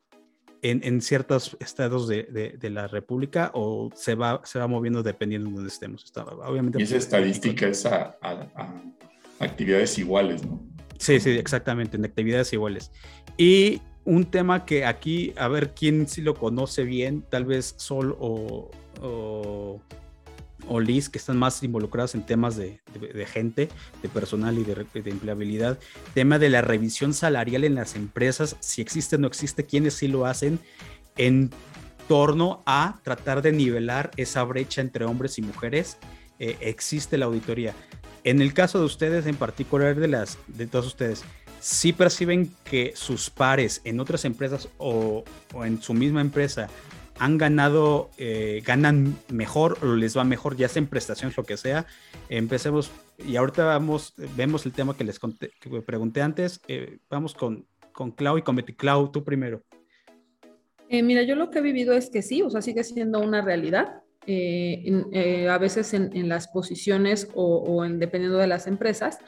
en, 0.61 1.01
ciertos 1.01 1.57
estados 1.61 2.09
de, 2.09 2.59
la 2.63 2.89
República 2.89 3.51
o 3.55 3.91
se 3.95 4.15
va, 4.15 4.41
se 4.45 4.59
va 4.59 4.67
moviendo 4.67 5.03
dependiendo 5.03 5.49
de 5.49 5.55
donde 5.55 5.69
estemos. 5.69 6.13
obviamente, 6.17 6.81
y 6.81 6.83
esa 6.83 6.97
estadística 6.97 7.69
es 7.69 7.87
a 7.87 8.19
actividades 9.39 9.99
iguales, 9.99 10.45
¿no? 10.45 10.78
Sí, 10.99 11.21
sí, 11.21 11.31
exactamente, 11.31 11.97
en 11.97 12.05
actividades 12.05 12.53
iguales. 12.53 12.91
Y 13.37 13.81
un 14.05 14.25
tema 14.25 14.65
que 14.65 14.85
aquí, 14.85 15.33
a 15.37 15.49
ver 15.49 15.75
quién 15.75 16.09
sí 16.09 16.23
lo 16.23 16.35
conoce 16.35 16.83
bien, 16.85 17.23
tal 17.29 17.45
vez 17.45 17.75
Sol 17.77 18.17
o, 18.19 18.71
o, 19.01 20.81
Liz, 20.81 21.09
que 21.09 21.19
están 21.19 21.37
más 21.37 21.63
involucrados 21.63 22.15
en 22.15 22.25
temas 22.25 22.57
de, 22.57 22.81
gente, 23.27 23.69
de 24.03 24.09
personal 24.09 24.59
y 24.59 24.65
de, 24.65 24.75
de, 24.75 25.11
empleabilidad. 25.11 25.79
Tema 26.15 26.39
de 26.39 26.51
la 26.51 26.63
revisión 26.63 27.15
salarial 27.15 27.65
en 27.65 27.75
las 27.75 27.97
empresas, 27.97 28.57
si 28.61 28.83
existe 28.83 29.17
o 29.17 29.19
no 29.19 29.27
existe, 29.27 29.65
quiénes 29.65 29.95
sí 29.95 30.09
lo 30.09 30.27
hacen 30.27 30.59
en 31.17 31.51
torno 32.09 32.63
a 32.67 33.01
tratar 33.03 33.43
de 33.43 33.53
nivelar 33.53 34.11
esa 34.17 34.43
brecha 34.45 34.81
entre 34.81 35.05
hombres 35.05 35.39
y 35.39 35.43
mujeres. 35.43 35.99
Eh, 36.39 36.57
existe 36.61 37.19
la 37.19 37.27
auditoría. 37.27 37.75
En 38.25 38.43
el 38.43 38.53
caso 38.53 38.79
de 38.79 38.85
ustedes, 38.85 39.27
en 39.27 39.37
particular 39.37 39.95
de 39.95 40.09
las 40.09 40.39
de 40.49 40.67
todos 40.67 40.87
ustedes, 40.87 41.25
¿sí 41.61 41.93
perciben 41.93 42.51
que 42.65 42.93
sus 42.95 43.31
pares 43.31 43.81
en 43.85 44.01
otras 44.01 44.25
empresas 44.25 44.69
o, 44.79 45.25
en 45.65 45.81
su 45.81 45.95
misma 45.95 46.21
empresa 46.21 46.69
han 47.21 47.37
ganado, 47.37 48.11
eh, 48.17 48.63
ganan 48.65 49.17
mejor 49.29 49.79
o 49.83 49.95
les 49.95 50.17
va 50.17 50.25
mejor, 50.25 50.57
ya 50.57 50.69
sea 50.69 50.81
en 50.81 50.89
prestaciones, 50.89 51.37
lo 51.37 51.45
que 51.45 51.57
sea? 51.57 51.87
Empecemos, 52.29 52.91
y 53.19 53.37
ahorita 53.37 53.65
vamos, 53.65 54.15
vemos 54.37 54.67
el 54.67 54.73
tema 54.73 54.97
que 54.97 55.05
les 55.05 55.19
pregunté 55.85 56.23
antes. 56.23 56.61
Eh, 56.69 56.99
vamos 57.09 57.35
con, 57.35 57.67
con 57.93 58.13
Clau 58.13 58.39
y 58.39 58.43
con 58.43 58.57
Betty 58.57 58.75
Clau, 58.75 59.11
tú 59.11 59.25
primero. 59.25 59.63
Eh, 60.89 61.03
mira, 61.03 61.23
yo 61.23 61.35
lo 61.35 61.51
que 61.51 61.59
he 61.59 61.63
vivido 61.63 61.93
es 61.93 62.09
que 62.09 62.23
sí, 62.23 62.41
o 62.43 62.49
sea, 62.49 62.63
sigue 62.63 62.83
siendo 62.83 63.21
una 63.21 63.43
realidad. 63.43 64.03
Eh, 64.31 64.85
eh, 65.13 65.49
a 65.49 65.57
veces 65.57 65.95
en, 65.95 66.29
las 66.29 66.49
posiciones 66.49 67.29
o, 67.35 67.83
en, 67.83 67.99
dependiendo 67.99 68.37
de 68.37 68.47
las 68.47 68.67
empresas. 68.67 69.21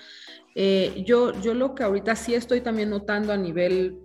Eh, 0.55 1.05
yo, 1.06 1.32
yo 1.40 1.55
lo 1.55 1.74
que 1.74 1.85
ahorita 1.85 2.14
sí 2.16 2.35
estoy 2.35 2.60
también 2.60 2.90
notando 2.90 3.32
a 3.32 3.36
nivel 3.39 4.01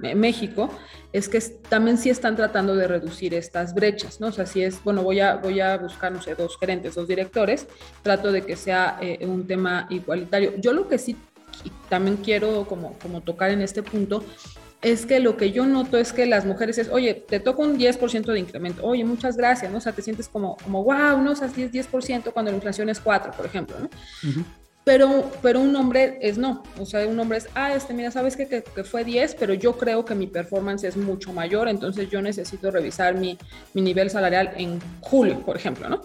México 0.00 0.68
es 1.12 1.28
que 1.28 1.38
también 1.68 1.96
sí 1.96 2.10
están 2.10 2.34
tratando 2.34 2.74
de 2.74 2.88
reducir 2.88 3.34
estas 3.34 3.72
brechas, 3.72 4.20
¿no? 4.20 4.28
O 4.28 4.32
sea, 4.32 4.46
si 4.46 4.64
es, 4.64 4.82
bueno, 4.82 5.04
voy 5.04 5.20
a, 5.20 5.36
voy 5.36 5.60
a 5.60 5.76
buscar, 5.76 6.10
no 6.10 6.20
sé, 6.20 6.34
dos 6.34 6.58
gerentes, 6.58 6.96
dos 6.96 7.06
directores, 7.06 7.68
trato 8.02 8.32
de 8.32 8.42
que 8.42 8.56
sea 8.56 8.98
un 9.20 9.46
tema 9.46 9.86
igualitario. 9.90 10.54
Yo 10.58 10.72
lo 10.72 10.88
que 10.88 10.98
sí 10.98 11.14
también 11.88 12.16
quiero 12.16 12.64
como, 12.64 12.98
como 12.98 13.20
tocar 13.20 13.52
en 13.52 13.62
este 13.62 13.84
punto, 13.84 14.24
es 14.82 15.06
que 15.06 15.20
lo 15.20 15.36
que 15.36 15.52
yo 15.52 15.64
noto 15.64 15.96
es 15.96 16.12
que 16.12 16.26
las 16.26 16.44
mujeres 16.44 16.76
es, 16.76 16.88
oye, 16.88 17.14
te 17.14 17.38
toca 17.38 17.62
un 17.62 17.78
10% 17.78 18.32
de 18.32 18.38
incremento, 18.38 18.84
oye, 18.84 19.04
muchas 19.04 19.36
gracias, 19.36 19.70
¿no? 19.70 19.78
O 19.78 19.80
sea, 19.80 19.92
te 19.92 20.02
sientes 20.02 20.28
como, 20.28 20.56
como 20.56 20.82
wow, 20.82 21.22
no, 21.22 21.30
o 21.30 21.36
sea, 21.36 21.46
10, 21.46 21.70
10% 21.70 22.32
cuando 22.32 22.50
la 22.50 22.56
inflación 22.56 22.88
es 22.88 22.98
4, 23.00 23.32
por 23.32 23.46
ejemplo, 23.46 23.76
¿no? 23.78 23.88
Pero, 24.84 25.30
pero 25.40 25.60
un 25.60 25.76
hombre 25.76 26.18
es 26.20 26.36
no, 26.36 26.64
o 26.80 26.84
sea, 26.84 27.06
un 27.06 27.18
hombre 27.20 27.38
es, 27.38 27.48
ah, 27.54 27.72
este, 27.72 27.94
mira, 27.94 28.10
sabes 28.10 28.36
que, 28.36 28.48
que, 28.48 28.82
fue 28.82 29.04
10, 29.04 29.36
pero 29.36 29.54
yo 29.54 29.78
creo 29.78 30.04
que 30.04 30.16
mi 30.16 30.26
performance 30.26 30.82
es 30.82 30.96
mucho 30.96 31.32
mayor, 31.32 31.68
entonces 31.68 32.10
yo 32.10 32.20
necesito 32.20 32.68
revisar 32.72 33.14
mi, 33.14 33.38
mi 33.74 33.82
nivel 33.82 34.10
salarial 34.10 34.52
en 34.56 34.80
julio, 35.00 35.38
por 35.46 35.56
ejemplo, 35.56 35.88
¿no? 35.88 36.02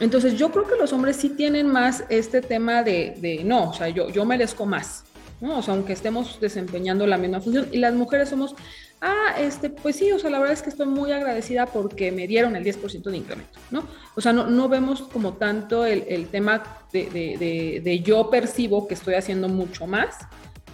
Entonces 0.00 0.38
yo 0.38 0.50
creo 0.50 0.66
que 0.66 0.76
los 0.76 0.94
hombres 0.94 1.16
sí 1.16 1.30
tienen 1.30 1.68
más 1.68 2.04
este 2.08 2.40
tema 2.40 2.82
de, 2.82 3.16
de 3.18 3.44
no, 3.44 3.70
o 3.70 3.74
sea, 3.74 3.90
yo, 3.90 4.08
yo 4.08 4.24
merezco 4.24 4.64
más, 4.64 5.04
¿no? 5.40 5.58
O 5.58 5.62
sea, 5.62 5.74
aunque 5.74 5.92
estemos 5.92 6.40
desempeñando 6.40 7.06
la 7.06 7.18
misma 7.18 7.40
función 7.40 7.68
y 7.72 7.78
las 7.78 7.94
mujeres 7.94 8.28
somos, 8.28 8.54
ah, 9.00 9.34
este, 9.38 9.70
pues 9.70 9.96
sí, 9.96 10.10
o 10.12 10.18
sea, 10.18 10.30
la 10.30 10.38
verdad 10.38 10.54
es 10.54 10.62
que 10.62 10.70
estoy 10.70 10.86
muy 10.86 11.12
agradecida 11.12 11.66
porque 11.66 12.12
me 12.12 12.26
dieron 12.26 12.56
el 12.56 12.64
10% 12.64 13.10
de 13.10 13.16
incremento, 13.16 13.58
¿no? 13.70 13.86
O 14.14 14.20
sea, 14.20 14.32
no, 14.32 14.46
no 14.46 14.68
vemos 14.68 15.02
como 15.02 15.34
tanto 15.34 15.84
el, 15.84 16.04
el 16.08 16.28
tema 16.28 16.62
de, 16.92 17.10
de, 17.10 17.80
de, 17.82 18.00
yo 18.00 18.30
percibo 18.30 18.86
que 18.88 18.94
estoy 18.94 19.14
haciendo 19.14 19.48
mucho 19.48 19.86
más 19.86 20.16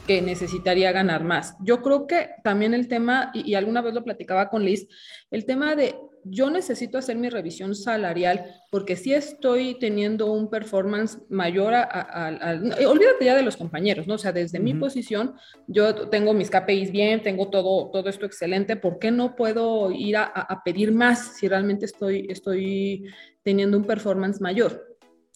que 0.06 0.20
necesitaría 0.20 0.90
ganar 0.92 1.22
más. 1.22 1.54
Yo 1.60 1.80
creo 1.80 2.06
que 2.06 2.30
también 2.42 2.74
el 2.74 2.88
tema, 2.88 3.30
y, 3.34 3.50
y 3.50 3.54
alguna 3.54 3.82
vez 3.82 3.94
lo 3.94 4.02
platicaba 4.02 4.48
con 4.50 4.64
Liz, 4.64 4.88
el 5.30 5.44
tema 5.44 5.76
de 5.76 5.94
yo 6.24 6.50
necesito 6.50 6.98
hacer 6.98 7.16
mi 7.16 7.28
revisión 7.28 7.74
salarial 7.74 8.44
porque 8.70 8.96
si 8.96 9.12
estoy 9.12 9.78
teniendo 9.78 10.32
un 10.32 10.48
performance 10.48 11.18
mayor 11.28 11.74
a, 11.74 12.60
eh, 12.78 12.86
olvídate 12.86 13.24
ya 13.24 13.34
de 13.34 13.42
los 13.42 13.56
compañeros, 13.56 14.06
¿no? 14.06 14.14
O 14.14 14.18
sea, 14.18 14.32
desde 14.32 14.60
mi 14.60 14.74
posición, 14.74 15.34
yo 15.66 16.08
tengo 16.08 16.32
mis 16.34 16.50
KPIs 16.50 16.92
bien, 16.92 17.22
tengo 17.22 17.48
todo, 17.48 17.90
todo 17.90 18.08
esto 18.08 18.26
excelente, 18.26 18.76
¿por 18.76 18.98
qué 18.98 19.10
no 19.10 19.34
puedo 19.36 19.90
ir 19.90 20.16
a, 20.16 20.62
pedir 20.64 20.92
más 20.92 21.36
si 21.36 21.48
realmente 21.48 21.86
estoy, 21.86 22.26
estoy 22.30 23.06
teniendo 23.42 23.76
un 23.76 23.84
performance 23.84 24.40
mayor? 24.40 24.88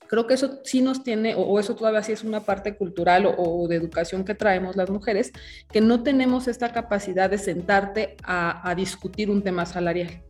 Creo 0.08 0.28
que 0.28 0.34
eso 0.34 0.60
sí 0.62 0.82
nos 0.82 1.02
tiene, 1.02 1.34
o, 1.36 1.58
eso 1.58 1.74
todavía 1.74 2.02
sí 2.02 2.12
es 2.12 2.22
una 2.22 2.40
parte 2.40 2.76
cultural 2.76 3.26
o, 3.36 3.66
de 3.66 3.74
educación 3.74 4.24
que 4.24 4.36
traemos 4.36 4.76
las 4.76 4.88
mujeres, 4.88 5.32
que 5.72 5.80
no 5.80 6.04
tenemos 6.04 6.46
esta 6.46 6.72
capacidad 6.72 7.28
de 7.28 7.38
sentarte 7.38 8.16
a 8.22 8.72
discutir 8.76 9.30
un 9.30 9.42
tema 9.42 9.66
salarial. 9.66 10.22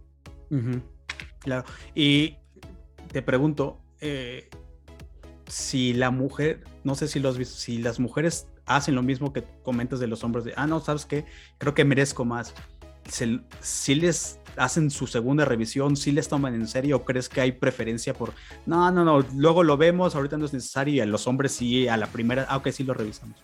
Claro. 1.41 1.65
Y 1.95 2.37
te 3.13 3.23
pregunto, 3.23 3.79
eh, 4.01 4.49
si 5.49 5.93
la 5.93 6.11
mujer, 6.11 6.65
no 6.85 6.95
sé 6.95 7.09
si, 7.09 7.21
los, 7.21 7.37
si 7.49 7.79
las 7.79 8.01
mujeres 8.01 8.49
hacen 8.67 8.95
lo 8.95 9.03
mismo 9.03 9.33
que 9.33 9.45
comentas 9.63 10.01
de 10.01 10.07
los 10.07 10.25
hombres, 10.25 10.45
de, 10.45 10.53
ah, 10.57 10.67
no, 10.67 10.81
¿sabes 10.81 11.07
qué? 11.07 11.25
Creo 11.59 11.75
que 11.75 11.85
merezco 11.85 12.25
más. 12.25 12.55
Si, 13.09 13.95
les 13.95 14.41
hacen 14.57 14.91
su 14.91 15.07
segunda 15.07 15.45
revisión, 15.45 15.95
si 15.97 16.11
les 16.11 16.29
toman 16.29 16.55
en 16.55 16.67
serio 16.67 16.97
o 16.97 17.05
crees 17.05 17.29
que 17.29 17.41
hay 17.41 17.53
preferencia 17.53 18.15
por, 18.15 18.33
no, 18.65 18.91
no, 18.91 19.05
no, 19.05 19.25
luego 19.37 19.63
lo 19.63 19.77
vemos, 19.77 20.17
ahorita 20.17 20.37
no 20.37 20.47
es 20.47 20.53
necesario 20.53 20.95
y 20.95 21.01
a 21.01 21.07
los 21.07 21.29
hombres 21.29 21.53
sí, 21.53 21.87
a 21.87 21.97
la 21.97 22.09
primera, 22.09 22.47
ah, 22.49 22.61
sí 22.73 22.83
lo 22.83 22.95
revisamos. 22.95 23.37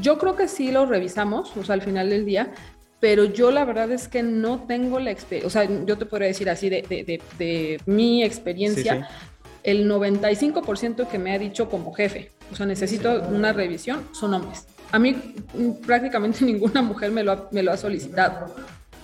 Yo 0.00 0.18
creo 0.18 0.36
que 0.36 0.48
sí 0.48 0.72
lo 0.72 0.86
revisamos, 0.86 1.56
o 1.56 1.64
sea, 1.64 1.74
al 1.74 1.82
final 1.82 2.10
del 2.10 2.26
día, 2.26 2.52
pero 3.00 3.24
yo 3.24 3.50
la 3.50 3.64
verdad 3.64 3.90
es 3.92 4.08
que 4.08 4.22
no 4.22 4.64
tengo 4.66 4.98
la 4.98 5.10
experiencia, 5.10 5.46
o 5.46 5.50
sea, 5.50 5.84
yo 5.84 5.98
te 5.98 6.06
podría 6.06 6.28
decir 6.28 6.48
así 6.48 6.68
de, 6.68 6.82
de, 6.82 7.20
de, 7.38 7.80
mi 7.86 8.22
experiencia, 8.22 9.08
el 9.62 9.90
95% 9.90 11.08
que 11.08 11.18
me 11.18 11.32
ha 11.32 11.38
dicho 11.38 11.68
como 11.68 11.92
jefe, 11.92 12.30
o 12.52 12.56
sea, 12.56 12.66
necesito 12.66 13.22
una 13.30 13.52
revisión, 13.52 14.08
son 14.12 14.34
hombres. 14.34 14.66
A 14.92 14.98
mí 14.98 15.12
mm, 15.54 15.84
prácticamente 15.86 16.44
ninguna 16.44 16.82
mujer 16.82 17.10
me 17.10 17.22
lo 17.22 17.32
ha, 17.32 17.48
me 17.50 17.62
lo 17.62 17.72
ha 17.72 17.76
solicitado. 17.76 18.54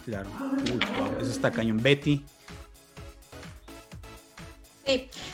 Claro, 0.07 0.29
eso 1.21 1.31
está 1.31 1.51
cañón. 1.51 1.83
Betty. 1.83 2.25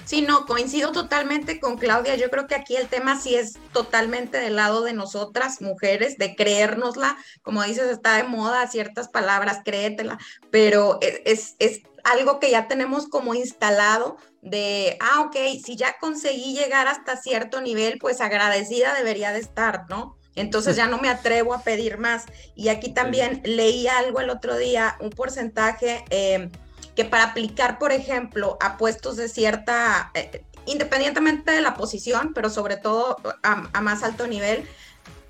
Sí, 0.04 0.22
no, 0.22 0.44
coincido 0.44 0.92
totalmente 0.92 1.60
con 1.60 1.78
Claudia. 1.78 2.16
Yo 2.16 2.30
creo 2.30 2.46
que 2.46 2.54
aquí 2.54 2.76
el 2.76 2.88
tema 2.88 3.18
sí 3.18 3.34
es 3.34 3.54
totalmente 3.72 4.38
del 4.38 4.56
lado 4.56 4.82
de 4.82 4.92
nosotras, 4.92 5.62
mujeres, 5.62 6.18
de 6.18 6.34
creérnosla. 6.34 7.16
Como 7.42 7.62
dices, 7.62 7.90
está 7.90 8.16
de 8.16 8.24
moda 8.24 8.66
ciertas 8.66 9.08
palabras, 9.08 9.60
créetela, 9.64 10.18
pero 10.50 10.98
e, 11.00 11.22
es, 11.24 11.54
es 11.58 11.82
algo 12.04 12.38
que 12.38 12.50
ya 12.50 12.68
tenemos 12.68 13.08
como 13.08 13.34
instalado 13.34 14.16
de, 14.42 14.96
ah, 15.00 15.22
ok, 15.22 15.36
si 15.64 15.76
ya 15.76 15.96
conseguí 15.98 16.54
llegar 16.54 16.86
hasta 16.86 17.16
cierto 17.16 17.60
nivel, 17.60 17.98
pues 17.98 18.20
agradecida 18.20 18.94
debería 18.94 19.32
de 19.32 19.40
estar, 19.40 19.86
¿no? 19.88 20.16
Entonces 20.36 20.76
ya 20.76 20.86
no 20.86 20.98
me 20.98 21.08
atrevo 21.08 21.54
a 21.54 21.62
pedir 21.62 21.98
más. 21.98 22.24
Y 22.54 22.68
aquí 22.68 22.92
también 22.92 23.40
leí 23.44 23.88
algo 23.88 24.20
el 24.20 24.30
otro 24.30 24.56
día, 24.56 24.96
un 25.00 25.10
porcentaje 25.10 26.04
eh, 26.10 26.50
que 26.94 27.04
para 27.04 27.24
aplicar, 27.24 27.78
por 27.78 27.92
ejemplo, 27.92 28.56
a 28.60 28.76
puestos 28.76 29.16
de 29.16 29.28
cierta, 29.28 30.10
eh, 30.14 30.44
independientemente 30.64 31.52
de 31.52 31.60
la 31.60 31.74
posición, 31.74 32.32
pero 32.34 32.50
sobre 32.50 32.76
todo 32.76 33.18
a, 33.42 33.80
más 33.80 34.02
alto 34.02 34.26
nivel, 34.26 34.66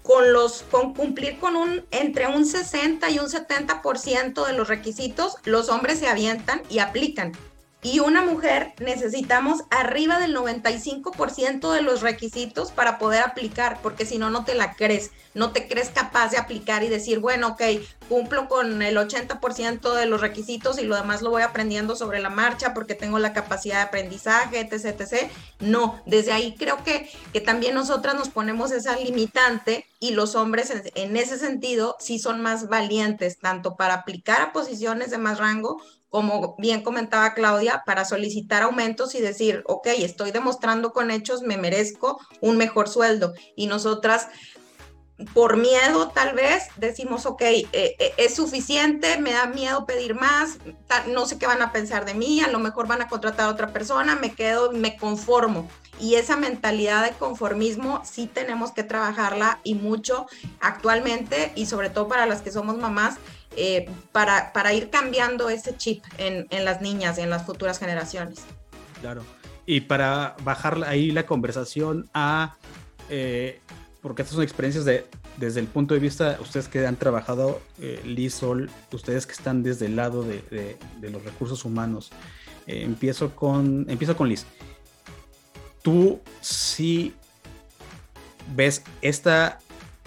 con 0.02 0.32
los 0.32 0.62
con 0.70 0.94
cumplir 0.94 1.38
con 1.40 1.56
un 1.56 1.84
entre 1.90 2.28
un 2.28 2.46
60 2.46 3.10
y 3.10 3.18
un 3.18 3.26
70% 3.26 4.46
de 4.46 4.52
los 4.52 4.68
requisitos, 4.68 5.36
los 5.44 5.68
hombres 5.68 5.98
se 5.98 6.06
avientan 6.06 6.62
y 6.70 6.78
aplican 6.78 7.32
y 7.86 8.00
una 8.00 8.20
mujer 8.20 8.74
necesitamos 8.80 9.62
arriba 9.70 10.18
del 10.18 10.34
95% 10.34 11.72
de 11.72 11.82
los 11.82 12.00
requisitos 12.00 12.72
para 12.72 12.98
poder 12.98 13.22
aplicar, 13.22 13.78
porque 13.80 14.04
si 14.04 14.18
no, 14.18 14.28
no 14.28 14.44
te 14.44 14.56
la 14.56 14.74
crees, 14.74 15.12
no 15.34 15.52
te 15.52 15.68
crees 15.68 15.90
capaz 15.90 16.32
de 16.32 16.38
aplicar 16.38 16.82
y 16.82 16.88
decir, 16.88 17.20
bueno, 17.20 17.50
ok, 17.50 17.62
cumplo 18.08 18.48
con 18.48 18.82
el 18.82 18.96
80% 18.96 19.94
de 19.94 20.06
los 20.06 20.20
requisitos 20.20 20.80
y 20.80 20.82
lo 20.82 20.96
demás 20.96 21.22
lo 21.22 21.30
voy 21.30 21.42
aprendiendo 21.42 21.94
sobre 21.94 22.18
la 22.18 22.28
marcha 22.28 22.74
porque 22.74 22.96
tengo 22.96 23.20
la 23.20 23.32
capacidad 23.32 23.76
de 23.76 23.82
aprendizaje, 23.82 24.58
etc. 24.58 25.00
etc. 25.00 25.30
No, 25.60 26.02
desde 26.06 26.32
ahí 26.32 26.56
creo 26.58 26.82
que, 26.82 27.08
que 27.32 27.40
también 27.40 27.76
nosotras 27.76 28.16
nos 28.16 28.30
ponemos 28.30 28.72
esa 28.72 28.96
limitante 28.96 29.86
y 30.00 30.10
los 30.10 30.34
hombres 30.34 30.70
en, 30.70 30.82
en 30.96 31.16
ese 31.16 31.38
sentido 31.38 31.96
sí 32.00 32.18
son 32.18 32.40
más 32.42 32.68
valientes, 32.68 33.38
tanto 33.38 33.76
para 33.76 33.94
aplicar 33.94 34.40
a 34.40 34.52
posiciones 34.52 35.12
de 35.12 35.18
más 35.18 35.38
rango 35.38 35.80
como 36.08 36.54
bien 36.58 36.82
comentaba 36.82 37.34
Claudia, 37.34 37.82
para 37.84 38.04
solicitar 38.04 38.62
aumentos 38.62 39.14
y 39.14 39.20
decir, 39.20 39.62
ok, 39.66 39.88
estoy 39.98 40.30
demostrando 40.30 40.92
con 40.92 41.10
hechos, 41.10 41.42
me 41.42 41.56
merezco 41.56 42.20
un 42.40 42.56
mejor 42.56 42.88
sueldo. 42.88 43.34
Y 43.56 43.66
nosotras, 43.66 44.28
por 45.34 45.56
miedo 45.56 46.08
tal 46.08 46.34
vez, 46.34 46.68
decimos, 46.76 47.26
ok, 47.26 47.42
eh, 47.42 47.66
eh, 47.72 48.14
es 48.18 48.34
suficiente, 48.34 49.18
me 49.18 49.32
da 49.32 49.46
miedo 49.46 49.86
pedir 49.86 50.14
más, 50.14 50.58
no 51.08 51.26
sé 51.26 51.38
qué 51.38 51.46
van 51.46 51.62
a 51.62 51.72
pensar 51.72 52.04
de 52.04 52.14
mí, 52.14 52.40
a 52.40 52.48
lo 52.48 52.58
mejor 52.58 52.86
van 52.86 53.02
a 53.02 53.08
contratar 53.08 53.46
a 53.46 53.50
otra 53.50 53.72
persona, 53.72 54.14
me 54.14 54.32
quedo, 54.32 54.72
me 54.72 54.96
conformo. 54.96 55.68
Y 55.98 56.16
esa 56.16 56.36
mentalidad 56.36 57.04
de 57.04 57.16
conformismo 57.16 58.02
sí 58.04 58.26
tenemos 58.26 58.72
que 58.72 58.84
trabajarla 58.84 59.60
y 59.64 59.74
mucho 59.74 60.26
actualmente 60.60 61.52
y 61.54 61.66
sobre 61.66 61.88
todo 61.88 62.06
para 62.06 62.26
las 62.26 62.42
que 62.42 62.50
somos 62.50 62.76
mamás, 62.76 63.16
eh, 63.56 63.88
para, 64.12 64.52
para, 64.52 64.72
ir 64.74 64.90
cambiando 64.90 65.48
ese 65.48 65.76
chip 65.76 66.04
en, 66.18 66.46
en, 66.50 66.64
las 66.64 66.80
niñas 66.80 67.18
y 67.18 67.22
en 67.22 67.30
las 67.30 67.44
futuras 67.44 67.78
generaciones. 67.78 68.40
Claro. 69.00 69.22
Y 69.66 69.80
para 69.82 70.36
bajar 70.44 70.82
ahí 70.84 71.10
la 71.10 71.26
conversación 71.26 72.08
a, 72.14 72.56
eh, 73.08 73.60
porque 74.00 74.22
estas 74.22 74.34
son 74.34 74.44
experiencias 74.44 74.84
de, 74.84 75.06
desde 75.36 75.60
el 75.60 75.66
punto 75.66 75.94
de 75.94 76.00
vista, 76.00 76.38
ustedes 76.40 76.68
que 76.68 76.86
han 76.86 76.96
trabajado, 76.96 77.60
eh, 77.80 78.00
Liz, 78.04 78.34
Sol, 78.34 78.70
ustedes 78.92 79.26
que 79.26 79.32
están 79.32 79.62
desde 79.62 79.86
el 79.86 79.96
lado 79.96 80.22
de, 80.22 80.42
de, 80.50 80.76
de 81.00 81.10
los 81.10 81.24
recursos 81.24 81.64
humanos. 81.64 82.10
Eh, 82.66 82.82
empiezo, 82.82 83.34
con, 83.34 83.86
empiezo 83.88 84.16
con 84.16 84.28
Liz. 84.28 84.44
Tú 85.82 86.20
sí 86.40 87.14
ves 88.54 88.82
esta, 89.02 89.58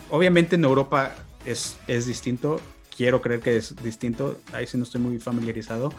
obviamente 0.10 0.56
en 0.56 0.66
Europa 0.66 1.16
es, 1.46 1.78
es 1.88 2.06
distinto, 2.06 2.60
quiero 3.00 3.22
creer 3.22 3.40
que 3.40 3.56
es 3.56 3.74
distinto, 3.82 4.42
ahí 4.52 4.68
sí 4.68 4.78
no 4.78 4.84
estoy 4.84 5.00
muy 5.00 5.20
familiarizado. 5.20 5.94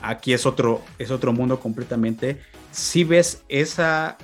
Aquí 0.00 0.32
es 0.32 0.46
otro, 0.46 0.84
es 1.00 1.10
otro 1.10 1.32
mundo 1.32 1.58
completamente. 1.58 2.42
Si 2.70 3.02
ves 3.02 3.42
esa, 3.48 4.18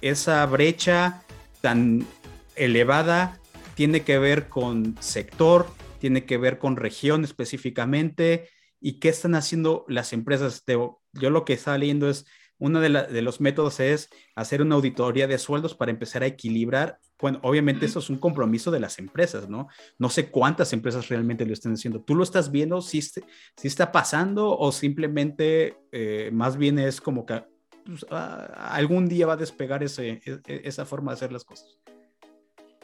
esa 0.00 0.46
brecha 0.46 1.24
tan 1.60 2.06
elevada, 2.54 3.40
tiene 3.74 4.02
que 4.02 4.20
ver 4.20 4.48
con 4.48 4.94
sector, 5.00 5.66
tiene 5.98 6.24
que 6.26 6.38
ver 6.38 6.58
con 6.58 6.76
región 6.76 7.24
específicamente 7.24 8.50
y 8.80 9.00
qué 9.00 9.08
están 9.08 9.34
haciendo 9.34 9.84
las 9.88 10.12
empresas. 10.12 10.62
Yo 10.68 11.30
lo 11.30 11.44
que 11.44 11.54
estaba 11.54 11.76
leyendo 11.76 12.08
es 12.08 12.24
uno 12.58 12.80
de, 12.80 12.88
los 12.88 13.40
métodos 13.40 13.80
es 13.80 14.10
hacer 14.36 14.62
una 14.62 14.76
auditoría 14.76 15.26
de 15.26 15.38
sueldos 15.38 15.74
para 15.74 15.90
empezar 15.90 16.22
a 16.22 16.26
equilibrar. 16.26 17.00
Bueno, 17.24 17.40
obviamente 17.40 17.86
eso 17.86 18.00
es 18.00 18.10
un 18.10 18.18
compromiso 18.18 18.70
de 18.70 18.80
las 18.80 18.98
empresas, 18.98 19.48
¿no? 19.48 19.68
No 19.98 20.10
sé 20.10 20.28
cuántas 20.28 20.74
empresas 20.74 21.08
realmente 21.08 21.46
lo 21.46 21.54
están 21.54 21.72
haciendo. 21.72 22.02
¿Tú 22.02 22.14
lo 22.14 22.22
estás 22.22 22.50
viendo 22.50 22.82
si, 22.82 23.00
si 23.00 23.22
está 23.66 23.92
pasando 23.92 24.54
o 24.54 24.70
simplemente 24.70 25.78
eh, 25.90 26.28
más 26.34 26.58
bien 26.58 26.78
es 26.78 27.00
como 27.00 27.24
que 27.24 27.42
pues, 27.86 28.04
ah, 28.10 28.68
algún 28.74 29.08
día 29.08 29.26
va 29.26 29.32
a 29.32 29.36
despegar 29.38 29.82
ese, 29.82 30.20
e, 30.22 30.40
e, 30.46 30.60
esa 30.64 30.84
forma 30.84 31.12
de 31.12 31.14
hacer 31.14 31.32
las 31.32 31.44
cosas? 31.44 31.78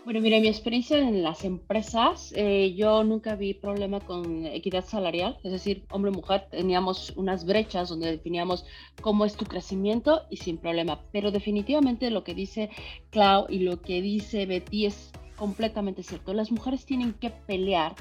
Bueno, 0.02 0.22
mira, 0.22 0.40
mi 0.40 0.48
experiencia 0.48 0.96
en 0.96 1.22
las 1.22 1.44
empresas, 1.44 2.32
eh, 2.34 2.74
yo 2.74 3.04
nunca 3.04 3.36
vi 3.36 3.52
problema 3.52 4.00
con 4.00 4.46
equidad 4.46 4.84
salarial, 4.86 5.38
es 5.44 5.52
decir, 5.52 5.84
hombre-mujer, 5.90 6.48
teníamos 6.50 7.12
unas 7.16 7.44
brechas 7.44 7.90
donde 7.90 8.10
definíamos 8.10 8.64
cómo 9.02 9.26
es 9.26 9.36
tu 9.36 9.44
crecimiento 9.44 10.22
y 10.30 10.38
sin 10.38 10.56
problema, 10.56 11.02
pero 11.12 11.30
definitivamente 11.30 12.10
lo 12.10 12.24
que 12.24 12.34
dice 12.34 12.70
Clau 13.10 13.44
y 13.50 13.58
lo 13.58 13.82
que 13.82 14.00
dice 14.00 14.46
Betty 14.46 14.86
es 14.86 15.12
completamente 15.36 16.02
cierto. 16.02 16.32
Las 16.32 16.50
mujeres 16.50 16.86
tienen 16.86 17.12
que 17.12 17.30
pelear 17.30 17.94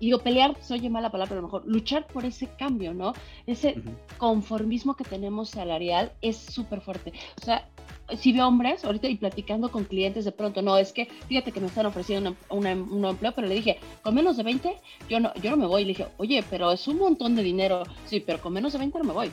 y 0.00 0.06
digo, 0.06 0.18
pelear, 0.20 0.56
se 0.60 0.74
oye 0.74 0.88
mala 0.88 1.10
palabra, 1.10 1.30
pero 1.30 1.38
a 1.40 1.42
lo 1.42 1.48
mejor 1.48 1.66
luchar 1.66 2.06
por 2.06 2.24
ese 2.24 2.48
cambio, 2.56 2.94
¿no? 2.94 3.14
Ese 3.46 3.82
conformismo 4.16 4.94
que 4.94 5.04
tenemos 5.04 5.50
salarial 5.50 6.12
es 6.22 6.36
súper 6.36 6.80
fuerte. 6.80 7.12
O 7.40 7.44
sea, 7.44 7.68
si 8.16 8.32
veo 8.32 8.46
hombres 8.46 8.84
ahorita 8.84 9.08
y 9.08 9.16
platicando 9.16 9.70
con 9.70 9.84
clientes 9.84 10.24
de 10.24 10.32
pronto, 10.32 10.62
no, 10.62 10.78
es 10.78 10.92
que 10.92 11.06
fíjate 11.26 11.50
que 11.50 11.60
me 11.60 11.66
están 11.66 11.86
ofreciendo 11.86 12.36
un 12.48 12.66
empleo, 12.66 13.32
pero 13.34 13.48
le 13.48 13.56
dije, 13.56 13.80
con 14.02 14.14
menos 14.14 14.36
de 14.36 14.44
20, 14.44 14.76
yo 15.08 15.20
no, 15.20 15.34
yo 15.34 15.50
no 15.50 15.56
me 15.56 15.66
voy. 15.66 15.82
Le 15.82 15.88
dije, 15.88 16.06
oye, 16.16 16.44
pero 16.48 16.70
es 16.70 16.86
un 16.86 16.98
montón 16.98 17.34
de 17.34 17.42
dinero. 17.42 17.82
Sí, 18.06 18.20
pero 18.20 18.40
con 18.40 18.52
menos 18.52 18.72
de 18.72 18.78
20 18.78 18.98
no 18.98 19.04
me 19.04 19.12
voy. 19.12 19.30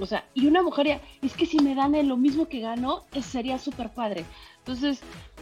O 0.00 0.06
sea, 0.06 0.24
y 0.34 0.46
una 0.46 0.62
mujer 0.62 0.86
ya, 0.86 1.00
es 1.22 1.34
que 1.34 1.46
si 1.46 1.58
me 1.58 1.74
dan 1.74 2.08
lo 2.08 2.16
mismo 2.16 2.48
que 2.48 2.60
gano, 2.60 3.04
sería 3.20 3.58
súper 3.58 3.90
padre. 3.90 4.24
Entonces, 4.58 5.00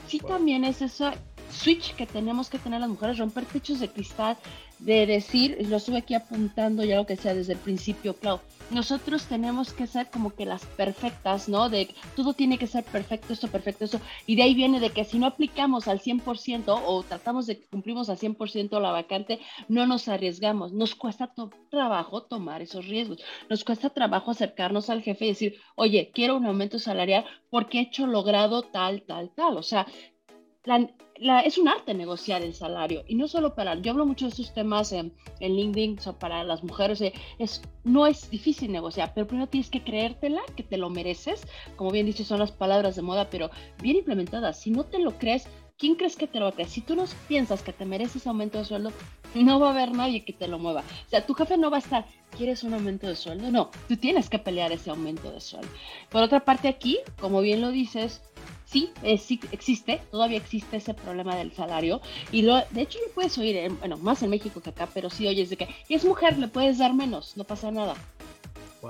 sí 0.08 0.18
también 0.18 0.64
es 0.64 0.82
eso 0.82 1.12
switch 1.50 1.94
que 1.94 2.06
tenemos 2.06 2.50
que 2.50 2.58
tener 2.58 2.80
las 2.80 2.88
mujeres, 2.88 3.18
romper 3.18 3.44
techos 3.46 3.80
de 3.80 3.88
cristal, 3.88 4.36
de 4.78 5.06
decir, 5.06 5.56
lo 5.68 5.76
estuve 5.76 5.98
aquí 5.98 6.14
apuntando 6.14 6.84
ya 6.84 6.96
lo 6.96 7.06
que 7.06 7.16
sea 7.16 7.34
desde 7.34 7.54
el 7.54 7.58
principio, 7.58 8.14
Clau, 8.14 8.40
nosotros 8.70 9.24
tenemos 9.26 9.72
que 9.72 9.86
ser 9.86 10.10
como 10.10 10.34
que 10.34 10.46
las 10.46 10.64
perfectas, 10.64 11.48
¿no? 11.48 11.68
De 11.68 11.94
todo 12.16 12.32
tiene 12.32 12.58
que 12.58 12.66
ser 12.66 12.82
perfecto, 12.84 13.32
esto, 13.32 13.48
perfecto, 13.48 13.84
eso. 13.84 14.00
Y 14.26 14.36
de 14.36 14.42
ahí 14.42 14.54
viene 14.54 14.80
de 14.80 14.90
que 14.90 15.04
si 15.04 15.18
no 15.18 15.26
aplicamos 15.26 15.86
al 15.86 16.00
100% 16.00 16.82
o 16.84 17.02
tratamos 17.02 17.46
de 17.46 17.58
que 17.58 17.66
cumplimos 17.66 18.08
al 18.08 18.18
100% 18.18 18.80
la 18.80 18.90
vacante, 18.90 19.40
no 19.68 19.86
nos 19.86 20.08
arriesgamos. 20.08 20.72
Nos 20.72 20.94
cuesta 20.94 21.32
trabajo 21.70 22.22
tomar 22.22 22.62
esos 22.62 22.86
riesgos. 22.86 23.22
Nos 23.50 23.64
cuesta 23.64 23.90
trabajo 23.90 24.30
acercarnos 24.30 24.88
al 24.90 25.02
jefe 25.02 25.26
y 25.26 25.28
decir, 25.28 25.60
oye, 25.76 26.10
quiero 26.14 26.36
un 26.36 26.46
aumento 26.46 26.78
salarial 26.78 27.24
porque 27.50 27.78
he 27.78 27.82
hecho 27.82 28.06
logrado 28.06 28.62
tal, 28.62 29.02
tal, 29.02 29.30
tal. 29.34 29.58
O 29.58 29.62
sea, 29.62 29.86
es 31.44 31.58
un 31.58 31.68
arte 31.68 31.94
negociar 31.94 32.42
el 32.42 32.54
salario 32.54 33.04
y 33.06 33.14
no 33.14 33.28
solo 33.28 33.54
para, 33.54 33.74
yo 33.76 33.92
hablo 33.92 34.06
mucho 34.06 34.24
de 34.24 34.30
estos 34.30 34.54
temas 34.54 34.92
en, 34.92 35.12
LinkedIn, 35.40 35.98
o 36.06 36.12
para 36.14 36.42
las 36.44 36.64
mujeres, 36.64 37.00
eh, 37.00 37.12
es, 37.38 37.62
no 37.84 38.06
es 38.06 38.30
difícil 38.30 38.72
negociar, 38.72 39.12
pero 39.14 39.26
primero 39.26 39.48
tienes 39.48 39.70
que 39.70 39.84
creértela, 39.84 40.40
que 40.56 40.62
te 40.62 40.78
lo 40.78 40.90
mereces, 40.90 41.46
como 41.76 41.90
bien 41.90 42.06
dices, 42.06 42.26
son 42.26 42.40
las 42.40 42.52
palabras 42.52 42.96
de 42.96 43.02
moda, 43.02 43.28
pero 43.30 43.50
bien 43.82 43.96
implementadas, 43.96 44.58
si 44.58 44.70
no 44.70 44.84
te 44.84 44.98
lo 44.98 45.18
crees, 45.18 45.46
¿quién 45.78 45.94
crees 45.96 46.16
que 46.16 46.26
te 46.26 46.40
lo 46.40 46.50
creer? 46.52 46.68
Si 46.68 46.80
tú 46.80 46.96
no 46.96 47.04
piensas 47.28 47.62
que 47.62 47.72
te 47.72 47.84
mereces 47.84 48.26
aumento 48.26 48.58
de 48.58 48.64
sueldo, 48.64 48.92
no 49.34 49.60
va 49.60 49.68
a 49.68 49.72
haber 49.72 49.92
nadie 49.92 50.24
que 50.24 50.32
te 50.32 50.48
lo 50.48 50.58
mueva. 50.58 50.80
O 50.80 51.10
sea, 51.10 51.26
tu 51.26 51.34
jefe 51.34 51.56
no 51.56 51.70
va 51.70 51.78
a 51.78 51.80
estar, 51.80 52.06
¿quieres 52.36 52.62
un 52.62 52.74
aumento 52.74 53.06
de 53.06 53.16
sueldo? 53.16 53.50
No, 53.50 53.70
tú 53.88 53.96
tienes 53.96 54.30
que 54.30 54.38
pelear 54.38 54.72
ese 54.72 54.90
aumento 54.90 55.30
de 55.30 55.40
sueldo. 55.40 55.68
Por 56.10 56.22
otra 56.22 56.40
parte, 56.44 56.68
aquí, 56.68 56.98
como 57.20 57.40
bien 57.40 57.60
lo 57.60 57.70
dices, 57.70 58.22
sí, 58.74 58.90
sí 59.18 59.40
existe, 59.52 60.00
todavía 60.10 60.38
existe 60.38 60.78
ese 60.78 60.94
problema 60.94 61.36
del 61.36 61.52
salario. 61.52 62.00
Y 62.32 62.42
lo, 62.42 62.56
de 62.70 62.82
hecho 62.82 62.98
lo 63.06 63.14
puedes 63.14 63.38
oír, 63.38 63.70
bueno, 63.78 63.96
más 63.98 64.22
en 64.24 64.30
México 64.30 64.60
que 64.60 64.70
acá, 64.70 64.88
pero 64.92 65.10
sí 65.10 65.28
oyes 65.28 65.48
de 65.50 65.56
que 65.56 65.68
y 65.88 65.94
es 65.94 66.04
mujer, 66.04 66.38
le 66.38 66.48
puedes 66.48 66.78
dar 66.78 66.92
menos, 66.92 67.36
no 67.36 67.44
pasa 67.44 67.70
nada. 67.70 67.94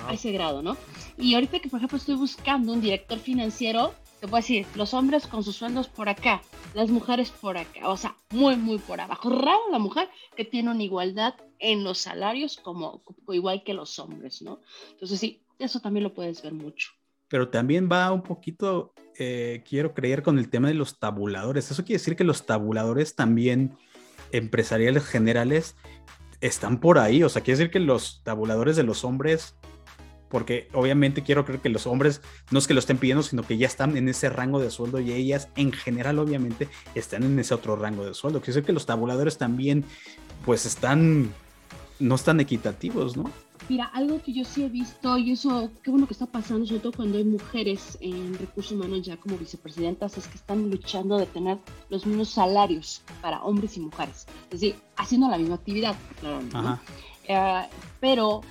A 0.09 0.15
ese 0.15 0.33
grado, 0.33 0.61
¿no? 0.61 0.77
Y 1.17 1.35
ahorita 1.35 1.61
que, 1.61 1.69
por 1.69 1.79
ejemplo, 1.79 1.99
estoy 1.99 2.17
buscando 2.17 2.73
un 2.73 2.81
director 2.81 3.17
financiero, 3.21 3.95
te 4.21 4.27
puedo 4.27 4.41
decir, 4.41 4.67
los 4.75 4.93
hombres 4.93 5.29
con 5.29 5.45
sus 5.45 5.55
sueldos 5.55 5.87
por 5.87 6.09
acá, 6.09 6.43
las 6.75 6.91
mujeres 6.91 7.31
por 7.31 7.57
acá, 7.57 7.89
o 7.89 7.97
sea, 7.97 8.17
muy, 8.31 8.57
muy 8.57 8.79
por 8.79 9.01
abajo. 9.01 9.31
Raro 9.31 9.71
la 9.71 9.79
mujer 9.79 10.09
que 10.35 10.45
tiene 10.45 10.73
una 10.73 10.83
igualdad 10.83 11.35
en 11.61 11.85
los 11.85 11.99
salarios 11.99 12.57
como 12.57 13.03
igual 13.29 13.63
que 13.63 13.73
los 13.73 13.97
hombres, 14.01 14.43
¿no? 14.43 14.59
Entonces 14.91 15.21
sí, 15.21 15.43
eso 15.61 15.79
también 15.79 16.03
lo 16.03 16.13
puedes 16.13 16.43
ver 16.43 16.55
mucho 16.55 16.91
pero 17.29 17.49
también 17.49 17.89
va 17.91 18.13
un 18.13 18.23
poquito, 18.23 18.93
eh, 19.19 19.63
quiero 19.69 19.95
creer, 19.95 20.23
con 20.23 20.39
el 20.39 20.51
tema 20.51 20.69
de 20.69 20.75
los 20.75 20.99
tabuladores. 20.99 21.71
Eso 21.71 21.85
quiere 21.85 21.99
decir 21.99 22.17
que 22.17 22.25
los 22.25 22.47
tabuladores 22.47 23.15
también 23.15 23.77
empresariales 24.33 25.05
generales 25.05 25.77
están 26.41 26.81
por 26.81 26.99
ahí. 26.99 27.23
O 27.23 27.29
sea, 27.29 27.43
quiere 27.43 27.59
decir 27.59 27.71
que 27.71 27.81
los 27.81 28.23
tabuladores 28.23 28.77
de 28.77 28.83
los 28.83 29.05
hombres, 29.05 29.57
porque 30.29 30.69
obviamente 30.73 31.23
quiero 31.23 31.45
creer 31.45 31.61
que 31.61 31.69
los 31.69 31.87
hombres 31.87 32.21
no 32.51 32.59
es 32.59 32.67
que 32.67 32.75
lo 32.75 32.81
estén 32.81 32.99
pidiendo, 32.99 33.23
sino 33.23 33.43
que 33.43 33.57
ya 33.57 33.67
están 33.67 33.97
en 33.97 34.09
ese 34.09 34.29
rango 34.29 34.61
de 34.61 34.71
sueldo 34.71 35.01
y 35.01 35.13
ellas 35.13 35.49
en 35.57 35.73
general 35.73 36.19
obviamente 36.19 36.69
están 36.95 37.23
en 37.23 37.39
ese 37.39 37.55
otro 37.55 37.77
rango 37.77 38.05
de 38.05 38.15
sueldo. 38.15 38.41
Quiere 38.41 38.55
decir 38.55 38.67
que 38.67 38.73
los 38.73 38.87
tabuladores 38.87 39.39
también 39.39 39.85
pues 40.45 40.67
están, 40.67 41.33
no 41.99 42.15
están 42.17 42.41
equitativos, 42.41 43.17
¿no? 43.17 43.31
Mira, 43.69 43.87
algo 43.87 44.21
que 44.23 44.33
yo 44.33 44.45
sí 44.45 44.63
he 44.63 44.69
visto, 44.69 45.17
y 45.17 45.33
eso, 45.33 45.71
qué 45.83 45.91
bueno 45.91 46.07
que 46.07 46.13
está 46.13 46.27
pasando, 46.27 46.67
sobre 46.67 46.81
todo 46.81 46.93
cuando 46.93 47.17
hay 47.19 47.25
mujeres 47.25 47.97
en 48.01 48.35
recursos 48.39 48.73
humanos 48.73 49.03
ya 49.03 49.17
como 49.17 49.39
vicepresidentas, 49.39 50.19
es 50.19 50.27
que 50.27 50.37
están 50.37 50.71
luchando 50.71 51.17
de 51.17 51.27
tener 51.27 51.59
los 51.89 52.05
mismos 52.05 52.29
salarios 52.29 53.03
para 53.23 53.43
hombres 53.43 53.77
y 53.77 53.81
mujeres. 53.81 54.27
Es 54.51 54.61
decir, 54.61 54.77
haciendo 54.97 55.29
la 55.29 55.39
misma 55.39 55.55
actividad, 55.55 55.97
claro. 56.21 56.79
Eh, 57.27 57.63
pero 58.01 58.43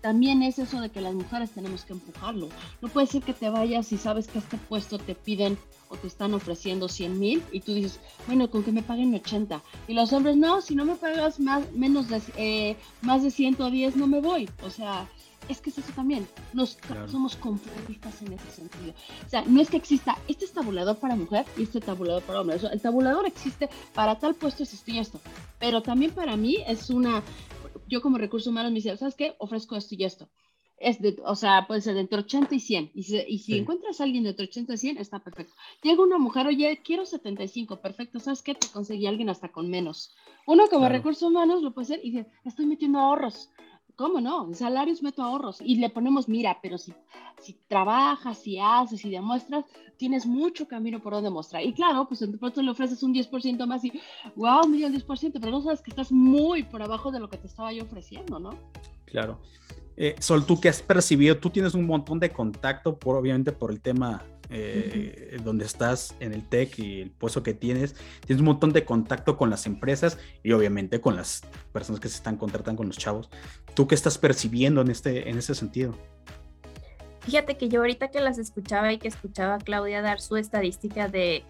también 0.00 0.42
es 0.42 0.58
eso 0.58 0.80
de 0.80 0.90
que 0.90 1.00
las 1.00 1.14
mujeres 1.14 1.50
tenemos 1.50 1.84
que 1.84 1.94
empujarlo. 1.94 2.48
No 2.82 2.88
puede 2.88 3.06
ser 3.06 3.22
que 3.22 3.32
te 3.32 3.48
vayas 3.48 3.90
y 3.92 3.96
sabes 3.96 4.28
que 4.28 4.38
este 4.38 4.56
puesto 4.56 4.98
te 4.98 5.14
piden 5.14 5.58
te 5.96 6.06
están 6.06 6.34
ofreciendo 6.34 6.88
100 6.88 7.18
mil 7.18 7.42
y 7.52 7.60
tú 7.60 7.74
dices, 7.74 8.00
bueno, 8.26 8.50
con 8.50 8.62
que 8.62 8.72
me 8.72 8.82
paguen 8.82 9.14
80. 9.14 9.62
Y 9.88 9.94
los 9.94 10.12
hombres, 10.12 10.36
no, 10.36 10.60
si 10.60 10.74
no 10.74 10.84
me 10.84 10.94
pagas 10.94 11.40
más, 11.40 11.72
menos 11.72 12.08
de, 12.08 12.20
eh, 12.36 12.76
más 13.02 13.22
de 13.22 13.30
110 13.30 13.96
no 13.96 14.06
me 14.06 14.20
voy. 14.20 14.48
O 14.62 14.70
sea, 14.70 15.08
es 15.48 15.60
que 15.60 15.70
es 15.70 15.78
eso 15.78 15.92
también, 15.94 16.26
nos 16.52 16.78
somos 17.10 17.36
conformistas 17.36 18.22
en 18.22 18.32
ese 18.32 18.50
sentido. 18.50 18.94
O 19.26 19.28
sea, 19.28 19.44
no 19.46 19.60
es 19.60 19.68
que 19.68 19.76
exista 19.76 20.16
este 20.28 20.46
tabulador 20.46 20.96
para 20.96 21.16
mujer 21.16 21.44
y 21.56 21.64
este 21.64 21.80
tabulador 21.80 22.22
para 22.22 22.40
hombre. 22.40 22.56
el 22.72 22.80
tabulador 22.80 23.26
existe 23.26 23.68
para 23.92 24.18
tal 24.18 24.34
puesto, 24.34 24.62
esto 24.62 24.90
y 24.90 24.98
esto. 24.98 25.20
Pero 25.58 25.82
también 25.82 26.12
para 26.12 26.36
mí 26.36 26.58
es 26.66 26.90
una, 26.90 27.22
yo 27.88 28.00
como 28.00 28.18
recurso 28.18 28.50
humano 28.50 28.70
me 28.70 28.76
dice, 28.76 28.96
¿sabes 28.96 29.14
qué? 29.14 29.34
Ofrezco 29.38 29.76
esto 29.76 29.94
y 29.94 30.04
esto 30.04 30.28
es 30.84 31.00
de, 31.00 31.16
o 31.24 31.34
sea, 31.34 31.66
puede 31.66 31.80
ser 31.80 31.94
de 31.94 32.00
entre 32.00 32.18
80 32.20 32.54
y 32.54 32.60
100. 32.60 32.90
Y 32.94 33.02
si, 33.04 33.16
y 33.26 33.38
si 33.38 33.58
encuentras 33.58 34.00
a 34.00 34.04
alguien 34.04 34.24
de 34.24 34.30
entre 34.30 34.46
80 34.46 34.74
y 34.74 34.76
100, 34.76 34.98
está 34.98 35.18
perfecto. 35.18 35.54
Llega 35.82 36.02
una 36.02 36.18
mujer, 36.18 36.46
oye, 36.46 36.80
quiero 36.84 37.06
75, 37.06 37.80
perfecto, 37.80 38.20
¿sabes 38.20 38.42
qué? 38.42 38.54
Te 38.54 38.68
conseguí 38.68 39.06
a 39.06 39.10
alguien 39.10 39.30
hasta 39.30 39.50
con 39.50 39.70
menos. 39.70 40.14
Uno 40.46 40.68
como 40.68 40.88
recursos 40.88 41.22
humanos 41.22 41.62
lo 41.62 41.72
puede 41.72 41.86
hacer 41.86 42.00
y 42.02 42.10
dice, 42.10 42.30
estoy 42.44 42.66
metiendo 42.66 42.98
ahorros. 42.98 43.50
¿Cómo 43.96 44.20
no? 44.20 44.48
En 44.48 44.54
salarios 44.56 45.02
meto 45.02 45.22
ahorros. 45.22 45.60
Y 45.60 45.76
le 45.76 45.88
ponemos, 45.88 46.28
mira, 46.28 46.58
pero 46.60 46.78
si, 46.78 46.92
si 47.40 47.54
trabajas, 47.68 48.38
si 48.38 48.58
haces, 48.58 49.00
si 49.00 49.08
demuestras, 49.08 49.64
tienes 49.96 50.26
mucho 50.26 50.66
camino 50.66 51.00
por 51.00 51.12
donde 51.12 51.30
mostrar. 51.30 51.62
Y 51.62 51.72
claro, 51.72 52.06
pues 52.08 52.20
de 52.20 52.36
pronto 52.36 52.60
le 52.60 52.70
ofreces 52.70 53.02
un 53.04 53.14
10% 53.14 53.66
más 53.66 53.84
y, 53.84 53.92
wow, 54.34 54.68
dio 54.70 54.88
el 54.88 54.94
10%, 54.94 55.32
pero 55.40 55.52
no 55.52 55.62
sabes 55.62 55.80
que 55.80 55.90
estás 55.90 56.10
muy 56.10 56.64
por 56.64 56.82
abajo 56.82 57.12
de 57.12 57.20
lo 57.20 57.28
que 57.28 57.38
te 57.38 57.46
estaba 57.46 57.72
yo 57.72 57.84
ofreciendo, 57.84 58.40
¿no? 58.40 58.50
Claro. 59.04 59.38
Eh, 59.96 60.16
Sol, 60.18 60.44
tú 60.44 60.60
que 60.60 60.68
has 60.68 60.82
percibido, 60.82 61.36
tú 61.38 61.50
tienes 61.50 61.74
un 61.74 61.86
montón 61.86 62.18
de 62.20 62.30
contacto, 62.30 62.98
por, 62.98 63.16
obviamente 63.16 63.52
por 63.52 63.70
el 63.70 63.80
tema 63.80 64.24
eh, 64.50 65.38
donde 65.42 65.64
estás 65.64 66.14
en 66.20 66.34
el 66.34 66.46
tech 66.48 66.78
y 66.78 67.00
el 67.00 67.10
puesto 67.10 67.42
que 67.42 67.54
tienes, 67.54 67.94
tienes 68.26 68.40
un 68.40 68.46
montón 68.46 68.72
de 68.72 68.84
contacto 68.84 69.36
con 69.36 69.50
las 69.50 69.66
empresas 69.66 70.18
y 70.42 70.52
obviamente 70.52 71.00
con 71.00 71.16
las 71.16 71.42
personas 71.72 72.00
que 72.00 72.08
se 72.08 72.16
están 72.16 72.36
contratando 72.36 72.78
con 72.78 72.88
los 72.88 72.98
chavos. 72.98 73.30
¿Tú 73.74 73.86
qué 73.86 73.94
estás 73.94 74.18
percibiendo 74.18 74.80
en 74.80 74.90
este, 74.90 75.30
en 75.30 75.38
ese 75.38 75.54
sentido? 75.54 75.96
Fíjate 77.20 77.56
que 77.56 77.68
yo 77.68 77.80
ahorita 77.80 78.08
que 78.10 78.20
las 78.20 78.36
escuchaba 78.38 78.92
y 78.92 78.98
que 78.98 79.08
escuchaba 79.08 79.54
a 79.54 79.58
Claudia 79.58 80.02
dar 80.02 80.20
su 80.20 80.36
estadística 80.36 81.08
de 81.08 81.44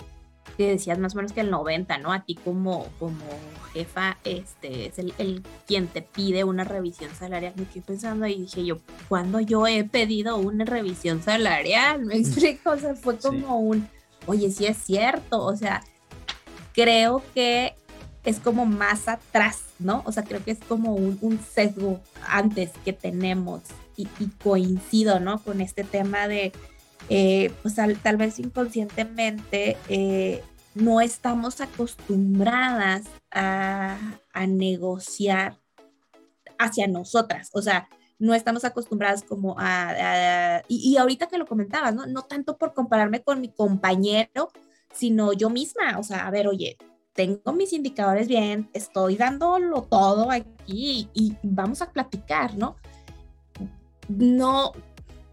que 0.56 0.68
decías 0.68 0.98
más 0.98 1.14
o 1.14 1.16
menos 1.16 1.32
que 1.32 1.40
el 1.40 1.50
90, 1.50 1.98
¿no? 1.98 2.12
A 2.12 2.24
ti 2.24 2.36
como, 2.36 2.86
como 2.98 3.24
jefa, 3.72 4.18
este, 4.24 4.86
es 4.86 4.98
el, 4.98 5.42
quien 5.66 5.88
te 5.88 6.02
pide 6.02 6.44
una 6.44 6.64
revisión 6.64 7.10
salarial. 7.14 7.54
Me 7.56 7.64
quedé 7.64 7.82
pensando 7.82 8.26
y 8.26 8.42
dije 8.42 8.64
yo, 8.64 8.78
¿cuándo 9.08 9.40
yo 9.40 9.66
he 9.66 9.84
pedido 9.84 10.36
una 10.36 10.64
revisión 10.64 11.22
salarial? 11.22 12.04
Me 12.04 12.16
explico, 12.18 12.70
o 12.70 12.78
sea, 12.78 12.94
fue 12.94 13.18
como 13.18 13.58
un, 13.58 13.88
oye, 14.26 14.50
sí 14.50 14.66
es 14.66 14.78
cierto, 14.78 15.42
o 15.44 15.56
sea, 15.56 15.82
creo 16.72 17.22
que 17.34 17.74
es 18.24 18.40
como 18.40 18.64
más 18.64 19.08
atrás, 19.08 19.64
¿no? 19.78 20.02
O 20.06 20.12
sea, 20.12 20.22
creo 20.24 20.42
que 20.42 20.52
es 20.52 20.58
como 20.66 20.94
un, 20.94 21.40
sesgo 21.52 22.00
antes 22.26 22.70
que 22.84 22.92
tenemos 22.92 23.62
y, 23.96 24.06
coincido, 24.42 25.20
¿no? 25.20 25.42
Con 25.42 25.60
este 25.60 25.84
tema 25.84 26.26
de 26.26 26.52
eh, 27.08 27.52
pues 27.62 27.74
tal, 27.74 28.16
vez 28.16 28.38
inconscientemente 28.38 29.76
eh, 29.88 30.42
no 30.74 31.00
estamos 31.00 31.60
acostumbradas 31.60 33.04
a, 33.30 33.98
negociar 34.48 35.58
hacia 36.58 36.86
nosotras, 36.86 37.50
o 37.52 37.62
sea, 37.62 37.88
no 38.18 38.34
estamos 38.34 38.64
acostumbradas 38.64 39.22
como 39.22 39.56
a, 39.58 40.62
y, 40.68 40.96
ahorita 40.96 41.26
que 41.26 41.38
lo 41.38 41.46
comentabas, 41.46 41.94
¿no? 41.94 42.06
No 42.06 42.22
tanto 42.22 42.56
por 42.56 42.74
compararme 42.74 43.22
con 43.22 43.40
mi 43.40 43.48
compañero, 43.48 44.50
sino 44.92 45.32
yo 45.32 45.50
misma, 45.50 45.98
o 45.98 46.02
sea, 46.02 46.26
a 46.26 46.30
ver, 46.30 46.46
oye, 46.46 46.76
tengo 47.12 47.52
mis 47.52 47.72
indicadores 47.72 48.28
bien, 48.28 48.70
estoy 48.72 49.16
dándolo 49.16 49.82
todo 49.82 50.30
aquí 50.30 51.08
y 51.12 51.36
vamos 51.42 51.82
a 51.82 51.90
platicar, 51.90 52.56
¿no? 52.56 52.76
No, 54.08 54.72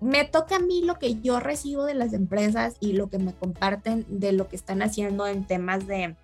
me 0.02 0.26
toca 0.26 0.58
a 0.58 0.60
mí 0.60 0.82
lo 0.84 0.98
que 1.00 1.22
yo 1.22 1.40
recibo 1.40 1.86
de 1.86 1.94
las 1.94 2.14
empresas 2.14 2.76
y 2.80 2.94
lo 2.94 3.10
que 3.10 3.20
me 3.20 3.34
comparten 3.34 4.06
de 4.10 4.34
lo 4.34 4.48
que 4.50 4.56
están 4.56 4.82
haciendo 4.82 5.28
en 5.28 5.46
temas 5.46 5.86
de, 5.88 6.16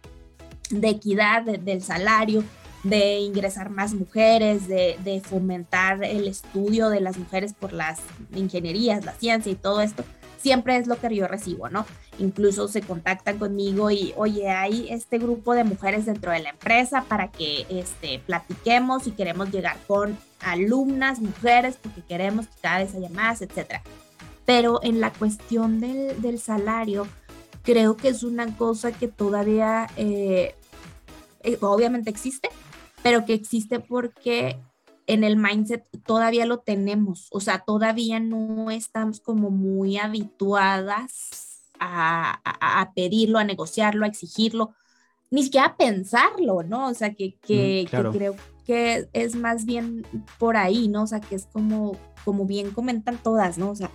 equidad 0.82 1.44
del 1.44 1.84
salario, 1.84 2.44
de 2.84 3.20
ingresar 3.20 3.70
más 3.70 3.94
mujeres, 3.94 4.68
de, 4.68 4.98
de, 5.04 5.22
fomentar 5.22 6.04
el 6.04 6.28
estudio 6.28 6.90
de 6.90 7.02
las 7.02 7.18
mujeres 7.18 7.54
por 7.54 7.72
las 7.72 8.00
ingenierías, 8.36 9.06
la 9.06 9.14
ciencia 9.14 9.52
y 9.52 9.56
todo 9.56 9.82
esto 9.82 10.04
siempre 10.38 10.78
es 10.78 10.88
lo 10.88 11.00
que 11.00 11.16
yo 11.16 11.28
recibo, 11.28 11.70
¿no? 11.70 11.86
Incluso 12.20 12.68
se 12.68 12.82
contactan 12.82 13.38
conmigo 13.38 13.92
y, 13.92 14.14
oye, 14.16 14.50
hay 14.50 14.88
este 14.90 15.18
grupo 15.18 15.54
de 15.54 15.64
mujeres 15.64 16.06
dentro 16.06 16.32
de 16.32 16.40
la 16.40 16.50
empresa 16.50 17.06
para 17.08 17.30
que 17.30 17.66
este, 17.70 18.20
platiquemos 18.20 19.08
y 19.08 19.12
queremos 19.12 19.52
llegar 19.52 19.78
con 19.88 20.18
alumnas, 20.42 21.20
mujeres, 21.20 21.78
porque 21.82 22.02
queremos 22.02 22.48
que 22.48 22.62
cada 22.62 22.80
vez 22.80 22.96
haya 22.96 23.10
más, 23.10 23.42
etcétera. 23.42 23.82
Pero 24.46 24.80
en 24.84 25.02
la 25.02 25.12
cuestión 25.12 25.80
del, 25.80 26.40
salario, 26.40 27.08
creo 27.64 27.98
que 27.98 28.10
es 28.10 28.24
una 28.24 28.56
cosa 28.56 28.92
que 28.92 29.08
todavía, 29.08 29.88
eh, 29.98 30.56
eh, 31.44 31.58
obviamente 31.62 32.10
existe, 32.10 32.50
pero 33.04 33.26
que 33.26 33.34
existe 33.34 33.80
porque 33.80 34.58
en 35.08 35.24
el 35.24 35.38
mindset 35.38 35.86
todavía 36.06 36.46
lo 36.46 36.60
tenemos, 36.60 37.28
o 37.32 37.40
sea, 37.40 37.60
todavía 37.60 38.20
no 38.20 38.70
estamos 38.70 39.22
como 39.22 39.50
muy 39.50 39.98
habituadas 39.98 41.64
a, 41.80 42.92
pedirlo, 42.96 43.40
a 43.40 43.46
negociarlo, 43.46 44.04
a 44.06 44.10
exigirlo, 44.10 44.74
ni 45.32 45.44
siquiera 45.44 45.68
a 45.68 45.78
pensarlo, 45.78 46.64
¿no? 46.64 46.88
O 46.88 46.94
sea, 46.94 47.14
que, 47.14 47.36
que, 47.40 47.88
creo 47.90 48.36
que 48.66 49.08
es 49.14 49.36
más 49.36 49.66
bien 49.66 50.06
por 50.38 50.58
ahí, 50.58 50.90
¿no? 50.90 51.04
O 51.04 51.08
sea, 51.08 51.22
que 51.22 51.36
es 51.36 51.46
como, 51.46 51.98
como 52.26 52.46
bien 52.46 52.72
comentan 52.72 53.18
todas, 53.18 53.58
¿no? 53.58 53.72
O 53.72 53.76
sea, 53.76 53.90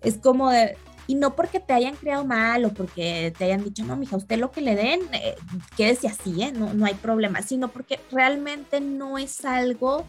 es 0.00 0.16
como 0.16 0.50
de, 0.50 0.76
y 1.06 1.16
no 1.16 1.36
porque 1.36 1.60
te 1.60 1.74
hayan 1.74 1.96
creado 1.96 2.24
mal 2.24 2.64
o 2.64 2.72
porque 2.72 3.32
te 3.36 3.44
hayan 3.44 3.62
dicho, 3.62 3.84
no, 3.84 3.96
mija, 3.96 4.16
usted 4.16 4.38
lo 4.38 4.50
que 4.52 4.62
le 4.62 4.74
den, 4.74 5.00
eh, 5.12 5.36
quédese 5.76 6.08
así, 6.08 6.42
¿eh? 6.42 6.52
No, 6.52 6.72
no 6.72 6.86
hay 6.86 6.94
problema, 6.94 7.42
sino 7.42 7.68
porque 7.68 8.00
realmente 8.10 8.80
no 8.80 9.18
es 9.18 9.44
algo 9.44 10.04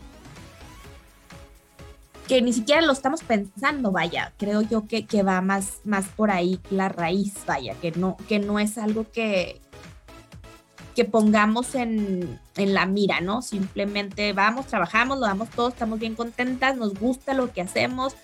que 2.27 2.41
ni 2.41 2.53
siquiera 2.53 2.81
lo 2.81 2.91
estamos 2.91 3.23
pensando, 3.23 3.91
vaya, 3.91 4.33
creo 4.37 4.61
yo 4.61 4.87
que, 4.87 5.05
que 5.05 5.23
va 5.23 5.41
más, 5.41 5.79
más 5.85 6.07
por 6.09 6.29
ahí 6.29 6.59
la 6.69 6.89
raíz, 6.89 7.33
vaya, 7.45 7.73
que 7.81 7.91
no, 7.91 8.17
que 8.27 8.39
no 8.39 8.59
es 8.59 8.77
algo 8.77 9.09
que, 9.11 9.61
que 10.93 11.05
pongamos 11.05 11.73
en, 11.75 12.39
en, 12.57 12.73
la 12.73 12.85
mira, 12.85 13.21
¿no? 13.21 13.41
Simplemente 13.41 14.33
vamos, 14.33 14.67
trabajamos, 14.67 15.19
lo 15.19 15.25
damos 15.25 15.49
todo, 15.49 15.69
estamos 15.69 15.99
bien 15.99 16.15
contentas, 16.15 16.75
nos 16.75 16.93
gusta 16.95 17.33
lo 17.33 17.53
que 17.53 17.61
hacemos 17.61 18.15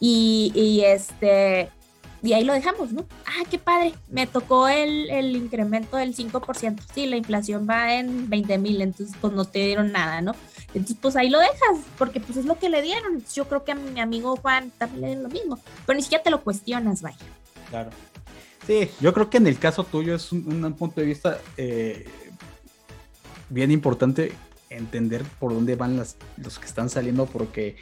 y, 0.00 0.52
y 0.54 0.82
este, 0.82 1.70
y 2.22 2.34
ahí 2.34 2.44
lo 2.44 2.52
dejamos, 2.52 2.92
¿no? 2.92 3.06
Ah, 3.24 3.44
qué 3.50 3.58
padre, 3.58 3.94
me 4.10 4.26
tocó 4.26 4.68
el, 4.68 5.08
el 5.08 5.34
incremento 5.34 5.96
del 5.96 6.14
5%, 6.14 6.78
sí, 6.94 7.06
la 7.06 7.16
inflación 7.16 7.66
va 7.68 7.94
en 7.94 8.28
20 8.28 8.58
mil, 8.58 8.82
entonces 8.82 9.16
pues 9.18 9.32
no 9.32 9.46
te 9.46 9.60
dieron 9.60 9.92
nada, 9.92 10.20
¿no? 10.20 10.34
Entonces, 10.76 10.98
pues 11.00 11.16
ahí 11.16 11.30
lo 11.30 11.38
dejas, 11.38 11.80
porque 11.96 12.20
pues 12.20 12.36
es 12.36 12.44
lo 12.44 12.58
que 12.58 12.68
le 12.68 12.82
dieron. 12.82 13.24
yo 13.34 13.48
creo 13.48 13.64
que 13.64 13.72
a 13.72 13.74
mi 13.74 13.98
amigo 13.98 14.36
Juan 14.36 14.70
también 14.76 15.00
le 15.00 15.06
dieron 15.06 15.22
lo 15.22 15.30
mismo, 15.30 15.58
pero 15.86 15.96
ni 15.96 16.02
siquiera 16.02 16.22
te 16.22 16.30
lo 16.30 16.42
cuestionas, 16.42 17.00
vaya. 17.00 17.16
Claro. 17.70 17.90
Sí, 18.66 18.90
yo 19.00 19.14
creo 19.14 19.30
que 19.30 19.38
en 19.38 19.46
el 19.46 19.58
caso 19.58 19.84
tuyo 19.84 20.14
es 20.14 20.32
un, 20.32 20.74
punto 20.74 21.00
de 21.00 21.06
vista 21.06 21.38
eh, 21.56 22.06
bien 23.48 23.70
importante 23.70 24.32
entender 24.68 25.24
por 25.38 25.54
dónde 25.54 25.76
van 25.76 25.96
las, 25.96 26.18
los 26.36 26.58
que 26.58 26.66
están 26.66 26.90
saliendo, 26.90 27.24
porque 27.24 27.76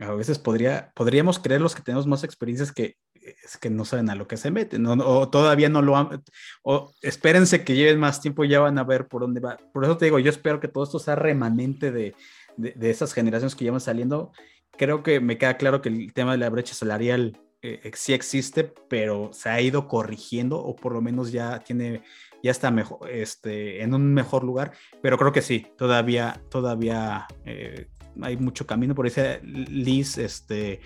a 0.00 0.10
veces 0.10 0.40
podría, 0.40 0.90
podríamos 0.96 1.38
creer 1.38 1.60
los 1.60 1.76
que 1.76 1.82
tenemos 1.82 2.08
más 2.08 2.24
experiencias 2.24 2.72
que 2.72 2.96
es 3.44 3.56
que 3.58 3.70
no 3.70 3.84
saben 3.84 4.10
a 4.10 4.14
lo 4.14 4.26
que 4.26 4.36
se 4.36 4.50
meten, 4.50 4.82
¿no? 4.82 4.92
o 4.92 5.28
todavía 5.28 5.68
no 5.68 5.82
lo 5.82 5.96
han, 5.96 6.22
o 6.62 6.92
espérense 7.02 7.64
que 7.64 7.74
lleven 7.74 7.98
más 7.98 8.20
tiempo 8.20 8.44
y 8.44 8.48
ya 8.48 8.60
van 8.60 8.78
a 8.78 8.84
ver 8.84 9.08
por 9.08 9.22
dónde 9.22 9.40
va. 9.40 9.56
Por 9.72 9.84
eso 9.84 9.96
te 9.96 10.06
digo, 10.06 10.18
yo 10.18 10.30
espero 10.30 10.60
que 10.60 10.68
todo 10.68 10.84
esto 10.84 10.98
sea 10.98 11.14
remanente 11.14 11.90
de, 11.90 12.14
de, 12.56 12.90
esas 12.90 13.12
generaciones 13.12 13.54
que 13.54 13.64
llevan 13.64 13.80
saliendo. 13.80 14.32
Creo 14.76 15.02
que 15.02 15.20
me 15.20 15.38
queda 15.38 15.56
claro 15.56 15.82
que 15.82 15.88
el 15.88 16.12
tema 16.12 16.32
de 16.32 16.38
la 16.38 16.50
brecha 16.50 16.74
salarial 16.74 17.40
eh, 17.62 17.90
sí 17.94 18.12
existe, 18.12 18.64
pero 18.88 19.30
se 19.32 19.48
ha 19.48 19.60
ido 19.60 19.88
corrigiendo 19.88 20.58
o 20.58 20.76
por 20.76 20.92
lo 20.92 21.00
menos 21.00 21.32
ya 21.32 21.58
tiene, 21.60 22.02
ya 22.42 22.50
está 22.50 22.70
mejor, 22.70 23.10
este, 23.10 23.82
en 23.82 23.94
un 23.94 24.12
mejor 24.12 24.44
lugar, 24.44 24.72
pero 25.02 25.18
creo 25.18 25.32
que 25.32 25.42
sí, 25.42 25.66
todavía, 25.76 26.40
todavía 26.50 27.26
eh, 27.44 27.88
hay 28.22 28.36
mucho 28.36 28.66
camino. 28.66 28.94
Por 28.94 29.06
eso, 29.06 29.22
Liz, 29.42 30.18
este, 30.18 30.80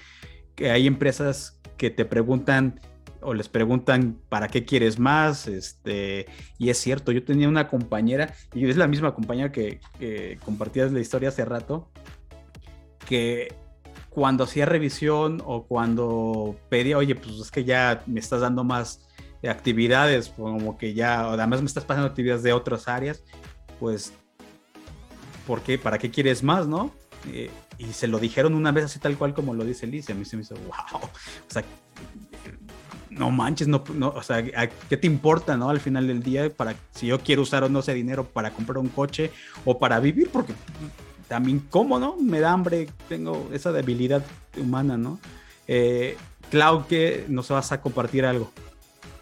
que 0.55 0.71
hay 0.71 0.87
empresas 0.87 1.60
que 1.81 1.89
te 1.89 2.05
preguntan 2.05 2.79
o 3.23 3.33
les 3.33 3.49
preguntan 3.49 4.19
para 4.29 4.49
qué 4.49 4.67
quieres 4.67 4.99
más, 4.99 5.49
este, 5.49 6.27
y 6.59 6.69
es 6.69 6.77
cierto, 6.77 7.11
yo 7.11 7.25
tenía 7.25 7.49
una 7.49 7.69
compañera, 7.69 8.35
y 8.53 8.69
es 8.69 8.77
la 8.77 8.87
misma 8.87 9.15
compañera 9.15 9.51
que, 9.51 9.81
que 9.99 10.39
compartías 10.45 10.93
la 10.93 11.01
historia 11.01 11.31
hace 11.31 11.47
rato, 11.47 11.91
que 13.09 13.55
cuando 14.11 14.45
hacía 14.45 14.67
revisión 14.67 15.43
o 15.47 15.67
cuando 15.67 16.55
pedía, 16.69 16.99
oye, 16.99 17.15
pues 17.15 17.37
es 17.37 17.51
que 17.51 17.65
ya 17.65 18.03
me 18.07 18.21
estás 18.21 18.43
dando 18.43 18.63
más 18.63 19.09
actividades, 19.49 20.29
como 20.29 20.77
que 20.77 20.93
ya, 20.93 21.31
además 21.31 21.63
me 21.63 21.67
estás 21.67 21.87
pasando 21.87 22.09
actividades 22.09 22.43
de 22.43 22.53
otras 22.53 22.89
áreas, 22.89 23.25
pues, 23.79 24.13
¿por 25.47 25.63
qué? 25.63 25.79
¿Para 25.79 25.97
qué 25.97 26.11
quieres 26.11 26.43
más, 26.43 26.67
no? 26.67 26.91
Eh, 27.33 27.51
y 27.81 27.93
se 27.95 28.07
lo 28.07 28.19
dijeron 28.19 28.55
una 28.55 28.73
vez 28.73 28.85
así 28.85 28.99
tal 28.99 29.17
cual 29.17 29.33
como 29.33 29.55
lo 29.55 29.65
dice 29.65 29.87
Liz, 29.87 30.11
a 30.11 30.15
mí 30.15 30.27
se 30.27 30.37
me 30.37 30.43
hizo, 30.43 30.55
wow, 30.55 31.01
o 31.01 31.11
sea, 31.51 31.65
no 33.09 33.31
manches, 33.31 33.69
no, 33.69 33.83
no, 33.95 34.09
o 34.09 34.23
sea, 34.23 34.43
¿qué 34.89 34.97
te 34.97 35.07
importa, 35.07 35.57
no? 35.57 35.71
Al 35.71 35.81
final 35.81 36.07
del 36.07 36.23
día, 36.23 36.51
para 36.51 36.77
si 36.95 37.07
yo 37.07 37.19
quiero 37.21 37.43
usar 37.43 37.65
o 37.65 37.69
no 37.71 37.81
ese 37.81 37.95
dinero 37.95 38.25
para 38.25 38.51
comprar 38.51 38.79
un 38.79 38.89
coche 38.89 39.31
o 39.65 39.79
para 39.79 39.99
vivir, 39.99 40.29
porque 40.31 40.53
también, 41.27 41.61
¿cómo, 41.71 41.99
no? 41.99 42.17
Me 42.17 42.41
da 42.41 42.53
hambre, 42.53 42.89
tengo 43.09 43.49
esa 43.53 43.73
debilidad 43.73 44.23
humana, 44.59 44.99
¿no? 44.99 45.19
Eh, 45.67 46.17
Clau, 46.51 46.87
que 46.87 47.25
nos 47.29 47.49
vas 47.49 47.73
a 47.73 47.81
compartir 47.81 48.27
algo. 48.27 48.53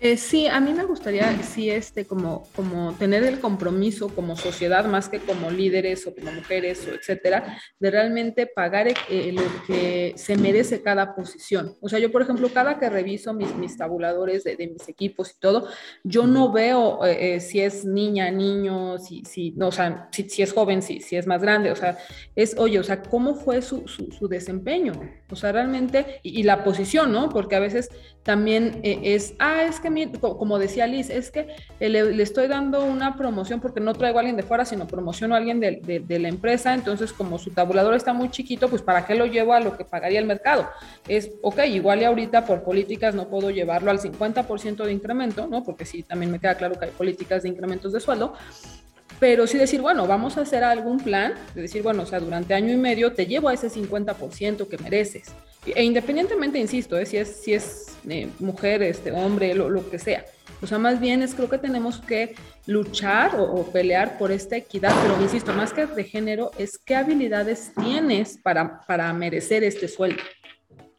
Eh, 0.00 0.16
sí, 0.16 0.46
a 0.46 0.60
mí 0.60 0.72
me 0.74 0.84
gustaría, 0.84 1.42
sí, 1.42 1.70
este, 1.70 2.04
como, 2.04 2.46
como 2.54 2.94
tener 2.94 3.24
el 3.24 3.40
compromiso 3.40 4.08
como 4.08 4.36
sociedad, 4.36 4.84
más 4.84 5.08
que 5.08 5.18
como 5.18 5.50
líderes 5.50 6.06
o 6.06 6.14
como 6.14 6.30
mujeres 6.30 6.86
o 6.86 6.94
etcétera, 6.94 7.58
de 7.80 7.90
realmente 7.90 8.46
pagar 8.46 8.86
eh, 8.86 9.32
lo 9.32 9.42
que 9.66 10.14
se 10.16 10.36
merece 10.36 10.82
cada 10.82 11.16
posición. 11.16 11.74
O 11.80 11.88
sea, 11.88 11.98
yo, 11.98 12.12
por 12.12 12.22
ejemplo, 12.22 12.48
cada 12.54 12.78
que 12.78 12.88
reviso 12.88 13.34
mis, 13.34 13.52
mis 13.56 13.76
tabuladores 13.76 14.44
de, 14.44 14.56
mis 14.56 14.88
equipos 14.88 15.32
y 15.32 15.40
todo, 15.40 15.66
yo 16.04 16.28
no 16.28 16.52
veo 16.52 17.04
eh, 17.04 17.40
si 17.40 17.60
es 17.60 17.84
niña, 17.84 18.30
niño, 18.30 18.98
si, 18.98 19.24
si, 19.24 19.50
no, 19.52 19.68
o 19.68 19.72
sea, 19.72 20.08
si, 20.12 20.28
si, 20.28 20.42
es 20.42 20.52
joven, 20.52 20.80
si, 20.80 21.00
si 21.00 21.16
es 21.16 21.26
más 21.26 21.42
grande, 21.42 21.72
o 21.72 21.76
sea, 21.76 21.98
es, 22.36 22.56
oye, 22.56 22.78
o 22.78 22.84
sea, 22.84 23.02
¿cómo 23.02 23.34
fue 23.34 23.62
su, 23.62 23.88
su, 23.88 24.28
desempeño? 24.28 24.92
O 25.28 25.34
sea, 25.34 25.50
realmente, 25.50 26.20
y, 26.22 26.38
y, 26.38 26.42
la 26.44 26.62
posición, 26.62 27.10
¿no? 27.10 27.28
Porque 27.30 27.56
a 27.56 27.60
veces 27.60 27.88
también 28.22 28.80
es, 28.82 29.34
ah, 29.38 29.62
es 29.62 29.80
que 29.80 29.87
como 30.20 30.58
decía 30.58 30.86
Liz, 30.86 31.10
es 31.10 31.30
que 31.30 31.48
le, 31.80 32.22
estoy 32.22 32.48
dando 32.48 32.84
una 32.84 33.16
promoción 33.16 33.60
porque 33.60 33.80
no 33.80 33.94
traigo 33.94 34.18
a 34.18 34.20
alguien 34.20 34.36
de 34.36 34.42
fuera, 34.42 34.64
sino 34.64 34.86
promociono 34.86 35.34
a 35.34 35.38
alguien 35.38 35.60
de, 35.60 36.18
la 36.18 36.28
empresa, 36.28 36.74
entonces 36.74 37.12
como 37.12 37.38
su 37.38 37.50
tabulador 37.50 37.94
está 37.94 38.12
muy 38.12 38.30
chiquito, 38.30 38.68
pues 38.68 38.82
¿para 38.82 39.06
qué 39.06 39.14
lo 39.14 39.26
llevo 39.26 39.52
a 39.52 39.60
lo 39.60 39.76
que 39.76 39.84
pagaría 39.84 40.18
el 40.18 40.26
mercado? 40.26 40.68
Es, 41.06 41.30
ok, 41.42 41.60
igual 41.66 42.00
y 42.00 42.04
ahorita 42.04 42.44
por 42.44 42.62
políticas 42.62 43.14
no 43.14 43.28
puedo 43.28 43.50
llevarlo 43.50 43.90
al 43.90 44.00
50% 44.00 44.84
de 44.84 44.92
incremento, 44.92 45.46
¿no? 45.46 45.62
Porque 45.62 45.84
sí, 45.84 46.02
también 46.02 46.32
me 46.32 46.38
queda 46.38 46.56
claro 46.56 46.78
que 46.78 46.86
hay 46.86 46.90
políticas 46.90 47.42
de 47.42 47.48
incrementos 47.48 47.92
de 47.92 48.00
sueldo, 48.00 48.34
pero 49.20 49.46
sí 49.46 49.58
decir, 49.58 49.80
bueno, 49.80 50.06
vamos 50.06 50.36
a 50.36 50.42
hacer 50.42 50.62
algún 50.64 50.98
plan, 50.98 51.34
de 51.54 51.62
decir, 51.62 51.82
bueno, 51.82 52.02
o 52.02 52.06
sea, 52.06 52.20
durante 52.20 52.54
año 52.54 52.72
y 52.72 52.76
medio 52.76 53.12
te 53.12 53.26
llevo 53.26 53.48
a 53.48 53.54
ese 53.54 53.68
50% 53.68 54.68
que 54.68 54.78
mereces. 54.78 55.32
E 55.66 55.82
independientemente, 55.82 56.58
insisto, 56.58 56.96
¿eh? 56.96 57.04
si 57.04 57.16
es, 57.16 57.28
si 57.28 57.52
es 57.52 57.96
eh, 58.08 58.28
mujer, 58.38 58.82
este, 58.82 59.12
hombre, 59.12 59.54
lo, 59.54 59.68
lo, 59.68 59.88
que 59.90 59.98
sea. 59.98 60.24
O 60.62 60.66
sea, 60.66 60.78
más 60.78 61.00
bien 61.00 61.22
es 61.22 61.34
creo 61.34 61.48
que 61.48 61.58
tenemos 61.58 61.98
que 62.00 62.34
luchar 62.66 63.32
o, 63.38 63.64
pelear 63.70 64.18
por 64.18 64.32
esta 64.32 64.56
equidad, 64.56 64.94
pero 65.02 65.20
insisto, 65.20 65.52
más 65.52 65.72
que 65.72 65.86
de 65.86 66.04
género, 66.04 66.50
es 66.58 66.78
qué 66.78 66.94
habilidades 66.94 67.72
tienes 67.80 68.38
para, 68.38 68.80
para 68.86 69.12
merecer 69.12 69.64
este 69.64 69.88
sueldo. 69.88 70.22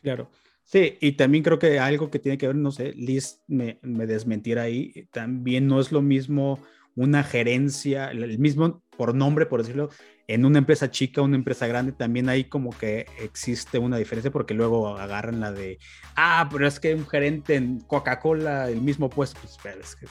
Claro. 0.02 0.30
Sí, 0.64 0.98
y 1.02 1.14
también 1.14 1.44
creo 1.44 1.58
que 1.58 1.80
algo 1.80 2.12
que 2.12 2.20
tiene 2.20 2.38
que 2.38 2.46
ver, 2.46 2.56
no 2.56 2.72
sé, 2.72 2.94
Liz 2.94 3.42
me, 3.48 3.80
me 3.82 4.06
desmentirá 4.06 4.64
ahí, 4.64 5.08
también 5.12 5.68
no 5.68 5.80
es 5.80 5.92
lo 5.92 6.04
mismo 6.04 6.60
una 7.00 7.24
gerencia, 7.24 8.12
el 8.12 8.38
mismo 8.40 8.84
por 8.98 9.16
nombre, 9.16 9.46
por 9.46 9.62
decirlo, 9.62 9.90
en 10.28 10.44
una 10.44 10.60
empresa 10.60 10.92
chica, 10.92 11.22
una 11.22 11.38
empresa 11.38 11.66
grande, 11.66 11.94
también 11.94 12.28
hay 12.28 12.44
como 12.44 12.78
que 12.78 13.08
existe 13.22 13.80
una 13.80 13.98
diferencia 13.98 14.32
porque 14.32 14.54
luego 14.54 14.98
agarran 14.98 15.40
la 15.40 15.54
de, 15.54 15.80
ah, 16.18 16.50
pero 16.52 16.68
es 16.68 16.78
que 16.82 16.94
un 16.94 17.08
gerente 17.08 17.56
en 17.56 17.80
Coca-Cola, 17.80 18.70
el 18.70 18.82
mismo 18.82 19.10
puesto, 19.10 19.40
pues, 19.42 19.78
es 19.80 19.96
que, 19.96 20.08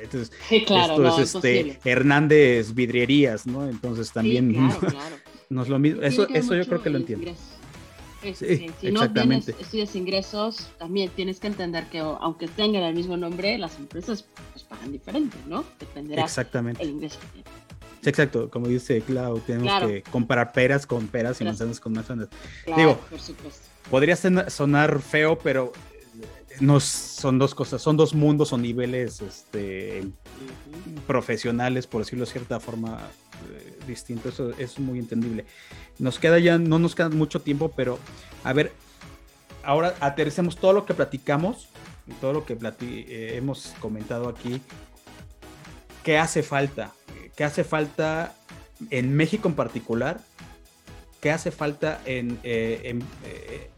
entonces, 0.00 0.32
sí, 0.48 0.64
claro, 0.64 0.94
esto 1.08 1.20
es 1.20 1.34
este, 1.34 1.80
Hernández 1.84 2.72
Vidrierías, 2.72 3.44
¿no? 3.44 3.68
Entonces 3.68 4.12
también 4.12 4.52
no 5.50 5.62
es 5.62 5.68
lo 5.68 5.78
mismo, 5.80 6.02
eso, 6.02 6.28
eso 6.28 6.54
yo 6.54 6.64
creo 6.66 6.80
que 6.80 6.90
lo 6.90 6.98
entiendo. 6.98 7.32
Sí, 8.22 8.70
si 8.80 8.90
no 8.90 9.12
tienes, 9.12 9.48
estudias 9.48 9.94
ingresos, 9.94 10.68
también 10.78 11.10
tienes 11.10 11.38
que 11.38 11.46
entender 11.46 11.86
que 11.86 12.00
aunque 12.00 12.48
tengan 12.48 12.82
el 12.82 12.94
mismo 12.94 13.16
nombre, 13.16 13.56
las 13.58 13.76
empresas 13.76 14.26
pues, 14.52 14.64
pagan 14.64 14.90
diferente, 14.90 15.36
¿no? 15.46 15.64
Dependerá 15.78 16.24
Exactamente. 16.24 16.82
el 16.82 16.90
ingreso 16.90 17.20
que 17.20 17.26
tienes. 17.28 17.52
Sí, 18.02 18.08
exacto, 18.10 18.48
como 18.50 18.68
dice 18.68 19.00
Clau, 19.02 19.40
tenemos 19.40 19.72
que 19.84 20.02
comparar 20.10 20.52
peras 20.52 20.86
con 20.86 21.06
peras 21.08 21.40
y 21.40 21.44
manzanas 21.44 21.80
con 21.80 21.92
manzanas. 21.92 22.28
Digo, 22.76 22.96
por 23.10 23.20
supuesto. 23.20 23.66
podría 23.90 24.16
sonar 24.16 25.00
feo, 25.00 25.38
pero 25.38 25.72
no 26.60 26.80
son 26.80 27.38
dos 27.38 27.54
cosas, 27.54 27.82
son 27.82 27.96
dos 27.96 28.14
mundos 28.14 28.52
o 28.52 28.58
niveles 28.58 29.20
este, 29.20 30.04
profesionales, 31.06 31.86
por 31.86 32.02
decirlo 32.02 32.24
de 32.24 32.30
cierta 32.30 32.60
forma, 32.60 32.98
eh, 32.98 33.27
distinto, 33.88 34.28
eso 34.28 34.50
es 34.58 34.78
muy 34.78 34.98
entendible. 34.98 35.44
Nos 35.98 36.18
queda 36.18 36.38
ya, 36.38 36.58
no 36.58 36.78
nos 36.78 36.94
queda 36.94 37.08
mucho 37.08 37.40
tiempo, 37.40 37.72
pero 37.74 37.98
a 38.44 38.52
ver, 38.52 38.72
ahora 39.64 39.94
aterricemos 40.00 40.56
todo 40.56 40.72
lo 40.72 40.86
que 40.86 40.94
platicamos, 40.94 41.68
todo 42.20 42.32
lo 42.32 42.44
que 42.44 42.56
eh, 42.60 43.36
hemos 43.36 43.74
comentado 43.80 44.28
aquí. 44.28 44.60
¿Qué 46.04 46.18
hace 46.18 46.42
falta? 46.42 46.94
¿Qué 47.36 47.44
hace 47.44 47.64
falta 47.64 48.34
en 48.90 49.14
México 49.14 49.48
en 49.48 49.54
particular? 49.54 50.20
¿Qué 51.20 51.30
hace 51.30 51.50
falta 51.50 52.00
en, 52.04 52.38
eh, 52.44 52.98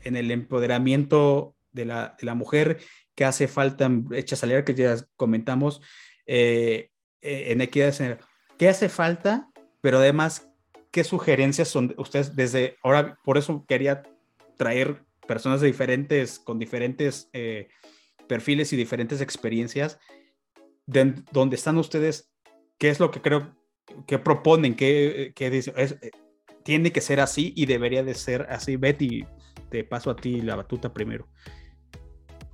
en, 0.04 0.16
el 0.16 0.30
empoderamiento 0.30 1.54
de 1.72 1.86
la, 1.86 2.16
de 2.20 2.26
la, 2.26 2.34
mujer? 2.34 2.78
¿Qué 3.14 3.24
hace 3.24 3.48
falta 3.48 3.86
en 3.86 4.06
Hecha 4.12 4.36
Salir, 4.36 4.64
que 4.64 4.74
ya 4.74 4.96
comentamos, 5.16 5.80
en 6.26 7.60
equidad 7.60 8.18
¿Qué 8.60 8.68
hace 8.68 8.90
falta 8.90 9.49
pero 9.80 9.98
además, 9.98 10.48
¿qué 10.90 11.04
sugerencias 11.04 11.68
son 11.68 11.94
ustedes 11.98 12.36
desde 12.36 12.76
ahora? 12.82 13.18
Por 13.24 13.38
eso 13.38 13.64
quería 13.66 14.02
traer 14.56 15.04
personas 15.26 15.60
de 15.60 15.68
diferentes, 15.68 16.38
con 16.38 16.58
diferentes 16.58 17.28
eh, 17.32 17.68
perfiles 18.28 18.72
y 18.72 18.76
diferentes 18.76 19.20
experiencias, 19.20 19.98
de, 20.86 21.14
donde 21.32 21.56
están 21.56 21.78
ustedes, 21.78 22.30
¿qué 22.78 22.90
es 22.90 23.00
lo 23.00 23.10
que 23.10 23.22
creo 23.22 23.56
que 24.06 24.18
proponen? 24.18 24.74
¿Qué, 24.74 25.32
qué 25.34 25.50
dicen? 25.50 25.74
Eh, 25.76 26.10
tiene 26.62 26.92
que 26.92 27.00
ser 27.00 27.20
así 27.20 27.52
y 27.56 27.66
debería 27.66 28.02
de 28.02 28.14
ser 28.14 28.46
así. 28.50 28.76
Betty, 28.76 29.24
te 29.70 29.84
paso 29.84 30.10
a 30.10 30.16
ti 30.16 30.40
la 30.40 30.56
batuta 30.56 30.92
primero. 30.92 31.26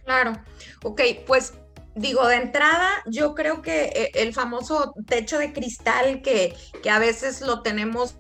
Claro, 0.04 0.32
ok, 0.84 1.00
pues 1.26 1.54
digo, 1.96 2.28
de 2.28 2.36
entrada, 2.36 2.88
yo 3.06 3.34
creo 3.34 3.62
que 3.62 3.84
eh, 3.86 4.10
el 4.14 4.34
famoso 4.34 4.94
techo 5.06 5.38
de 5.38 5.52
cristal 5.52 6.22
que, 6.22 6.54
que 6.82 6.90
a 6.90 6.98
veces 6.98 7.40
lo 7.40 7.62
tenemos 7.62 8.16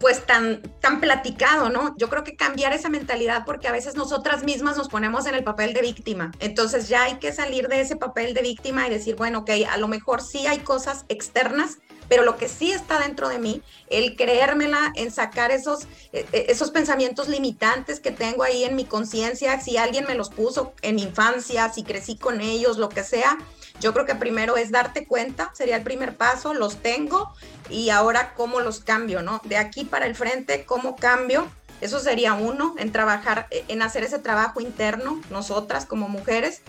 pues 0.00 0.26
tan, 0.26 0.60
tan 0.80 1.00
platicado, 1.00 1.70
¿no? 1.70 1.96
Yo 1.96 2.10
creo 2.10 2.24
que 2.24 2.36
cambiar 2.36 2.74
esa 2.74 2.90
mentalidad 2.90 3.44
porque 3.46 3.68
a 3.68 3.72
veces 3.72 3.94
nosotras 3.94 4.44
mismas 4.44 4.76
nos 4.76 4.88
ponemos 4.88 5.24
en 5.26 5.34
el 5.34 5.44
papel 5.44 5.72
de 5.72 5.80
víctima. 5.80 6.32
Entonces 6.40 6.88
ya 6.88 7.04
hay 7.04 7.14
que 7.14 7.32
salir 7.32 7.68
de 7.68 7.80
ese 7.80 7.96
papel 7.96 8.34
de 8.34 8.42
víctima 8.42 8.86
y 8.86 8.90
decir, 8.90 9.16
bueno, 9.16 9.38
ok, 9.38 9.50
a 9.70 9.78
lo 9.78 9.88
mejor 9.88 10.20
sí 10.20 10.46
hay 10.46 10.58
cosas 10.58 11.06
externas 11.08 11.78
pero 12.08 12.24
lo 12.24 12.36
que 12.36 12.48
sí 12.48 12.72
está 12.72 12.98
dentro 12.98 13.28
de 13.28 13.38
mí, 13.38 13.62
el 13.88 14.16
creérmela, 14.16 14.92
en 14.94 15.10
sacar 15.10 15.50
esos, 15.50 15.84
e, 16.12 16.26
e, 16.32 16.46
esos 16.48 16.70
pensamientos 16.70 17.28
limitantes 17.28 18.00
que 18.00 18.10
tengo 18.10 18.42
ahí 18.42 18.64
en 18.64 18.76
mi 18.76 18.84
conciencia, 18.84 19.60
si 19.60 19.76
alguien 19.76 20.06
me 20.06 20.14
los 20.14 20.30
puso 20.30 20.74
en 20.82 20.98
infancia, 20.98 21.72
si 21.72 21.82
crecí 21.82 22.16
con 22.16 22.40
ellos, 22.40 22.78
lo 22.78 22.88
que 22.88 23.04
sea, 23.04 23.38
yo 23.80 23.92
creo 23.92 24.06
que 24.06 24.14
primero 24.14 24.56
es 24.56 24.70
darte 24.70 25.06
cuenta, 25.06 25.50
sería 25.54 25.76
el 25.76 25.82
primer 25.82 26.16
paso, 26.16 26.54
los 26.54 26.76
tengo 26.76 27.32
y 27.68 27.90
ahora 27.90 28.34
cómo 28.34 28.60
los 28.60 28.80
cambio, 28.80 29.22
¿no? 29.22 29.40
De 29.44 29.56
aquí 29.56 29.84
para 29.84 30.06
el 30.06 30.14
frente, 30.14 30.64
cómo 30.64 30.96
cambio. 30.96 31.50
Eso 31.80 31.98
sería 31.98 32.34
uno, 32.34 32.74
en 32.78 32.92
trabajar, 32.92 33.48
en 33.50 33.82
hacer 33.82 34.04
ese 34.04 34.18
trabajo 34.18 34.60
interno, 34.60 35.20
nosotras 35.30 35.86
como 35.86 36.08
mujeres. 36.08 36.62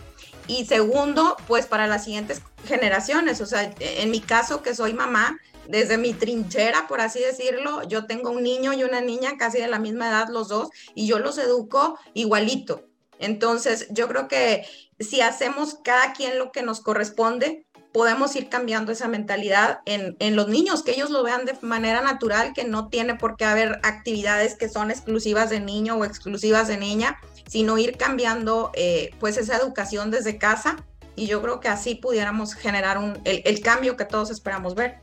Y 0.48 0.66
segundo, 0.66 1.38
pues 1.48 1.66
para 1.66 1.88
las 1.88 2.04
siguientes 2.04 2.42
generaciones, 2.66 3.42
o 3.42 3.46
sea, 3.46 3.74
en 3.80 4.12
mi 4.12 4.22
caso 4.22 4.62
que 4.62 4.76
soy 4.76 4.94
mamá, 4.94 5.40
desde 5.68 5.98
mi 5.98 6.14
trinchera, 6.14 6.88
por 6.88 7.02
así 7.02 7.20
decirlo, 7.20 7.84
yo 7.88 8.06
tengo 8.06 8.30
un 8.30 8.44
niño 8.44 8.74
y 8.74 8.84
una 8.84 9.02
niña 9.02 9.38
casi 9.38 9.60
de 9.60 9.68
la 9.68 9.80
misma 9.80 10.10
edad 10.10 10.30
los 10.30 10.48
dos 10.48 10.70
y 10.94 11.08
yo 11.08 11.20
los 11.20 11.38
educo 11.38 11.98
igualito. 12.14 12.84
Entonces, 13.20 13.88
yo 13.90 14.08
creo 14.08 14.28
que 14.28 14.66
si 15.00 15.22
hacemos 15.22 15.78
cada 15.84 16.14
quien 16.14 16.38
lo 16.38 16.52
que 16.52 16.64
nos 16.64 16.82
corresponde, 16.82 17.65
podemos 17.96 18.36
ir 18.36 18.50
cambiando 18.50 18.92
esa 18.92 19.08
mentalidad 19.08 19.80
en, 19.86 20.18
en, 20.20 20.36
los 20.36 20.50
niños, 20.50 20.84
que 20.84 20.92
ellos 20.92 21.12
lo 21.12 21.24
vean 21.24 21.46
de 21.46 21.58
manera 21.62 22.02
natural, 22.02 22.52
que 22.54 22.66
no 22.66 22.90
tiene 22.90 23.16
por 23.16 23.38
qué 23.38 23.46
haber 23.46 23.80
actividades 23.84 24.56
que 24.56 24.68
son 24.68 24.92
exclusivas 24.92 25.50
de 25.50 25.62
niño 25.62 25.96
o 25.96 26.04
exclusivas 26.04 26.68
de 26.68 26.76
niña, 26.76 27.18
sino 27.48 27.78
ir 27.78 27.96
cambiando 27.96 28.72
eh, 28.74 29.12
pues 29.22 29.38
esa 29.38 29.56
educación 29.56 30.12
desde 30.12 30.38
casa 30.38 30.76
y 31.16 31.28
yo 31.28 31.42
creo 31.42 31.62
que 31.62 31.70
así 31.70 31.96
pudiéramos 31.96 32.54
generar 32.54 32.98
un, 32.98 33.18
el, 33.24 33.42
el, 33.46 33.62
cambio 33.62 33.96
que 33.96 34.04
todos 34.04 34.30
esperamos 34.30 34.76
ver. 34.76 34.98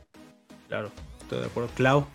Claro, 0.67 0.91
estoy 1.19 1.39
de 1.39 1.45
acuerdo. 1.47 1.71
Clau. 1.73 2.05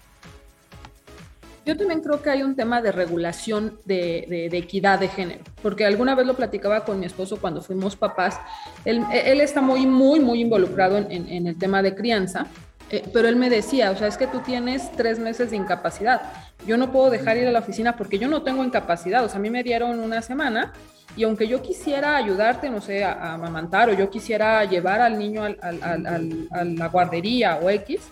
Yo 1.69 1.77
también 1.77 2.01
creo 2.01 2.23
que 2.23 2.31
hay 2.31 2.43
un 2.43 2.57
tema 2.57 2.81
de 2.81 2.93
regulación 2.93 3.79
de, 3.85 4.49
de, 4.51 4.57
equidad 4.57 4.99
de 4.99 5.09
género, 5.09 5.45
porque 5.63 5.85
alguna 5.85 6.15
vez 6.15 6.27
lo 6.27 6.35
platicaba 6.35 6.83
con 6.83 6.99
mi 6.99 7.05
esposo 7.05 7.37
cuando 7.39 7.61
fuimos 7.61 7.95
papás. 7.95 8.41
Él, 8.87 9.05
él 9.13 9.43
está 9.43 9.61
muy, 9.61 9.87
muy, 9.87 10.19
muy 10.19 10.41
involucrado 10.41 10.97
en, 10.97 11.13
en, 11.13 11.29
en 11.29 11.47
el 11.47 11.59
tema 11.59 11.83
de 11.83 11.95
crianza 11.95 12.47
eh, 12.91 13.05
pero 13.13 13.29
él 13.29 13.37
me 13.37 13.51
decía, 13.51 13.91
o 13.91 13.97
sea, 13.97 14.09
es 14.09 14.17
que 14.17 14.27
tú 14.27 14.41
tienes 14.41 14.91
tres 14.93 15.19
meses 15.19 15.51
de 15.51 15.57
incapacidad. 15.57 16.23
Yo 16.67 16.79
no 16.79 16.91
puedo 16.91 17.11
dejar 17.11 17.37
ir 17.37 17.47
a 17.47 17.53
la 17.53 17.59
oficina 17.59 17.97
porque 17.97 18.19
yo 18.19 18.29
no 18.29 18.41
tengo 18.41 18.65
incapacidad. 18.65 19.23
O 19.25 19.29
sea, 19.29 19.39
a 19.39 19.43
mí 19.43 19.51
me 19.51 19.63
dieron 19.63 20.01
una 20.01 20.23
semana 20.23 20.73
y 21.15 21.25
aunque 21.25 21.47
yo 21.49 21.61
quisiera 21.61 22.17
ayudarte, 22.17 22.71
no 22.71 22.81
sé, 22.81 23.05
a, 23.05 23.35
amamantar 23.35 23.91
o 23.91 23.93
yo 23.93 24.09
quisiera 24.09 24.65
llevar 24.65 25.03
al 25.03 25.19
niño 25.19 25.43
a 25.45 26.65
la 26.65 26.89
guardería 26.89 27.59
o 27.63 27.69
X, 27.69 28.09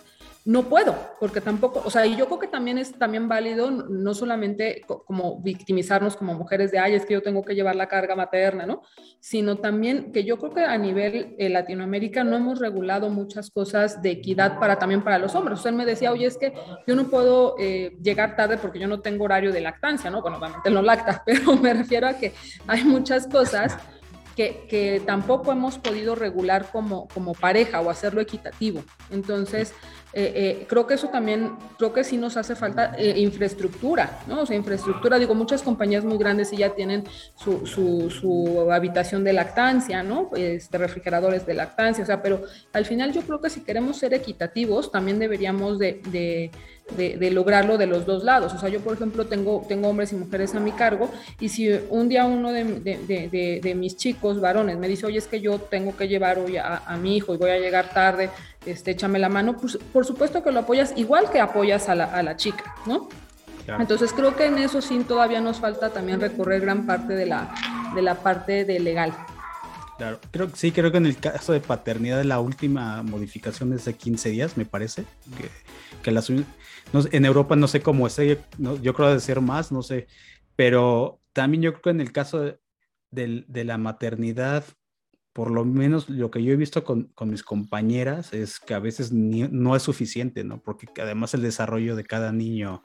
no 0.47 0.63
puedo, 0.63 0.95
porque 1.19 1.41
tampoco, 1.41 1.83
o 1.85 1.91
sea, 1.91 2.07
y 2.07 2.15
yo 2.15 2.27
creo 2.27 2.39
que 2.39 2.47
también 2.47 2.79
es 2.79 2.97
también 2.97 3.27
válido 3.27 3.69
no 3.69 4.15
solamente 4.15 4.81
como 4.87 5.41
victimizarnos 5.41 6.17
como 6.17 6.35
mujeres 6.35 6.71
de, 6.71 6.79
ay, 6.79 6.95
es 6.95 7.05
que 7.05 7.15
yo 7.15 7.23
tengo 7.23 7.43
que 7.43 7.57
llevar 7.57 7.75
la 7.75 7.89
carga 7.89 8.15
materna, 8.15 8.65
¿no? 8.65 8.83
Sino 9.19 9.57
también 9.57 10.13
que 10.13 10.23
yo 10.23 10.39
creo 10.39 10.55
que 10.55 10.65
a 10.65 10.79
nivel 10.79 11.35
eh, 11.41 11.49
Latinoamérica 11.49 12.23
no 12.23 12.37
hemos 12.37 12.61
regulado 12.61 13.11
muchas 13.11 13.51
cosas 13.51 14.01
de 14.03 14.13
equidad 14.13 14.61
para 14.61 14.79
también 14.79 15.03
para 15.03 15.19
los 15.19 15.35
hombres. 15.35 15.59
Usted 15.59 15.73
me 15.73 15.85
decía, 15.85 16.13
oye, 16.13 16.27
es 16.27 16.39
que 16.39 16.55
yo 16.87 16.95
no 16.95 17.09
puedo 17.09 17.57
eh, 17.59 17.97
llegar 18.01 18.37
tarde 18.37 18.57
porque 18.57 18.79
yo 18.79 18.87
no 18.87 19.01
tengo 19.01 19.25
horario 19.25 19.53
de 19.53 19.61
lactancia, 19.61 20.11
¿no? 20.11 20.23
Bueno, 20.23 20.39
obviamente 20.39 20.71
no 20.71 20.81
lacta, 20.81 21.23
pero 21.27 21.57
me 21.57 21.75
refiero 21.75 22.07
a 22.07 22.15
que 22.15 22.35
hay 22.69 22.85
muchas 22.85 23.27
cosas 23.27 23.77
que, 24.37 24.67
que, 24.69 25.03
tampoco 25.05 25.51
hemos 25.51 25.79
podido 25.79 26.15
regular 26.15 26.71
como, 26.71 27.09
como 27.09 27.33
pareja 27.33 27.81
o 27.81 27.89
hacerlo 27.89 28.21
equitativo. 28.21 28.85
Entonces, 29.11 29.75
eh, 30.19 30.33
eh, 30.35 30.67
creo 30.67 30.87
que 30.87 30.95
eso 30.95 31.09
también, 31.09 31.59
creo 31.77 31.93
que 31.93 32.03
sí 32.03 32.17
nos 32.17 32.39
hace 32.39 32.57
falta 32.57 32.95
eh, 32.97 33.19
infraestructura, 33.19 34.21
¿no? 34.27 34.41
O 34.41 34.47
sea, 34.47 34.57
infraestructura, 34.57 35.19
digo, 35.19 35.35
muchas 35.35 35.63
compañías 35.63 36.07
muy 36.07 36.17
grandes 36.17 36.49
sí 36.49 36.57
ya 36.57 36.75
tienen 36.75 37.05
su, 37.35 37.67
su, 37.67 38.09
su 38.09 38.73
habitación 38.73 39.25
de 39.25 39.35
lactancia, 39.35 40.03
¿no? 40.03 40.31
Este, 40.35 40.79
refrigeradores 40.79 41.45
de 41.45 41.53
lactancia, 41.53 42.03
o 42.03 42.07
sea, 42.07 42.23
pero 42.23 42.41
al 42.73 42.87
final 42.87 43.13
yo 43.13 43.21
creo 43.21 43.43
que 43.43 43.51
si 43.51 43.61
queremos 43.61 43.99
ser 43.99 44.15
equitativos, 44.15 44.91
también 44.91 45.19
deberíamos 45.19 45.79
de, 45.79 46.01
de 46.11 46.51
de, 46.97 47.31
lograrlo 47.31 47.79
de 47.79 47.87
los 47.87 48.07
dos 48.07 48.25
lados. 48.25 48.53
O 48.55 48.59
sea, 48.59 48.69
yo, 48.69 48.81
por 48.81 48.95
ejemplo, 48.95 49.27
tengo, 49.27 49.65
tengo 49.69 49.89
hombres 49.89 50.13
y 50.13 50.17
mujeres 50.17 50.55
a 50.55 50.61
mi 50.61 50.73
cargo 50.73 51.11
y 51.41 51.49
si 51.49 51.69
un 51.91 52.09
día 52.09 52.25
uno 52.25 52.53
de, 52.53 52.65
de 52.65 53.75
mis 53.75 53.97
chicos 53.97 54.41
varones 54.41 54.79
me 54.79 54.89
dice, 54.89 55.07
oye, 55.07 55.19
es 55.19 55.27
que 55.27 55.41
yo 55.41 55.59
tengo 55.59 55.97
que 55.97 56.09
llevar 56.09 56.39
hoy 56.39 56.57
a, 56.57 56.79
a, 56.79 56.97
mi 56.97 57.17
hijo 57.17 57.35
y 57.35 57.39
voy 57.39 57.51
a 57.51 57.59
llegar 57.59 57.91
tarde, 57.91 58.31
este, 58.65 58.93
échame 58.93 59.19
la 59.19 59.29
mano, 59.29 59.57
pues 59.57 59.79
por 59.93 60.05
supuesto 60.05 60.43
que 60.43 60.53
lo 60.53 60.61
apoyas 60.61 60.93
igual 60.97 61.31
que 61.31 61.41
apoyas 61.41 61.89
a 61.89 61.95
la, 61.95 62.05
a 62.05 62.23
la 62.23 62.37
chica, 62.37 62.75
¿no? 62.87 63.09
Entonces 63.67 64.13
creo 64.13 64.37
que 64.37 64.47
en 64.47 64.59
eso 64.59 64.81
sí 64.81 65.05
todavía 65.07 65.41
nos 65.41 65.59
falta 65.59 65.91
también 65.91 66.21
recorrer 66.21 66.61
gran 66.61 66.87
parte 66.87 67.15
de 67.15 67.27
la, 67.27 67.53
de 67.97 68.03
la 68.03 68.15
parte 68.15 68.65
de 68.65 68.79
legal. 68.79 69.13
Claro, 69.99 70.21
creo 70.31 70.51
que 70.51 70.57
sí, 70.57 70.73
creo 70.73 70.93
que 70.93 70.99
en 70.99 71.07
el 71.07 71.17
caso 71.17 71.53
de 71.53 71.61
paternidad 71.61 72.23
la 72.23 72.39
última 72.39 73.03
modificación 73.03 73.73
es 73.73 73.85
de 73.87 73.95
15 73.95 74.29
días, 74.31 74.57
me 74.57 74.67
parece, 74.67 75.05
que, 75.37 75.49
que 76.03 76.11
la, 76.11 76.23
en 77.11 77.25
Europa 77.25 77.57
no 77.57 77.69
sé 77.69 77.81
cómo 77.83 78.07
es, 78.07 78.17
yo 78.59 78.95
creo 78.95 79.13
de 79.13 79.21
ser 79.21 79.41
más, 79.41 79.73
no 79.73 79.83
sé, 79.83 80.07
pero 80.57 81.21
también 81.33 81.63
yo 81.63 81.73
creo 81.73 81.83
que 81.83 81.91
en 81.91 82.01
el 82.01 82.13
caso 82.13 82.57
de, 83.11 83.65
la 83.65 83.79
maternidad, 83.79 84.65
por 85.33 85.51
lo 85.51 85.65
menos 85.65 86.09
lo 86.09 86.31
que 86.31 86.43
yo 86.43 86.53
he 86.53 86.57
visto 86.57 86.85
con, 86.85 87.13
mis 87.27 87.43
compañeras 87.43 88.33
es 88.33 88.59
que 88.59 88.75
a 88.75 88.79
veces 88.79 89.13
no 89.13 89.77
es 89.77 89.83
suficiente, 89.83 90.45
¿no? 90.45 90.63
Porque 90.63 90.87
además 91.01 91.35
el 91.35 91.43
desarrollo 91.43 91.95
de 91.97 92.05
cada 92.05 92.33
niño 92.33 92.83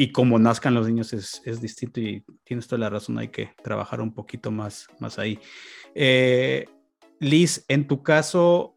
y 0.00 0.12
como 0.12 0.38
nazcan 0.38 0.74
los 0.74 0.86
niños 0.86 1.12
es, 1.12 1.60
distinto 1.60 2.00
y 2.00 2.24
tienes 2.44 2.68
toda 2.68 2.78
la 2.78 2.90
razón, 2.90 3.18
hay 3.18 3.28
que 3.28 3.50
trabajar 3.64 4.00
un 4.00 4.14
poquito 4.14 4.52
más, 4.52 4.86
más 5.00 5.18
ahí. 5.18 5.40
Eh, 5.92 6.66
Liz, 7.18 7.64
en 7.66 7.88
tu 7.88 8.04
caso, 8.04 8.76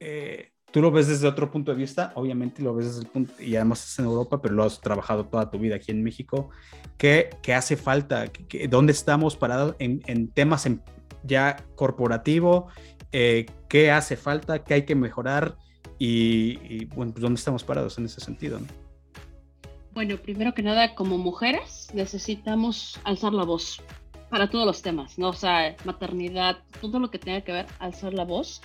eh, 0.00 0.52
tú 0.70 0.82
lo 0.82 0.90
ves 0.90 1.08
desde 1.08 1.26
otro 1.26 1.50
punto 1.50 1.72
de 1.72 1.78
vista, 1.78 2.12
obviamente 2.14 2.62
lo 2.62 2.74
ves 2.74 2.86
desde 2.86 3.00
el 3.00 3.06
punto, 3.06 3.32
y 3.42 3.56
además 3.56 3.86
es 3.86 3.98
en 3.98 4.04
Europa, 4.04 4.40
pero 4.42 4.54
lo 4.54 4.64
has 4.64 4.80
trabajado 4.80 5.26
toda 5.26 5.50
tu 5.50 5.58
vida 5.58 5.76
aquí 5.76 5.90
en 5.90 6.02
México. 6.02 6.50
¿Qué, 6.98 7.30
qué 7.42 7.54
hace 7.54 7.76
falta? 7.76 8.26
¿Qué, 8.28 8.68
dónde 8.68 8.92
estamos 8.92 9.36
parados 9.36 9.76
en, 9.78 10.02
en 10.06 10.28
temas 10.28 10.66
en, 10.66 10.82
ya 11.26 11.56
corporativo, 11.74 12.68
eh, 13.12 13.46
qué 13.68 13.90
hace 13.90 14.16
falta, 14.16 14.64
qué 14.64 14.74
hay 14.74 14.84
que 14.84 14.94
mejorar 14.94 15.56
y, 15.98 16.84
bueno, 16.86 17.12
pues 17.12 17.22
dónde 17.22 17.38
estamos 17.38 17.64
parados 17.64 17.98
en 17.98 18.04
ese 18.04 18.20
sentido. 18.20 18.60
Bueno, 19.94 20.18
primero 20.18 20.52
que 20.52 20.62
nada, 20.62 20.94
como 20.94 21.16
mujeres 21.16 21.88
necesitamos 21.94 23.00
alzar 23.04 23.32
la 23.32 23.44
voz 23.44 23.82
para 24.30 24.50
todos 24.50 24.66
los 24.66 24.82
temas, 24.82 25.18
¿no? 25.18 25.28
O 25.28 25.32
sea, 25.32 25.76
maternidad, 25.84 26.58
todo 26.80 26.98
lo 26.98 27.10
que 27.10 27.18
tenga 27.18 27.40
que 27.42 27.52
ver, 27.52 27.66
alzar 27.78 28.12
la 28.12 28.24
voz, 28.24 28.60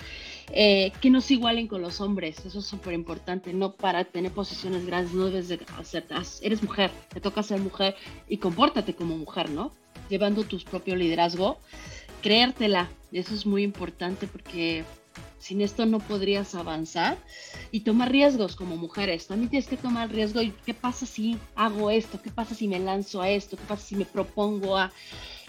eh, 0.52 0.92
que 1.00 1.10
no 1.10 1.20
se 1.20 1.34
igualen 1.34 1.68
con 1.68 1.82
los 1.82 2.00
hombres, 2.00 2.44
eso 2.44 2.58
es 2.58 2.66
súper 2.66 2.94
importante, 2.94 3.52
no 3.52 3.72
para 3.72 4.04
tener 4.04 4.32
posiciones 4.32 4.84
grandes, 4.86 5.14
no 5.14 5.26
debes 5.26 5.48
de 5.48 5.60
hacer, 5.78 6.06
eres 6.42 6.62
mujer, 6.62 6.90
te 7.08 7.20
toca 7.20 7.42
ser 7.42 7.60
mujer 7.60 7.94
y 8.28 8.38
compórtate 8.38 8.94
como 8.94 9.16
mujer, 9.16 9.50
¿no? 9.50 9.72
Llevando 10.08 10.44
tu 10.44 10.58
propio 10.58 10.96
liderazgo 10.96 11.58
creértela. 12.22 12.88
Eso 13.10 13.34
es 13.34 13.44
muy 13.44 13.62
importante 13.62 14.26
porque 14.26 14.84
sin 15.42 15.60
esto 15.60 15.86
no 15.86 15.98
podrías 15.98 16.54
avanzar 16.54 17.18
y 17.72 17.80
tomar 17.80 18.12
riesgos 18.12 18.54
como 18.54 18.76
mujeres. 18.76 19.26
También 19.26 19.50
tienes 19.50 19.68
que 19.68 19.76
tomar 19.76 20.08
riesgo 20.10 20.40
y 20.40 20.52
qué 20.64 20.72
pasa 20.72 21.04
si 21.04 21.36
hago 21.56 21.90
esto, 21.90 22.22
qué 22.22 22.30
pasa 22.30 22.54
si 22.54 22.68
me 22.68 22.78
lanzo 22.78 23.20
a 23.20 23.28
esto, 23.28 23.56
qué 23.56 23.64
pasa 23.64 23.84
si 23.84 23.96
me 23.96 24.04
propongo 24.04 24.78
a... 24.78 24.92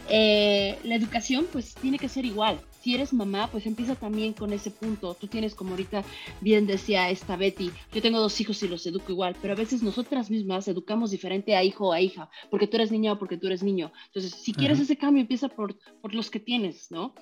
Eh, 0.10 0.78
la 0.84 0.95
educación 0.95 1.48
pues 1.52 1.76
tiene 1.76 1.99
que 1.99 2.10
ser 2.10 2.26
igual. 2.26 2.60
Si 2.82 2.94
eres 2.94 3.14
mamá, 3.14 3.49
pues 3.49 3.65
empieza 3.65 3.95
también 3.95 4.34
con 4.34 4.52
ese 4.52 4.70
punto. 4.72 5.14
Tú 5.14 5.28
tienes, 5.28 5.56
como 5.56 5.72
ahorita 5.72 6.03
bien 6.41 6.68
decía 6.68 7.10
esta 7.10 7.38
Betty, 7.38 7.72
yo 7.94 8.02
tengo 8.02 8.20
dos 8.20 8.41
hijos 8.41 8.61
y 8.64 8.68
los 8.68 8.86
educo 8.86 9.11
igual, 9.11 9.38
pero 9.41 9.53
a 9.53 9.56
veces 9.56 9.84
nosotras 9.84 10.30
mismas 10.30 10.68
educamos 10.68 11.11
diferente 11.11 11.56
a 11.56 11.64
hijo 11.64 11.90
o 11.90 11.94
a 11.94 12.02
hija, 12.02 12.30
porque 12.49 12.68
tú 12.68 12.76
eres 12.76 12.91
niña 12.91 13.14
o 13.14 13.20
porque 13.20 13.38
tú 13.38 13.48
eres 13.48 13.64
niño. 13.64 13.94
Entonces, 14.07 14.34
si 14.34 14.53
quieres 14.53 14.82
ese 14.82 14.98
cambio, 14.98 15.22
empieza 15.22 15.48
por, 15.48 15.78
por 16.02 16.14
los 16.14 16.30
que 16.30 16.41
tienes, 16.41 16.91
¿no? 16.91 17.14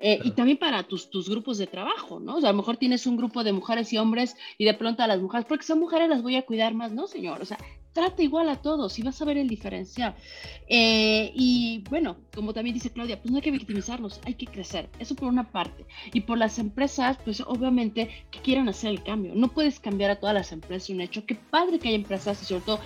Eh, 0.00 0.18
y 0.24 0.30
también 0.30 0.56
para 0.56 0.82
tus, 0.82 1.10
tus 1.10 1.28
grupos 1.28 1.58
de 1.58 1.66
trabajo, 1.66 2.20
¿no? 2.20 2.36
O 2.36 2.40
sea, 2.40 2.50
a 2.50 2.52
lo 2.52 2.58
mejor 2.58 2.78
tienes 2.78 3.06
un 3.06 3.18
grupo 3.18 3.44
de 3.44 3.52
mujeres 3.52 3.92
y 3.92 3.98
hombres 3.98 4.34
y 4.56 4.64
de 4.64 4.72
pronto 4.72 5.02
a 5.02 5.06
las 5.06 5.20
mujeres, 5.20 5.46
porque 5.46 5.66
son 5.66 5.78
mujeres 5.78 6.08
las 6.08 6.22
voy 6.22 6.36
a 6.36 6.46
cuidar 6.46 6.72
más, 6.72 6.90
¿no, 6.90 7.06
señor? 7.06 7.42
O 7.42 7.44
sea, 7.44 7.58
trata 7.92 8.22
igual 8.22 8.48
a 8.48 8.56
todos 8.56 8.98
y 8.98 9.02
vas 9.02 9.20
a 9.20 9.24
ver 9.24 9.38
el 9.38 9.48
diferencial. 9.48 10.14
Eh, 10.68 11.32
y 11.34 11.82
bueno, 11.90 12.16
como 12.34 12.52
también 12.52 12.74
dice 12.74 12.90
Claudia, 12.90 13.20
pues 13.20 13.30
no 13.30 13.36
hay 13.36 13.42
que 13.42 13.50
victimizarlos, 13.50 14.20
hay 14.24 14.34
que 14.34 14.46
crecer. 14.46 14.88
Eso 14.98 15.14
por 15.14 15.28
una 15.28 15.50
parte. 15.50 15.86
Y 16.12 16.22
por 16.22 16.38
las 16.38 16.58
empresas, 16.58 17.18
pues 17.24 17.40
obviamente 17.40 18.08
que 18.30 18.40
quieran 18.40 18.68
hacer 18.68 18.90
el 18.90 19.02
cambio. 19.02 19.32
No 19.34 19.48
puedes 19.48 19.80
cambiar 19.80 20.10
a 20.10 20.20
todas 20.20 20.34
las 20.34 20.52
empresas 20.52 20.90
un 20.90 21.00
hecho. 21.00 21.26
Qué 21.26 21.34
padre 21.34 21.78
que 21.78 21.88
hay 21.88 21.94
empresas, 21.94 22.40
y 22.42 22.44
sobre 22.44 22.62
todo, 22.62 22.80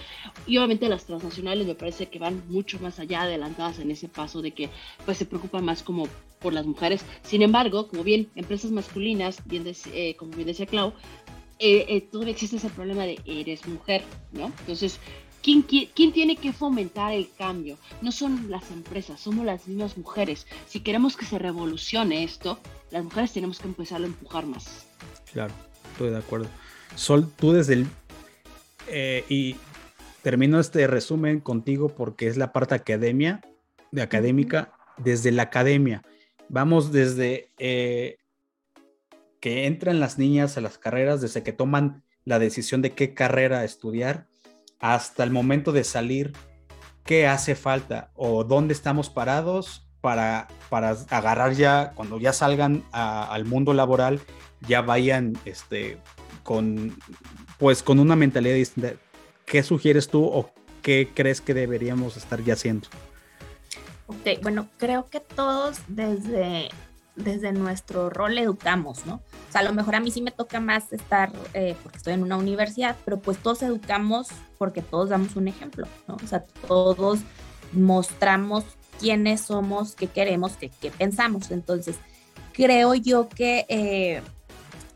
y 0.47 0.57
obviamente 0.59 0.89
las 0.89 1.05
transnacionales 1.05 1.67
me 1.67 1.75
parece 1.75 2.07
que 2.07 2.19
van 2.19 2.43
mucho 2.49 2.79
más 2.81 2.99
allá 2.99 3.23
adelantadas 3.23 3.79
en 3.79 3.91
ese 3.91 4.09
paso 4.09 4.43
de 4.43 4.53
que 4.53 4.71
pues 5.05 5.19
se 5.19 5.27
preocupan 5.27 5.65
más 5.65 5.83
como 5.83 6.09
por 6.45 6.53
las 6.53 6.67
mujeres. 6.67 7.05
Sin 7.23 7.43
embargo, 7.43 7.89
como 7.89 8.05
bien 8.05 8.29
empresas 8.35 8.71
masculinas, 8.71 9.43
bien 9.47 9.65
eh, 9.93 10.15
como 10.17 10.33
bien 10.33 10.47
decía 10.47 10.67
Clau, 10.67 10.93
eh, 11.67 11.87
eh, 11.89 12.01
todavía 12.03 12.33
existe 12.33 12.57
ese 12.57 12.69
problema 12.69 13.05
de 13.05 13.19
eres 13.25 13.67
mujer, 13.67 14.03
¿no? 14.33 14.53
Entonces, 14.61 14.99
¿quién, 15.43 15.63
¿quién, 15.63 16.13
tiene 16.13 16.37
que 16.37 16.53
fomentar 16.53 17.13
el 17.13 17.31
cambio? 17.39 17.79
No 18.03 18.13
son 18.13 18.51
las 18.51 18.71
empresas, 18.71 19.21
somos 19.21 19.47
las 19.47 19.67
mismas 19.67 19.97
mujeres. 19.97 20.47
Si 20.67 20.81
queremos 20.81 21.17
que 21.17 21.25
se 21.25 21.39
revolucione 21.39 22.23
esto, 22.23 22.59
las 22.91 23.03
mujeres 23.03 23.33
tenemos 23.33 23.59
que 23.59 23.69
empezar 23.69 24.03
a 24.03 24.07
empujar 24.07 24.47
más. 24.47 24.87
Claro, 25.33 25.55
estoy 25.93 26.11
de 26.11 26.19
acuerdo. 26.19 26.49
Sol, 26.97 27.33
tú 27.37 27.53
desde 27.53 27.75
el... 27.75 27.87
y 29.29 29.57
termino 30.23 30.61
este 30.61 30.87
resumen 30.87 31.41
contigo 31.41 31.89
porque 31.89 32.27
es 32.27 32.37
la 32.37 32.53
parte 32.53 32.75
academia, 32.75 33.41
de 33.91 34.03
académica, 34.03 34.73
desde 34.99 35.33
la 35.33 35.45
academia 35.45 36.03
Vamos 36.49 36.93
desde 36.93 37.51
eh, 37.59 38.17
que 39.45 39.67
entran 39.67 40.01
las 40.01 40.17
niñas 40.17 40.57
a 40.57 40.63
las 40.63 40.79
carreras, 40.79 41.21
desde 41.21 41.43
que 41.43 41.53
toman 41.53 42.03
la 42.25 42.39
decisión 42.39 42.81
de 42.81 42.93
qué 42.93 43.13
carrera 43.13 43.63
estudiar, 43.63 44.27
hasta 44.81 45.23
el 45.23 45.31
momento 45.31 45.71
de 45.71 45.85
salir, 45.85 46.33
qué 47.05 47.27
hace 47.27 47.55
falta 47.55 48.11
o 48.15 48.45
dónde 48.45 48.73
estamos 48.73 49.11
parados 49.11 49.87
para, 50.01 50.49
para 50.71 50.97
agarrar 51.11 51.53
ya, 51.53 51.93
cuando 51.95 52.19
ya 52.19 52.33
salgan 52.33 52.85
al 52.91 53.45
mundo 53.45 53.75
laboral, 53.75 54.23
ya 54.67 54.81
vayan 54.81 55.37
este, 55.45 55.99
con, 56.43 56.97
pues, 57.59 57.83
con 57.83 57.99
una 57.99 58.17
mentalidad 58.17 58.55
distinta. 58.55 58.95
¿Qué 59.45 59.63
sugieres 59.63 60.09
tú 60.09 60.25
o 60.25 60.55
qué 60.81 61.11
crees 61.15 61.43
que 61.43 61.53
deberíamos 61.53 62.17
estar 62.17 62.43
ya 62.43 62.55
haciendo? 62.55 62.89
Ok, 64.07 64.41
bueno, 64.43 64.69
creo 64.79 65.11
que 65.11 65.21
todos 65.21 65.81
desde, 65.87 66.71
desde 67.17 67.53
nuestro 67.53 68.11
rol 68.11 68.39
educamos, 68.39 69.07
¿no? 69.07 69.15
O 69.49 69.53
sea, 69.53 69.61
a 69.61 69.65
lo 69.65 69.73
mejor 69.73 69.95
a 69.95 70.01
mí 70.01 70.11
sí 70.11 70.21
me 70.21 70.31
toca 70.31 70.61
más 70.61 70.93
estar, 70.93 71.33
eh, 71.53 71.77
porque 71.83 71.99
estoy 71.99 72.15
en 72.15 72.23
una 72.23 72.37
universidad, 72.37 72.97
pero 73.05 73.21
pues 73.21 73.39
todos 73.39 73.63
educamos 73.63 74.29
porque 74.59 74.83
todos 74.83 75.11
damos 75.11 75.37
un 75.37 75.49
ejemplo, 75.49 75.87
¿no? 76.09 76.17
O 76.23 76.27
sea, 76.27 76.45
todos 76.67 77.21
mostramos 77.73 78.65
quiénes 78.99 79.43
somos, 79.43 79.95
qué 79.95 80.07
queremos, 80.07 80.53
qué, 80.57 80.71
qué 80.81 80.91
pensamos. 80.91 81.51
Entonces, 81.51 81.97
creo 82.53 82.95
yo 82.95 83.29
que, 83.29 83.67
eh, 83.69 84.23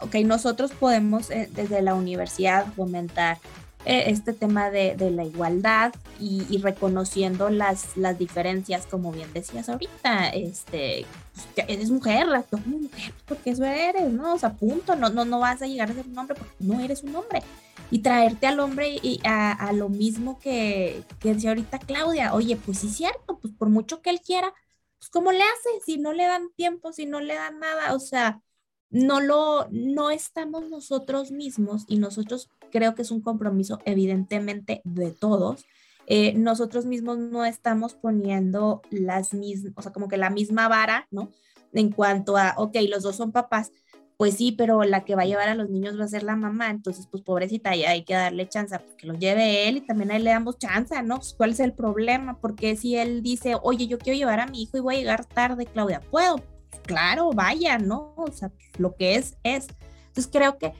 ok, 0.00 0.14
nosotros 0.24 0.72
podemos 0.72 1.30
eh, 1.30 1.48
desde 1.52 1.82
la 1.82 1.94
universidad 1.94 2.66
fomentar 2.74 3.38
eh, 3.84 4.04
este 4.08 4.32
tema 4.32 4.70
de, 4.70 4.96
la 5.10 5.24
igualdad 5.24 5.94
y, 6.20 6.58
reconociendo 6.58 7.48
las, 7.48 7.96
las 7.96 8.18
diferencias, 8.18 8.86
como 8.86 9.12
bien 9.12 9.32
decías 9.32 9.68
ahorita, 9.68 10.30
este, 10.30 11.06
pues, 11.34 11.68
eres 11.68 11.90
mujer, 11.90 12.26
mujer, 12.66 13.14
porque 13.26 13.50
eso 13.50 13.64
eres, 13.64 14.10
¿no? 14.12 14.34
O 14.34 14.38
sea, 14.38 14.54
punto, 14.54 14.96
no, 14.96 15.10
no, 15.10 15.24
no 15.24 15.38
vas 15.38 15.62
a 15.62 15.66
llegar 15.66 15.90
a 15.90 15.94
ser 15.94 16.06
un 16.06 16.18
hombre 16.18 16.36
porque 16.36 16.54
no 16.60 16.80
eres 16.80 17.02
un 17.02 17.14
hombre. 17.14 17.42
Y 17.90 18.00
traerte 18.00 18.46
al 18.46 18.60
hombre 18.60 19.00
a, 19.24 19.72
lo 19.72 19.88
mismo 19.88 20.38
que, 20.40 21.02
que 21.20 21.32
decía 21.34 21.50
ahorita 21.50 21.78
Claudia, 21.78 22.34
oye, 22.34 22.56
pues 22.56 22.80
sí 22.80 22.88
es 22.88 22.96
cierto, 22.96 23.38
pues 23.40 23.54
por 23.54 23.70
mucho 23.70 24.02
que 24.02 24.10
él 24.10 24.20
quiera, 24.20 24.52
pues 24.98 25.08
¿cómo 25.10 25.32
le 25.32 25.42
hace? 25.42 25.68
Si 25.86 25.96
no 25.98 26.12
le 26.12 26.26
dan 26.26 26.50
tiempo, 26.56 26.92
si 26.92 27.06
no 27.06 27.20
le 27.20 27.34
dan 27.34 27.60
nada, 27.60 27.94
o 27.94 28.00
sea, 28.00 28.42
no 28.90 29.20
lo, 29.20 29.68
no 29.70 30.10
estamos 30.10 30.68
nosotros 30.68 31.30
mismos 31.30 31.84
y 31.88 31.98
nosotros 31.98 32.50
creo 32.70 32.94
que 32.94 33.02
es 33.02 33.10
un 33.10 33.20
compromiso 33.20 33.78
evidentemente 33.84 34.80
de 34.84 35.10
todos. 35.12 35.66
Eh, 36.06 36.32
nosotros 36.34 36.86
mismos 36.86 37.18
no 37.18 37.44
estamos 37.44 37.94
poniendo 37.94 38.80
las 38.90 39.34
mismas, 39.34 39.74
o 39.76 39.82
sea, 39.82 39.92
como 39.92 40.08
que 40.08 40.16
la 40.16 40.30
misma 40.30 40.66
vara, 40.68 41.06
¿no? 41.10 41.30
En 41.74 41.92
cuanto 41.92 42.38
a, 42.38 42.54
ok, 42.56 42.76
los 42.88 43.02
dos 43.02 43.16
son 43.16 43.30
papás, 43.30 43.72
pues 44.16 44.34
sí, 44.34 44.52
pero 44.52 44.82
la 44.84 45.04
que 45.04 45.14
va 45.14 45.22
a 45.22 45.26
llevar 45.26 45.50
a 45.50 45.54
los 45.54 45.68
niños 45.68 46.00
va 46.00 46.04
a 46.04 46.08
ser 46.08 46.22
la 46.22 46.34
mamá, 46.34 46.70
entonces 46.70 47.06
pues 47.10 47.22
pobrecita, 47.22 47.76
ya 47.76 47.90
hay 47.90 48.04
que 48.04 48.14
darle 48.14 48.48
chance 48.48 48.76
pues, 48.78 48.94
que 48.96 49.06
lo 49.06 49.14
lleve 49.14 49.68
él 49.68 49.76
y 49.76 49.80
también 49.82 50.10
ahí 50.10 50.22
le 50.22 50.30
damos 50.30 50.58
chance, 50.58 51.00
¿no? 51.02 51.16
Pues, 51.16 51.34
¿Cuál 51.34 51.50
es 51.50 51.60
el 51.60 51.74
problema? 51.74 52.40
Porque 52.40 52.74
si 52.74 52.96
él 52.96 53.22
dice, 53.22 53.56
oye, 53.62 53.86
yo 53.86 53.98
quiero 53.98 54.18
llevar 54.18 54.40
a 54.40 54.46
mi 54.46 54.62
hijo 54.62 54.78
y 54.78 54.80
voy 54.80 54.96
a 54.96 54.98
llegar 54.98 55.26
tarde, 55.26 55.66
Claudia, 55.66 56.00
¿puedo? 56.10 56.42
Claro, 56.86 57.30
vaya, 57.32 57.78
¿no? 57.78 58.14
O 58.16 58.30
sea, 58.32 58.50
lo 58.78 58.94
que 58.94 59.16
es, 59.16 59.36
es. 59.42 59.68
Entonces 60.08 60.28
creo 60.32 60.58
que 60.58 60.72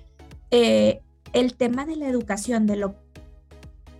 eh, 0.51 1.01
el 1.32 1.55
tema 1.55 1.86
de 1.86 1.97
la 1.97 2.09
educación 2.09 2.66
de 2.66 2.77
lo, 2.77 2.94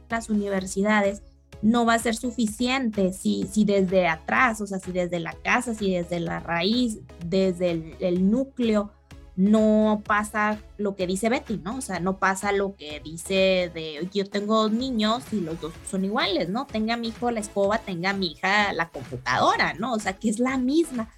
las 0.09 0.31
universidades 0.31 1.23
no 1.63 1.85
va 1.85 1.95
a 1.95 1.99
ser 1.99 2.15
suficiente 2.15 3.13
si, 3.13 3.49
si 3.51 3.65
desde 3.65 4.07
atrás, 4.07 4.61
o 4.61 4.67
sea, 4.67 4.79
si 4.79 4.93
desde 4.93 5.19
la 5.19 5.33
casa, 5.33 5.75
si 5.75 5.93
desde 5.93 6.21
la 6.21 6.41
raíz, 6.41 6.99
desde 7.27 7.97
el, 7.99 8.31
núcleo, 8.31 8.93
no 9.35 10.03
pasa 10.05 10.59
lo 10.79 10.97
que 10.97 11.07
dice 11.07 11.29
Betty, 11.29 11.59
¿no? 11.59 11.77
O 11.77 11.81
sea, 11.81 12.01
no 12.01 12.19
pasa 12.19 12.51
lo 12.51 12.75
que 12.75 13.01
dice 13.01 13.71
de 13.73 14.09
yo 14.13 14.29
tengo 14.29 14.63
dos 14.63 14.73
niños 14.73 15.23
y 15.33 15.41
los 15.41 15.61
dos 15.61 15.73
son 15.89 16.05
iguales, 16.05 16.49
¿no? 16.49 16.67
Tenga 16.67 16.97
mi 16.97 17.09
hijo 17.09 17.31
la 17.31 17.41
escoba, 17.41 17.79
tenga 17.79 18.13
mi 18.13 18.33
hija 18.33 18.73
la 18.73 18.89
computadora, 18.89 19.75
¿no? 19.75 19.93
O 19.93 19.99
sea, 20.01 20.15
que 20.15 20.29
es 20.29 20.41
la 20.41 20.59
misma. 20.59 21.09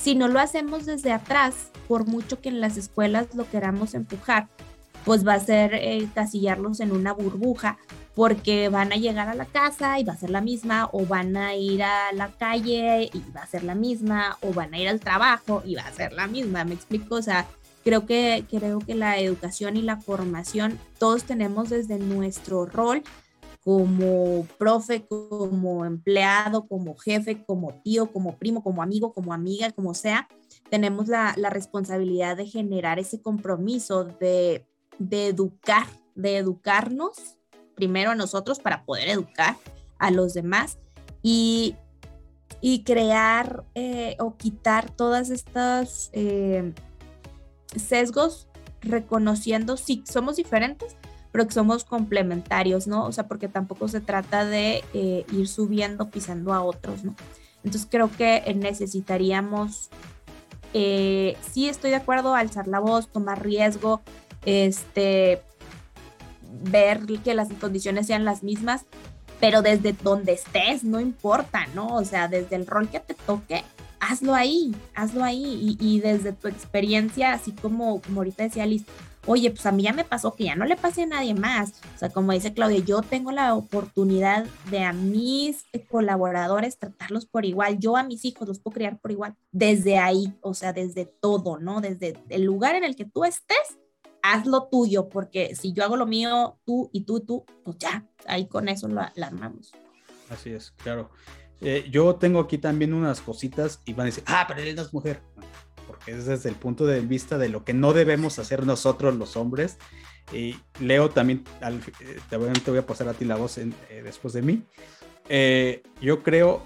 Si 0.00 0.14
no 0.14 0.28
lo 0.28 0.40
hacemos 0.40 0.86
desde 0.86 1.12
atrás, 1.12 1.70
por 1.86 2.06
mucho 2.06 2.40
que 2.40 2.48
en 2.48 2.62
las 2.62 2.78
escuelas 2.78 3.26
lo 3.34 3.48
queramos 3.50 3.92
empujar, 3.92 4.48
pues 5.04 5.26
va 5.26 5.34
a 5.34 5.40
ser 5.40 5.74
eh, 5.74 6.08
casillarlos 6.14 6.80
en 6.80 6.92
una 6.92 7.12
burbuja 7.12 7.76
porque 8.14 8.70
van 8.70 8.92
a 8.92 8.96
llegar 8.96 9.28
a 9.28 9.34
la 9.34 9.44
casa 9.44 9.98
y 9.98 10.04
va 10.04 10.14
a 10.14 10.16
ser 10.16 10.30
la 10.30 10.40
misma, 10.40 10.88
o 10.92 11.04
van 11.04 11.36
a 11.36 11.54
ir 11.54 11.82
a 11.82 12.12
la 12.12 12.28
calle 12.28 13.10
y 13.12 13.22
va 13.36 13.42
a 13.42 13.46
ser 13.46 13.62
la 13.62 13.74
misma, 13.74 14.38
o 14.40 14.52
van 14.54 14.72
a 14.72 14.78
ir 14.78 14.88
al 14.88 15.00
trabajo 15.00 15.62
y 15.66 15.74
va 15.74 15.82
a 15.82 15.92
ser 15.92 16.12
la 16.12 16.26
misma, 16.26 16.64
me 16.64 16.74
explico, 16.74 17.16
o 17.16 17.22
sea, 17.22 17.46
creo 17.84 18.06
que, 18.06 18.44
creo 18.50 18.78
que 18.80 18.94
la 18.94 19.18
educación 19.18 19.76
y 19.76 19.82
la 19.82 19.98
formación, 19.98 20.78
todos 20.98 21.24
tenemos 21.24 21.70
desde 21.70 21.98
nuestro 21.98 22.66
rol 22.66 23.02
como 23.64 24.46
profe, 24.58 25.06
como 25.06 25.84
empleado, 25.84 26.66
como 26.66 26.96
jefe, 26.96 27.44
como 27.44 27.74
tío, 27.82 28.10
como 28.10 28.36
primo, 28.36 28.62
como 28.62 28.82
amigo, 28.82 29.12
como 29.12 29.34
amiga, 29.34 29.70
como 29.70 29.94
sea, 29.94 30.28
tenemos 30.70 31.08
la, 31.08 31.34
responsabilidad 31.50 32.36
de 32.36 32.46
generar 32.46 32.98
ese 32.98 33.20
compromiso 33.20 34.04
de, 34.04 34.66
educar, 34.98 35.86
de 36.14 36.38
educarnos 36.38 37.36
primero 37.74 38.12
a 38.12 38.14
nosotros 38.14 38.60
para 38.60 38.84
poder 38.84 39.08
educar 39.08 39.56
a 39.98 40.10
los 40.10 40.32
demás 40.32 40.78
y, 41.22 41.76
crear 42.84 43.64
eh, 43.74 44.16
o 44.20 44.36
quitar 44.36 44.90
todas 44.90 45.30
estas 45.30 46.10
eh, 46.12 46.72
sesgos 47.76 48.48
reconociendo 48.80 49.76
si 49.76 50.02
somos 50.06 50.36
diferentes, 50.36 50.96
pero 51.32 51.46
que 51.46 51.52
somos 51.52 51.84
complementarios, 51.84 52.86
¿no? 52.86 53.06
O 53.06 53.12
sea, 53.12 53.26
porque 53.28 53.48
tampoco 53.48 53.88
se 53.88 54.00
trata 54.00 54.44
de 54.44 54.82
eh, 54.94 55.24
ir 55.32 55.48
subiendo, 55.48 56.10
pisando 56.10 56.52
a 56.52 56.62
otros, 56.62 57.04
¿no? 57.04 57.14
Entonces 57.62 57.88
creo 57.90 58.10
que 58.10 58.54
necesitaríamos, 58.56 59.90
eh, 60.72 61.36
sí 61.50 61.68
estoy 61.68 61.90
de 61.90 61.96
acuerdo, 61.96 62.34
alzar 62.34 62.66
la 62.66 62.80
voz, 62.80 63.08
tomar 63.08 63.44
riesgo, 63.44 64.00
este, 64.44 65.42
ver 66.62 67.00
que 67.22 67.34
las 67.34 67.48
condiciones 67.60 68.06
sean 68.06 68.24
las 68.24 68.42
mismas, 68.42 68.86
pero 69.40 69.62
desde 69.62 69.92
donde 69.92 70.32
estés, 70.32 70.84
no 70.84 71.00
importa, 71.00 71.66
¿no? 71.74 71.88
O 71.88 72.04
sea, 72.04 72.28
desde 72.28 72.56
el 72.56 72.66
rol 72.66 72.88
que 72.88 73.00
te 73.00 73.14
toque, 73.14 73.64
hazlo 73.98 74.34
ahí, 74.34 74.74
hazlo 74.94 75.24
ahí 75.24 75.76
y, 75.78 76.00
desde 76.00 76.32
tu 76.32 76.48
experiencia, 76.48 77.32
así 77.32 77.52
como, 77.52 78.00
como 78.00 78.20
ahorita 78.20 78.44
decía 78.44 78.66
Liz, 78.66 78.84
oye, 79.26 79.50
pues 79.50 79.66
a 79.66 79.72
mí 79.72 79.82
ya 79.82 79.92
me 79.92 80.04
pasó 80.04 80.34
que 80.34 80.44
ya 80.44 80.56
no 80.56 80.64
le 80.64 80.76
pase 80.76 81.02
a 81.02 81.06
nadie 81.06 81.34
más. 81.34 81.80
O 81.94 81.98
sea, 81.98 82.10
como 82.10 82.32
dice 82.32 82.54
Claudia, 82.54 82.78
yo 82.78 83.02
tengo 83.02 83.32
la 83.32 83.54
oportunidad 83.54 84.46
de 84.70 84.84
a 84.84 84.92
mis 84.92 85.64
colaboradores 85.88 86.78
tratarlos 86.78 87.26
por 87.26 87.44
igual, 87.44 87.78
yo 87.78 87.96
a 87.96 88.02
mis 88.02 88.24
hijos 88.24 88.48
los 88.48 88.58
puedo 88.60 88.74
criar 88.74 88.98
por 88.98 89.10
igual, 89.10 89.36
desde 89.52 89.98
ahí, 89.98 90.32
o 90.40 90.54
sea, 90.54 90.72
desde 90.72 91.04
todo, 91.04 91.58
¿no? 91.58 91.80
Desde 91.80 92.16
el 92.28 92.44
lugar 92.44 92.74
en 92.74 92.84
el 92.84 92.96
que 92.96 93.04
tú 93.04 93.24
estés, 93.24 93.78
haz 94.22 94.46
lo 94.46 94.68
tuyo, 94.68 95.08
porque 95.08 95.54
si 95.54 95.72
yo 95.72 95.84
hago 95.84 95.96
lo 95.96 96.06
mío, 96.06 96.58
tú 96.64 96.90
y 96.92 97.04
tú 97.04 97.18
y 97.18 97.26
tú, 97.26 97.44
pues 97.64 97.78
ya, 97.78 98.06
ahí 98.26 98.46
con 98.46 98.68
eso 98.68 98.88
lo, 98.88 99.00
armamos. 99.00 99.72
Así 100.28 100.50
es, 100.50 100.70
claro. 100.72 101.10
Eh, 101.60 101.88
yo 101.90 102.14
tengo 102.16 102.40
aquí 102.40 102.56
también 102.56 102.94
unas 102.94 103.20
cositas 103.20 103.80
y 103.84 103.92
van 103.92 104.04
a 104.04 104.06
decir, 104.06 104.24
ah, 104.26 104.46
pero 104.48 104.62
él 104.62 104.74
no 104.74 104.82
es 104.82 104.94
mujer 104.94 105.20
porque 105.90 106.12
es 106.12 106.26
desde 106.26 106.48
el 106.48 106.54
punto 106.54 106.86
de 106.86 107.00
vista 107.00 107.36
de 107.36 107.48
lo 107.48 107.64
que 107.64 107.74
no 107.74 107.92
debemos 107.92 108.38
hacer 108.38 108.64
nosotros 108.64 109.16
los 109.16 109.36
hombres. 109.36 109.76
Y 110.32 110.54
Leo 110.78 111.10
también, 111.10 111.42
al, 111.60 111.78
eh, 111.78 112.20
te, 112.28 112.36
voy, 112.36 112.78
a 112.78 112.86
pasar 112.86 113.08
a 113.08 113.14
ti 113.14 113.24
la 113.24 113.34
voz 113.34 113.58
eh, 113.58 113.72
después 114.04 114.32
de 114.32 114.42
mí. 114.42 114.62
Eh, 115.28 115.82
yo 116.00 116.22
creo, 116.22 116.62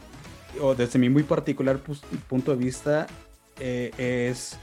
o 0.60 0.74
desde 0.74 0.98
mi 0.98 1.08
muy 1.08 1.22
particular 1.22 1.80
punto 2.28 2.50
de 2.50 2.58
vista, 2.58 3.06
es 3.56 4.58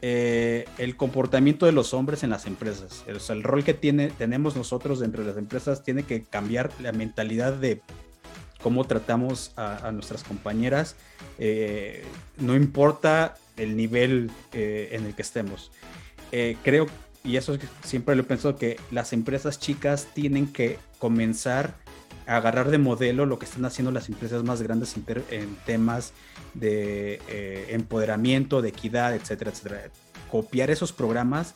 el 0.00 0.96
comportamiento 0.96 1.66
de 1.66 1.72
los 1.72 1.92
hombres 1.92 2.22
en 2.22 2.30
las 2.30 2.46
empresas. 2.46 3.04
O 3.14 3.20
sea, 3.20 3.36
el 3.36 3.42
rol 3.42 3.62
que 3.62 3.74
tiene, 3.74 4.08
tenemos 4.08 4.56
nosotros 4.56 5.00
dentro 5.00 5.22
de 5.22 5.28
las 5.28 5.36
empresas 5.36 5.82
tiene 5.82 6.04
que 6.04 6.22
cambiar 6.22 6.70
la 6.80 6.92
mentalidad 6.92 7.52
de 7.52 7.82
cómo 8.62 8.86
tratamos 8.86 9.52
a, 9.56 9.92
nuestras 9.92 10.24
compañeras. 10.24 10.96
no 12.38 12.56
importa 12.56 13.34
el 13.58 13.76
nivel 13.76 14.30
eh, 14.52 14.90
en 14.92 15.06
el 15.06 15.14
que 15.14 15.22
estemos. 15.22 15.70
Eh, 16.32 16.56
creo, 16.62 16.86
y 17.24 17.36
eso 17.36 17.58
siempre 17.84 18.14
lo 18.14 18.22
he 18.22 18.24
pensado, 18.24 18.56
que 18.56 18.78
las 18.90 19.12
empresas 19.12 19.58
chicas 19.58 20.08
tienen 20.14 20.52
que 20.52 20.78
comenzar 20.98 21.74
a 22.26 22.36
agarrar 22.36 22.70
de 22.70 22.78
modelo 22.78 23.26
lo 23.26 23.38
que 23.38 23.46
están 23.46 23.64
haciendo 23.64 23.90
las 23.90 24.08
empresas 24.08 24.44
más 24.44 24.62
grandes 24.62 24.94
en, 25.30 25.56
temas 25.66 26.12
de 26.54 27.20
eh, 27.28 27.66
empoderamiento, 27.70 28.62
de 28.62 28.68
equidad, 28.68 29.14
etcétera, 29.14 29.50
etcétera. 29.50 29.90
Copiar 30.30 30.70
esos 30.70 30.92
programas, 30.92 31.54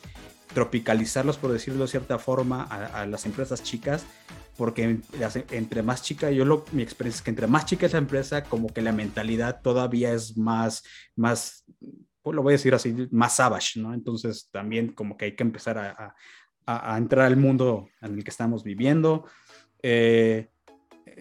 tropicalizarlos, 0.53 1.37
por 1.37 1.51
decirlo 1.51 1.83
de 1.83 1.89
cierta 1.89 2.17
forma, 2.17 2.63
a 2.63 3.05
las 3.05 3.25
empresas 3.25 3.61
chicas 3.61 4.05
porque 4.57 4.99
entre 5.51 5.81
más 5.83 6.03
chica, 6.03 6.29
yo 6.31 6.45
lo, 6.45 6.65
mi 6.71 6.83
experiencia 6.83 7.19
es 7.19 7.23
que 7.23 7.31
entre 7.31 7.47
más 7.47 7.65
chica 7.65 7.85
es 7.85 7.93
la 7.93 7.99
empresa, 7.99 8.43
como 8.43 8.67
que 8.67 8.81
la 8.81 8.91
mentalidad 8.91 9.61
todavía 9.61 10.13
es 10.13 10.37
más, 10.37 10.83
más, 11.15 11.65
pues 12.21 12.35
lo 12.35 12.43
voy 12.43 12.51
a 12.53 12.57
decir 12.57 12.73
así, 12.73 13.07
más 13.11 13.35
savage, 13.35 13.79
¿no? 13.79 13.93
Entonces 13.93 14.49
también 14.51 14.93
como 14.93 15.17
que 15.17 15.25
hay 15.25 15.35
que 15.35 15.43
empezar 15.43 15.77
a, 15.77 16.15
a, 16.65 16.97
entrar 16.97 17.25
al 17.25 17.37
mundo 17.37 17.89
en 18.01 18.15
el 18.15 18.23
que 18.23 18.29
estamos 18.29 18.63
viviendo. 18.63 19.25
Eh, 19.81 20.49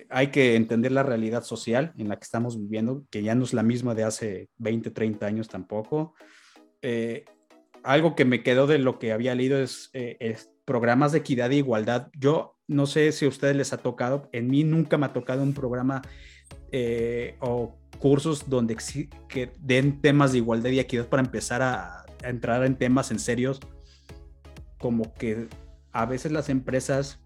hay 0.09 0.29
que 0.29 0.57
entender 0.57 0.93
la 0.93 1.03
realidad 1.03 1.43
social 1.43 1.93
en 1.99 2.09
la 2.09 2.17
que 2.17 2.25
estamos 2.25 2.59
viviendo, 2.59 3.05
que 3.11 3.23
ya 3.23 3.35
no 3.35 3.45
es 3.45 3.53
la 3.53 3.63
misma 3.63 3.95
de 3.95 4.05
hace 4.05 4.49
20, 4.59 4.91
30 4.91 5.27
años 5.27 5.49
tampoco. 5.49 6.15
Eh, 6.81 7.25
algo 7.83 8.15
que 8.15 8.25
me 8.25 8.43
quedó 8.43 8.67
de 8.67 8.79
lo 8.79 8.99
que 8.99 9.13
había 9.13 9.35
leído 9.35 9.59
es, 9.59 9.91
eh, 9.93 10.17
es 10.21 10.51
programas 10.65 11.13
de 11.13 11.19
equidad 11.19 11.51
e 11.53 11.57
igualdad. 11.57 12.09
Yo 12.15 12.57
no 12.73 12.87
sé 12.87 13.13
si 13.13 13.25
a 13.25 13.29
ustedes 13.29 13.57
les 13.57 13.73
ha 13.73 13.79
tocado, 13.79 14.29
en 14.33 14.49
mí 14.49 14.65
nunca 14.65 14.99
me 14.99 15.07
ha 15.07 15.13
tocado 15.13 15.43
un 15.43 15.55
programa 15.55 16.03
eh, 16.71 17.37
o 17.41 17.77
cursos 17.99 18.49
donde 18.49 18.77
que 19.29 19.53
den 19.61 20.01
temas 20.01 20.33
de 20.33 20.39
igualdad 20.39 20.71
y 20.71 20.81
equidad 20.81 21.07
para 21.09 21.23
empezar 21.23 21.63
a, 21.63 22.03
entrar 22.23 22.65
en 22.65 22.77
temas 22.77 23.11
en 23.11 23.19
serios, 23.19 23.61
como 24.79 25.13
que 25.15 25.49
a 25.93 26.07
veces 26.07 26.33
las 26.33 26.49
empresas, 26.49 27.21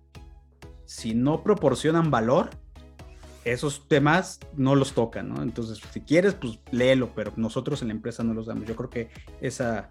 si 0.85 1.15
no 1.15 1.43
proporcionan 1.43 2.11
valor, 2.11 2.51
esos 3.45 3.87
temas 3.89 4.41
no 4.57 4.75
los 4.75 4.95
tocan, 4.95 5.29
¿no? 5.29 5.43
Entonces, 5.43 5.81
si 5.93 6.01
quieres, 6.01 6.35
pues 6.35 6.59
léelo, 6.73 7.11
pero 7.15 7.33
nosotros 7.37 7.83
en 7.83 7.89
la 7.89 7.95
empresa 7.95 8.25
no 8.25 8.35
los 8.35 8.47
damos. 8.47 8.67
Yo 8.67 8.75
creo 8.75 8.91
que 8.91 9.11
esa, 9.41 9.91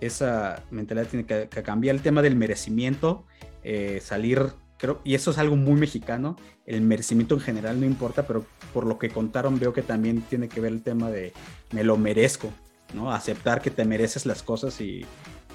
esa 0.00 0.64
mentalidad 0.70 1.06
tiene 1.06 1.26
que, 1.26 1.48
cambiar 1.62 1.94
el 1.94 2.02
tema 2.02 2.22
del 2.22 2.34
merecimiento, 2.34 3.24
eh, 3.62 4.00
salir 4.02 4.52
creo, 4.78 5.00
y 5.04 5.14
eso 5.14 5.30
es 5.30 5.38
algo 5.38 5.56
muy 5.56 5.78
mexicano, 5.78 6.36
el 6.64 6.80
merecimiento 6.80 7.34
en 7.34 7.40
general 7.40 7.80
no 7.80 7.86
importa, 7.86 8.26
pero 8.26 8.46
por 8.72 8.86
lo 8.86 8.98
que 8.98 9.10
contaron 9.10 9.58
veo 9.58 9.72
que 9.72 9.82
también 9.82 10.22
tiene 10.22 10.48
que 10.48 10.60
ver 10.60 10.72
el 10.72 10.82
tema 10.82 11.10
de 11.10 11.32
me 11.72 11.84
lo 11.84 11.98
merezco, 11.98 12.50
¿no? 12.94 13.12
Aceptar 13.12 13.60
que 13.60 13.70
te 13.70 13.84
mereces 13.84 14.24
las 14.24 14.42
cosas 14.42 14.80
y, 14.80 15.04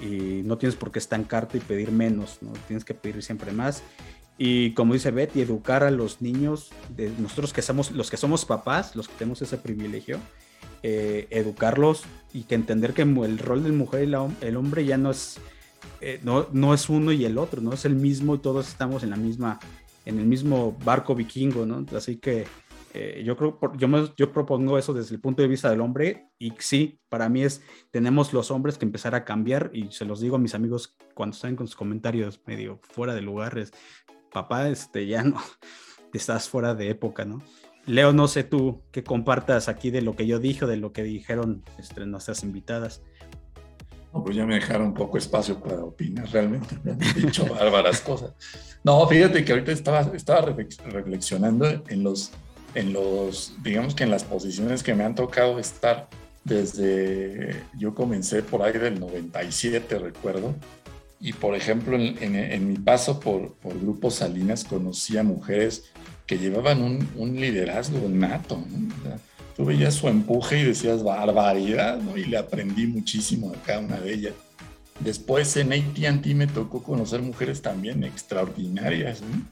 y 0.00 0.42
no 0.44 0.58
tienes 0.58 0.76
por 0.76 0.92
qué 0.92 0.98
estancarte 0.98 1.58
y 1.58 1.60
pedir 1.60 1.90
menos, 1.90 2.38
¿no? 2.42 2.52
Tienes 2.66 2.84
que 2.84 2.94
pedir 2.94 3.22
siempre 3.22 3.50
más. 3.52 3.82
Y 4.36 4.72
como 4.72 4.94
dice 4.94 5.10
Betty, 5.10 5.40
educar 5.40 5.84
a 5.84 5.90
los 5.90 6.20
niños, 6.20 6.70
de 6.96 7.10
nosotros 7.18 7.52
que 7.52 7.62
somos 7.62 7.92
los 7.92 8.10
que 8.10 8.16
somos 8.16 8.44
papás, 8.44 8.96
los 8.96 9.08
que 9.08 9.14
tenemos 9.14 9.40
ese 9.42 9.58
privilegio, 9.58 10.18
eh, 10.82 11.28
educarlos 11.30 12.02
y 12.32 12.42
que 12.42 12.56
entender 12.56 12.94
que 12.94 13.02
el 13.02 13.38
rol 13.38 13.62
del 13.62 13.72
mujer 13.72 14.08
y 14.08 14.44
el 14.44 14.56
hombre 14.56 14.84
ya 14.84 14.98
no 14.98 15.12
es 15.12 15.38
eh, 16.06 16.20
no, 16.22 16.48
no 16.52 16.74
es 16.74 16.90
uno 16.90 17.12
y 17.12 17.24
el 17.24 17.38
otro, 17.38 17.62
no 17.62 17.72
es 17.72 17.86
el 17.86 17.94
mismo 17.94 18.34
y 18.34 18.38
todos 18.38 18.68
estamos 18.68 19.02
en 19.02 19.10
la 19.10 19.16
misma, 19.16 19.58
en 20.04 20.18
el 20.18 20.26
mismo 20.26 20.76
barco 20.84 21.14
vikingo, 21.14 21.64
¿no? 21.64 21.86
Así 21.96 22.16
que 22.16 22.44
eh, 22.92 23.22
yo 23.24 23.36
creo, 23.38 23.58
yo, 23.78 24.14
yo 24.14 24.30
propongo 24.30 24.76
eso 24.76 24.92
desde 24.92 25.14
el 25.14 25.20
punto 25.22 25.40
de 25.40 25.48
vista 25.48 25.70
del 25.70 25.80
hombre 25.80 26.28
y 26.38 26.52
sí, 26.58 27.00
para 27.08 27.30
mí 27.30 27.42
es, 27.42 27.62
tenemos 27.90 28.34
los 28.34 28.50
hombres 28.50 28.76
que 28.76 28.84
empezar 28.84 29.14
a 29.14 29.24
cambiar 29.24 29.70
y 29.72 29.90
se 29.92 30.04
los 30.04 30.20
digo 30.20 30.36
a 30.36 30.38
mis 30.38 30.54
amigos 30.54 30.94
cuando 31.14 31.34
están 31.34 31.56
con 31.56 31.66
sus 31.66 31.76
comentarios 31.76 32.40
medio 32.46 32.80
fuera 32.82 33.14
de 33.14 33.22
lugares, 33.22 33.72
papá, 34.30 34.68
este, 34.68 35.06
ya 35.06 35.22
no, 35.22 35.40
estás 36.12 36.50
fuera 36.50 36.74
de 36.74 36.90
época, 36.90 37.24
¿no? 37.24 37.42
Leo, 37.86 38.12
no 38.12 38.28
sé 38.28 38.44
tú 38.44 38.82
qué 38.92 39.02
compartas 39.02 39.68
aquí 39.68 39.90
de 39.90 40.02
lo 40.02 40.16
que 40.16 40.26
yo 40.26 40.38
dije 40.38 40.66
de 40.66 40.76
lo 40.76 40.92
que 40.92 41.02
dijeron 41.02 41.62
este, 41.78 42.04
nuestras 42.06 42.42
invitadas. 42.42 43.02
No, 44.14 44.22
pues 44.22 44.36
ya 44.36 44.46
me 44.46 44.54
dejaron 44.54 44.86
un 44.88 44.94
poco 44.94 45.18
espacio 45.18 45.58
para 45.58 45.82
opinar, 45.82 46.30
realmente. 46.30 46.78
Me 46.84 46.92
han 46.92 46.98
dicho 46.98 47.46
bárbaras 47.46 48.00
cosas. 48.00 48.32
No, 48.84 49.04
fíjate 49.08 49.44
que 49.44 49.52
ahorita 49.52 49.72
estaba, 49.72 50.02
estaba 50.14 50.40
reflexionando 50.42 51.66
en 51.88 52.04
los, 52.04 52.30
en 52.76 52.92
los, 52.92 53.54
digamos 53.64 53.96
que 53.96 54.04
en 54.04 54.10
las 54.10 54.22
posiciones 54.22 54.84
que 54.84 54.94
me 54.94 55.02
han 55.04 55.14
tocado 55.14 55.58
estar 55.58 56.08
desde, 56.44 57.62
yo 57.76 57.94
comencé 57.94 58.42
por 58.42 58.62
ahí 58.62 58.74
del 58.74 59.00
97, 59.00 59.98
recuerdo, 59.98 60.54
y 61.18 61.32
por 61.32 61.54
ejemplo, 61.54 61.96
en, 61.96 62.36
en, 62.36 62.68
mi 62.68 62.76
paso 62.76 63.18
por, 63.18 63.54
por 63.54 63.80
Grupo 63.80 64.10
Salinas 64.10 64.62
conocí 64.62 65.16
a 65.16 65.22
mujeres 65.22 65.90
que 66.26 66.38
llevaban 66.38 66.82
un, 66.82 67.08
un 67.16 67.40
liderazgo 67.40 68.08
nato, 68.08 68.62
¿no? 68.70 69.18
Tú 69.56 69.64
veías 69.64 69.94
su 69.94 70.08
empuje 70.08 70.60
y 70.60 70.64
decías 70.64 71.02
barbaridad, 71.02 71.98
¿no? 71.98 72.16
Y 72.16 72.24
le 72.24 72.36
aprendí 72.36 72.86
muchísimo 72.86 73.50
a 73.50 73.62
cada 73.62 73.80
una 73.80 74.00
de 74.00 74.12
ellas. 74.12 74.34
Después 75.00 75.56
en 75.56 75.72
AT&T 75.72 76.34
me 76.34 76.46
tocó 76.46 76.82
conocer 76.82 77.20
mujeres 77.20 77.62
también 77.62 78.04
extraordinarias, 78.04 79.22
¿no? 79.22 79.44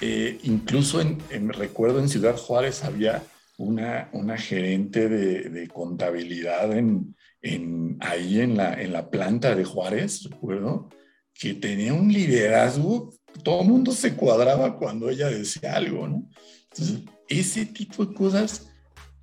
eh, 0.00 0.38
incluso 0.42 1.00
en, 1.00 1.18
recuerdo 1.52 2.00
en 2.00 2.08
Ciudad 2.08 2.36
Juárez 2.36 2.84
había 2.84 3.22
una, 3.56 4.10
una 4.12 4.36
gerente 4.36 5.08
de, 5.08 5.68
contabilidad 5.68 6.76
en, 6.76 7.16
en, 7.40 7.96
ahí 8.00 8.40
en 8.40 8.56
la, 8.56 8.74
en 8.80 8.92
la 8.92 9.08
planta 9.08 9.54
de 9.54 9.64
Juárez, 9.64 10.24
recuerdo, 10.24 10.90
que 11.32 11.54
tenía 11.54 11.94
un 11.94 12.12
liderazgo, 12.12 13.14
todo 13.42 13.62
el 13.62 13.68
mundo 13.68 13.92
se 13.92 14.14
cuadraba 14.14 14.76
cuando 14.76 15.08
ella 15.08 15.28
decía 15.28 15.74
algo, 15.74 16.08
¿no? 16.08 16.28
Entonces, 16.70 17.02
ese 17.28 17.66
tipo 17.66 18.04
de 18.04 18.14
cosas, 18.14 18.65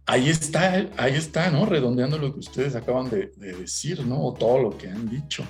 ahí 0.06 0.30
está, 0.30 0.88
ahí 0.98 1.16
está, 1.16 1.50
¿no? 1.50 1.66
Redondeando 1.66 2.18
lo 2.18 2.34
que 2.34 2.40
ustedes 2.40 2.76
acaban 2.76 3.10
de, 3.10 3.32
decir, 3.38 4.06
¿no? 4.06 4.22
O 4.22 4.34
todo 4.34 4.60
lo 4.60 4.78
que 4.78 4.90
han 4.90 5.10
dicho. 5.10 5.44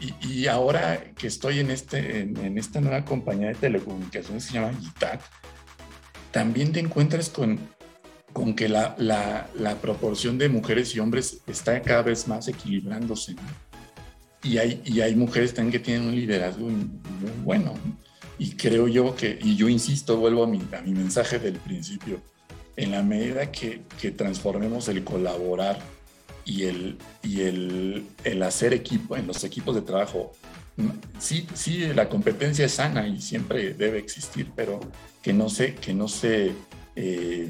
Y, 0.00 0.46
ahora 0.46 1.12
que 1.16 1.26
estoy 1.26 1.58
en, 1.58 1.72
este, 1.72 2.20
en, 2.20 2.56
esta 2.56 2.80
nueva 2.80 3.04
compañía 3.04 3.48
de 3.48 3.54
telecomunicaciones 3.54 4.44
que 4.44 4.52
se 4.52 4.58
llama 4.60 4.78
GITAC, 4.78 5.20
también 6.30 6.70
te 6.70 6.78
encuentras 6.78 7.30
con, 7.30 7.58
con 8.32 8.54
que 8.54 8.68
la, 8.68 8.94
la, 8.98 9.48
la, 9.56 9.74
proporción 9.80 10.38
de 10.38 10.48
mujeres 10.48 10.94
y 10.94 11.00
hombres 11.00 11.40
está 11.48 11.82
cada 11.82 12.02
vez 12.02 12.28
más 12.28 12.46
equilibrándose. 12.46 13.34
Y, 14.44 14.58
hay, 14.58 14.80
y 14.84 15.00
hay 15.00 15.16
mujeres 15.16 15.52
también 15.52 15.72
que 15.72 15.80
tienen 15.80 16.06
un 16.06 16.14
liderazgo 16.14 16.68
muy 16.68 17.32
bueno. 17.42 17.74
Y 18.38 18.52
creo 18.52 18.86
yo 18.86 19.16
que, 19.16 19.36
y 19.42 19.56
yo 19.56 19.68
insisto, 19.68 20.16
vuelvo 20.16 20.44
a 20.44 20.46
mi, 20.46 20.62
a 20.78 20.80
mi 20.80 20.92
mensaje 20.92 21.40
del 21.40 21.54
principio, 21.54 22.22
en 22.78 22.92
la 22.92 23.02
medida 23.02 23.50
que, 23.50 23.82
que 24.00 24.12
transformemos 24.12 24.86
el 24.88 25.02
colaborar 25.02 25.80
y 26.44 26.62
el, 26.62 26.96
y 27.24 27.40
el, 27.40 28.06
el, 28.22 28.42
hacer 28.44 28.72
equipo 28.72 29.16
en 29.16 29.26
los 29.26 29.42
equipos 29.42 29.74
de 29.74 29.82
trabajo, 29.82 30.32
sí, 31.18 31.48
sí, 31.54 31.78
la 31.92 32.08
competencia 32.08 32.64
es 32.64 32.72
sana 32.72 33.08
y 33.08 33.20
siempre 33.20 33.74
debe 33.74 33.98
existir, 33.98 34.52
pero 34.54 34.78
que 35.20 35.32
no 35.32 35.50
se, 35.50 35.74
que 35.74 35.92
no 35.92 36.06
se 36.06 36.52
eh, 36.94 37.48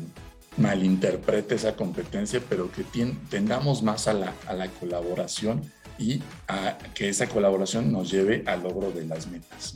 malinterprete 0.57 1.57
esa 1.57 1.77
competencia, 1.77 2.41
pero 2.49 2.73
que 2.73 2.83
tendamos 3.29 3.83
más 3.83 4.09
a 4.09 4.15
la, 4.15 4.35
a 4.47 4.55
la 4.55 4.69
colaboración 4.69 5.71
y 5.99 6.23
a 6.49 6.79
que 6.95 7.11
esa 7.11 7.29
colaboración 7.29 7.93
nos 7.93 8.11
lleve 8.11 8.45
al 8.47 8.63
logro 8.63 8.91
de 8.93 9.05
las 9.05 9.27
metas. 9.27 9.75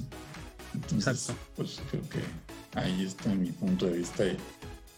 Entonces, 0.72 1.30
pues 1.54 1.78
creo 1.90 2.02
que 2.08 2.20
ahí 2.78 3.04
está 3.04 3.28
mi 3.34 3.50
punto 3.50 3.84
de 3.84 3.98
vista. 3.98 4.24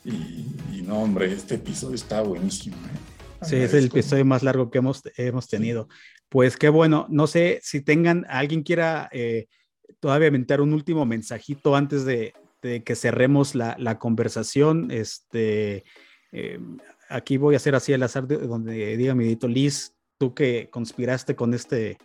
Y, 0.05 0.83
no, 0.83 1.03
hombre, 1.03 1.33
este 1.33 1.55
episodio 1.55 1.95
está 1.95 2.21
buenísimo. 2.23 2.77
¿eh? 2.77 3.45
Sí, 3.45 3.57
es 3.57 3.73
el 3.75 3.87
episodio 3.87 4.25
más 4.25 4.43
largo 4.43 4.71
que 4.71 4.79
hemos, 4.79 5.03
hemos 5.17 5.49
tenido. 5.49 5.89
Pues 6.29 6.57
qué 6.57 6.69
bueno. 6.69 7.07
No 7.09 7.27
sé 7.27 7.61
si 7.63 7.81
tengan, 7.81 8.27
alguien 8.29 8.63
quiera 8.63 9.09
eh, 9.13 9.47
todavía 10.01 10.29
aventar 10.29 10.61
un 10.61 10.73
último 10.73 11.07
mensajito 11.07 11.77
antes 11.77 12.05
de, 12.05 12.35
que 12.63 12.97
cerremos 12.97 13.55
la, 13.55 13.77
la 13.79 13.99
conversación. 13.99 14.91
Este, 14.91 15.85
eh, 16.33 16.59
aquí 17.09 17.37
voy 17.37 17.55
a 17.55 17.59
hacer 17.59 17.75
así 17.75 17.93
al 17.93 18.03
azar, 18.03 18.27
de, 18.27 18.39
donde 18.39 18.97
diga 18.97 19.15
mi 19.15 19.25
edito 19.25 19.49
Liz, 19.49 19.97
tú 20.19 20.35
que 20.35 20.69
conspiraste 20.71 21.37
con 21.37 21.53
este 21.55 21.99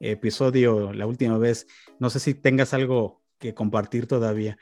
episodio 0.00 0.92
la 0.92 1.06
última 1.06 1.38
vez. 1.38 1.66
No 1.98 2.10
sé 2.10 2.20
si 2.20 2.34
tengas 2.34 2.74
algo 2.74 3.22
que 3.38 3.54
compartir 3.54 4.06
todavía. 4.06 4.56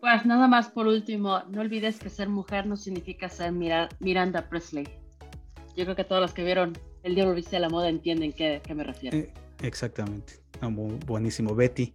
Pues 0.00 0.24
nada 0.24 0.48
más 0.48 0.68
por 0.70 0.86
último, 0.86 1.42
no 1.50 1.60
olvides 1.60 1.98
que 1.98 2.08
ser 2.08 2.28
mujer 2.28 2.66
no 2.66 2.76
significa 2.76 3.28
ser 3.28 3.52
Miranda 3.52 4.48
Presley. 4.48 4.88
Yo 5.76 5.84
creo 5.84 5.94
que 5.94 6.04
todos 6.04 6.22
los 6.22 6.32
que 6.32 6.42
vieron 6.42 6.76
El 7.02 7.14
Diablo 7.14 7.34
Viste 7.34 7.56
a 7.56 7.60
la 7.60 7.68
Moda 7.68 7.88
entienden 7.88 8.32
qué, 8.32 8.62
qué 8.64 8.74
me 8.74 8.82
refiero. 8.82 9.16
Eh, 9.16 9.32
exactamente. 9.62 10.40
Ah, 10.62 10.68
buenísimo. 10.70 11.54
Betty. 11.54 11.92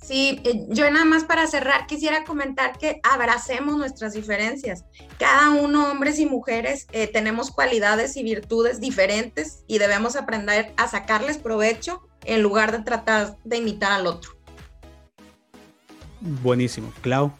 Sí, 0.00 0.40
eh, 0.44 0.66
yo 0.68 0.90
nada 0.90 1.04
más 1.04 1.24
para 1.24 1.46
cerrar 1.46 1.86
quisiera 1.86 2.24
comentar 2.24 2.76
que 2.76 3.00
abracemos 3.02 3.76
nuestras 3.76 4.14
diferencias. 4.14 4.84
Cada 5.18 5.50
uno, 5.50 5.90
hombres 5.90 6.18
y 6.18 6.26
mujeres, 6.26 6.86
eh, 6.92 7.06
tenemos 7.06 7.50
cualidades 7.50 8.16
y 8.16 8.22
virtudes 8.22 8.80
diferentes 8.80 9.64
y 9.68 9.78
debemos 9.78 10.16
aprender 10.16 10.72
a 10.76 10.88
sacarles 10.88 11.38
provecho 11.38 12.02
en 12.24 12.42
lugar 12.42 12.72
de 12.72 12.82
tratar 12.82 13.36
de 13.44 13.58
imitar 13.58 13.92
al 13.92 14.06
otro. 14.06 14.41
Buenísimo. 16.22 16.92
Clau. 17.00 17.32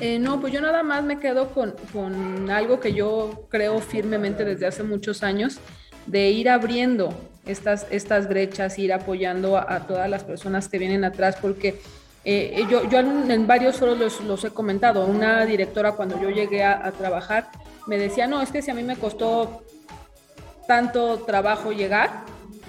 Eh, 0.00 0.18
no, 0.18 0.40
pues 0.40 0.52
yo 0.52 0.60
nada 0.60 0.82
más 0.82 1.04
me 1.04 1.20
quedo 1.20 1.50
con, 1.50 1.74
con 1.92 2.50
algo 2.50 2.80
que 2.80 2.92
yo 2.94 3.46
creo 3.48 3.80
firmemente 3.80 4.44
desde 4.44 4.66
hace 4.66 4.82
muchos 4.82 5.22
años, 5.22 5.58
de 6.06 6.30
ir 6.30 6.48
abriendo 6.48 7.14
estas, 7.46 7.86
estas 7.90 8.28
brechas, 8.28 8.78
ir 8.78 8.92
apoyando 8.92 9.56
a, 9.56 9.86
todas 9.86 10.10
las 10.10 10.24
personas 10.24 10.68
que 10.68 10.78
vienen 10.78 11.04
atrás, 11.04 11.36
porque 11.40 11.80
eh, 12.24 12.64
yo, 12.68 12.88
yo 12.88 12.98
en, 12.98 13.46
varios 13.46 13.76
foros 13.76 13.98
los, 13.98 14.20
los, 14.22 14.44
he 14.44 14.50
comentado, 14.50 15.06
una 15.06 15.46
directora 15.46 15.92
cuando 15.92 16.20
yo 16.20 16.30
llegué 16.30 16.64
a, 16.64 16.90
trabajar 16.92 17.50
me 17.86 17.98
decía, 17.98 18.26
no, 18.26 18.42
es 18.42 18.50
que 18.50 18.62
si 18.62 18.70
a 18.70 18.74
mí 18.74 18.82
me 18.82 18.96
costó 18.96 19.62
tanto 20.66 21.18
trabajo 21.18 21.70
llegar, 21.70 22.24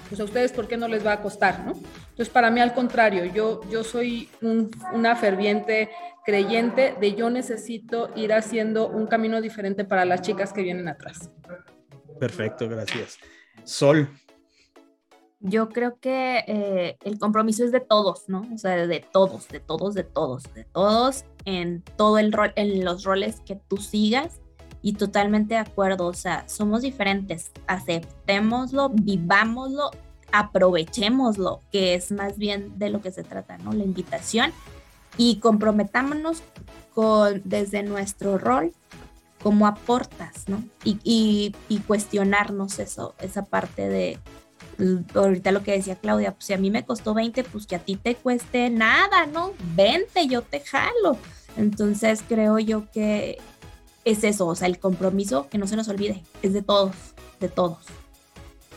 pues 0.08 0.20
a 0.20 0.24
ustedes, 0.24 0.52
¿por 0.52 0.68
qué 0.68 0.76
no 0.76 0.86
les 0.88 1.04
va 1.04 1.12
a 1.12 1.22
costar? 1.22 1.60
¿no? 1.64 1.72
Entonces, 2.16 2.32
para 2.32 2.50
mí, 2.50 2.60
al 2.60 2.72
contrario, 2.72 3.26
yo, 3.26 3.60
yo 3.68 3.84
soy 3.84 4.30
una 4.40 5.16
ferviente 5.16 5.90
creyente 6.24 6.96
de 6.98 7.14
yo 7.14 7.28
necesito 7.28 8.08
ir 8.16 8.32
haciendo 8.32 8.88
un 8.88 9.06
camino 9.06 9.42
diferente 9.42 9.84
para 9.84 10.06
las 10.06 10.22
chicas 10.22 10.54
que 10.54 10.62
vienen 10.62 10.88
atrás. 10.88 11.30
Perfecto, 12.18 12.70
gracias. 12.70 13.18
Sol, 13.64 14.08
yo 15.40 15.68
creo 15.68 15.98
que 16.00 16.42
eh, 16.46 16.96
el 17.04 17.18
compromiso 17.18 17.64
es 17.64 17.72
de 17.72 17.80
todos, 17.80 18.28
¿no? 18.28 18.48
O 18.52 18.56
sea, 18.56 18.86
de 18.86 19.00
todos, 19.00 19.48
de 19.48 19.60
todos, 19.60 19.94
de 19.94 20.04
todos, 20.04 20.42
de 20.54 20.64
todos, 20.64 21.24
en 21.44 21.82
todo 21.96 22.18
el 22.18 22.32
rol, 22.32 22.52
en 22.56 22.82
los 22.82 23.04
roles 23.04 23.40
que 23.40 23.56
tú 23.56 23.76
sigas 23.76 24.40
y 24.82 24.94
totalmente 24.94 25.54
de 25.54 25.60
acuerdo, 25.60 26.06
o 26.06 26.14
sea, 26.14 26.48
somos 26.48 26.82
diferentes, 26.82 27.52
aceptémoslo, 27.66 28.90
vivámoslo, 28.90 29.90
aprovechémoslo, 30.32 31.62
que 31.72 31.94
es 31.94 32.12
más 32.12 32.38
bien 32.38 32.78
de 32.78 32.90
lo 32.90 33.00
que 33.00 33.10
se 33.12 33.24
trata, 33.24 33.58
¿no? 33.58 33.72
La 33.72 33.84
invitación 33.84 34.52
y 35.16 35.36
comprometámonos 35.36 36.42
con, 36.94 37.42
desde 37.44 37.82
nuestro 37.82 38.38
rol 38.38 38.72
como 39.42 39.66
aportas, 39.66 40.48
¿no? 40.48 40.64
Y, 40.82 41.54
y, 41.68 41.78
cuestionarnos 41.80 42.78
eso, 42.78 43.14
esa 43.20 43.44
parte 43.44 43.88
de 43.88 44.18
ahorita 45.14 45.52
lo 45.52 45.62
que 45.62 45.72
decía 45.72 45.96
Claudia, 45.96 46.32
pues 46.32 46.46
si 46.46 46.52
a 46.52 46.58
mí 46.58 46.70
me 46.70 46.84
costó 46.84 47.14
20, 47.14 47.44
pues 47.44 47.66
que 47.66 47.76
a 47.76 47.78
ti 47.78 47.96
te 47.96 48.14
cueste 48.14 48.70
nada, 48.70 49.26
¿no? 49.26 49.52
20, 49.74 50.26
yo 50.26 50.42
te 50.42 50.60
jalo. 50.60 51.16
Entonces 51.56 52.22
creo 52.26 52.58
yo 52.58 52.90
que 52.90 53.38
es 54.04 54.24
eso, 54.24 54.46
o 54.46 54.54
sea, 54.54 54.68
el 54.68 54.78
compromiso, 54.78 55.48
que 55.48 55.58
no 55.58 55.66
se 55.66 55.76
nos 55.76 55.88
olvide, 55.88 56.22
es 56.42 56.52
de 56.52 56.62
todos, 56.62 56.94
de 57.40 57.48
todos. 57.48 57.78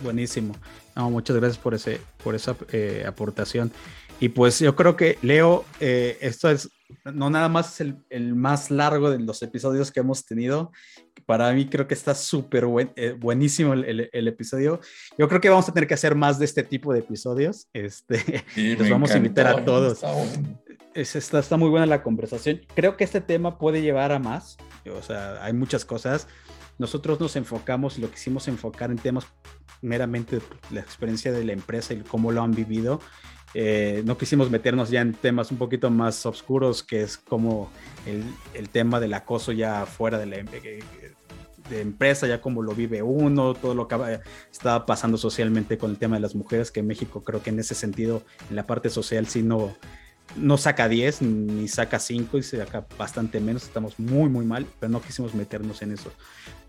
Buenísimo. 0.02 0.56
Muchas 0.96 1.36
gracias 1.36 1.58
por, 1.58 1.74
ese, 1.74 2.02
por 2.24 2.36
esa 2.36 2.56
eh, 2.72 3.04
aportación. 3.08 3.72
Y 4.20 4.30
pues 4.30 4.60
yo 4.60 4.76
creo 4.76 4.98
que, 4.98 5.18
Leo, 5.22 5.66
eh, 5.80 6.18
esto 6.22 6.50
es 6.50 6.70
no 7.14 7.30
nada 7.30 7.50
más 7.50 7.80
el, 7.82 7.98
el, 8.10 8.36
más 8.36 8.72
largo 8.72 9.10
de 9.10 9.20
los 9.20 9.42
episodios 9.44 9.92
que 9.92 10.00
hemos 10.00 10.26
tenido. 10.26 10.72
Para 11.26 11.52
mí 11.54 11.68
creo 11.70 11.88
que 11.88 11.94
está 11.94 12.16
súper 12.16 12.66
buen, 12.66 12.92
eh, 12.96 13.16
buenísimo 13.18 13.74
el, 13.74 14.10
el, 14.12 14.28
episodio. 14.28 14.80
Yo 15.18 15.28
creo 15.28 15.40
que 15.40 15.50
vamos 15.50 15.70
a 15.70 15.74
tener 15.74 15.88
que 15.88 15.94
hacer 15.94 16.16
más 16.16 16.40
de 16.40 16.46
este 16.46 16.64
tipo 16.64 16.92
de 16.94 17.00
episodios. 17.00 17.68
Este, 17.74 18.44
los 18.78 18.90
vamos 18.90 19.12
a 19.12 19.18
invitar 19.18 19.48
a 19.48 19.64
todos. 19.64 20.04
Está, 20.96 21.40
está, 21.40 21.58
muy 21.58 21.70
buena 21.70 21.86
la 21.86 22.02
conversación. 22.02 22.62
Creo 22.74 22.98
que 22.98 23.04
este 23.04 23.22
tema 23.22 23.58
puede 23.58 23.82
llevar 23.82 24.12
a 24.12 24.20
más. 24.20 24.58
O 24.92 25.04
sea, 25.04 25.44
hay 25.44 25.54
muchas 25.54 25.86
cosas. 25.86 26.28
Nosotros 26.80 27.20
nos 27.20 27.36
enfocamos 27.36 27.98
y 27.98 28.02
lo 28.02 28.10
quisimos 28.10 28.48
enfocar 28.48 28.90
en 28.90 28.98
temas 28.98 29.28
meramente 29.82 30.40
la 30.72 30.82
experiencia 30.82 31.32
de 31.32 31.44
la 31.44 31.54
empresa 31.54 31.94
y 31.94 32.02
cómo 32.02 32.32
lo 32.32 32.42
han 32.42 32.52
vivido 32.52 33.00
eh, 33.54 34.04
no 34.06 34.18
quisimos 34.18 34.52
meternos 34.52 34.90
ya 34.90 35.02
en 35.02 35.14
temas 35.14 35.52
un 35.52 35.58
poquito 35.58 35.90
más 35.90 36.26
oscuros, 36.26 36.84
que 36.84 37.02
es 37.02 37.18
como 37.18 37.72
el, 38.06 38.70
tema 38.70 39.00
del 39.00 39.14
acoso 39.14 39.52
ya 39.52 39.86
fuera 39.86 40.20
de 40.20 40.26
la 40.28 40.36
eh, 40.38 40.84
de 41.70 41.82
empresa, 41.82 42.28
ya 42.28 42.42
como 42.42 42.62
lo 42.62 42.74
vive 42.74 43.02
uno, 43.02 43.54
todo 43.54 43.76
lo 43.76 43.88
que 43.88 44.20
está 44.52 44.86
pasando 44.86 45.18
socialmente 45.18 45.78
con 45.78 45.92
el 45.92 45.98
tema 45.98 46.16
de 46.16 46.22
las 46.22 46.36
mujeres, 46.36 46.72
que 46.72 46.84
México 46.84 47.24
creo 47.24 47.42
que 47.42 47.50
en 47.50 47.60
ese 47.60 47.76
sentido, 47.76 48.24
en 48.50 48.56
la 48.56 48.66
parte 48.66 48.90
social, 48.90 49.28
sí 49.28 49.44
no, 49.44 49.76
no 50.36 50.58
saca 50.58 50.88
10 50.88 51.22
ni 51.22 51.68
saca 51.68 52.00
5 52.00 52.38
y 52.38 52.44
saca 52.44 52.86
bastante 52.98 53.40
menos, 53.40 53.64
estamos 53.64 54.00
muy, 54.00 54.30
muy 54.30 54.46
mal, 54.46 54.68
pero 54.80 54.92
no 54.92 55.02
quisimos 55.02 55.36
meternos 55.36 55.82
en 55.82 55.92
eso. 55.92 56.12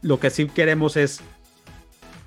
Lo 0.02 0.20
que 0.20 0.30
sí 0.30 0.46
queremos 0.46 0.96
es, 0.96 1.20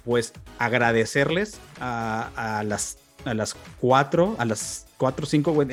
pues, 0.04 0.34
agradecerles 0.58 1.60
a, 1.80 2.60
a 2.60 2.64
las 2.64 2.98
a 3.26 3.34
las 3.34 3.56
4, 3.80 4.36
a 4.38 4.46
las 4.46 4.86
4 4.98 5.26
5, 5.26 5.66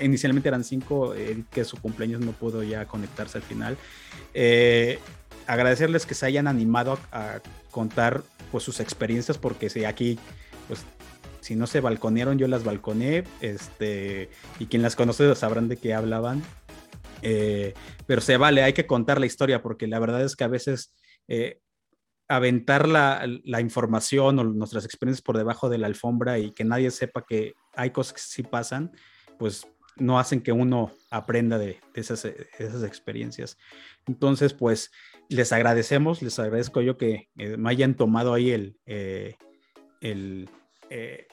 inicialmente 0.00 0.48
eran 0.48 0.64
5, 0.64 1.14
eh, 1.14 1.44
que 1.50 1.64
su 1.64 1.76
cumpleaños 1.76 2.20
no 2.20 2.32
pudo 2.32 2.62
ya 2.62 2.86
conectarse 2.86 3.38
al 3.38 3.44
final. 3.44 3.76
Eh, 4.34 4.98
agradecerles 5.46 6.06
que 6.06 6.14
se 6.14 6.26
hayan 6.26 6.46
animado 6.46 6.98
a, 7.12 7.40
contar 7.70 8.22
pues 8.50 8.64
sus 8.64 8.80
experiencias, 8.80 9.36
porque 9.38 9.68
si 9.68 9.84
aquí 9.84 10.18
pues 10.66 10.84
si 11.40 11.54
no 11.54 11.66
se 11.66 11.80
balconearon, 11.80 12.38
yo 12.38 12.48
las 12.48 12.64
balconé, 12.64 13.22
este, 13.40 14.30
y 14.58 14.66
quien 14.66 14.82
las 14.82 14.96
conoce 14.96 15.32
sabrán 15.36 15.68
de 15.68 15.76
qué 15.76 15.94
hablaban. 15.94 16.42
Eh, 17.22 17.74
pero 18.06 18.20
se 18.20 18.36
vale, 18.36 18.62
hay 18.62 18.72
que 18.72 18.86
contar 18.86 19.20
la 19.20 19.26
historia, 19.26 19.62
porque 19.62 19.86
la 19.86 19.98
verdad 19.98 20.24
es 20.24 20.34
que 20.34 20.44
a 20.44 20.48
veces 20.48 20.92
eh, 21.28 21.60
aventar 22.28 22.88
la, 22.88 23.26
la, 23.44 23.60
información 23.60 24.38
o 24.38 24.44
nuestras 24.44 24.84
experiencias 24.84 25.22
por 25.22 25.36
debajo 25.36 25.68
de 25.68 25.78
la 25.78 25.86
alfombra 25.86 26.38
y 26.38 26.50
que 26.52 26.64
nadie 26.64 26.90
sepa 26.90 27.24
que 27.24 27.54
hay 27.74 27.90
cosas 27.90 28.14
que 28.14 28.20
sí 28.20 28.42
pasan, 28.42 28.92
pues 29.38 29.66
no 29.96 30.18
hacen 30.18 30.40
que 30.40 30.52
uno 30.52 30.92
aprenda 31.10 31.58
de, 31.58 31.80
esas, 31.94 32.24
esas, 32.24 32.82
experiencias. 32.82 33.58
Entonces, 34.06 34.52
pues 34.52 34.90
les 35.28 35.52
agradecemos, 35.52 36.22
les 36.22 36.38
agradezco 36.38 36.80
yo 36.80 36.96
que 36.96 37.28
me 37.34 37.70
hayan 37.70 37.94
tomado 37.94 38.34
ahí 38.34 38.50
el, 38.50 38.76
eh, 38.86 39.36
el 40.00 40.48
eh, 40.90 41.26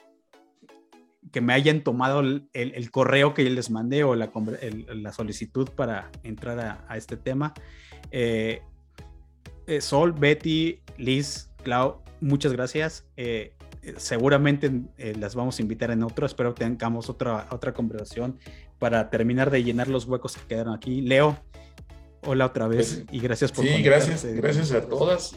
que 1.30 1.40
me 1.40 1.52
hayan 1.52 1.82
tomado 1.82 2.20
el, 2.20 2.48
el, 2.52 2.90
correo 2.90 3.34
que 3.34 3.48
les 3.48 3.70
mandé 3.70 4.04
o 4.04 4.14
la, 4.14 4.30
la 4.94 5.12
solicitud 5.12 5.68
para 5.70 6.10
entrar 6.22 6.84
a, 6.88 6.96
este 6.96 7.16
tema. 7.16 7.54
Eh, 8.10 8.62
Sol, 9.80 10.12
Betty, 10.12 10.80
Liz, 10.98 11.50
Clau, 11.62 12.02
muchas 12.20 12.52
gracias. 12.52 13.06
seguramente 13.96 14.70
las 15.18 15.34
vamos 15.34 15.58
a 15.58 15.62
invitar 15.62 15.90
en 15.90 16.02
otro. 16.02 16.26
Espero 16.26 16.54
que 16.54 16.64
tengamos 16.64 17.08
otra, 17.08 17.46
otra 17.50 17.72
conversación 17.72 18.38
para 18.78 19.08
terminar 19.10 19.50
de 19.50 19.62
llenar 19.64 19.88
los 19.88 20.06
huecos 20.06 20.36
que 20.36 20.46
quedaron 20.46 20.74
aquí. 20.74 21.00
Leo, 21.00 21.38
hola 22.26 22.46
otra 22.46 22.68
vez 22.68 23.02
pues, 23.04 23.14
y 23.14 23.20
gracias 23.20 23.52
por... 23.52 23.64
Sí, 23.64 23.82
gracias, 23.82 24.24
gracias 24.24 24.72
a 24.72 24.82
todas 24.82 25.34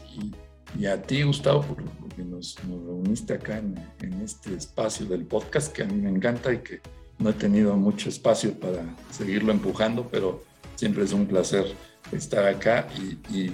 y, 0.78 0.86
a 0.86 1.00
ti, 1.00 1.22
Gustavo, 1.22 1.62
por, 1.62 1.82
porque 1.82 2.22
nos, 2.22 2.56
reuniste 2.66 3.34
acá 3.34 3.58
en, 3.58 4.22
este 4.22 4.54
espacio 4.54 5.06
del 5.06 5.24
podcast 5.24 5.72
que 5.72 5.82
a 5.82 5.86
mí 5.86 5.94
me 5.94 6.10
encanta 6.10 6.52
y 6.52 6.58
que 6.58 6.80
no 7.18 7.30
he 7.30 7.32
tenido 7.32 7.74
mucho 7.76 8.08
espacio 8.08 8.52
para 8.58 8.84
seguirlo 9.10 9.50
empujando, 9.50 10.06
pero 10.10 10.44
siempre 10.76 11.04
es 11.04 11.12
un 11.12 11.26
placer 11.26 11.64
estar 12.12 12.46
acá 12.46 12.86
y, 12.98 13.34
y, 13.34 13.50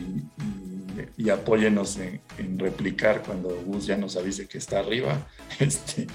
apóyenos 1.33 1.99
en, 1.99 2.59
replicar 2.59 3.23
cuando 3.23 3.49
Gus 3.65 3.87
ya 3.87 3.97
nos 3.97 4.17
avise 4.17 4.47
que 4.47 4.59
está 4.59 4.81
arriba. 4.81 5.27
Este, 5.59 6.07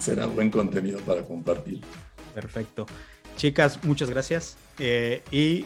será 0.00 0.26
buen 0.26 0.50
contenido 0.50 0.98
para 1.00 1.22
compartir. 1.22 1.80
Perfecto. 2.34 2.86
Chicas, 3.36 3.84
muchas 3.84 4.10
gracias. 4.10 4.56
Eh, 4.78 5.22
y 5.30 5.64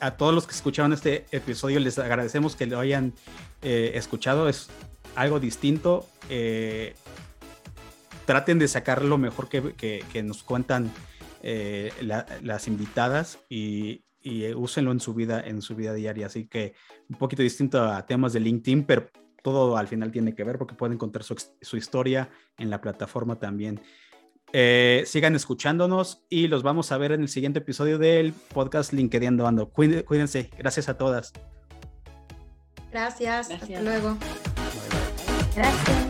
a 0.00 0.12
todos 0.12 0.34
los 0.34 0.46
que 0.46 0.52
escucharon 0.52 0.92
este 0.92 1.24
episodio, 1.32 1.80
les 1.80 1.98
agradecemos 1.98 2.54
que 2.54 2.66
lo 2.66 2.78
hayan 2.78 3.14
eh, 3.62 3.92
escuchado. 3.94 4.48
Es 4.48 4.68
algo 5.16 5.40
distinto. 5.40 6.06
Eh, 6.28 6.94
traten 8.26 8.58
de 8.58 8.68
sacar 8.68 9.02
lo 9.02 9.16
mejor 9.16 9.48
que, 9.48 10.22
nos 10.22 10.42
cuentan 10.42 10.92
las 12.02 12.68
invitadas 12.68 13.38
y, 13.48 14.04
úsenlo 14.56 14.92
en 14.92 15.00
su 15.00 15.14
vida, 15.14 15.40
en 15.40 15.62
su 15.62 15.74
vida 15.74 15.94
diaria. 15.94 16.26
Así 16.26 16.46
que 16.46 16.74
un 17.08 17.16
poquito 17.16 17.42
distinto 17.42 17.82
a 17.82 18.04
temas 18.06 18.32
de 18.32 18.40
LinkedIn, 18.40 18.84
pero 18.84 19.10
todo 19.42 19.76
al 19.76 19.88
final 19.88 20.10
tiene 20.10 20.34
que 20.34 20.44
ver 20.44 20.58
porque 20.58 20.74
pueden 20.74 20.94
encontrar 20.94 21.24
su, 21.24 21.34
su 21.60 21.76
historia 21.76 22.30
en 22.58 22.70
la 22.70 22.80
plataforma 22.80 23.38
también. 23.38 23.80
Eh, 24.52 25.04
sigan 25.06 25.36
escuchándonos 25.36 26.24
y 26.28 26.48
los 26.48 26.62
vamos 26.62 26.90
a 26.90 26.98
ver 26.98 27.12
en 27.12 27.20
el 27.22 27.28
siguiente 27.28 27.60
episodio 27.60 27.98
del 27.98 28.32
podcast 28.32 28.92
LinkedIn 28.92 29.40
Ando. 29.40 29.70
Cuídense. 29.70 30.50
Gracias 30.58 30.88
a 30.88 30.98
todas. 30.98 31.32
Gracias. 32.90 33.50
Hasta 33.50 33.80
luego. 33.80 34.16
Gracias. 35.54 36.09